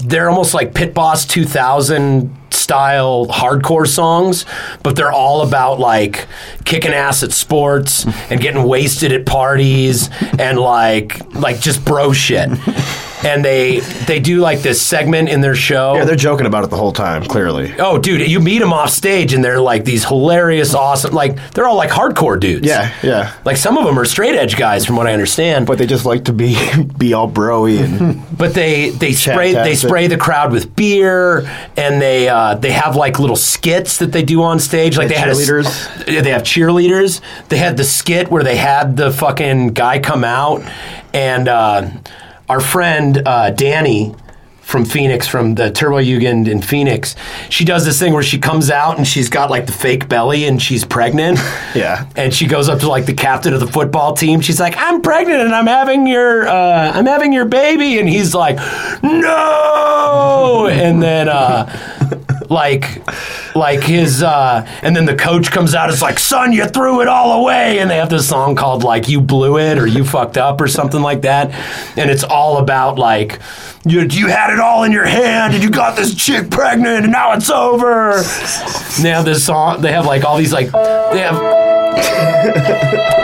they're 0.00 0.30
almost 0.30 0.54
like 0.54 0.74
Pit 0.74 0.94
Boss 0.94 1.26
2000 1.26 2.36
style 2.50 3.26
hardcore 3.26 3.86
songs, 3.86 4.44
but 4.82 4.94
they're 4.94 5.12
all 5.12 5.40
about 5.42 5.80
like 5.80 6.26
kicking 6.64 6.92
ass 6.92 7.22
at 7.22 7.32
sports 7.32 8.06
and 8.30 8.40
getting 8.40 8.62
wasted 8.62 9.10
at 9.10 9.26
parties 9.26 10.10
and 10.38 10.58
like 10.58 11.34
like 11.34 11.60
just 11.60 11.84
bro 11.84 12.12
shit. 12.12 12.48
And 13.24 13.44
they 13.44 13.80
they 14.06 14.20
do 14.20 14.38
like 14.40 14.60
this 14.60 14.80
segment 14.80 15.28
in 15.28 15.40
their 15.40 15.54
show. 15.56 15.94
Yeah, 15.94 16.04
they're 16.04 16.14
joking 16.16 16.46
about 16.46 16.64
it 16.64 16.70
the 16.70 16.76
whole 16.76 16.92
time, 16.92 17.24
clearly. 17.24 17.74
Oh, 17.78 17.98
dude, 17.98 18.30
you 18.30 18.38
meet 18.40 18.58
them 18.60 18.72
off 18.72 18.90
stage 18.90 19.34
and 19.34 19.42
they're 19.44 19.60
like 19.60 19.84
these 19.84 20.04
hilarious, 20.04 20.74
awesome, 20.74 21.12
like 21.14 21.52
they're 21.52 21.66
all 21.66 21.76
like 21.76 21.90
hardcore 21.90 22.38
dudes. 22.38 22.66
Yeah, 22.66 22.94
yeah. 23.02 23.34
Like 23.44 23.56
some 23.56 23.76
of 23.76 23.84
them 23.84 23.98
are 23.98 24.04
straight 24.04 24.34
edge 24.36 24.56
guys, 24.56 24.86
from 24.86 24.96
what 24.96 25.06
I 25.06 25.12
understand. 25.12 25.66
But 25.66 25.78
they 25.78 25.86
just 25.86 26.04
like 26.04 26.24
to 26.26 26.32
be 26.32 26.56
be 26.98 27.12
all 27.12 27.28
broy 27.30 27.82
and 27.82 28.22
but 28.38 28.54
they 28.54 28.90
they 28.90 29.12
spray 29.12 29.52
they 29.52 29.74
spray 29.74 30.06
the 30.06 30.16
crowd 30.16 30.52
with 30.52 30.76
beer, 30.76 31.40
and 31.76 32.00
they 32.00 32.28
uh, 32.28 32.54
they 32.54 32.70
have 32.72 32.94
like 32.96 33.18
little 33.18 33.36
skits 33.36 33.98
that 33.98 34.12
they 34.12 34.22
do 34.22 34.42
on 34.42 34.60
stage. 34.60 34.96
Like 34.96 35.08
They 35.08 35.14
they, 35.14 35.20
had 35.20 35.28
a 35.30 35.32
cheerleaders? 35.32 36.06
yeah, 36.06 36.20
they 36.20 36.30
have 36.30 36.42
cheerleaders. 36.42 37.20
They 37.48 37.58
had 37.58 37.76
the 37.76 37.84
skit 37.84 38.30
where 38.30 38.44
they 38.44 38.56
had 38.56 38.96
the 38.96 39.10
fucking 39.10 39.68
guy 39.68 39.98
come 39.98 40.22
out, 40.24 40.62
and 41.12 41.48
uh, 41.48 41.88
our 42.48 42.60
friend 42.60 43.22
uh, 43.26 43.50
Danny 43.50 44.14
from 44.62 44.84
Phoenix, 44.84 45.26
from 45.26 45.54
the 45.54 45.70
Turbo 45.70 45.96
Jugend 46.02 46.46
in 46.46 46.60
Phoenix. 46.60 47.16
She 47.48 47.64
does 47.64 47.86
this 47.86 47.98
thing 47.98 48.12
where 48.12 48.22
she 48.22 48.38
comes 48.38 48.70
out 48.70 48.98
and 48.98 49.06
she's 49.06 49.30
got 49.30 49.48
like 49.50 49.64
the 49.64 49.72
fake 49.72 50.10
belly 50.10 50.44
and 50.44 50.60
she's 50.60 50.84
pregnant. 50.84 51.38
Yeah. 51.74 52.06
And 52.16 52.34
she 52.34 52.46
goes 52.46 52.68
up 52.68 52.80
to 52.80 52.88
like 52.88 53.04
the 53.06 53.14
captain 53.14 53.52
of 53.54 53.60
the 53.60 53.66
football 53.66 54.14
team. 54.14 54.40
She's 54.40 54.58
like, 54.58 54.74
"I'm 54.78 55.00
pregnant 55.02 55.42
and 55.42 55.54
I'm 55.54 55.66
having 55.66 56.06
your, 56.06 56.48
uh, 56.48 56.90
I'm 56.92 57.04
having 57.06 57.32
your 57.32 57.44
baby," 57.44 57.98
and 58.00 58.08
he's 58.08 58.34
like, 58.34 58.56
"No!" 59.02 60.66
and 60.70 61.00
then, 61.02 61.28
uh, 61.28 61.66
like, 62.50 63.02
like 63.54 63.82
his, 63.82 64.22
uh, 64.22 64.66
and 64.82 64.94
then 64.94 65.04
the 65.04 65.14
coach 65.16 65.50
comes 65.50 65.74
out. 65.74 65.90
It's 65.90 66.02
like, 66.02 66.18
"Son, 66.18 66.52
you 66.52 66.66
threw 66.66 67.00
it 67.00 67.08
all 67.08 67.40
away," 67.40 67.78
and 67.78 67.90
they 67.90 67.96
have 67.96 68.10
this 68.10 68.28
song 68.28 68.54
called 68.56 68.84
like 68.84 69.08
"You 69.08 69.20
Blew 69.20 69.58
It" 69.58 69.78
or 69.78 69.86
"You 69.86 70.04
Fucked 70.04 70.38
Up" 70.38 70.60
or 70.60 70.68
something 70.68 71.00
like 71.00 71.22
that, 71.22 71.50
and 71.96 72.10
it's 72.10 72.24
all 72.24 72.58
about 72.58 72.98
like. 72.98 73.40
You, 73.84 74.02
you 74.02 74.26
had 74.26 74.52
it 74.52 74.60
all 74.60 74.82
in 74.82 74.92
your 74.92 75.06
hand 75.06 75.54
and 75.54 75.62
you 75.62 75.70
got 75.70 75.96
this 75.96 76.14
chick 76.14 76.50
pregnant 76.50 77.04
and 77.04 77.12
now 77.12 77.32
it's 77.32 77.48
over. 77.48 78.18
And 78.18 79.04
they 79.04 79.08
have 79.08 79.24
this 79.24 79.46
song. 79.46 79.80
They 79.80 79.92
have 79.92 80.04
like 80.04 80.24
all 80.24 80.36
these 80.36 80.52
like 80.52 80.70
they 80.72 81.20
have 81.20 81.38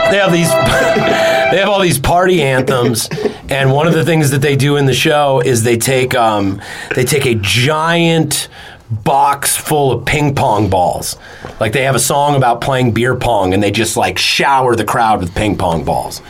they 0.09 0.17
have 0.17 0.31
these 0.31 0.49
they 1.51 1.57
have 1.59 1.69
all 1.69 1.81
these 1.81 1.99
party 1.99 2.41
anthems 2.41 3.09
and 3.49 3.71
one 3.71 3.85
of 3.85 3.93
the 3.93 4.03
things 4.03 4.31
that 4.31 4.41
they 4.41 4.55
do 4.55 4.75
in 4.75 4.85
the 4.85 4.93
show 4.93 5.39
is 5.39 5.63
they 5.63 5.77
take 5.77 6.15
um, 6.15 6.61
they 6.95 7.03
take 7.03 7.25
a 7.25 7.35
giant 7.35 8.47
box 8.89 9.55
full 9.55 9.91
of 9.91 10.05
ping 10.05 10.35
pong 10.35 10.69
balls 10.69 11.17
like 11.59 11.73
they 11.73 11.83
have 11.83 11.95
a 11.95 11.99
song 11.99 12.35
about 12.35 12.61
playing 12.61 12.91
beer 12.91 13.15
pong 13.15 13.53
and 13.53 13.63
they 13.63 13.71
just 13.71 13.97
like 13.97 14.17
shower 14.17 14.75
the 14.75 14.83
crowd 14.85 15.19
with 15.19 15.33
ping 15.33 15.57
pong 15.57 15.83
balls 15.83 16.21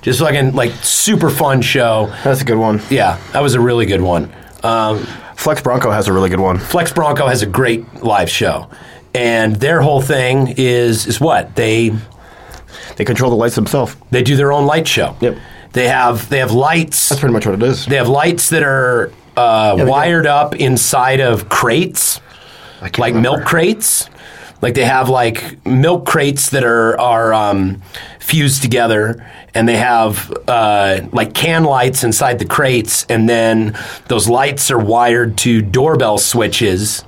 just 0.00 0.20
fucking 0.20 0.54
like 0.54 0.72
super 0.82 1.28
fun 1.28 1.60
show 1.60 2.06
That's 2.24 2.40
a 2.40 2.44
good 2.44 2.56
one. 2.56 2.80
yeah 2.88 3.18
that 3.32 3.42
was 3.42 3.54
a 3.54 3.60
really 3.60 3.84
good 3.86 4.00
one 4.00 4.32
um, 4.62 4.98
Flex 5.36 5.60
Bronco 5.62 5.90
has 5.92 6.08
a 6.08 6.12
really 6.12 6.30
good 6.30 6.40
one. 6.40 6.58
Flex 6.58 6.92
Bronco 6.92 7.28
has 7.28 7.42
a 7.42 7.46
great 7.46 8.02
live 8.02 8.28
show 8.28 8.68
and 9.14 9.54
their 9.56 9.80
whole 9.82 10.00
thing 10.00 10.54
is 10.56 11.06
is 11.06 11.20
what 11.20 11.54
they 11.54 11.92
They 12.96 13.04
control 13.04 13.30
the 13.30 13.36
lights 13.36 13.54
themselves. 13.54 13.94
They 14.10 14.22
do 14.22 14.34
their 14.34 14.50
own 14.52 14.66
light 14.66 14.88
show. 14.88 15.14
Yep. 15.20 15.38
They 15.74 15.86
have 15.88 16.28
they 16.28 16.38
have 16.38 16.50
lights. 16.52 17.08
That's 17.08 17.20
pretty 17.20 17.32
much 17.34 17.46
what 17.46 17.54
it 17.54 17.62
is. 17.62 17.86
They 17.86 17.96
have 17.96 18.08
lights 18.08 18.48
that 18.50 18.62
are 18.64 19.12
uh, 19.38 19.76
they 19.76 19.84
wired 19.84 20.26
up 20.26 20.56
inside 20.56 21.20
of 21.20 21.48
crates, 21.48 22.20
like 22.82 22.98
remember. 22.98 23.20
milk 23.20 23.44
crates. 23.44 24.10
Like 24.60 24.74
they 24.74 24.84
have 24.84 25.08
like 25.08 25.64
milk 25.64 26.04
crates 26.04 26.50
that 26.50 26.64
are 26.64 26.98
are 26.98 27.32
um, 27.32 27.80
fused 28.18 28.60
together, 28.62 29.24
and 29.54 29.68
they 29.68 29.76
have 29.76 30.32
uh, 30.48 31.02
like 31.12 31.32
can 31.32 31.62
lights 31.64 32.02
inside 32.02 32.40
the 32.40 32.44
crates, 32.44 33.06
and 33.08 33.28
then 33.28 33.78
those 34.08 34.28
lights 34.28 34.70
are 34.70 34.78
wired 34.78 35.38
to 35.38 35.62
doorbell 35.62 36.18
switches 36.18 37.04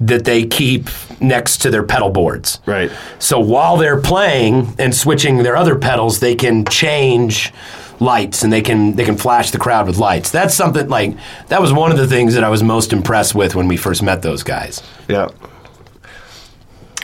that 0.00 0.24
they 0.24 0.46
keep 0.46 0.88
next 1.20 1.58
to 1.58 1.70
their 1.70 1.82
pedal 1.82 2.08
boards. 2.08 2.60
Right. 2.64 2.90
So 3.18 3.38
while 3.38 3.76
they're 3.76 4.00
playing 4.00 4.74
and 4.78 4.94
switching 4.94 5.42
their 5.42 5.56
other 5.56 5.78
pedals, 5.78 6.20
they 6.20 6.34
can 6.34 6.64
change 6.64 7.52
lights 8.00 8.42
and 8.42 8.52
they 8.52 8.62
can 8.62 8.96
they 8.96 9.04
can 9.04 9.16
flash 9.16 9.50
the 9.50 9.58
crowd 9.58 9.86
with 9.86 9.98
lights. 9.98 10.30
That's 10.30 10.54
something 10.54 10.88
like 10.88 11.16
that 11.48 11.60
was 11.60 11.72
one 11.72 11.92
of 11.92 11.98
the 11.98 12.06
things 12.06 12.34
that 12.34 12.42
I 12.42 12.48
was 12.48 12.62
most 12.62 12.92
impressed 12.92 13.34
with 13.34 13.54
when 13.54 13.68
we 13.68 13.76
first 13.76 14.02
met 14.02 14.22
those 14.22 14.42
guys. 14.42 14.82
Yeah. 15.08 15.28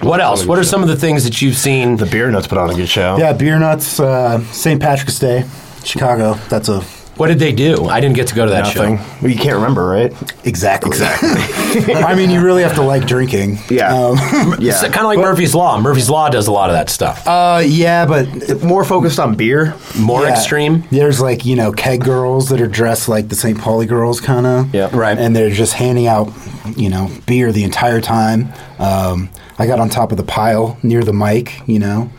What 0.03 0.21
else? 0.21 0.45
What 0.45 0.59
are 0.59 0.65
some 0.65 0.83
of 0.83 0.89
the 0.89 0.97
things 0.97 1.25
that 1.25 1.41
you've 1.41 1.57
seen? 1.57 1.97
The 1.97 2.05
Beer 2.07 2.31
Nuts 2.31 2.47
put 2.47 2.59
on 2.59 2.69
a 2.69 2.75
good 2.75 2.89
show. 2.89 3.17
Yeah, 3.17 3.33
Beer 3.33 3.59
Nuts, 3.59 3.99
uh, 3.99 4.43
St. 4.53 4.81
Patrick's 4.81 5.19
Day, 5.19 5.45
Chicago. 5.85 6.35
That's 6.51 6.69
a 6.69 6.85
What 7.17 7.29
did 7.29 7.39
they 7.39 7.53
do? 7.53 7.87
I 7.87 8.01
didn't 8.01 8.17
get 8.17 8.29
to 8.29 8.35
go 8.35 8.45
to 8.45 8.51
that 8.51 8.65
Nothing. 8.75 8.99
show. 8.99 9.05
Well, 9.23 9.31
you 9.31 9.37
can't 9.39 9.55
remember, 9.57 9.87
right? 9.87 10.13
exactly. 10.45 10.91
Exactly. 10.91 11.95
I 11.95 12.15
mean, 12.15 12.31
you 12.31 12.43
really 12.43 12.63
have 12.63 12.75
to 12.75 12.83
like 12.83 13.07
drinking. 13.07 13.59
Yeah. 13.71 13.95
Um, 13.95 14.17
Yeah. 14.61 14.73
It's 14.73 14.81
kind 14.83 14.99
of 14.99 15.05
like 15.07 15.19
Murphy's 15.19 15.55
Law. 15.55 15.81
Murphy's 15.81 16.11
Law 16.11 16.29
does 16.29 16.47
a 16.47 16.53
lot 16.53 16.69
of 16.71 16.75
that 16.75 16.89
stuff. 16.91 17.27
uh, 17.27 17.63
yeah, 17.65 18.05
but 18.07 18.63
More 18.63 18.85
focused 18.85 19.19
on 19.19 19.35
beer. 19.35 19.75
More 19.99 20.23
yeah. 20.25 20.33
extreme. 20.33 20.85
There's 20.91 21.21
like 21.21 21.45
you 21.47 21.57
know 21.57 21.73
keg 21.73 22.05
girls 22.05 22.49
that 22.51 22.61
are 22.61 22.67
dressed 22.69 23.09
like 23.09 23.29
the 23.29 23.35
St. 23.37 23.59
Pauli 23.59 23.87
girls, 23.87 24.21
kind 24.21 24.47
of. 24.47 24.75
Yeah. 24.75 24.91
Right. 24.93 25.17
And 25.19 25.35
they're 25.35 25.51
just 25.51 25.73
handing 25.73 26.07
out, 26.07 26.31
you 26.77 26.89
know, 26.91 27.11
beer 27.27 27.51
the 27.53 27.65
entire 27.65 28.01
time. 28.01 28.53
Um, 28.79 29.31
I 29.59 29.67
got 29.67 29.81
on 29.81 29.89
top 29.89 30.11
of 30.11 30.19
the 30.19 30.23
pile 30.25 30.79
near 30.83 31.03
the 31.03 31.13
mic, 31.15 31.67
you 31.67 31.79
know, 31.79 32.11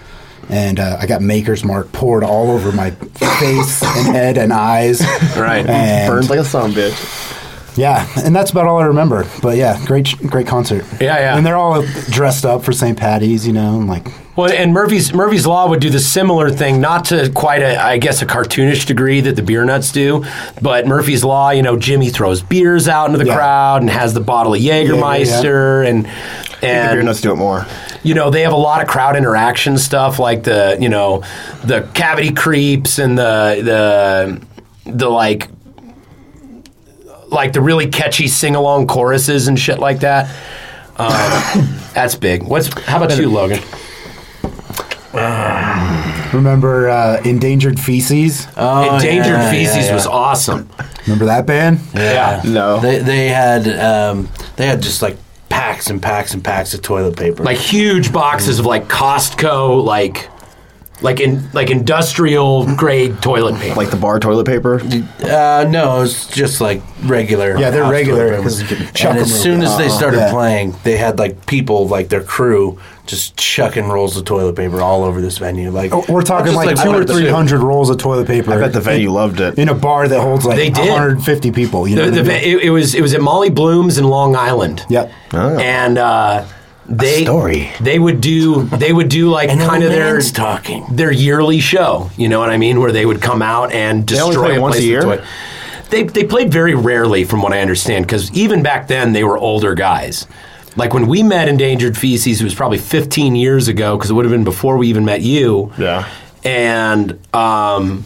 and 0.50 0.80
uh, 0.80 0.98
I 1.00 1.06
got 1.08 1.22
Maker's 1.22 1.64
Mark 1.64 1.92
poured 1.92 2.24
all 2.24 2.52
over 2.52 2.72
my 2.72 2.92
face 2.92 3.84
and 3.84 4.16
head 4.16 4.38
and 4.38 4.52
eyes. 4.54 5.02
Right. 5.38 5.66
And, 5.68 6.10
Burns 6.10 6.30
like 6.30 6.40
a 6.40 6.46
son 6.46 6.72
of 6.72 6.78
a 6.78 6.80
bitch. 6.90 7.34
Yeah, 7.78 8.08
and 8.26 8.36
that's 8.36 8.50
about 8.50 8.66
all 8.66 8.80
I 8.80 8.86
remember. 8.86 9.28
But 9.42 9.56
yeah, 9.56 9.80
great, 9.86 10.16
great 10.26 10.48
concert. 10.48 10.84
Yeah, 11.00 11.18
yeah. 11.20 11.38
And 11.38 11.46
they're 11.46 11.58
all 11.58 11.84
dressed 12.10 12.44
up 12.44 12.64
for 12.64 12.72
St. 12.72 12.98
Patty's, 12.98 13.46
you 13.46 13.54
know, 13.54 13.78
and 13.78 13.88
like 13.88 14.08
Well, 14.36 14.52
and 14.52 14.74
Murphy's 14.74 15.14
Murphy's 15.14 15.46
Law 15.46 15.70
would 15.70 15.80
do 15.80 15.92
the 15.92 16.00
similar 16.00 16.50
thing, 16.50 16.82
not 16.82 17.06
to 17.06 17.30
quite 17.36 17.62
a, 17.62 17.80
I 17.80 18.00
guess, 18.00 18.24
a 18.24 18.26
cartoonish 18.26 18.88
degree 18.88 19.22
that 19.22 19.36
the 19.36 19.44
beer 19.44 19.64
nuts 19.64 19.92
do, 19.92 20.26
but 20.60 20.88
Murphy's 20.88 21.24
Law, 21.24 21.52
you 21.52 21.62
know, 21.62 21.78
Jimmy 21.78 22.10
throws 22.10 22.42
beers 22.42 22.88
out 22.88 23.06
into 23.12 23.20
the 23.20 23.26
Yeah. 23.26 23.36
crowd 23.36 23.82
and 23.82 23.92
has 23.92 24.16
the 24.16 24.22
bottle 24.22 24.56
of 24.56 24.60
Jägermeister 24.60 25.88
and 25.88 26.06
The 26.62 26.90
Beer 26.94 27.04
Nuts 27.04 27.22
do 27.22 27.32
it 27.32 27.36
more. 27.36 27.68
You 28.04 28.14
know 28.14 28.30
they 28.30 28.42
have 28.42 28.54
a 28.54 28.58
lot 28.58 28.82
of 28.82 28.88
crowd 28.88 29.16
interaction 29.16 29.78
stuff 29.78 30.20
like 30.20 30.44
the 30.44 30.78
you 30.80 30.90
know 30.90 31.24
the 31.64 31.90
cavity 31.94 32.34
creeps 32.34 33.00
and 33.00 33.18
the 33.18 33.62
the 33.64 34.92
the 34.92 35.10
like 35.10 35.50
like 37.30 37.54
the 37.54 37.62
really 37.62 37.88
catchy 37.88 38.28
sing 38.28 38.56
along 38.56 38.88
choruses 38.88 39.48
and 39.48 39.60
shit 39.60 39.80
like 39.80 40.00
that. 40.00 40.30
Um, 40.98 41.68
that's 41.94 42.16
big. 42.16 42.44
What's 42.44 42.68
how 42.84 43.04
about 43.04 43.18
you, 43.18 43.30
Logan? 43.30 43.62
remember 46.34 46.90
uh, 46.90 47.22
Endangered 47.24 47.80
Feces? 47.80 48.48
Oh, 48.56 48.96
Endangered 48.96 49.26
yeah, 49.34 49.52
Feces 49.52 49.76
yeah, 49.76 49.86
yeah. 49.86 49.94
was 49.94 50.06
awesome. 50.06 50.70
Remember 51.06 51.26
that 51.26 51.46
band? 51.46 51.80
Yeah. 51.94 52.42
No. 52.46 52.80
They 52.80 53.00
they 53.00 53.28
had 53.30 53.68
um, 53.80 54.30
they 54.58 54.66
had 54.68 54.82
just 54.82 55.02
like 55.02 55.18
packs 55.68 55.90
and 55.90 56.02
packs 56.02 56.34
and 56.34 56.44
packs 56.44 56.74
of 56.74 56.82
toilet 56.82 57.18
paper. 57.18 57.44
Like 57.44 57.58
huge 57.58 58.14
boxes 58.14 58.60
of 58.60 58.66
like 58.66 58.88
Costco 58.88 59.84
like 59.84 60.30
like 61.02 61.20
in 61.20 61.48
like 61.52 61.70
industrial 61.70 62.74
grade 62.76 63.22
toilet 63.22 63.60
paper. 63.60 63.76
Like 63.76 63.92
the 63.92 63.98
bar 63.98 64.20
toilet 64.20 64.46
paper. 64.48 64.80
uh, 65.24 65.66
no, 65.70 66.02
it's 66.04 66.26
just 66.28 66.62
like 66.62 66.82
regular. 67.04 67.58
Yeah, 67.60 67.70
they're 67.70 67.84
house 67.84 67.92
regular, 67.92 68.30
toilet 68.30 68.44
'cause 68.44 68.64
paper. 68.64 68.74
you 68.76 68.86
can 68.86 68.94
chuck 68.96 69.10
And 69.12 69.18
'em 69.20 69.24
as 69.26 69.42
soon 69.44 69.62
as 69.62 69.78
they 69.78 69.88
Uh-uh. 69.90 69.98
started 69.98 70.18
Yeah. 70.20 70.32
playing, 70.32 70.76
they 70.84 70.98
had 70.98 71.20
like 71.20 71.46
people 71.46 71.88
like 71.88 72.08
their 72.10 72.24
crew 72.24 72.80
just 73.08 73.36
chucking 73.38 73.86
rolls 73.88 74.16
of 74.18 74.26
toilet 74.26 74.56
paper 74.56 74.82
all 74.82 75.04
over 75.04 75.22
this 75.22 75.38
venue. 75.38 75.72
Like 75.72 75.92
Oh, 75.94 76.04
We're 76.10 76.22
talking 76.22 76.54
just 76.54 76.58
like, 76.58 76.76
two 76.82 76.90
or 76.92 77.04
three 77.06 77.28
hundred 77.28 77.62
rolls 77.62 77.90
of 77.90 77.98
toilet 77.98 78.28
paper. 78.28 78.52
I 78.54 78.60
bet 78.60 78.74
the 78.74 78.82
venue 78.82 79.10
loved 79.12 79.40
it. 79.40 79.58
in 79.58 79.70
a 79.70 79.74
bar 79.74 80.08
that 80.08 80.20
holds 80.22 80.46
like 80.46 80.58
They 80.58 80.70
150 80.70 81.52
people. 81.52 81.88
You 81.88 81.96
know, 81.96 82.12
The, 82.12 82.18
what 82.22 82.26
the, 82.26 82.34
I 82.36 82.40
mean? 82.42 82.60
it, 82.60 82.64
it 82.66 82.70
was 82.70 82.94
it 82.94 83.02
was 83.02 83.14
at 83.14 83.22
Molly 83.22 83.50
Bloom's 83.50 83.98
in 83.98 84.06
Long 84.06 84.36
Island. 84.36 84.86
Yep. 84.90 85.12
Oh. 85.34 85.58
And 85.58 85.98
uh, 85.98 86.46
they 86.90 87.24
story. 87.24 87.70
they 87.82 88.00
would 88.00 88.22
do 88.22 88.64
they 88.64 88.94
would 88.94 89.10
do 89.10 89.30
like 89.30 89.50
kind 89.50 89.84
of 89.84 89.90
their 89.92 90.20
talking. 90.22 90.86
their 90.92 91.12
yearly 91.12 91.60
show. 91.60 92.10
You 92.18 92.30
know 92.30 92.40
what 92.40 92.50
I 92.50 92.58
mean? 92.58 92.80
Where 92.80 92.92
they 92.92 93.06
would 93.06 93.22
come 93.22 93.42
out 93.42 93.72
and 93.74 94.06
They 94.08 94.20
only 94.20 94.36
destroy 94.36 94.48
play 94.48 94.56
a 94.58 94.62
once 94.62 94.76
a 94.76 94.80
place 94.80 94.84
with 94.84 94.90
year? 94.90 95.02
toy- 95.18 95.26
They 95.90 96.04
they 96.04 96.24
played 96.26 96.52
very 96.52 96.76
rarely, 96.76 97.24
from 97.24 97.42
what 97.42 97.54
I 97.54 97.60
understand, 97.62 98.06
because 98.06 98.32
even 98.34 98.62
back 98.64 98.88
then 98.88 99.14
they 99.14 99.24
were 99.24 99.38
older 99.38 99.74
guys. 99.76 100.28
Like 100.78 100.94
when 100.94 101.08
we 101.08 101.24
met 101.24 101.50
Endangered 101.50 101.98
Feces, 101.98 102.40
it 102.40 102.44
was 102.44 102.56
probably 102.56 102.78
15 102.78 103.36
years 103.36 103.68
ago, 103.68 103.98
because 103.98 104.10
it 104.10 104.14
would 104.14 104.26
have 104.26 104.32
been 104.32 104.44
before 104.44 104.78
we 104.78 104.88
even 104.88 105.04
met 105.06 105.22
you. 105.22 105.74
Yeah. 105.78 106.08
And 106.44 107.20
um, 107.36 108.06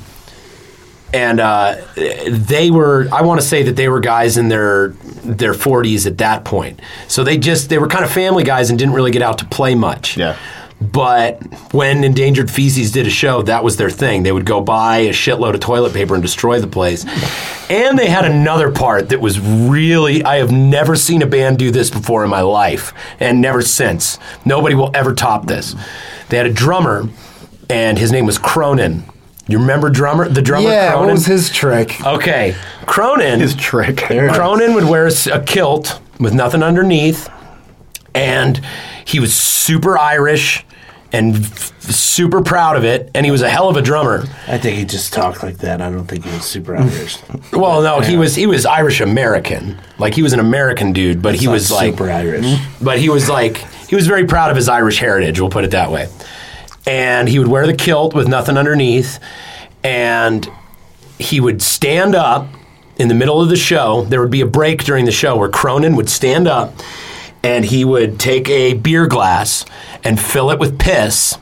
and 1.14 1.40
uh, 1.42 1.76
they 2.30 2.72
were 2.72 3.08
i 3.12 3.22
want 3.22 3.42
to 3.42 3.46
say 3.46 3.64
that 3.64 3.76
they 3.76 3.90
were 3.90 4.00
guys 4.00 4.38
in 4.38 4.48
their 4.48 4.90
their 5.26 5.52
40s 5.54 6.08
at 6.08 6.18
that 6.20 6.46
point 6.46 6.80
so 7.10 7.26
they 7.26 7.38
just 7.38 7.68
they 7.70 7.78
were 7.78 7.88
kind 7.88 8.06
of 8.06 8.12
family 8.12 8.46
guys 8.46 8.70
and 8.70 8.80
didn't 8.80 8.94
really 8.94 9.12
get 9.12 9.22
out 9.22 9.38
to 9.40 9.46
play 9.46 9.76
much 9.76 10.16
Yeah. 10.16 10.38
But 10.82 11.42
when 11.74 12.04
endangered 12.04 12.50
feces 12.50 12.92
did 12.92 13.06
a 13.06 13.10
show 13.10 13.44
that 13.44 13.64
was 13.64 13.78
their 13.78 13.90
thing 13.90 14.24
they 14.24 14.32
would 14.32 14.46
go 14.46 14.62
buy 14.62 14.98
a 14.98 15.12
shitload 15.12 15.54
of 15.54 15.60
toilet 15.60 15.94
paper 15.94 16.16
and 16.16 16.24
destroy 16.24 16.60
the 16.60 16.68
place 16.68 17.06
and 17.70 18.00
they 18.00 18.10
had 18.10 18.26
another 18.26 18.72
part 18.72 19.10
that 19.10 19.22
was 19.22 19.40
really 19.40 20.24
i 20.24 20.38
have 20.38 20.52
never 20.52 20.96
seen 20.96 21.22
a 21.22 21.28
band 21.28 21.60
do 21.60 21.70
this 21.70 21.92
before 21.92 22.24
in 22.24 22.30
my 22.30 22.42
life 22.42 22.94
and 23.20 23.40
never 23.40 23.62
since 23.62 24.18
nobody 24.44 24.74
will 24.74 24.90
ever 24.96 25.14
top 25.14 25.46
this 25.46 25.76
they 26.30 26.38
had 26.38 26.48
a 26.48 26.54
drummer 26.54 27.08
and 27.70 28.00
his 28.00 28.12
name 28.12 28.26
was 28.26 28.40
cronin 28.40 29.04
you 29.48 29.60
remember 29.60 29.90
drummer 29.90 30.30
the 30.30 30.42
drummer 30.42 30.70
yeah, 30.70 30.92
cronin 30.92 31.08
what 31.08 31.14
was 31.14 31.26
his 31.26 31.50
trick? 31.50 32.00
Okay, 32.06 32.56
Cronin. 32.86 33.40
His 33.40 33.56
trick. 33.56 33.98
Cronin 33.98 34.76
would 34.76 34.86
wear 34.86 35.08
a 35.08 35.44
kilt 35.44 36.00
with 36.20 36.34
nothing 36.34 36.64
underneath, 36.64 37.28
and 38.14 38.62
he 39.04 39.20
was 39.20 39.34
super 39.34 39.98
Irish, 39.98 40.64
and 41.14 41.36
f- 41.36 41.74
super 41.92 42.42
proud 42.42 42.78
of 42.78 42.84
it. 42.86 43.12
And 43.14 43.26
he 43.26 43.32
was 43.32 43.42
a 43.42 43.50
hell 43.50 43.68
of 43.70 43.78
a 43.78 43.82
drummer. 43.82 44.24
I 44.48 44.58
think 44.58 44.78
he 44.78 44.86
just 44.86 45.12
talked 45.14 45.44
like 45.44 45.58
that. 45.58 45.82
I 45.82 45.90
don't 45.92 46.06
think 46.06 46.26
he 46.26 46.32
was 46.32 46.44
super 46.46 46.76
Irish. 46.76 47.18
Well, 47.54 47.82
no, 47.82 48.00
he 48.00 48.16
was 48.18 48.36
he 48.36 48.48
was 48.48 48.66
Irish 48.66 49.02
American. 49.02 49.78
Like 50.00 50.14
he 50.14 50.24
was 50.24 50.32
an 50.34 50.40
American 50.40 50.94
dude, 50.94 51.22
but 51.22 51.36
he 51.36 51.46
Not 51.48 51.52
was 51.54 51.70
like 51.72 51.94
super 51.94 52.10
Irish. 52.10 52.46
but 52.82 52.98
he 53.00 53.10
was 53.10 53.30
like 53.30 53.58
he 53.90 53.96
was 53.96 54.08
very 54.08 54.26
proud 54.26 54.50
of 54.52 54.56
his 54.56 54.70
Irish 54.70 55.00
heritage. 55.00 55.40
We'll 55.40 55.50
put 55.50 55.66
it 55.66 55.72
that 55.72 55.92
way. 55.92 56.08
And 56.88 57.28
he 57.28 57.40
would 57.40 57.48
wear 57.50 57.68
the 57.68 57.76
kilt 57.76 58.14
with 58.16 58.28
nothing 58.28 58.58
underneath, 58.58 59.20
and 59.84 60.50
he 61.20 61.40
would 61.40 61.62
stand 61.62 62.16
up 62.16 62.48
in 62.98 63.08
the 63.08 63.14
middle 63.14 63.42
of 63.42 63.50
the 63.50 63.56
show. 63.56 64.04
There 64.04 64.22
would 64.22 64.32
be 64.32 64.42
a 64.42 64.48
break 64.48 64.84
during 64.84 65.06
the 65.06 65.12
show 65.12 65.36
where 65.38 65.50
Cronin 65.50 65.96
would 65.96 66.10
stand 66.10 66.48
up, 66.48 66.74
and 67.44 67.66
he 67.66 67.84
would 67.86 68.20
take 68.20 68.50
a 68.50 68.74
beer 68.74 69.08
glass 69.08 69.66
and 70.04 70.20
fill 70.20 70.52
it 70.52 70.60
with 70.60 70.80
piss. 70.80 71.38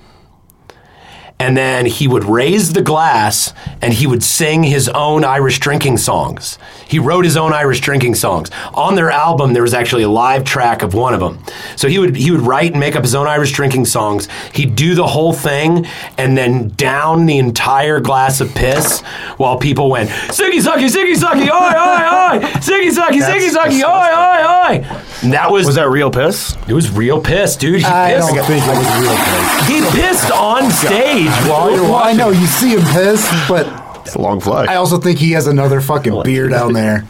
And 1.41 1.55
then 1.55 1.85
he 1.85 2.05
would 2.05 2.25
raise 2.25 2.73
the 2.73 2.81
glass 2.81 3.53
and 3.81 3.93
he 3.93 4.05
would 4.05 4.21
sing 4.21 4.61
his 4.63 4.89
own 4.89 5.23
Irish 5.23 5.59
drinking 5.59 5.95
songs. 5.95 6.59
He 6.85 6.99
wrote 6.99 7.23
his 7.23 7.37
own 7.37 7.53
Irish 7.53 7.79
drinking 7.79 8.15
songs. 8.15 8.51
On 8.73 8.95
their 8.95 9.09
album, 9.09 9.53
there 9.53 9.61
was 9.61 9.73
actually 9.73 10.03
a 10.03 10.09
live 10.09 10.43
track 10.43 10.81
of 10.81 10.93
one 10.93 11.13
of 11.13 11.21
them. 11.21 11.39
So 11.77 11.87
he 11.87 11.97
would 11.97 12.17
he 12.17 12.31
would 12.31 12.41
write 12.41 12.71
and 12.71 12.79
make 12.81 12.97
up 12.97 13.03
his 13.03 13.15
own 13.15 13.25
Irish 13.25 13.53
drinking 13.53 13.85
songs. 13.85 14.27
He'd 14.53 14.75
do 14.75 14.95
the 14.95 15.07
whole 15.07 15.31
thing 15.31 15.85
and 16.17 16.37
then 16.37 16.69
down 16.71 17.25
the 17.25 17.37
entire 17.37 18.01
glass 18.01 18.41
of 18.41 18.53
piss 18.53 18.99
while 19.37 19.57
people 19.57 19.89
went 19.89 20.09
Siggy 20.09 20.59
Sucky, 20.59 20.89
Siggy 20.89 21.15
Sucky, 21.15 21.47
oi, 21.47 22.35
oi, 22.35 22.41
oi, 22.41 22.47
Siggy 22.59 22.91
Sucky, 22.91 23.21
Siggy 23.21 23.49
Sucky, 23.49 23.81
oi, 23.81 24.09
oi, 24.11 24.83
oi. 24.83 25.08
And 25.21 25.33
that 25.33 25.51
was 25.51 25.65
Was 25.65 25.75
that 25.75 25.89
real 25.89 26.11
piss? 26.11 26.55
it 26.67 26.73
was 26.73 26.89
real 26.91 27.21
piss, 27.21 27.55
dude. 27.55 27.79
He 27.79 27.85
I 27.85 28.13
pissed. 28.13 28.33
don't 28.35 28.45
think 28.45 28.63
it 28.65 28.77
was 28.77 28.99
real 29.01 29.17
piss. 29.17 29.67
He 29.95 30.01
pissed 30.01 30.31
on 30.31 30.71
stage 30.71 31.27
while 31.49 31.71
you're 31.71 31.83
Well, 31.83 31.95
I 31.95 32.01
watching. 32.13 32.17
know 32.17 32.29
you 32.29 32.45
see 32.47 32.69
him 32.75 32.81
piss, 32.93 33.27
but 33.47 33.67
It's 34.05 34.15
a 34.15 34.21
long 34.21 34.39
flag. 34.39 34.69
I 34.69 34.75
also 34.75 34.97
think 34.97 35.19
he 35.19 35.31
has 35.31 35.47
another 35.47 35.81
fucking 35.81 36.23
beer 36.23 36.47
down 36.47 36.73
there. 36.73 37.05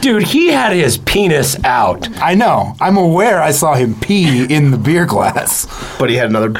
Dude, 0.00 0.24
he 0.24 0.48
had 0.48 0.72
his 0.74 0.98
penis 0.98 1.56
out. 1.64 2.08
I 2.18 2.34
know. 2.34 2.74
I'm 2.80 2.98
aware. 2.98 3.40
I 3.40 3.52
saw 3.52 3.74
him 3.74 3.94
pee 3.98 4.44
in 4.52 4.70
the 4.70 4.76
beer 4.76 5.06
glass. 5.06 5.66
but 5.98 6.10
he 6.10 6.16
had 6.16 6.28
another. 6.28 6.52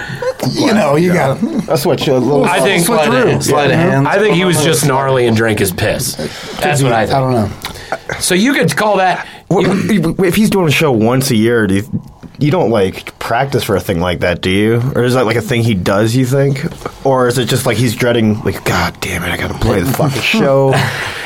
You 0.52 0.72
know, 0.72 0.96
you 0.96 1.12
got. 1.12 1.42
A 1.68 1.76
switch. 1.76 2.06
A 2.08 2.14
little. 2.16 2.44
I 2.44 2.60
think 2.60 2.86
Slide 2.86 3.12
of, 3.28 3.42
slide 3.44 3.70
of 3.70 3.76
hands. 3.76 4.06
I 4.06 4.18
think 4.18 4.36
he 4.36 4.44
was 4.46 4.62
just 4.64 4.86
gnarly 4.86 5.26
and 5.26 5.36
drank 5.36 5.58
his 5.58 5.72
piss. 5.72 6.14
That's 6.60 6.82
what 6.82 6.92
I 6.92 7.06
think. 7.06 7.18
I 7.18 7.20
think. 7.32 7.98
don't 7.98 8.12
know. 8.12 8.18
So 8.20 8.34
you 8.34 8.54
could 8.54 8.74
call 8.74 8.96
that. 8.98 9.26
if 10.24 10.34
he's 10.34 10.50
doing 10.50 10.68
a 10.68 10.72
show 10.72 10.92
once 10.92 11.30
a 11.30 11.36
year, 11.36 11.66
do 11.66 11.76
you, 11.76 12.02
you 12.38 12.50
don't 12.50 12.70
like 12.70 13.18
practice 13.18 13.64
for 13.64 13.76
a 13.76 13.80
thing 13.80 14.00
like 14.00 14.20
that, 14.20 14.40
do 14.40 14.50
you? 14.50 14.82
Or 14.94 15.04
is 15.04 15.14
that 15.14 15.24
like 15.24 15.36
a 15.36 15.42
thing 15.42 15.62
he 15.62 15.74
does? 15.74 16.14
You 16.16 16.26
think, 16.26 16.64
or 17.06 17.28
is 17.28 17.38
it 17.38 17.46
just 17.48 17.64
like 17.64 17.76
he's 17.76 17.94
dreading, 17.94 18.40
like, 18.42 18.64
God 18.64 18.98
damn 19.00 19.22
it, 19.22 19.28
I 19.28 19.36
gotta 19.36 19.54
play 19.54 19.80
the 19.80 19.92
fucking 19.92 20.22
show, 20.22 20.74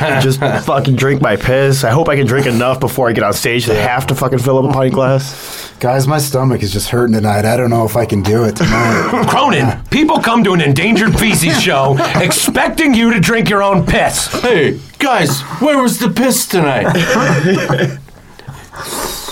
and 0.00 0.22
just 0.22 0.40
fucking 0.40 0.96
drink 0.96 1.22
my 1.22 1.36
piss. 1.36 1.84
I 1.84 1.90
hope 1.90 2.08
I 2.08 2.16
can 2.16 2.26
drink 2.26 2.46
enough 2.46 2.80
before 2.80 3.08
I 3.08 3.12
get 3.12 3.24
on 3.24 3.32
stage 3.32 3.66
to 3.66 3.74
have 3.74 4.06
to 4.08 4.14
fucking 4.14 4.38
fill 4.38 4.58
up 4.58 4.70
a 4.70 4.72
pint 4.72 4.94
glass. 4.94 5.72
Guys, 5.80 6.08
my 6.08 6.18
stomach 6.18 6.62
is 6.62 6.72
just 6.72 6.88
hurting 6.88 7.14
tonight. 7.14 7.44
I 7.44 7.56
don't 7.56 7.70
know 7.70 7.84
if 7.84 7.96
I 7.96 8.04
can 8.04 8.22
do 8.22 8.44
it 8.44 8.56
tonight. 8.56 9.26
Cronin, 9.30 9.80
people 9.90 10.18
come 10.18 10.42
to 10.44 10.52
an 10.52 10.60
endangered 10.60 11.16
feces 11.18 11.60
show 11.60 11.96
expecting 12.16 12.94
you 12.94 13.14
to 13.14 13.20
drink 13.20 13.48
your 13.48 13.62
own 13.62 13.86
piss. 13.86 14.26
Hey, 14.42 14.80
guys, 14.98 15.40
where 15.60 15.80
was 15.80 15.98
the 15.98 16.10
piss 16.10 16.46
tonight? 16.46 17.98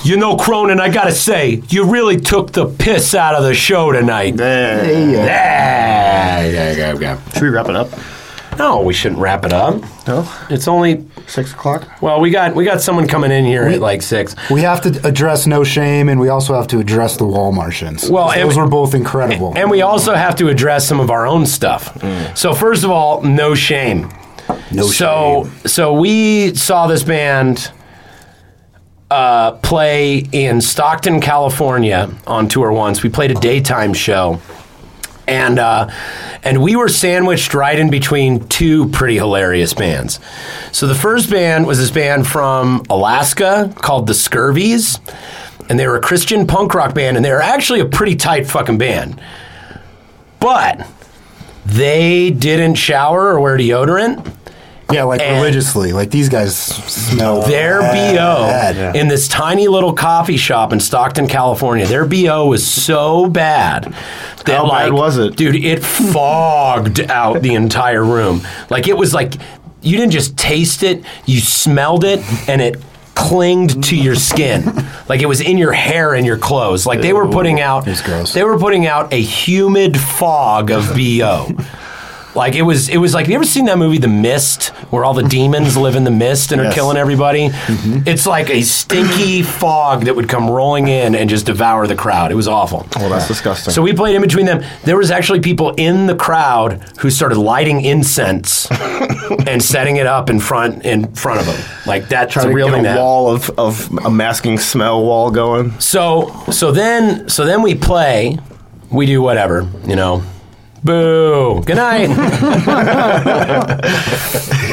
You 0.04 0.16
know, 0.16 0.36
Cronin, 0.36 0.78
I 0.80 0.88
gotta 0.88 1.12
say, 1.12 1.62
you 1.68 1.84
really 1.90 2.16
took 2.16 2.52
the 2.52 2.66
piss 2.66 3.14
out 3.14 3.34
of 3.34 3.42
the 3.42 3.54
show 3.54 3.90
tonight. 3.92 4.34
Yeah, 4.38 4.82
yeah, 4.82 6.72
yeah, 6.72 6.94
yeah. 6.98 7.20
Should 7.32 7.42
we 7.42 7.48
wrap 7.48 7.68
it 7.68 7.76
up? 7.76 7.88
No, 8.58 8.80
we 8.80 8.94
shouldn't 8.94 9.20
wrap 9.20 9.44
it 9.44 9.52
up. 9.52 9.82
No, 10.08 10.26
It's 10.48 10.66
only 10.66 11.04
six 11.26 11.52
o'clock. 11.52 11.86
well, 12.00 12.20
we 12.20 12.30
got 12.30 12.54
we 12.54 12.64
got 12.64 12.80
someone 12.80 13.06
coming 13.06 13.30
in 13.30 13.44
here 13.44 13.64
at 13.64 13.80
like 13.80 14.00
six. 14.00 14.34
we 14.50 14.62
have 14.62 14.80
to 14.82 15.06
address 15.06 15.46
No 15.46 15.62
Shame, 15.64 16.08
and 16.08 16.18
we 16.20 16.28
also 16.30 16.54
have 16.54 16.66
to 16.68 16.78
address 16.78 17.16
the 17.18 17.26
Wal-Martians. 17.26 18.08
Well, 18.08 18.30
and- 18.30 18.42
those 18.48 18.56
were 18.56 18.66
both 18.68 18.94
incredible. 18.94 19.52
And 19.56 19.70
we 19.70 19.82
also 19.82 20.14
have 20.14 20.36
to 20.36 20.48
address 20.48 20.86
some 20.88 21.00
of 21.00 21.10
our 21.10 21.26
own 21.26 21.44
stuff. 21.46 21.92
Mm. 21.96 22.36
So 22.38 22.54
first 22.54 22.84
of 22.84 22.90
all, 22.90 23.20
no 23.22 23.54
shame. 23.54 24.08
no 24.72 24.88
shame. 24.88 24.92
so 24.92 25.50
so 25.66 25.92
we 25.92 26.54
saw 26.54 26.86
this 26.86 27.02
band 27.02 27.72
uh, 29.10 29.52
play 29.52 30.18
in 30.32 30.60
Stockton, 30.60 31.20
California 31.20 32.10
on 32.26 32.48
tour 32.48 32.72
once. 32.72 33.02
We 33.02 33.10
played 33.10 33.30
a 33.30 33.34
daytime 33.34 33.94
show. 33.94 34.40
And 35.28 35.58
uh, 35.58 35.90
and 36.44 36.62
we 36.62 36.76
were 36.76 36.88
sandwiched 36.88 37.52
right 37.52 37.76
in 37.76 37.90
between 37.90 38.46
two 38.46 38.88
pretty 38.90 39.16
hilarious 39.16 39.74
bands. 39.74 40.20
So 40.70 40.86
the 40.86 40.94
first 40.94 41.28
band 41.28 41.66
was 41.66 41.78
this 41.78 41.90
band 41.90 42.28
from 42.28 42.84
Alaska 42.88 43.72
called 43.74 44.06
the 44.06 44.12
Scurvies, 44.12 45.00
and 45.68 45.80
they 45.80 45.88
were 45.88 45.96
a 45.96 46.00
Christian 46.00 46.46
punk 46.46 46.74
rock 46.74 46.94
band, 46.94 47.16
and 47.16 47.24
they 47.24 47.32
were 47.32 47.42
actually 47.42 47.80
a 47.80 47.86
pretty 47.86 48.14
tight 48.14 48.46
fucking 48.46 48.78
band. 48.78 49.20
But 50.38 50.86
they 51.64 52.30
didn't 52.30 52.76
shower 52.76 53.30
or 53.30 53.40
wear 53.40 53.58
deodorant. 53.58 54.32
Yeah, 54.92 55.02
like 55.04 55.20
And- 55.20 55.36
religiously. 55.36 55.92
Like 55.92 56.10
these 56.10 56.28
guys 56.28 56.56
smell 56.56 57.42
Their 57.42 57.80
bad. 57.80 58.92
BO 58.92 58.98
in 58.98 59.08
this 59.08 59.26
tiny 59.28 59.66
little 59.68 59.92
coffee 59.92 60.36
shop 60.36 60.72
in 60.72 60.78
Stockton, 60.80 61.26
California, 61.26 61.86
their 61.86 62.04
BO 62.06 62.46
was 62.46 62.64
so 62.66 63.26
bad 63.28 63.92
that 64.44 64.56
How 64.58 64.68
like 64.68 64.86
bad 64.86 64.92
was 64.92 65.18
it? 65.18 65.36
Dude, 65.36 65.56
it 65.56 65.84
fogged 65.84 67.00
out 67.00 67.42
the 67.42 67.54
entire 67.54 68.04
room. 68.04 68.42
Like 68.70 68.86
it 68.88 68.96
was 68.96 69.12
like 69.12 69.34
you 69.82 69.96
didn't 69.96 70.12
just 70.12 70.36
taste 70.36 70.82
it, 70.82 71.04
you 71.26 71.40
smelled 71.40 72.04
it 72.04 72.20
and 72.48 72.60
it 72.62 72.80
clinged 73.14 73.82
to 73.84 73.96
your 73.96 74.14
skin. 74.14 74.64
Like 75.08 75.20
it 75.22 75.26
was 75.26 75.40
in 75.40 75.58
your 75.58 75.72
hair 75.72 76.14
and 76.14 76.26
your 76.26 76.38
clothes. 76.38 76.86
Like 76.86 77.00
they 77.00 77.12
were 77.12 77.28
putting 77.28 77.60
out 77.60 77.84
gross. 78.04 78.32
They 78.32 78.44
were 78.44 78.58
putting 78.58 78.86
out 78.86 79.12
a 79.12 79.20
humid 79.20 79.98
fog 79.98 80.70
of 80.70 80.94
BO. 80.94 81.48
Like 82.36 82.54
it 82.54 82.62
was, 82.62 82.88
it 82.88 82.98
was 82.98 83.14
like. 83.14 83.24
Have 83.26 83.30
you 83.30 83.36
ever 83.36 83.44
seen 83.44 83.64
that 83.64 83.78
movie, 83.78 83.98
The 83.98 84.08
Mist, 84.08 84.68
where 84.92 85.04
all 85.04 85.14
the 85.14 85.22
demons 85.22 85.76
live 85.76 85.96
in 85.96 86.04
the 86.04 86.10
mist 86.10 86.52
and 86.52 86.60
are 86.60 86.72
killing 86.72 86.96
everybody? 86.96 87.48
Mm-hmm. 87.48 88.06
It's 88.06 88.26
like 88.26 88.50
a 88.50 88.62
stinky 88.62 89.42
fog 89.42 90.04
that 90.04 90.14
would 90.14 90.28
come 90.28 90.48
rolling 90.50 90.88
in 90.88 91.14
and 91.14 91.28
just 91.30 91.46
devour 91.46 91.86
the 91.86 91.96
crowd. 91.96 92.30
It 92.30 92.34
was 92.34 92.46
awful. 92.46 92.86
Well, 92.96 93.08
that's 93.08 93.26
disgusting. 93.26 93.72
So 93.72 93.82
we 93.82 93.92
played 93.92 94.14
in 94.14 94.22
between 94.22 94.46
them. 94.46 94.62
There 94.84 94.96
was 94.96 95.10
actually 95.10 95.40
people 95.40 95.74
in 95.76 96.06
the 96.06 96.14
crowd 96.14 96.82
who 97.00 97.10
started 97.10 97.38
lighting 97.38 97.80
incense 97.80 98.68
and 99.46 99.62
setting 99.62 99.96
it 99.96 100.06
up 100.06 100.30
in 100.30 100.38
front 100.38 100.84
in 100.84 101.12
front 101.14 101.40
of 101.40 101.46
them. 101.46 101.60
Like 101.86 102.08
that's 102.08 102.34
Trying 102.34 102.46
a 102.46 102.48
to 102.50 102.54
real 102.54 102.66
get 102.68 102.74
thing. 102.74 102.80
a 102.86 102.88
that 102.90 102.98
wall 102.98 103.34
of, 103.34 103.50
of 103.58 103.90
a 104.04 104.10
masking 104.10 104.58
smell 104.58 105.02
wall 105.04 105.30
going. 105.30 105.78
so 105.80 106.32
so 106.50 106.70
then 106.70 107.28
so 107.28 107.44
then 107.44 107.62
we 107.62 107.74
play, 107.74 108.38
we 108.90 109.06
do 109.06 109.22
whatever, 109.22 109.68
you 109.86 109.96
know. 109.96 110.22
Boo. 110.84 111.62
Good 111.64 111.76
night. 111.76 112.08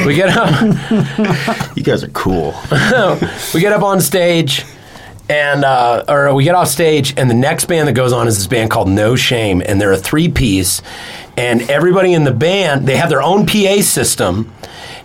we 0.06 0.14
get 0.14 0.28
up 0.36 1.76
You 1.76 1.82
guys 1.82 2.04
are 2.04 2.08
cool. 2.08 2.54
we 3.54 3.60
get 3.60 3.72
up 3.72 3.82
on 3.82 4.00
stage 4.00 4.64
and 5.28 5.64
uh, 5.64 6.04
or 6.08 6.34
we 6.34 6.44
get 6.44 6.54
off 6.54 6.68
stage 6.68 7.14
and 7.16 7.30
the 7.30 7.34
next 7.34 7.64
band 7.64 7.88
that 7.88 7.94
goes 7.94 8.12
on 8.12 8.28
is 8.28 8.36
this 8.36 8.46
band 8.46 8.70
called 8.70 8.88
No 8.88 9.16
Shame 9.16 9.62
and 9.64 9.80
they're 9.80 9.92
a 9.92 9.96
three 9.96 10.28
piece 10.28 10.82
and 11.36 11.62
everybody 11.70 12.12
in 12.12 12.24
the 12.24 12.32
band 12.32 12.86
they 12.86 12.96
have 12.96 13.08
their 13.08 13.22
own 13.22 13.46
PA 13.46 13.80
system 13.80 14.52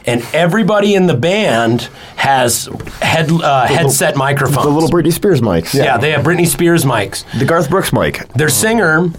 and 0.06 0.22
everybody 0.34 0.96
in 0.96 1.08
the 1.08 1.14
band 1.14 1.84
has 2.18 2.66
head 3.02 3.32
uh, 3.32 3.66
headset 3.68 4.16
microphones. 4.16 4.66
The 4.66 4.72
little 4.72 4.90
Britney 4.90 5.14
Spears 5.14 5.42
mics. 5.42 5.74
yeah, 5.74 5.98
they 5.98 6.12
have 6.12 6.26
Britney 6.26 6.48
Spears 6.48 6.84
mics. 6.84 7.24
The 7.38 7.46
Garth 7.46 7.70
Brooks 7.70 7.94
mic. 7.94 8.28
Their 8.30 8.50
singer, 8.50 9.10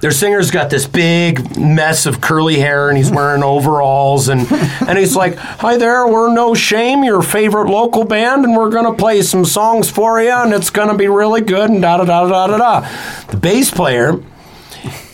their 0.00 0.10
singer's 0.10 0.50
got 0.50 0.70
this 0.70 0.86
big 0.86 1.58
mess 1.58 2.06
of 2.06 2.20
curly 2.20 2.58
hair, 2.58 2.88
and 2.88 2.96
he's 2.96 3.10
wearing 3.10 3.42
overalls, 3.44 4.28
and 4.28 4.50
and 4.50 4.98
he's 4.98 5.14
like, 5.14 5.36
"Hi 5.36 5.76
there, 5.76 6.06
we're 6.06 6.32
No 6.32 6.54
Shame, 6.54 7.04
your 7.04 7.22
favorite 7.22 7.68
local 7.68 8.04
band, 8.04 8.44
and 8.44 8.56
we're 8.56 8.70
gonna 8.70 8.94
play 8.94 9.22
some 9.22 9.44
songs 9.44 9.90
for 9.90 10.20
you, 10.22 10.30
and 10.32 10.52
it's 10.52 10.70
gonna 10.70 10.96
be 10.96 11.08
really 11.08 11.40
good." 11.40 11.70
And 11.70 11.82
da 11.82 11.98
da 11.98 12.04
da 12.04 12.26
da 12.26 12.46
da 12.46 12.56
da. 12.58 12.88
The 13.28 13.36
bass 13.36 13.70
player 13.70 14.20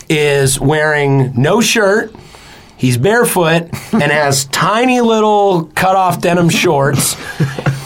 is 0.09 0.59
wearing 0.59 1.33
no 1.35 1.59
shirt. 1.59 2.13
He's 2.77 2.95
barefoot 2.95 3.63
and 3.91 4.03
has 4.11 4.45
tiny 4.45 5.01
little 5.01 5.65
cut 5.73 5.95
off 5.95 6.21
denim 6.21 6.49
shorts. 6.49 7.15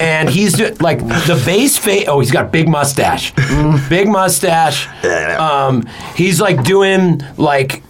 And 0.02 0.30
he's 0.30 0.54
do- 0.54 0.74
like 0.80 1.00
the 1.00 1.42
bass 1.46 1.78
face. 1.78 2.06
Oh, 2.08 2.20
he's 2.20 2.32
got 2.32 2.52
big 2.52 2.68
mustache. 2.68 3.32
Big 3.90 4.08
mustache. 4.08 4.88
Um, 5.06 5.86
he's 6.16 6.42
like 6.42 6.64
doing 6.64 7.22
like 7.38 7.84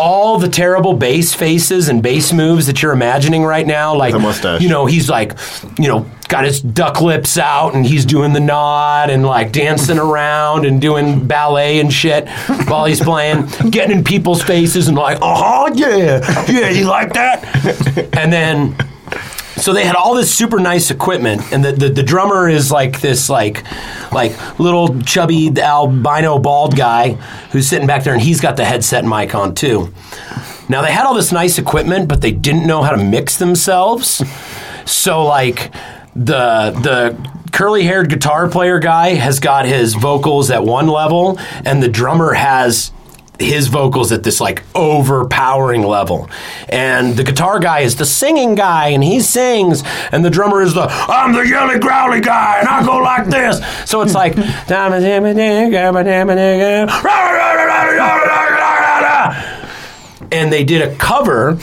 all 0.00 0.38
the 0.38 0.48
terrible 0.48 0.94
bass 0.94 1.34
faces 1.34 1.88
and 1.88 2.00
bass 2.04 2.32
moves 2.32 2.68
that 2.68 2.80
you're 2.82 2.92
imagining 2.92 3.42
right 3.42 3.66
now. 3.66 3.96
Like, 3.96 4.12
The 4.12 4.20
mustache. 4.20 4.60
you 4.60 4.68
know, 4.68 4.86
he's 4.86 5.10
like, 5.10 5.36
you 5.76 5.88
know, 5.88 6.06
got 6.28 6.44
his 6.44 6.60
duck 6.60 7.00
lips 7.00 7.36
out 7.36 7.74
and 7.74 7.84
he's 7.84 8.04
doing 8.06 8.32
the 8.32 8.38
nod 8.38 9.10
and 9.10 9.24
like 9.26 9.50
dancing 9.50 9.98
around 9.98 10.66
and 10.66 10.80
doing 10.80 11.26
ballet 11.26 11.80
and 11.80 11.92
shit 11.92 12.28
while 12.68 12.84
he's 12.84 13.00
playing, 13.00 13.46
getting 13.70 13.98
in 13.98 14.04
people's 14.04 14.40
faces 14.40 14.86
and 14.86 14.96
like, 14.96 15.18
oh, 15.20 15.68
yeah, 15.74 16.44
yeah, 16.48 16.68
you 16.70 16.84
like 16.84 17.12
that? 17.14 17.44
And 18.16 18.32
then 18.32 18.76
so 19.60 19.72
they 19.72 19.84
had 19.84 19.96
all 19.96 20.14
this 20.14 20.32
super 20.32 20.58
nice 20.58 20.90
equipment 20.90 21.42
and 21.52 21.64
the, 21.64 21.72
the, 21.72 21.88
the 21.88 22.02
drummer 22.02 22.48
is 22.48 22.70
like 22.70 23.00
this 23.00 23.28
like 23.28 23.64
like 24.12 24.58
little 24.58 25.00
chubby 25.02 25.50
albino 25.60 26.38
bald 26.38 26.76
guy 26.76 27.12
who's 27.52 27.66
sitting 27.68 27.86
back 27.86 28.04
there 28.04 28.12
and 28.12 28.22
he's 28.22 28.40
got 28.40 28.56
the 28.56 28.64
headset 28.64 29.04
mic 29.04 29.34
on 29.34 29.54
too. 29.54 29.92
Now 30.68 30.82
they 30.82 30.92
had 30.92 31.06
all 31.06 31.14
this 31.14 31.32
nice 31.32 31.58
equipment 31.58 32.08
but 32.08 32.20
they 32.20 32.32
didn't 32.32 32.66
know 32.66 32.82
how 32.82 32.90
to 32.90 33.02
mix 33.02 33.36
themselves. 33.36 34.22
So 34.84 35.24
like 35.24 35.72
the 36.14 36.72
the 36.82 37.50
curly 37.52 37.84
haired 37.84 38.10
guitar 38.10 38.48
player 38.48 38.78
guy 38.78 39.14
has 39.14 39.40
got 39.40 39.66
his 39.66 39.94
vocals 39.94 40.50
at 40.50 40.62
one 40.62 40.88
level 40.88 41.38
and 41.64 41.82
the 41.82 41.88
drummer 41.88 42.32
has 42.32 42.92
his 43.38 43.68
vocals 43.68 44.10
at 44.12 44.22
this 44.22 44.40
like 44.40 44.64
overpowering 44.74 45.82
level. 45.82 46.28
And 46.68 47.16
the 47.16 47.24
guitar 47.24 47.60
guy 47.60 47.80
is 47.80 47.96
the 47.96 48.04
singing 48.04 48.54
guy 48.54 48.88
and 48.88 49.02
he 49.02 49.20
sings 49.20 49.82
and 50.12 50.24
the 50.24 50.30
drummer 50.30 50.60
is 50.62 50.74
the 50.74 50.86
I'm 50.88 51.32
the 51.32 51.46
yelly 51.46 51.78
growly 51.78 52.20
guy 52.20 52.58
and 52.60 52.68
I 52.68 52.84
go 52.84 52.98
like 52.98 53.26
this. 53.26 53.60
So 53.88 54.02
it's 54.02 54.14
like 54.14 54.34
and 60.32 60.52
they 60.52 60.64
did 60.64 60.82
a 60.82 60.94
cover 60.96 61.58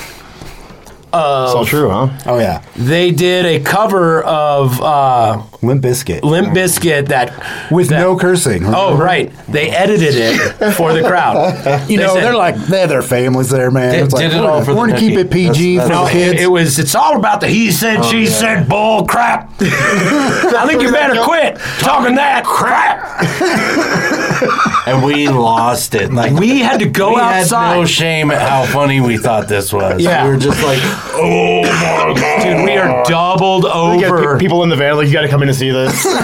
It's 1.16 1.56
all 1.56 1.66
true, 1.66 1.90
huh? 1.90 2.10
Oh 2.26 2.40
yeah, 2.40 2.62
they 2.76 3.12
did 3.12 3.46
a 3.46 3.60
cover 3.62 4.22
of 4.24 4.82
uh, 4.82 5.44
Limp 5.62 5.84
Bizkit 5.84 6.24
Limp 6.24 6.50
Bizkit 6.50 7.08
that 7.08 7.72
with 7.72 7.90
that- 7.90 8.00
no 8.00 8.18
cursing. 8.18 8.64
Oh 8.66 8.96
right, 8.98 9.32
they 9.48 9.70
edited 9.70 10.14
it 10.16 10.72
for 10.74 10.94
the 10.94 11.02
crowd. 11.02 11.36
You 11.90 11.98
They 11.98 12.04
know, 12.04 12.14
said- 12.16 12.24
they're 12.24 12.36
like 12.36 12.56
they're 12.56 12.88
their 12.88 13.02
families 13.02 13.50
there, 13.50 13.72
man. 13.72 13.92
Did- 13.94 14.04
it's 14.06 14.14
like, 14.14 14.30
did 14.30 14.38
it 14.38 14.42
we're, 14.42 14.50
all 14.50 14.64
for 14.64 14.74
the 14.74 14.78
we're 14.80 14.88
gonna 14.88 15.00
keep 15.00 15.18
it 15.18 15.28
cookie. 15.30 15.48
PG 15.50 15.78
That's- 15.78 15.90
for 15.90 15.96
the 15.96 16.02
No, 16.06 16.12
kids. 16.12 16.34
it, 16.42 16.44
it 16.44 16.48
was. 16.48 16.80
It's 16.80 16.96
all 16.96 17.16
about 17.18 17.42
the 17.42 17.48
he 17.48 17.72
said, 17.72 18.04
she 18.04 18.26
said, 18.26 18.68
bull 18.68 19.06
crap. 19.06 19.52
I 19.62 20.66
think 20.68 20.82
you 20.82 20.92
better 20.92 21.22
quit 21.24 21.58
talking 21.80 22.16
that 22.16 22.44
crap. 22.46 23.06
and 24.88 25.04
we 25.04 25.28
lost 25.28 25.96
it. 25.96 26.12
Like 26.14 26.34
We 26.34 26.60
had 26.60 26.80
to 26.80 26.88
go 26.88 27.16
we 27.16 27.20
outside. 27.22 27.68
had 27.74 27.80
no 27.80 27.86
shame 27.86 28.32
at 28.32 28.42
how 28.42 28.66
funny 28.66 29.02
we 29.02 29.18
thought 29.18 29.48
this 29.48 29.72
was. 29.74 30.02
Yeah. 30.02 30.26
we 30.26 30.32
were 30.32 30.38
just 30.38 30.62
like, 30.64 30.80
oh 31.14 31.62
my 31.64 32.14
god, 32.20 32.44
Dude, 32.44 32.66
we 32.66 32.78
are 32.78 33.04
doubled 33.06 33.64
You 33.64 34.00
get 34.00 34.12
over. 34.12 34.36
pe- 34.36 34.40
people 34.40 34.64
in 34.64 34.70
the 34.70 34.76
van 34.76 34.96
like 34.98 35.08
you 35.08 35.14
got 35.14 35.22
to 35.22 35.28
come 35.28 35.42
in 35.44 35.50
and 35.50 35.58
see 35.58 35.72
this. 35.72 36.06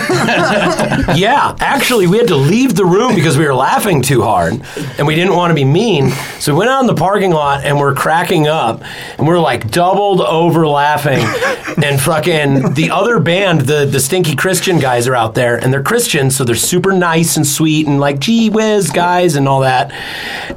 Yeah, 1.15 1.55
actually, 1.59 2.07
we 2.07 2.17
had 2.17 2.27
to 2.29 2.35
leave 2.35 2.75
the 2.75 2.85
room 2.85 3.15
because 3.15 3.37
we 3.37 3.45
were 3.45 3.53
laughing 3.53 4.01
too 4.01 4.21
hard, 4.21 4.61
and 4.97 5.05
we 5.05 5.15
didn't 5.15 5.35
want 5.35 5.51
to 5.51 5.55
be 5.55 5.65
mean. 5.65 6.09
So 6.39 6.53
we 6.53 6.59
went 6.59 6.69
out 6.71 6.81
in 6.81 6.87
the 6.87 6.95
parking 6.95 7.31
lot, 7.31 7.63
and 7.65 7.77
we're 7.79 7.93
cracking 7.93 8.47
up, 8.47 8.81
and 9.17 9.27
we're 9.27 9.39
like 9.39 9.69
doubled 9.71 10.21
over 10.21 10.67
laughing. 10.67 11.19
and 11.83 11.99
fucking 11.99 12.73
the 12.73 12.89
other 12.91 13.19
band, 13.19 13.61
the 13.61 13.85
the 13.85 13.99
Stinky 13.99 14.35
Christian 14.35 14.79
guys, 14.79 15.07
are 15.07 15.15
out 15.15 15.33
there, 15.35 15.57
and 15.57 15.71
they're 15.73 15.83
Christians, 15.83 16.35
so 16.35 16.43
they're 16.43 16.55
super 16.55 16.91
nice 16.93 17.35
and 17.37 17.45
sweet, 17.45 17.87
and 17.87 17.99
like 17.99 18.10
gee 18.19 18.49
whiz 18.49 18.91
guys 18.91 19.35
and 19.35 19.47
all 19.47 19.61
that. 19.61 19.91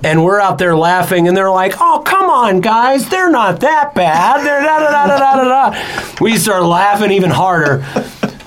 And 0.05 0.25
we're 0.25 0.41
out 0.41 0.59
there 0.59 0.77
laughing, 0.77 1.29
and 1.29 1.37
they're 1.37 1.51
like, 1.51 1.75
"Oh, 1.81 2.03
come 2.05 2.31
on, 2.31 2.61
guys, 2.61 3.09
they're 3.09 3.31
not 3.31 3.61
that 3.61 3.95
bad." 3.95 4.45
They're 4.45 4.63
da 4.63 4.79
da 4.79 4.91
da 4.91 5.19
da 5.19 5.37
da 5.37 5.71
da. 5.71 6.15
We 6.21 6.37
start 6.37 6.63
laughing 6.65 7.11
even 7.11 7.31
harder 7.31 7.85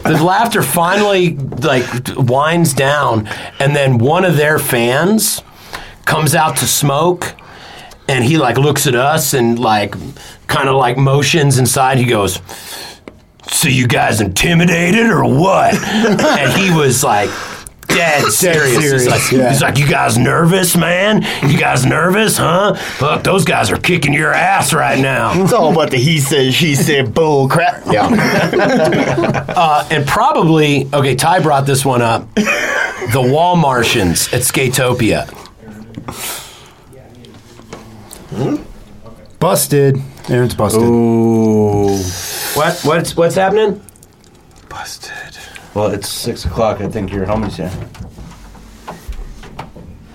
the 0.07 0.23
laughter 0.23 0.61
finally 0.61 1.35
like 1.35 1.85
winds 2.15 2.73
down 2.73 3.27
and 3.59 3.75
then 3.75 3.97
one 3.97 4.23
of 4.23 4.38
their 4.38 4.57
fans 4.57 5.41
comes 6.05 6.34
out 6.34 6.55
to 6.57 6.65
smoke 6.65 7.35
and 8.07 8.23
he 8.23 8.38
like 8.38 8.57
looks 8.57 8.88
at 8.88 8.95
us 8.95 9.34
and 9.34 9.59
like 9.59 9.95
kind 10.47 10.69
of 10.69 10.75
like 10.75 10.97
motions 10.97 11.57
inside 11.57 11.97
he 11.97 12.05
goes 12.05 12.39
so 13.49 13.67
you 13.67 13.88
guys 13.88 14.21
intimidated 14.21 15.07
or 15.07 15.23
what 15.23 15.73
and 15.75 16.51
he 16.53 16.73
was 16.73 17.03
like 17.03 17.29
dead 17.97 18.31
serious, 18.31 18.71
He's, 18.77 18.81
serious, 18.81 19.07
like, 19.07 19.31
yeah. 19.31 19.49
he's 19.49 19.61
like 19.61 19.77
you 19.77 19.87
guys 19.87 20.17
nervous 20.17 20.75
man 20.77 21.23
you 21.49 21.57
guys 21.57 21.85
nervous 21.85 22.37
huh 22.37 22.73
Fuck, 22.75 23.23
those 23.23 23.43
guys 23.45 23.71
are 23.71 23.77
kicking 23.77 24.13
your 24.13 24.31
ass 24.33 24.73
right 24.73 24.99
now 24.99 25.33
it's 25.43 25.53
all 25.53 25.71
about 25.71 25.91
the 25.91 25.97
he 25.97 26.19
said, 26.19 26.53
she 26.53 26.75
said, 26.75 27.13
bull 27.13 27.47
crap. 27.49 27.83
Yeah. 27.91 28.07
Uh, 29.57 29.87
and 29.89 30.05
probably 30.07 30.87
okay. 30.93 31.15
Ty 31.15 31.39
brought 31.39 31.65
this 31.65 31.83
one 31.83 32.01
up. 32.01 32.33
The 32.35 33.27
Wal-Martians 33.33 34.31
at 34.33 34.41
Skatopia. 34.41 35.25
busted. 39.39 39.97
Aaron's 40.29 40.55
busted. 40.55 40.81
ooh, 40.81 41.97
What? 42.53 42.79
What's 42.83 43.15
what's 43.15 43.35
happening? 43.35 43.81
busted. 44.69 45.36
Well, 45.77 45.91
it's 45.91 46.09
six 46.09 46.43
o'clock. 46.43 46.81
I 46.81 46.87
think 46.87 47.11
your 47.13 47.27
homie's 47.27 47.55
here. 47.55 47.71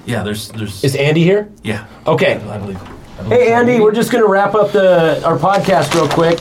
Yeah, 0.04 0.24
there's 0.24 0.48
there's 0.48 0.82
Is 0.82 0.96
Andy 0.96 1.22
here? 1.22 1.52
yeah. 1.62 1.86
Okay. 2.04 2.34
I 2.34 2.58
believe. 2.58 2.82
I 2.82 3.22
believe 3.22 3.30
Hey 3.38 3.46
so. 3.46 3.54
Andy, 3.54 3.78
we're 3.78 3.92
just 3.94 4.10
gonna 4.10 4.26
wrap 4.26 4.56
up 4.56 4.72
the 4.72 5.24
our 5.24 5.38
podcast 5.38 5.94
real 5.94 6.08
quick. 6.08 6.40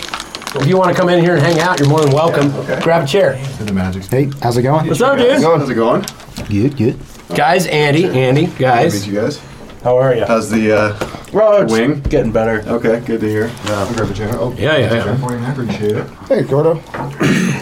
If 0.60 0.66
you 0.68 0.76
want 0.76 0.92
to 0.92 1.00
come 1.00 1.08
in 1.10 1.24
here 1.24 1.36
and 1.36 1.44
hang 1.44 1.60
out, 1.60 1.80
you're 1.80 1.88
more 1.88 2.02
than 2.02 2.12
welcome. 2.12 2.50
Grab 2.82 3.04
a 3.04 3.08
chair. 3.08 3.36
Hey, 3.36 4.32
how's 4.42 4.58
it 4.58 4.64
going? 4.64 4.88
What's 4.88 5.02
up, 5.02 5.20
dude? 5.20 5.40
How's 5.40 5.70
it 5.70 5.76
going? 5.76 6.04
Good, 6.50 6.76
good. 6.76 7.00
Guys, 7.36 7.68
Andy, 7.68 8.06
Andy, 8.06 8.48
Meet 8.48 8.58
guys, 8.58 9.08
you 9.08 9.14
guys. 9.14 9.40
how 9.84 10.00
are 10.00 10.16
you? 10.16 10.26
How's 10.26 10.50
the 10.50 10.72
uh, 10.76 11.22
Well, 11.32 11.62
it's 11.62 11.72
Wing? 11.72 12.02
getting 12.02 12.32
better. 12.32 12.68
Okay, 12.68 13.00
good 13.02 13.22
to 13.22 13.30
hear. 13.30 13.46
Yeah, 13.66 13.84
I'll 13.84 13.94
grab 13.94 14.10
a 14.10 14.14
chair. 14.16 14.32
Oh, 14.34 14.52
Yeah, 14.54 14.78
yeah, 14.78 14.94
yeah. 14.96 15.18
for 15.18 15.32
you, 15.38 15.46
I 15.46 15.52
appreciate 15.52 15.96
it. 15.98 16.08
Hey, 16.28 16.42
Gordo. 16.42 16.82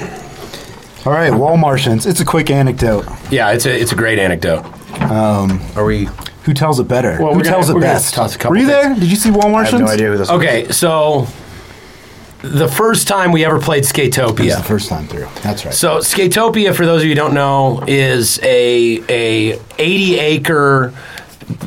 All 1.05 1.13
right, 1.13 1.33
Wal-Martians. 1.33 2.05
It's 2.05 2.19
a 2.19 2.25
quick 2.25 2.49
anecdote. 2.51 3.05
Yeah, 3.31 3.51
it's 3.51 3.65
a 3.65 3.73
it's 3.81 3.91
a 3.91 3.95
great 3.95 4.19
anecdote. 4.19 4.65
Are 5.01 5.85
we? 5.85 6.09
Who 6.43 6.53
tells 6.53 6.79
it 6.79 6.87
better? 6.87 7.11
Well, 7.19 7.31
Who 7.31 7.37
we're 7.37 7.43
gonna- 7.43 7.49
tells 7.55 7.67
we're 7.71 7.77
it 7.77 7.81
gonna 7.81 7.93
best? 7.93 8.13
toss 8.13 8.35
a 8.35 8.37
couple 8.37 8.51
Were 8.51 8.57
you 8.57 8.67
things. 8.67 8.83
there? 8.87 8.93
Did 8.95 9.09
you 9.09 9.15
see 9.15 9.29
Wall 9.31 9.41
I 9.43 9.45
have 9.45 9.51
Martians? 9.51 9.81
no 9.81 9.87
idea 9.87 10.09
who 10.09 10.17
this 10.17 10.29
Okay, 10.29 10.67
so 10.71 11.27
the 12.41 12.67
first 12.67 13.07
time 13.07 13.31
we 13.31 13.45
ever 13.45 13.59
played 13.59 13.79
It's 13.83 13.91
Skatopia. 13.91 14.57
the 14.57 14.63
first 14.63 14.89
time 14.89 15.07
through. 15.07 15.27
That's 15.41 15.63
right. 15.65 15.73
So 15.73 15.97
Skatopia, 15.99 16.73
for 16.75 16.85
those 16.85 17.01
of 17.01 17.05
you 17.05 17.11
who 17.11 17.15
don't 17.15 17.33
know, 17.33 17.83
is 17.87 18.39
a 18.43 19.01
a 19.09 19.59
80 19.77 20.19
acre 20.19 20.93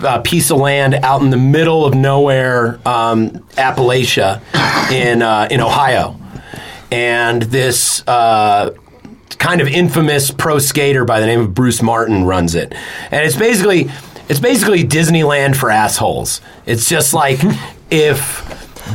uh, 0.03 0.21
piece 0.21 0.51
of 0.51 0.59
land 0.59 0.95
out 0.95 1.23
in 1.23 1.31
the 1.31 1.37
middle 1.37 1.85
of 1.87 1.95
nowhere, 1.95 2.79
um, 2.87 3.31
Appalachia, 3.57 4.41
in 4.93 5.23
uh, 5.23 5.49
in 5.51 5.61
Ohio, 5.61 6.17
and 6.91 7.43
this. 7.43 8.07
Uh, 8.07 8.71
Kind 9.39 9.61
of 9.61 9.69
infamous 9.69 10.31
pro 10.31 10.59
skater 10.59 11.05
by 11.05 11.21
the 11.21 11.27
name 11.27 11.41
of 11.41 11.55
Brewce 11.55 11.83
Martin 11.83 12.25
runs 12.25 12.55
it, 12.55 12.75
and 13.11 13.25
it's 13.27 13.37
basically 13.37 13.91
it's 14.29 14.41
basically 14.41 14.85
Disneyland 14.85 15.57
for 15.57 15.71
assholes. 15.71 16.41
It's 16.67 16.89
just 16.89 17.13
like 17.15 17.39
if 17.91 18.43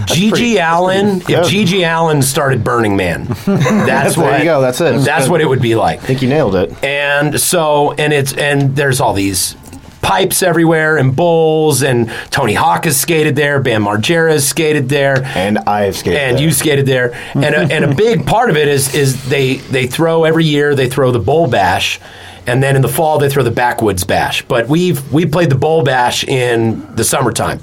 GG 0.08 0.58
Allin, 0.60 1.18
if 1.22 1.48
GG 1.50 1.84
Allin 1.84 2.22
started 2.22 2.64
Burning 2.64 2.96
Man, 2.96 3.26
that's 3.46 4.16
There 4.16 4.24
what 4.24 4.40
you 4.40 4.46
go, 4.46 4.62
that's 4.62 4.82
it. 4.82 5.00
That's 5.02 5.28
what 5.30 5.42
it 5.42 5.46
would 5.48 5.62
be 5.62 5.76
like. 5.76 6.00
I 6.00 6.06
think 6.06 6.22
you 6.22 6.30
nailed 6.30 6.56
it. 6.56 6.84
And 6.84 7.40
so, 7.40 7.94
and 7.94 8.14
it's 8.14 8.34
and 8.34 8.76
there's 8.76 9.00
all 9.00 9.14
these 9.14 9.56
pipes 10.02 10.42
everywhere 10.44 10.98
and 10.98 11.16
bowls 11.16 11.82
and 11.84 12.10
Tony 12.32 12.54
Hawk 12.54 12.86
has 12.86 13.00
skated 13.00 13.36
there, 13.36 13.60
Bam 13.60 13.84
Margera 13.84 14.32
has 14.32 14.48
skated 14.48 14.90
there. 14.90 15.24
And 15.36 15.58
I 15.60 15.84
have 15.84 15.98
skated. 15.98 16.20
And 16.20 16.38
there. 16.38 16.44
you 16.44 16.52
skated 16.52 16.86
there, 16.86 17.14
and 17.34 17.56
a, 17.56 17.60
and 17.74 17.86
a 17.86 17.94
big 17.96 18.26
part 18.26 18.50
of 18.50 18.58
it 18.58 18.68
is 18.68 18.94
is 18.94 19.30
they 19.30 19.56
they 19.56 19.88
throw 19.88 20.24
every 20.24 20.46
year 20.46 20.76
they 20.76 20.90
throw 20.90 21.12
the 21.12 21.20
bowl 21.20 21.48
bash, 21.48 22.00
and 22.46 22.62
then 22.62 22.76
in 22.76 22.82
the 22.82 22.88
fall 22.88 23.20
they 23.20 23.30
throw 23.30 23.44
the 23.44 23.52
backwoods 23.52 24.04
bash. 24.04 24.44
But 24.44 24.68
we've 24.68 25.12
we 25.12 25.26
played 25.26 25.50
the 25.50 25.58
bowl 25.58 25.84
bash 25.84 26.24
in 26.24 26.96
the 26.96 27.04
summertime, 27.04 27.62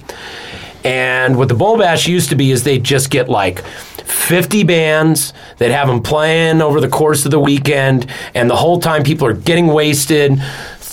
and 0.84 1.36
what 1.36 1.48
the 1.48 1.54
bowl 1.54 1.78
bash 1.78 2.06
used 2.06 2.30
to 2.30 2.36
be 2.36 2.50
is 2.50 2.64
they'd 2.64 2.84
just 2.84 3.10
get 3.10 3.28
like 3.28 3.64
50 4.04 4.64
bands, 4.64 5.32
they'd 5.58 5.70
have 5.70 5.88
them 5.88 6.02
playing 6.02 6.60
over 6.60 6.80
the 6.80 6.88
course 6.88 7.24
of 7.24 7.30
the 7.30 7.40
weekend, 7.40 8.06
and 8.34 8.50
the 8.50 8.56
whole 8.56 8.78
time 8.78 9.02
people 9.02 9.26
are 9.26 9.32
getting 9.32 9.66
wasted. 9.68 10.40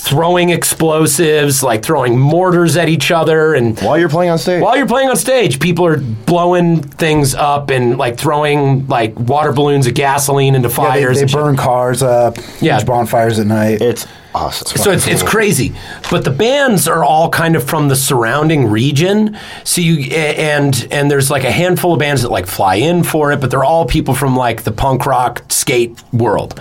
Throwing 0.04 0.50
explosives, 0.50 1.62
like 1.62 1.84
throwing 1.84 2.18
mortars 2.20 2.76
at 2.76 2.90
each 2.90 3.12
other, 3.12 3.54
and 3.54 3.80
While 3.80 4.00
you're 4.00 4.10
playing 4.10 4.32
on 4.32 4.40
stage. 4.40 4.62
while 4.62 4.76
you're 4.76 4.88
playing 4.88 5.10
on 5.10 5.16
stage, 5.16 5.60
people 5.60 5.86
are 5.86 5.98
blowing 5.98 6.82
things 6.82 7.36
up 7.36 7.70
and 7.70 7.98
like 8.00 8.18
throwing 8.18 8.88
like 8.88 9.18
water 9.20 9.52
balloons 9.52 9.86
of 9.86 9.94
gasoline 9.94 10.56
into 10.56 10.70
Yeah, 10.70 10.76
they, 10.76 10.76
fires. 10.76 11.18
they 11.18 11.22
and 11.22 11.30
shit. 11.32 11.40
burn 11.40 11.56
cars 11.56 12.02
up. 12.02 12.38
Yeah. 12.60 12.78
Huge 12.78 12.88
bonfires 12.88 13.38
at 13.40 13.46
night. 13.46 13.80
it's 13.82 14.08
awesome. 14.34 14.76
So 14.82 14.92
it's 14.92 15.08
it's 15.08 15.22
crazy, 15.24 15.74
but 16.10 16.24
the 16.24 16.32
bands 16.32 16.88
are 16.88 17.04
all 17.04 17.30
kind 17.30 17.56
of 17.56 17.64
from 17.64 17.88
the 17.88 17.96
surrounding 17.96 18.66
region. 18.68 19.38
So 19.64 19.82
you 19.82 20.12
and 20.16 20.88
and 20.92 21.12
there's 21.12 21.30
like 21.30 21.44
a 21.44 21.52
handful 21.52 21.94
of 21.94 22.00
bands 22.00 22.24
that 22.24 22.32
like 22.32 22.48
fly 22.48 22.76
in 22.76 23.04
for 23.04 23.32
it, 23.34 23.40
but 23.40 23.52
they're 23.52 23.64
all 23.64 23.86
people 23.86 24.16
from 24.16 24.36
like 24.36 24.64
the 24.64 24.72
punk 24.72 25.06
rock 25.06 25.44
skate 25.50 26.02
world. 26.12 26.60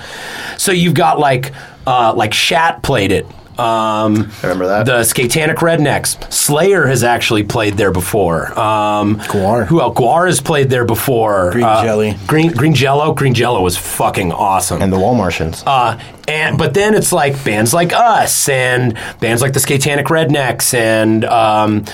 So 0.58 0.72
you've 0.72 0.94
got 0.94 1.18
like 1.18 1.52
uh, 1.86 2.14
like 2.16 2.34
Shat 2.34 2.82
played 2.82 3.12
it. 3.12 3.26
Um, 3.58 4.30
I 4.42 4.46
remember 4.46 4.66
that. 4.68 4.86
The 4.86 5.00
Skatanic 5.00 5.56
Rednecks. 5.56 6.32
Slayer 6.32 6.86
has 6.86 7.04
actually 7.04 7.42
played 7.42 7.74
there 7.74 7.90
before. 7.92 8.58
Um, 8.58 9.18
Gwar. 9.20 9.66
Who 9.66 9.82
else? 9.82 9.98
Gwar 9.98 10.26
has 10.28 10.40
played 10.40 10.70
there 10.70 10.86
before. 10.86 11.50
Green 11.52 11.64
Uh, 11.64 11.82
Jelly. 11.82 12.16
Green 12.26 12.52
Green 12.52 12.72
Jello. 12.74 13.12
Green 13.12 13.34
Jello 13.34 13.60
was 13.60 13.76
fucking 13.76 14.32
awesome. 14.32 14.80
and 14.80 14.90
the 14.90 14.98
Wal-Martians. 14.98 15.62
Uh, 15.66 16.00
and 16.26 16.56
but 16.56 16.72
then 16.72 16.94
it's 16.94 17.12
like 17.12 17.42
bands 17.44 17.74
like 17.74 17.92
us 17.92 18.48
and 18.48 18.96
bands 19.20 19.42
like 19.42 19.52
the 19.52 19.60
Skatanic 19.60 20.04
Rednecks 20.04 20.72
and 20.72 21.26
um, 21.26 21.84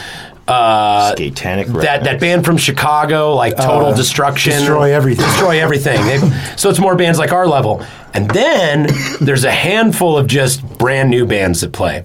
uh, 0.49 1.15
that 1.15 2.05
that 2.05 2.21
band 2.21 2.45
from 2.45 2.57
Chicago, 2.57 3.35
like 3.35 3.57
Total 3.57 3.95
Destruction, 3.95 4.53
Destroy 4.53 4.93
Everything. 4.95 5.25
destroy 5.27 5.61
everything. 5.61 6.05
They- 6.07 6.21
so 6.57 6.71
it's 6.71 6.79
more 6.79 6.95
bands 6.95 7.19
like 7.19 7.33
our 7.33 7.47
level, 7.47 7.85
and 8.15 8.31
then 8.31 8.89
there's 9.21 9.45
a 9.45 9.51
handful 9.51 10.17
of 10.17 10.27
just 10.27 10.63
brand 10.79 11.11
new 11.11 11.27
bands 11.27 11.61
that 11.63 11.73
play. 11.73 12.05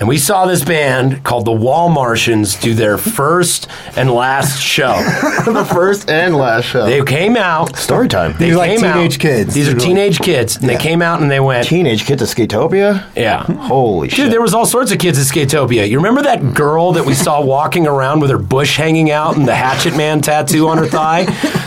And 0.00 0.08
we 0.08 0.18
saw 0.18 0.44
this 0.46 0.64
band 0.64 1.22
called 1.24 1.44
the 1.44 1.52
Wal-Martians 1.52 2.56
do 2.60 2.74
their 2.74 2.98
first 2.98 3.68
and 3.96 4.10
last 4.10 4.60
show. 4.60 4.92
the 5.46 5.64
first 5.72 6.10
and 6.10 6.36
last 6.36 6.64
show. 6.64 6.84
They 6.86 7.02
came 7.04 7.36
out. 7.36 7.76
Story 7.76 8.08
time. 8.08 8.32
They 8.38 8.46
These 8.46 8.54
are 8.54 8.58
like 8.58 8.70
came 8.76 8.84
out- 8.84 8.94
teenage 8.94 9.18
kids. 9.20 9.54
These 9.54 9.68
are 9.68 9.72
They're 9.72 9.80
teenage 9.80 10.18
kids, 10.20 10.56
and 10.56 10.68
they 10.68 10.76
came 10.76 11.00
out 11.00 11.20
and 11.22 11.30
they 11.30 11.38
went, 11.40 11.66
Teenage 11.68 12.04
kids 12.06 12.22
at 12.22 12.28
Skatopia. 12.28 13.04
yeah. 13.16 13.44
Holy 13.44 14.08
shit! 14.08 14.16
Dude, 14.24 14.32
there 14.32 14.42
was 14.42 14.52
all 14.52 14.66
sorts 14.66 14.90
of 14.90 14.98
kids 14.98 15.18
at 15.18 15.26
Skatopia. 15.26 15.88
You 15.88 15.98
remember 15.98 16.22
that 16.22 16.54
girl 16.54 16.92
that 16.92 17.04
we 17.04 17.14
saw 17.14 17.40
walking 17.44 17.86
around 17.86 18.20
with 18.20 18.30
her 18.30 18.38
bush 18.38 18.76
hanging 18.76 19.10
out 19.12 19.36
and 19.36 19.46
the 19.46 19.54
Hatchet 19.54 19.96
Man 19.96 20.20
tattoo 20.20 20.66
on 20.68 20.78
her 20.78 20.86
thigh? 20.86 21.24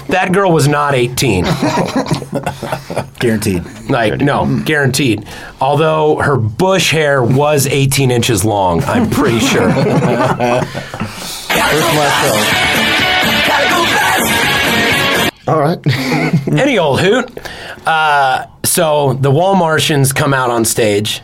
That 0.10 0.32
girl 0.34 0.52
was 0.52 0.68
not 0.68 0.96
18. 0.96 1.46
Guaranteed. 3.20 3.64
Like, 3.90 4.22
no, 4.22 4.62
guaranteed. 4.64 5.28
Although 5.60 6.18
her 6.18 6.38
bush 6.38 6.92
hair 6.92 7.24
was 7.24 7.66
18 7.66 8.12
inches 8.12 8.17
long, 8.46 8.84
I'm 8.84 9.10
pretty 9.10 9.40
sure. 9.40 9.72
First 9.72 9.86
and 11.96 12.12
show. 15.46 15.52
All 15.52 15.60
right. 15.60 15.80
Any 16.60 16.78
old 16.78 17.00
hoot. 17.02 17.30
Uh, 17.88 18.48
so 18.66 19.14
the 19.14 19.32
Wal-Martians 19.32 20.12
come 20.12 20.34
out 20.34 20.50
on 20.50 20.66
stage, 20.66 21.22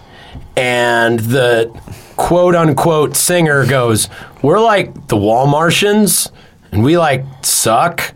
and 0.55 1.19
the 1.19 1.69
quote 2.15 2.55
unquote 2.55 3.17
singer 3.17 3.65
goes, 3.65 4.07
We're 4.41 4.59
like 4.61 5.07
the 5.07 5.17
Wal-Martians, 5.17 6.31
and 6.71 6.83
we 6.83 6.97
like 6.97 7.25
suck. 7.41 8.13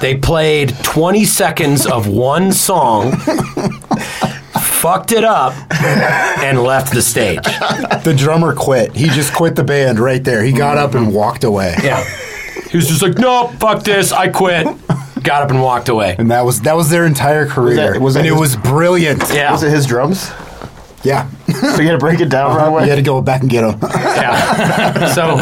they 0.00 0.16
played 0.16 0.72
20 0.84 1.24
seconds 1.24 1.84
of 1.86 2.06
one 2.06 2.52
song, 2.52 3.12
fucked 4.80 5.12
it 5.12 5.24
up, 5.24 5.52
and 6.42 6.62
left 6.62 6.92
the 6.92 7.02
stage. 7.02 7.42
The 7.44 8.14
drummer 8.16 8.54
quit. 8.54 8.96
He 8.96 9.08
just 9.08 9.34
quit 9.34 9.54
the 9.54 9.64
band 9.64 9.98
right 10.00 10.24
there. 10.24 10.42
He 10.42 10.52
got 10.52 10.78
up 10.78 10.94
and 10.94 11.06
mm-hmm. 11.08 11.16
walked 11.16 11.44
away. 11.44 11.74
Yeah. 11.82 12.02
He 12.70 12.76
was 12.76 12.88
just 12.88 13.02
like, 13.02 13.18
Nope, 13.18 13.52
fuck 13.54 13.82
this, 13.82 14.12
I 14.12 14.28
quit. 14.28 14.66
Got 15.22 15.42
up 15.42 15.50
and 15.50 15.60
walked 15.60 15.88
away. 15.90 16.16
And 16.18 16.30
that 16.30 16.44
was 16.46 16.62
that 16.62 16.76
was 16.76 16.88
their 16.88 17.04
entire 17.04 17.46
career. 17.46 17.92
that- 17.92 18.00
was 18.00 18.14
that 18.14 18.20
and 18.20 18.28
it 18.28 18.32
his- 18.32 18.40
was 18.40 18.56
brilliant. 18.56 19.22
Yeah. 19.32 19.52
Was 19.52 19.62
it 19.62 19.70
his 19.70 19.86
drums? 19.86 20.30
Yeah. 21.02 21.30
So 21.48 21.80
you 21.80 21.86
had 21.88 21.92
to 21.92 21.98
break 21.98 22.20
it 22.20 22.28
down 22.28 22.54
right 22.56 22.68
away. 22.68 22.84
You 22.84 22.90
had 22.90 22.96
to 22.96 23.02
go 23.02 23.20
back 23.22 23.40
and 23.40 23.50
get 23.50 23.64
him. 23.64 23.78
Yeah. 23.82 25.08
So, 25.14 25.38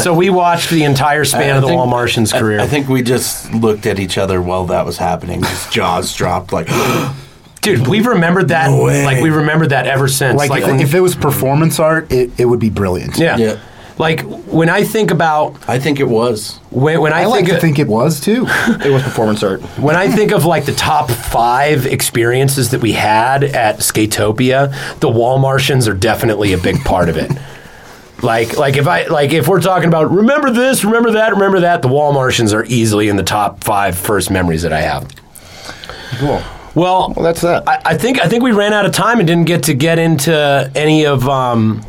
so 0.00 0.14
we 0.14 0.30
watched 0.30 0.70
the 0.70 0.84
entire 0.84 1.24
span 1.24 1.54
I 1.54 1.56
of 1.56 1.62
the 1.62 1.68
think- 1.68 1.78
Wal-Martians' 1.78 2.32
career. 2.32 2.60
I 2.60 2.66
think 2.66 2.88
we 2.88 3.02
just 3.02 3.52
looked 3.52 3.86
at 3.86 3.98
each 3.98 4.16
other 4.18 4.40
while 4.40 4.66
that 4.66 4.86
was 4.86 4.96
happening. 4.98 5.42
Just 5.42 5.72
jaws 5.72 6.14
dropped 6.14 6.52
like, 6.52 6.68
Dude, 7.62 7.86
we've 7.86 8.06
remembered 8.06 8.48
that. 8.48 8.70
No 8.70 8.84
way. 8.84 9.04
Like 9.04 9.22
we 9.22 9.30
remembered 9.30 9.70
that 9.70 9.86
ever 9.86 10.08
since. 10.08 10.36
like, 10.38 10.50
Like, 10.50 10.62
if, 10.62 10.68
when- 10.68 10.80
if 10.80 10.94
it 10.94 11.00
was 11.00 11.14
performance 11.14 11.78
art, 11.78 12.10
it, 12.10 12.30
it 12.38 12.46
would 12.46 12.60
be 12.60 12.70
brilliant. 12.70 13.18
yeah. 13.18 13.36
Yeah. 13.36 13.58
Like 13.98 14.22
when 14.22 14.70
I 14.70 14.82
think 14.84 15.10
about 15.10 15.56
I 15.68 15.78
think 15.78 16.00
it 16.00 16.08
was. 16.08 16.58
when, 16.70 17.02
when 17.02 17.12
I, 17.12 17.22
I 17.22 17.24
like 17.26 17.40
think 17.40 17.48
to 17.50 17.54
of, 17.56 17.60
think 17.60 17.78
it 17.78 17.86
was 17.86 18.18
too. 18.18 18.46
It 18.82 18.90
was 18.90 19.02
performance 19.02 19.42
art. 19.42 19.60
when 19.78 19.94
I 19.94 20.08
think 20.08 20.32
of 20.32 20.46
like 20.46 20.64
the 20.64 20.72
top 20.72 21.10
five 21.10 21.84
experiences 21.84 22.70
that 22.70 22.80
we 22.80 22.92
had 22.92 23.44
at 23.44 23.80
Skatopia, 23.80 24.72
the 25.00 25.08
Wal-Martians 25.10 25.86
are 25.86 25.92
definitely 25.92 26.54
a 26.54 26.58
big 26.58 26.82
part 26.82 27.08
of 27.10 27.16
it. 27.18 27.30
Like, 28.22 28.58
like 28.58 28.76
if 28.76 28.86
I 28.86 29.06
like 29.06 29.32
if 29.32 29.48
we're 29.48 29.62
talking 29.62 29.88
about 29.88 30.10
remember 30.12 30.50
this, 30.50 30.84
remember 30.84 31.12
that, 31.12 31.32
remember 31.32 31.60
that, 31.60 31.80
the 31.80 31.88
Wal-Martians 31.88 32.52
are 32.52 32.64
easily 32.66 33.08
in 33.08 33.16
the 33.16 33.22
top 33.22 33.64
five 33.64 33.96
first 33.96 34.30
memories 34.30 34.60
that 34.60 34.74
I 34.74 34.82
have. 34.82 35.08
Cool. 36.18 36.42
Well, 36.74 37.12
Well, 37.16 37.24
that's 37.24 37.40
that. 37.40 37.68
I, 37.68 37.80
I 37.84 37.98
think 37.98 38.20
I 38.20 38.28
think 38.28 38.42
we 38.42 38.52
ran 38.52 38.72
out 38.72 38.86
of 38.86 38.92
time 38.92 39.18
and 39.18 39.26
didn't 39.26 39.46
get 39.46 39.64
to 39.64 39.74
get 39.74 39.98
into 39.98 40.70
any 40.74 41.04
of 41.06 41.28
um, 41.28 41.84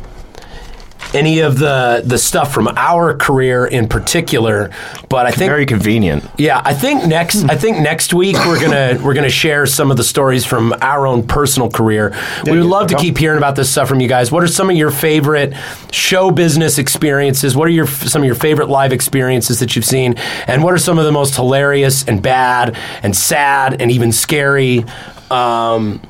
any 1.14 1.40
of 1.40 1.58
the 1.58 2.02
the 2.04 2.18
stuff 2.18 2.52
from 2.52 2.68
our 2.76 3.14
career 3.16 3.66
in 3.66 3.88
particular. 3.88 4.70
But 5.08 5.26
I 5.26 5.30
think 5.30 5.50
Very 5.50 5.66
convenient. 5.66 6.24
yeah, 6.38 6.62
I 6.64 6.74
think 6.74 7.06
next 7.06 7.44
I 7.44 7.56
think 7.56 7.78
next 7.78 8.14
week 8.14 8.36
we're 8.46 8.60
gonna 8.60 8.98
we're 9.02 9.14
gonna 9.14 9.28
share 9.28 9.66
some 9.66 9.90
of 9.90 9.96
the 9.96 10.04
stories 10.04 10.44
from 10.44 10.74
our 10.80 11.06
own 11.06 11.26
personal 11.26 11.70
career. 11.70 12.14
we 12.44 12.52
would 12.52 12.58
yeah, 12.64 12.64
love 12.64 12.86
to 12.88 12.96
keep 12.96 13.18
hearing 13.18 13.38
about 13.38 13.56
this 13.56 13.70
stuff 13.70 13.88
from 13.88 14.00
you 14.00 14.08
guys. 14.08 14.32
What 14.32 14.42
are 14.42 14.48
some 14.48 14.70
of 14.70 14.76
your 14.76 14.90
favorite 14.90 15.54
show 15.90 16.30
business 16.30 16.78
experiences? 16.78 17.54
What 17.56 17.68
are 17.68 17.72
your 17.72 17.86
some 17.86 18.22
of 18.22 18.26
your 18.26 18.34
favorite 18.34 18.68
live 18.68 18.92
experiences 18.92 19.60
that 19.60 19.76
you've 19.76 19.84
seen? 19.84 20.14
And 20.46 20.62
what 20.64 20.72
are 20.72 20.78
some 20.78 20.98
of 20.98 21.04
the 21.04 21.12
most 21.12 21.34
hilarious 21.36 22.04
and 22.08 22.22
bad 22.22 22.76
and 23.02 23.14
sad 23.16 23.80
and 23.82 23.90
even 23.90 24.12
scary? 24.12 24.84
Um, 25.30 26.00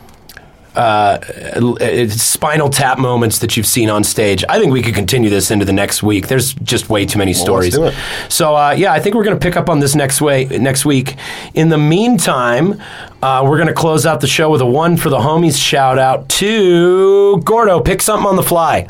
uh, 0.74 1.18
uh, 1.58 2.08
spinal 2.08 2.70
tap 2.70 2.98
moments 2.98 3.38
that 3.40 3.56
you've 3.56 3.66
seen 3.66 3.90
on 3.90 4.04
stage. 4.04 4.44
I 4.48 4.58
think 4.58 4.72
we 4.72 4.82
could 4.82 4.94
continue 4.94 5.28
this 5.30 5.50
into 5.50 5.64
the 5.64 5.72
next 5.72 6.02
week. 6.02 6.28
There's 6.28 6.54
just 6.54 6.88
way 6.88 7.04
too 7.06 7.18
many 7.18 7.34
stories. 7.34 7.74
do 7.74 7.84
it. 7.84 7.94
So 8.28 8.56
uh, 8.56 8.70
yeah, 8.70 8.92
I 8.92 9.00
think 9.00 9.14
we're 9.14 9.24
going 9.24 9.38
to 9.38 9.42
pick 9.42 9.56
up 9.56 9.68
on 9.68 9.80
this 9.80 9.94
next 9.94 10.20
way 10.20 10.44
next 10.46 10.84
week. 10.84 11.16
In 11.54 11.68
the 11.68 11.78
meantime, 11.78 12.80
uh, 13.22 13.42
we're 13.44 13.56
going 13.56 13.68
to 13.68 13.74
close 13.74 14.06
out 14.06 14.20
the 14.20 14.26
show 14.26 14.50
with 14.50 14.60
a 14.60 14.66
one 14.66 14.96
for 14.96 15.10
the 15.10 15.18
homies 15.18 15.56
shout 15.62 15.98
out 15.98 16.28
to 16.30 17.38
Gordo. 17.44 17.80
Pick 17.80 18.00
something 18.02 18.26
on 18.26 18.36
the 18.36 18.42
fly. 18.42 18.88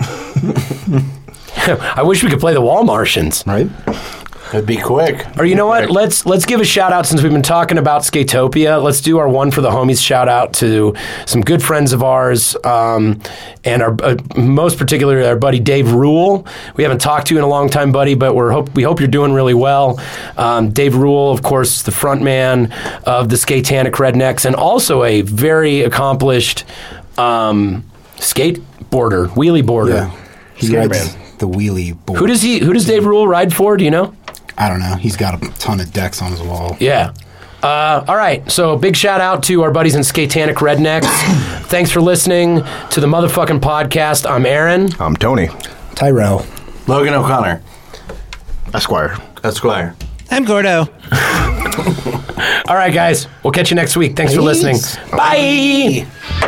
I 1.64 2.02
wish 2.02 2.24
we 2.24 2.30
could 2.30 2.40
play 2.40 2.54
the 2.54 2.60
Wal-Martians. 2.60 3.44
Right? 3.46 3.68
It'd 4.52 4.66
be 4.66 4.76
quick. 4.76 5.26
Or 5.38 5.46
you 5.46 5.54
know 5.54 5.66
what? 5.66 5.90
Let's 5.90 6.26
let's 6.26 6.44
give 6.44 6.60
a 6.60 6.64
shout 6.64 6.92
out 6.92 7.06
since 7.06 7.22
we've 7.22 7.32
been 7.32 7.40
talking 7.40 7.78
about 7.78 8.02
Skatopia. 8.02 8.82
Let's 8.82 9.00
do 9.00 9.16
our 9.18 9.28
one 9.28 9.50
for 9.50 9.62
the 9.62 9.70
homies 9.70 10.04
shout 10.04 10.28
out 10.28 10.52
to 10.54 10.94
some 11.24 11.40
good 11.40 11.62
friends 11.62 11.94
of 11.94 12.02
ours, 12.02 12.54
um, 12.64 13.20
and 13.64 13.82
our 13.82 13.96
uh, 14.02 14.16
most 14.36 14.76
particularly 14.76 15.26
our 15.26 15.36
buddy 15.36 15.58
Dave 15.58 15.92
Rule. 15.92 16.46
We 16.76 16.82
haven't 16.82 17.00
talked 17.00 17.28
to 17.28 17.34
you 17.34 17.38
in 17.38 17.44
a 17.44 17.48
long 17.48 17.70
time, 17.70 17.92
buddy, 17.92 18.14
but 18.14 18.34
we're 18.34 18.50
hope 18.50 18.74
we 18.74 18.82
hope 18.82 19.00
you're 19.00 19.08
doing 19.08 19.32
really 19.32 19.54
well. 19.54 19.98
Um, 20.36 20.70
Dave 20.70 20.96
Rule, 20.96 21.30
of 21.30 21.42
course, 21.42 21.82
the 21.82 21.92
front 21.92 22.22
man 22.22 22.72
of 23.04 23.30
the 23.30 23.36
Skatanic 23.36 23.92
Rednecks, 23.92 24.44
and 24.44 24.54
also 24.54 25.02
a 25.02 25.22
very 25.22 25.80
accomplished 25.80 26.64
um, 27.16 27.84
skateboarder, 28.16 29.28
wheelie 29.28 29.64
boarder. 29.64 29.92
Yeah. 29.92 30.18
He 30.54 30.76
rides 30.76 31.14
the 31.38 31.48
wheelie 31.48 31.92
board. 32.06 32.18
Who 32.18 32.26
does 32.26 32.42
he? 32.42 32.58
Who 32.58 32.72
does 32.72 32.84
Dave 32.86 33.04
Rule 33.06 33.26
ride 33.26 33.54
for? 33.54 33.76
Do 33.76 33.84
you 33.84 33.90
know? 33.90 34.14
I 34.56 34.68
don't 34.68 34.80
know. 34.80 34.94
He's 34.96 35.16
got 35.16 35.42
a 35.42 35.48
ton 35.58 35.80
of 35.80 35.92
decks 35.92 36.20
on 36.22 36.30
his 36.32 36.42
wall. 36.42 36.76
Yeah. 36.80 37.12
Uh, 37.62 38.04
all 38.08 38.16
right. 38.16 38.48
So 38.50 38.76
big 38.76 38.96
shout 38.96 39.20
out 39.20 39.42
to 39.44 39.62
our 39.62 39.70
buddies 39.70 39.94
in 39.94 40.02
Skatanic 40.02 40.54
Rednecks. 40.56 41.04
Thanks 41.68 41.90
for 41.90 42.00
listening 42.00 42.56
to 42.90 43.00
the 43.00 43.06
motherfucking 43.06 43.60
podcast. 43.60 44.28
I'm 44.28 44.44
Aaron. 44.46 44.90
I'm 45.00 45.16
Tony 45.16 45.48
Tyrell. 45.94 46.44
Logan 46.88 47.14
O'Connor, 47.14 47.62
Esquire. 48.74 49.16
Esquire. 49.44 49.94
I'm 50.30 50.44
Gordo. 50.44 50.80
All 52.68 52.74
right, 52.76 52.92
guys. 52.92 53.28
We'll 53.44 53.52
catch 53.52 53.70
you 53.70 53.76
next 53.76 53.96
week. 53.96 54.16
Thanks 54.16 54.34
for 54.34 54.40
listening. 54.40 54.76
Bye. 55.12 56.06
Always 56.08 56.41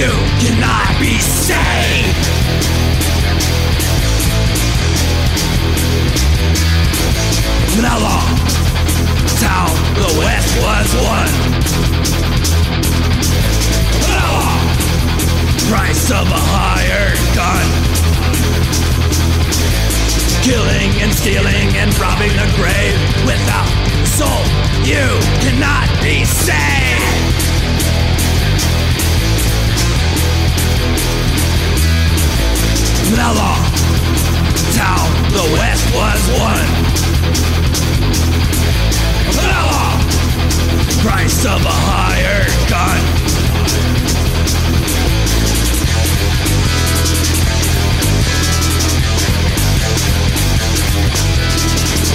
you 0.00 0.12
cannot 0.40 0.98
be 0.98 1.18
saved. 1.18 2.24
But 7.76 7.84
how 7.84 8.00
long? 8.00 8.28
Town 9.44 9.68
the 10.00 10.10
West 10.20 10.50
was 10.64 10.88
won. 11.04 11.30
But 14.00 14.16
how 14.24 14.32
long? 14.40 14.60
Price 15.68 16.06
of 16.10 16.26
a 16.32 16.42
hired 16.56 17.20
gun. 17.36 17.66
Killing 20.48 20.90
and 21.02 21.12
stealing 21.12 21.68
and 21.76 21.92
robbing 22.00 22.32
the 22.40 22.48
grave 22.56 23.00
without 23.28 23.68
soul. 24.16 24.44
You 24.82 25.08
cannot 25.44 25.88
be 26.02 26.24
saved. 26.24 26.89
But? 33.10 33.40
Town 34.76 35.10
the 35.34 35.42
West 35.58 35.84
was 35.94 36.22
won. 36.38 36.66
How? 39.34 39.98
Price 41.02 41.44
of 41.44 41.60
a 41.60 41.76
hired 41.90 42.54
gun. 42.70 43.00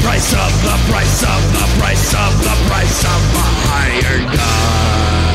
Price 0.02 0.34
of 0.34 0.52
the 0.64 0.78
price 0.90 1.24
of 1.24 1.42
the 1.52 1.68
price 1.78 2.14
of 2.14 2.44
the 2.44 2.56
price 2.70 3.04
of 3.04 3.22
a 3.36 3.48
hired 3.68 4.26
gun. 4.34 5.35